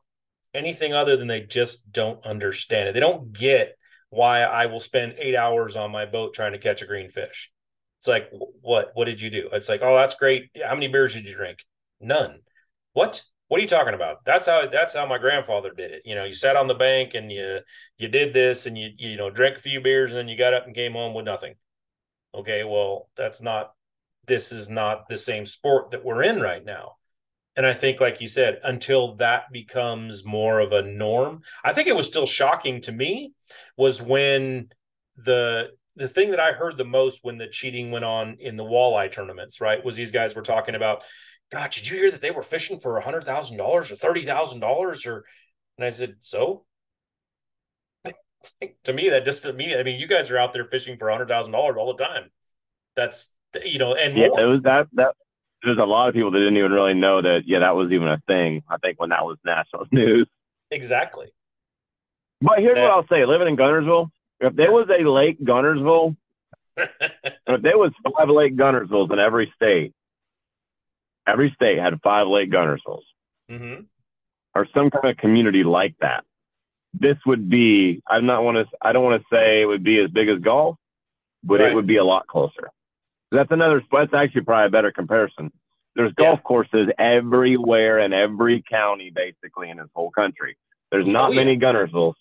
anything 0.53 0.93
other 0.93 1.15
than 1.15 1.27
they 1.27 1.41
just 1.41 1.91
don't 1.91 2.25
understand 2.25 2.89
it. 2.89 2.93
They 2.93 2.99
don't 2.99 3.31
get 3.31 3.77
why 4.09 4.41
I 4.41 4.65
will 4.65 4.79
spend 4.79 5.15
eight 5.17 5.35
hours 5.35 5.75
on 5.75 5.91
my 5.91 6.05
boat 6.05 6.33
trying 6.33 6.53
to 6.53 6.59
catch 6.59 6.81
a 6.81 6.87
green 6.87 7.09
fish. 7.09 7.51
It's 7.99 8.07
like, 8.07 8.29
what? 8.61 8.91
What 8.93 9.05
did 9.05 9.21
you 9.21 9.29
do? 9.29 9.49
It's 9.51 9.69
like, 9.69 9.81
oh, 9.83 9.97
that's 9.97 10.15
great. 10.15 10.49
How 10.63 10.73
many 10.73 10.87
beers 10.87 11.13
did 11.13 11.25
you 11.25 11.35
drink? 11.35 11.63
None. 11.99 12.39
What? 12.93 13.21
What 13.49 13.57
are 13.57 13.61
you 13.61 13.67
talking 13.67 13.95
about? 13.95 14.23
That's 14.25 14.45
how 14.47 14.67
that's 14.67 14.95
how 14.95 15.05
my 15.07 15.17
grandfather 15.17 15.71
did 15.75 15.91
it. 15.91 16.03
You 16.05 16.15
know, 16.15 16.23
you 16.23 16.33
sat 16.33 16.55
on 16.55 16.67
the 16.67 16.75
bank 16.75 17.15
and 17.15 17.31
you 17.31 17.59
you 17.97 18.07
did 18.07 18.31
this 18.31 18.65
and 18.65 18.77
you 18.77 18.91
you 18.97 19.17
know 19.17 19.29
drank 19.29 19.57
a 19.57 19.61
few 19.61 19.81
beers 19.81 20.11
and 20.11 20.19
then 20.19 20.27
you 20.27 20.37
got 20.37 20.53
up 20.53 20.65
and 20.65 20.75
came 20.75 20.93
home 20.93 21.13
with 21.13 21.25
nothing. 21.25 21.55
Okay, 22.33 22.63
well, 22.63 23.09
that's 23.17 23.41
not 23.41 23.73
this 24.27 24.51
is 24.51 24.69
not 24.69 25.09
the 25.09 25.17
same 25.17 25.45
sport 25.45 25.91
that 25.91 26.05
we're 26.05 26.23
in 26.23 26.39
right 26.39 26.63
now. 26.63 26.98
And 27.59 27.67
I 27.67 27.73
think, 27.73 27.99
like 27.99 28.21
you 28.21 28.29
said, 28.29 28.61
until 28.63 29.15
that 29.15 29.51
becomes 29.51 30.23
more 30.23 30.61
of 30.61 30.71
a 30.71 30.81
norm, 30.81 31.41
I 31.61 31.73
think 31.73 31.89
it 31.89 31.95
was 31.95 32.07
still 32.07 32.25
shocking 32.25 32.79
to 32.83 32.93
me 32.93 33.33
was 33.75 34.01
when 34.01 34.69
the 35.17 35.71
the 35.97 36.07
thing 36.07 36.31
that 36.31 36.39
I 36.39 36.53
heard 36.53 36.77
the 36.77 36.85
most 36.85 37.19
when 37.21 37.37
the 37.37 37.49
cheating 37.49 37.91
went 37.91 38.05
on 38.05 38.37
in 38.39 38.55
the 38.55 38.63
walleye 38.63 39.11
tournaments, 39.11 39.59
right, 39.59 39.83
was 39.83 39.97
these 39.97 40.13
guys 40.13 40.37
were 40.37 40.41
talking 40.41 40.73
about, 40.73 41.03
God, 41.51 41.69
did 41.71 41.89
you 41.89 41.97
hear 41.97 42.11
that 42.11 42.21
they 42.21 42.31
were 42.31 42.43
fishing 42.43 42.79
for 42.79 42.95
a 42.95 43.03
hundred 43.03 43.25
thousand 43.25 43.57
dollars 43.57 43.91
or 43.91 43.97
thirty 43.97 44.21
thousand 44.21 44.61
dollars 44.61 45.05
or? 45.05 45.25
And 45.77 45.85
I 45.85 45.89
said, 45.89 46.15
so. 46.19 46.63
to 48.85 48.93
me, 48.93 49.09
that 49.09 49.25
just 49.25 49.43
to 49.43 49.51
me, 49.51 49.77
I 49.77 49.83
mean, 49.83 49.99
you 49.99 50.07
guys 50.07 50.31
are 50.31 50.37
out 50.37 50.53
there 50.53 50.63
fishing 50.63 50.95
for 50.97 51.09
a 51.09 51.11
hundred 51.11 51.27
thousand 51.27 51.51
dollars 51.51 51.75
all 51.77 51.93
the 51.93 52.05
time. 52.05 52.29
That's 52.95 53.35
you 53.61 53.79
know, 53.79 53.95
and 53.95 54.15
yeah, 54.15 54.27
more. 54.29 54.39
it 54.39 54.45
was 54.45 54.61
that 54.61 54.87
that 54.93 55.15
there's 55.63 55.77
a 55.77 55.85
lot 55.85 56.07
of 56.07 56.15
people 56.15 56.31
that 56.31 56.39
didn't 56.39 56.57
even 56.57 56.71
really 56.71 56.93
know 56.93 57.21
that 57.21 57.41
yeah 57.45 57.59
that 57.59 57.75
was 57.75 57.91
even 57.91 58.07
a 58.07 58.21
thing. 58.27 58.63
I 58.69 58.77
think 58.77 58.99
when 58.99 59.09
that 59.09 59.25
was 59.25 59.37
national 59.45 59.85
news. 59.91 60.27
Exactly. 60.71 61.27
But 62.41 62.59
here's 62.59 62.77
what 62.77 62.91
I'll 62.91 63.07
say: 63.07 63.25
living 63.25 63.47
in 63.47 63.57
Guntersville 63.57 64.09
if 64.39 64.55
there 64.55 64.71
was 64.71 64.87
a 64.89 65.07
Lake 65.07 65.39
Guntersville 65.41 66.15
if 66.77 67.61
there 67.61 67.77
was 67.77 67.91
five 68.03 68.29
Lake 68.29 68.55
Guntersvilles 68.55 69.11
in 69.11 69.19
every 69.19 69.51
state, 69.55 69.93
every 71.27 71.51
state 71.55 71.77
had 71.77 71.99
five 72.01 72.27
Lake 72.27 72.49
Guntersvilles, 72.49 73.03
mm-hmm. 73.51 73.81
or 74.55 74.67
some 74.73 74.89
kind 74.89 75.09
of 75.09 75.17
community 75.17 75.63
like 75.63 75.95
that. 75.99 76.23
This 76.93 77.17
would 77.25 77.49
be. 77.49 78.01
I'm 78.07 78.25
not 78.25 78.43
want 78.43 78.57
to. 78.57 78.65
I 78.81 78.93
don't 78.93 79.03
want 79.03 79.21
to 79.21 79.35
say 79.35 79.61
it 79.61 79.65
would 79.65 79.83
be 79.83 79.99
as 79.99 80.09
big 80.09 80.29
as 80.29 80.39
golf, 80.39 80.77
but 81.43 81.59
right. 81.59 81.71
it 81.71 81.75
would 81.75 81.87
be 81.87 81.97
a 81.97 82.03
lot 82.03 82.27
closer. 82.27 82.71
That's 83.31 83.51
another. 83.51 83.83
That's 83.91 84.13
actually 84.13 84.41
probably 84.41 84.67
a 84.67 84.71
better 84.71 84.91
comparison. 84.91 85.51
There's 85.95 86.13
golf 86.13 86.39
yeah. 86.39 86.43
courses 86.43 86.87
everywhere 86.97 87.99
in 87.99 88.13
every 88.13 88.63
county, 88.69 89.11
basically 89.13 89.69
in 89.69 89.77
this 89.77 89.89
whole 89.93 90.11
country. 90.11 90.57
There's 90.91 91.07
oh, 91.07 91.11
not 91.11 91.31
oh, 91.31 91.33
many 91.33 91.53
yeah. 91.53 91.59
Guntersvilles. 91.59 92.13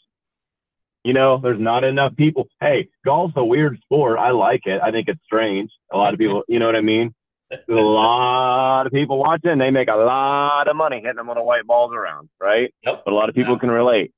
You 1.04 1.12
know, 1.14 1.38
there's 1.38 1.60
not 1.60 1.84
enough 1.84 2.16
people. 2.16 2.48
Hey, 2.60 2.88
golf's 3.04 3.34
a 3.36 3.44
weird 3.44 3.78
sport. 3.82 4.18
I 4.18 4.30
like 4.30 4.66
it. 4.66 4.80
I 4.82 4.90
think 4.90 5.08
it's 5.08 5.22
strange. 5.24 5.70
A 5.92 5.96
lot 5.96 6.12
of 6.12 6.18
people, 6.18 6.42
you 6.48 6.58
know 6.58 6.66
what 6.66 6.76
I 6.76 6.80
mean? 6.80 7.14
There's 7.50 7.62
a 7.68 7.72
lot 7.72 8.86
of 8.86 8.92
people 8.92 9.18
watching. 9.18 9.58
They 9.58 9.70
make 9.70 9.88
a 9.88 9.96
lot 9.96 10.68
of 10.68 10.76
money 10.76 11.00
hitting 11.00 11.16
them 11.16 11.28
little 11.28 11.46
white 11.46 11.66
balls 11.66 11.92
around, 11.94 12.28
right? 12.40 12.74
Yep. 12.84 13.02
But 13.04 13.12
a 13.12 13.14
lot 13.14 13.28
of 13.28 13.34
people 13.34 13.54
yeah. 13.54 13.60
can 13.60 13.70
relate. 13.70 14.12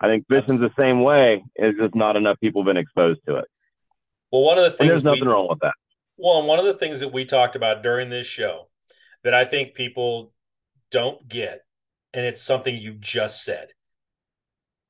I 0.00 0.08
think 0.08 0.26
fishing's 0.28 0.60
the 0.60 0.72
same 0.78 1.02
way. 1.02 1.44
It's 1.54 1.78
just 1.78 1.94
not 1.94 2.16
enough 2.16 2.38
people 2.40 2.64
been 2.64 2.76
exposed 2.76 3.20
to 3.26 3.36
it. 3.36 3.46
Well, 4.30 4.42
one 4.42 4.58
of 4.58 4.64
the 4.64 4.70
things 4.70 4.80
and 4.80 4.90
there's 4.90 5.04
nothing 5.04 5.26
we, 5.26 5.28
wrong 5.28 5.48
with 5.48 5.60
that. 5.60 5.74
Well, 6.16 6.38
and 6.38 6.48
one 6.48 6.58
of 6.58 6.64
the 6.64 6.74
things 6.74 7.00
that 7.00 7.12
we 7.12 7.24
talked 7.24 7.56
about 7.56 7.82
during 7.82 8.10
this 8.10 8.26
show 8.26 8.68
that 9.24 9.34
I 9.34 9.44
think 9.44 9.74
people 9.74 10.32
don't 10.90 11.26
get, 11.28 11.60
and 12.12 12.24
it's 12.24 12.40
something 12.40 12.74
you 12.74 12.94
just 12.94 13.44
said. 13.44 13.68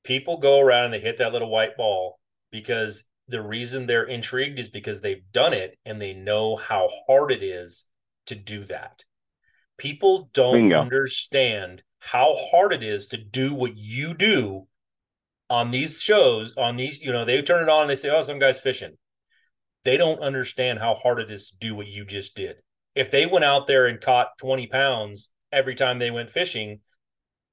People 0.02 0.36
go 0.38 0.60
around 0.60 0.86
and 0.86 0.94
they 0.94 1.00
hit 1.00 1.18
that 1.18 1.32
little 1.32 1.50
white 1.50 1.76
ball 1.76 2.20
because 2.50 3.04
the 3.28 3.40
reason 3.40 3.86
they're 3.86 4.04
intrigued 4.04 4.58
is 4.60 4.68
because 4.68 5.00
they've 5.00 5.22
done 5.32 5.54
it 5.54 5.78
and 5.86 6.00
they 6.00 6.12
know 6.12 6.56
how 6.56 6.88
hard 7.06 7.32
it 7.32 7.42
is 7.42 7.86
to 8.26 8.34
do 8.34 8.64
that. 8.66 9.04
People 9.78 10.28
don't 10.34 10.68
Bingo. 10.68 10.80
understand 10.80 11.82
how 12.00 12.34
hard 12.50 12.72
it 12.74 12.82
is 12.82 13.06
to 13.08 13.16
do 13.16 13.54
what 13.54 13.76
you 13.76 14.12
do 14.14 14.66
on 15.48 15.70
these 15.70 16.02
shows, 16.02 16.52
on 16.56 16.76
these, 16.76 17.00
you 17.00 17.12
know, 17.12 17.24
they 17.24 17.40
turn 17.40 17.62
it 17.62 17.68
on 17.70 17.82
and 17.82 17.90
they 17.90 17.96
say, 17.96 18.10
oh, 18.10 18.20
some 18.20 18.38
guy's 18.38 18.60
fishing. 18.60 18.96
They 19.84 19.96
don't 19.96 20.20
understand 20.20 20.78
how 20.78 20.94
hard 20.94 21.20
it 21.20 21.30
is 21.30 21.48
to 21.48 21.56
do 21.58 21.74
what 21.74 21.86
you 21.86 22.04
just 22.04 22.34
did. 22.34 22.56
If 22.94 23.10
they 23.10 23.26
went 23.26 23.44
out 23.44 23.66
there 23.66 23.86
and 23.86 24.00
caught 24.00 24.38
20 24.38 24.66
pounds 24.68 25.30
every 25.52 25.74
time 25.74 25.98
they 25.98 26.10
went 26.10 26.30
fishing, 26.30 26.80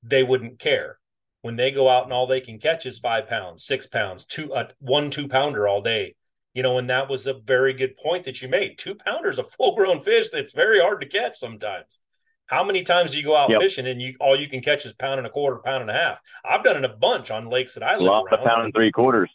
they 0.04 0.24
wouldn't 0.24 0.60
care. 0.60 0.98
When 1.42 1.56
they 1.56 1.72
go 1.72 1.90
out 1.90 2.04
and 2.04 2.14
all 2.14 2.28
they 2.28 2.40
can 2.42 2.60
catch 2.60 2.86
is 2.86 3.00
five 3.00 3.28
pounds, 3.28 3.64
six 3.66 3.88
pounds, 3.88 4.26
two, 4.26 4.54
uh, 4.54 4.68
one 4.80 5.10
two 5.10 5.28
pounder 5.28 5.68
all 5.68 5.82
day, 5.82 6.16
you 6.54 6.62
know, 6.62 6.78
and 6.78 6.90
that 6.90 7.10
was 7.10 7.26
a 7.28 7.34
very 7.34 7.74
good 7.74 7.98
point 7.98 8.24
that 8.26 8.42
you 8.42 8.48
made. 8.48 8.78
Two 8.78 8.94
pounders, 8.96 9.40
a 9.40 9.44
full 9.44 9.76
grown 9.76 10.00
fish 10.00 10.30
that's 10.30 10.52
very 10.52 10.80
hard 10.80 11.02
to 11.02 11.08
catch 11.08 11.38
sometimes. 11.38 12.00
How 12.46 12.64
many 12.64 12.84
times 12.84 13.14
do 13.14 13.18
you 13.18 13.24
go 13.24 13.36
out 13.36 13.50
Yep. 13.50 13.62
fishing 13.62 13.88
and 13.88 14.02
you 14.02 14.16
all 14.20 14.38
you 14.40 14.48
can 14.48 14.62
catch 14.62 14.86
is 14.86 14.94
pound 14.94 15.18
and 15.18 15.26
a 15.26 15.30
quarter, 15.32 15.58
pound 15.64 15.82
and 15.82 15.90
a 15.90 15.94
half? 15.94 16.22
I've 16.46 16.64
done 16.64 16.78
it 16.78 16.84
a 16.90 16.94
bunch 16.96 17.32
on 17.32 17.48
lakes 17.50 17.74
that 17.74 17.84
I 17.84 17.94
live 17.94 18.02
Lost 18.08 18.28
a 18.32 18.36
around. 18.36 18.46
pound 18.46 18.64
and 18.66 18.74
three 18.74 18.92
quarters. 18.92 19.30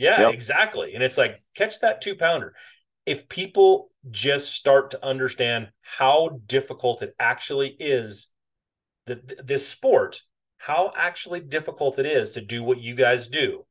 Yeah, 0.00 0.22
Yep. 0.22 0.34
exactly. 0.34 0.94
And 0.94 1.02
it's 1.02 1.18
like 1.18 1.42
catch 1.54 1.80
that 1.80 2.00
two 2.00 2.14
pounder. 2.14 2.54
If 3.04 3.28
people 3.28 3.90
just 4.10 4.54
start 4.54 4.92
to 4.92 5.04
understand 5.04 5.70
how 5.82 6.40
difficult 6.46 7.02
it 7.02 7.14
actually 7.18 7.76
is, 7.78 8.28
that 9.06 9.46
this 9.46 9.68
sport, 9.68 10.22
how 10.56 10.92
actually 10.96 11.40
difficult 11.40 11.98
it 11.98 12.06
is 12.06 12.32
to 12.32 12.40
do 12.40 12.62
what 12.62 12.80
you 12.80 12.94
guys 12.94 13.28
do, 13.28 13.66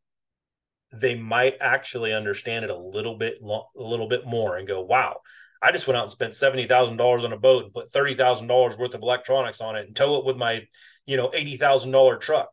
they 0.94 1.16
might 1.16 1.56
actually 1.60 2.14
understand 2.14 2.64
it 2.64 2.72
a 2.72 2.78
little 2.78 3.16
bit, 3.18 3.40
a 3.42 3.62
little 3.76 4.08
bit 4.08 4.26
more, 4.26 4.58
and 4.58 4.68
go, 4.68 4.82
"Wow, 4.82 5.22
I 5.64 5.72
just 5.72 5.88
went 5.88 5.98
out 5.98 6.04
and 6.04 6.12
spent 6.12 6.36
seventy 6.36 6.68
thousand 6.68 6.98
dollars 6.98 7.24
on 7.24 7.34
a 7.34 7.38
boat 7.38 7.64
and 7.64 7.74
put 7.74 7.90
thirty 7.90 8.14
thousand 8.14 8.48
dollars 8.48 8.78
worth 8.78 8.94
of 8.94 9.02
electronics 9.02 9.62
on 9.62 9.76
it 9.76 9.88
and 9.88 9.96
tow 9.96 10.18
it 10.20 10.26
with 10.26 10.38
my, 10.38 10.68
you 11.08 11.18
know, 11.18 11.32
eighty 11.34 11.58
thousand 11.58 11.90
dollar 11.92 12.18
truck." 12.18 12.50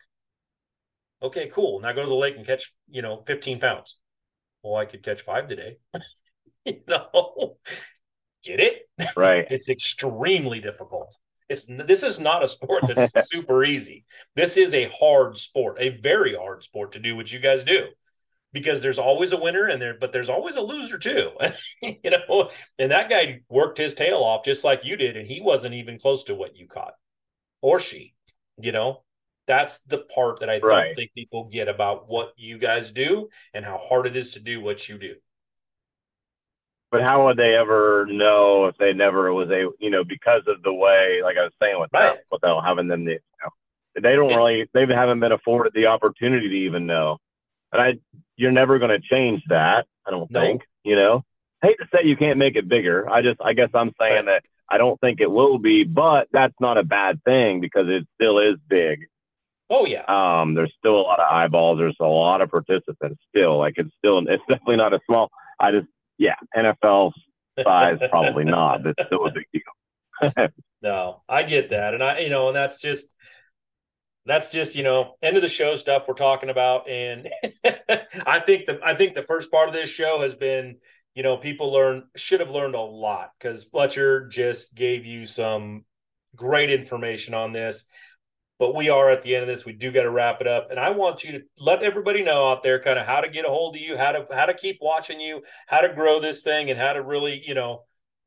Okay, 1.23 1.49
cool. 1.53 1.81
Now 1.81 1.93
go 1.93 2.03
to 2.03 2.09
the 2.09 2.15
lake 2.15 2.37
and 2.37 2.47
catch, 2.47 2.73
you 2.89 3.03
know, 3.03 3.23
15 3.27 3.61
pounds. 3.61 3.97
Well, 4.63 4.77
I 4.77 4.85
could 4.85 5.03
catch 5.03 5.23
five 5.23 5.49
today. 5.49 5.79
you 6.65 6.81
know, 6.89 7.57
get 8.45 8.61
it? 8.61 8.89
Right. 9.17 9.47
It's 9.51 9.69
extremely 9.69 10.61
difficult. 10.61 11.17
It's 11.49 11.65
this 11.65 12.03
is 12.03 12.19
not 12.19 12.43
a 12.43 12.49
sport 12.49 12.85
that's 12.89 13.29
super 13.31 13.65
easy. 13.65 14.05
This 14.35 14.57
is 14.57 14.75
a 14.75 14.91
hard 14.99 15.39
sport, 15.39 15.77
a 15.79 15.91
very 15.91 16.35
hard 16.35 16.65
sport 16.65 16.93
to 16.93 16.99
do 16.99 17.15
what 17.15 17.31
you 17.31 17.39
guys 17.39 17.63
do. 17.63 17.87
Because 18.53 18.83
there's 18.83 18.99
always 18.99 19.33
a 19.33 19.37
winner 19.37 19.69
and 19.69 19.81
there, 19.81 19.97
but 20.01 20.13
there's 20.13 20.31
always 20.31 20.57
a 20.57 20.63
loser 20.63 20.99
too. 20.99 21.31
you 21.83 22.11
know, 22.11 22.51
and 22.79 22.91
that 22.91 23.11
guy 23.11 23.43
worked 23.49 23.79
his 23.79 23.95
tail 23.95 24.19
off 24.19 24.45
just 24.45 24.65
like 24.65 24.81
you 24.85 24.97
did, 24.97 25.17
and 25.17 25.27
he 25.27 25.41
wasn't 25.41 25.75
even 25.75 25.99
close 25.99 26.25
to 26.25 26.35
what 26.35 26.57
you 26.57 26.67
caught. 26.67 26.95
Or 27.61 27.79
she, 27.79 28.15
you 28.59 28.73
know. 28.73 29.03
That's 29.47 29.79
the 29.83 29.99
part 29.99 30.41
that 30.41 30.51
I 30.51 30.59
don't 30.59 30.95
think 30.97 31.13
people 31.15 31.45
get 31.45 31.69
about 31.69 32.09
what 32.09 32.33
you 32.37 32.59
guys 32.59 32.91
do 32.91 33.29
and 33.55 33.65
how 33.65 33.79
hard 33.79 34.07
it 34.07 34.17
is 34.17 34.33
to 34.33 34.41
do 34.41 34.61
what 34.61 34.89
you 34.89 34.99
do. 34.99 35.15
But 36.91 37.03
how 37.03 37.27
would 37.27 37.37
they 37.37 37.55
ever 37.55 38.07
know 38.09 38.67
if 38.67 38.77
they 38.79 38.93
never 38.93 39.33
was 39.33 39.51
a 39.51 39.69
you 39.79 39.91
know 39.91 40.05
because 40.05 40.43
of 40.47 40.63
the 40.63 40.73
way 40.73 41.21
like 41.23 41.37
I 41.37 41.43
was 41.45 41.53
saying 41.61 41.79
with 41.81 41.91
Right. 41.93 42.15
them, 42.15 42.17
without 42.31 42.65
having 42.65 42.89
them, 42.89 43.05
the, 43.05 43.13
you 43.13 43.19
know, 43.43 43.51
they 44.03 44.15
don't 44.17 44.31
It- 44.31 44.37
really 44.37 44.67
they 44.73 44.87
haven't 44.87 45.21
been 45.21 45.33
afforded 45.33 45.73
the 45.75 45.87
opportunity 45.87 46.49
to 46.49 46.55
even 46.55 46.87
know, 46.87 47.19
and 47.73 47.83
I 47.83 47.95
you're 48.37 48.53
never 48.53 48.79
going 48.79 48.91
to 48.91 49.15
change 49.15 49.43
that. 49.49 49.87
I 50.07 50.11
don't 50.11 50.31
No. 50.31 50.41
think 50.41 50.63
you 50.85 50.97
know. 50.97 51.25
Hate 51.63 51.79
to 51.79 51.89
say 51.93 52.05
you 52.07 52.17
can't 52.17 52.39
make 52.39 52.55
it 52.55 52.69
bigger. 52.69 53.09
I 53.11 53.23
just 53.23 53.41
I 53.43 53.53
guess 53.53 53.71
I'm 53.75 53.93
saying 53.99 54.27
that 54.27 54.45
I 54.69 54.79
don't 54.79 55.01
think 55.01 55.21
it 55.21 55.31
will 55.31 55.59
be, 55.59 55.85
but 55.85 56.29
that's 56.33 56.55
not 56.61 56.79
a 56.79 56.85
bad 56.85 57.23
thing 57.25 57.61
because 57.61 57.89
it 57.89 58.07
still 58.15 58.39
is 58.39 58.57
big. 58.69 59.07
Oh 59.69 59.87
yeah. 59.87 60.05
Um, 60.09 60.55
there's 60.55 60.73
still 60.79 60.97
a 60.97 61.03
lot 61.03 61.21
of 61.21 61.27
eyeballs. 61.31 61.79
There's 61.79 61.97
a 62.01 62.07
lot 62.07 62.41
of 62.41 62.51
participants 62.51 63.21
still. 63.29 63.59
Like 63.59 63.75
it's 63.77 63.91
still, 63.99 64.19
it's 64.19 64.43
definitely 64.49 64.77
not 64.77 64.95
a 64.95 65.01
small. 65.07 65.31
I 65.59 65.73
just, 65.73 65.87
yeah, 66.19 66.37
NFL 66.57 67.13
size 67.63 67.99
probably 68.11 68.45
not, 68.57 68.83
but 68.83 68.95
it's 68.97 69.07
still 69.07 69.27
a 69.27 69.33
big 69.33 69.47
deal. 69.53 70.49
No, 70.83 71.23
I 71.29 71.43
get 71.43 71.71
that. 71.71 71.95
And 71.95 72.05
I, 72.05 72.21
you 72.21 72.31
know, 72.31 72.49
and 72.49 72.55
that's 72.55 72.81
just, 72.81 73.15
that's 74.25 74.51
just, 74.51 74.77
you 74.77 74.85
know, 74.85 75.15
end 75.23 75.35
of 75.35 75.43
the 75.43 75.49
show 75.49 75.75
stuff 75.75 76.05
we're 76.07 76.15
talking 76.15 76.51
about. 76.51 76.89
And 76.89 77.29
I 78.27 78.41
think 78.41 78.67
the, 78.67 78.79
I 78.85 78.95
think 78.95 79.15
the 79.15 79.23
first 79.23 79.51
part 79.51 79.69
of 79.69 79.75
this 79.75 79.89
show 79.89 80.21
has 80.21 80.35
been, 80.35 80.77
you 81.15 81.23
know, 81.23 81.39
people 81.39 81.73
learn, 81.73 82.05
should 82.15 82.41
have 82.41 82.51
learned 82.51 82.75
a 82.75 82.81
lot 82.81 83.31
because 83.39 83.65
Fletcher 83.65 84.29
just 84.29 84.77
gave 84.77 85.07
you 85.07 85.25
some 85.25 85.85
great 86.37 86.71
information 86.71 87.35
on 87.35 87.53
this. 87.53 87.87
But 88.59 88.75
we 88.75 88.89
are 88.89 89.11
at 89.11 89.23
the 89.23 89.35
end 89.35 89.43
of 89.43 89.49
this. 89.49 89.67
We 89.67 89.75
do 89.75 89.93
got 89.93 90.03
to 90.05 90.11
wrap 90.11 90.41
it 90.41 90.47
up. 90.47 90.71
And 90.71 90.81
I 90.81 90.91
want 90.91 91.23
you 91.25 91.33
to 91.33 91.43
let 91.61 91.83
everybody 91.83 92.23
know 92.25 92.49
out 92.51 92.63
there 92.63 92.81
kind 92.81 92.99
of 92.99 93.05
how 93.05 93.21
to 93.21 93.29
get 93.29 93.45
a 93.45 93.49
hold 93.49 93.75
of 93.75 93.81
you, 93.83 93.99
how 93.99 94.13
to, 94.13 94.27
how 94.35 94.47
to 94.47 94.55
keep 94.55 94.79
watching 94.81 95.21
you, 95.21 95.43
how 95.67 95.83
to 95.83 95.93
grow 95.93 96.21
this 96.21 96.43
thing 96.43 96.71
and 96.71 96.79
how 96.79 96.95
to 96.95 97.03
really, 97.03 97.43
you 97.47 97.55
know, 97.55 97.83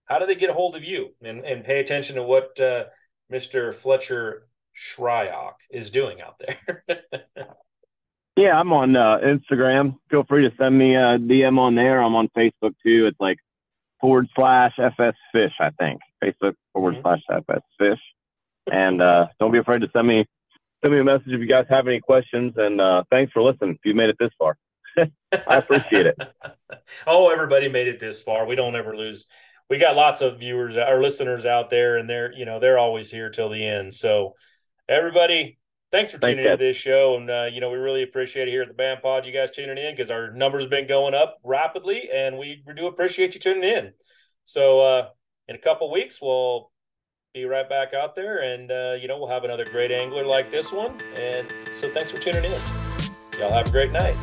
how 0.05 0.19
do 0.19 0.25
they 0.27 0.35
get 0.35 0.49
a 0.51 0.53
hold 0.53 0.75
of 0.75 0.83
you 0.83 1.09
and, 1.23 1.43
and 1.45 1.63
pay 1.63 1.79
attention 1.79 2.15
to 2.15 2.23
what 2.23 2.59
uh, 2.59 2.85
Mr. 3.31 3.73
Fletcher 3.73 4.47
Shryock 4.75 5.53
is 5.71 5.89
doing 5.89 6.21
out 6.21 6.39
there? 6.39 6.83
yeah, 8.35 8.59
I'm 8.59 8.71
on 8.71 8.95
uh, 8.95 9.17
Instagram. 9.23 9.97
Feel 10.11 10.23
free 10.25 10.47
to 10.47 10.55
send 10.57 10.77
me 10.77 10.95
a 10.95 11.17
DM 11.17 11.57
on 11.57 11.73
there. 11.75 12.01
I'm 12.03 12.15
on 12.15 12.27
Facebook 12.37 12.75
too. 12.83 13.07
It's 13.07 13.19
like 13.19 13.37
forward 13.99 14.27
slash 14.35 14.73
FS 14.77 15.15
Fish, 15.31 15.53
I 15.59 15.71
think. 15.71 16.01
Facebook 16.23 16.53
forward 16.73 16.95
Mhm. 16.97 17.01
slash 17.01 17.21
FS 17.31 17.61
Fish. 17.77 17.99
And 18.71 19.01
uh, 19.01 19.27
don't 19.39 19.51
be 19.51 19.59
afraid 19.59 19.81
to 19.81 19.89
send 19.93 20.07
me 20.07 20.25
send 20.83 20.93
me 20.93 20.99
a 20.99 21.03
message 21.03 21.27
if 21.27 21.39
you 21.39 21.47
guys 21.47 21.65
have 21.69 21.87
any 21.87 21.99
questions. 21.99 22.53
And 22.57 22.79
uh, 22.79 23.03
thanks 23.09 23.31
for 23.31 23.41
listening. 23.41 23.71
If 23.71 23.79
you 23.83 23.93
made 23.93 24.09
it 24.09 24.17
this 24.19 24.31
far, 24.37 24.57
I 24.97 25.57
appreciate 25.57 26.07
it. 26.07 26.17
oh, 27.07 27.29
everybody 27.29 27.69
made 27.69 27.87
it 27.87 27.99
this 27.99 28.21
far. 28.21 28.45
We 28.45 28.55
don't 28.55 28.75
ever 28.75 28.95
lose. 28.95 29.25
We 29.69 29.77
got 29.77 29.95
lots 29.95 30.21
of 30.21 30.39
viewers 30.39 30.77
or 30.77 31.01
listeners 31.01 31.45
out 31.45 31.69
there, 31.69 31.97
and 31.97 32.09
they're 32.09 32.33
you 32.33 32.45
know 32.45 32.59
they're 32.59 32.79
always 32.79 33.11
here 33.11 33.29
till 33.29 33.49
the 33.49 33.65
end. 33.65 33.93
So 33.93 34.33
everybody, 34.87 35.59
thanks 35.91 36.11
for 36.11 36.17
tuning 36.17 36.39
into 36.39 36.49
guys. 36.51 36.59
this 36.59 36.77
show, 36.77 37.15
and 37.15 37.29
uh, 37.29 37.49
you 37.51 37.61
know 37.61 37.69
we 37.69 37.77
really 37.77 38.03
appreciate 38.03 38.47
it 38.47 38.51
here 38.51 38.63
at 38.63 38.67
the 38.67 38.73
Band 38.73 39.01
Pod. 39.01 39.25
You 39.25 39.31
guys 39.31 39.51
tuning 39.51 39.77
in 39.77 39.93
because 39.93 40.09
our 40.09 40.31
numbers 40.31 40.65
been 40.65 40.87
going 40.87 41.13
up 41.13 41.37
rapidly, 41.43 42.09
and 42.11 42.37
we, 42.37 42.63
we 42.65 42.73
do 42.73 42.87
appreciate 42.87 43.35
you 43.35 43.39
tuning 43.39 43.63
in. 43.63 43.93
So 44.43 44.81
uh, 44.81 45.09
in 45.47 45.55
a 45.55 45.59
couple 45.59 45.91
weeks, 45.91 46.19
we'll 46.19 46.71
be 47.33 47.45
right 47.45 47.69
back 47.69 47.93
out 47.93 48.15
there, 48.15 48.41
and 48.41 48.71
uh, 48.71 48.95
you 48.99 49.07
know 49.07 49.19
we'll 49.19 49.27
have 49.27 49.43
another 49.43 49.65
great 49.65 49.91
angler 49.91 50.25
like 50.25 50.49
this 50.49 50.71
one. 50.71 50.99
And 51.15 51.47
so 51.75 51.87
thanks 51.89 52.09
for 52.09 52.17
tuning 52.19 52.43
in. 52.43 52.59
Y'all 53.39 53.51
have 53.51 53.67
a 53.67 53.71
great 53.71 53.91
night. 53.91 54.15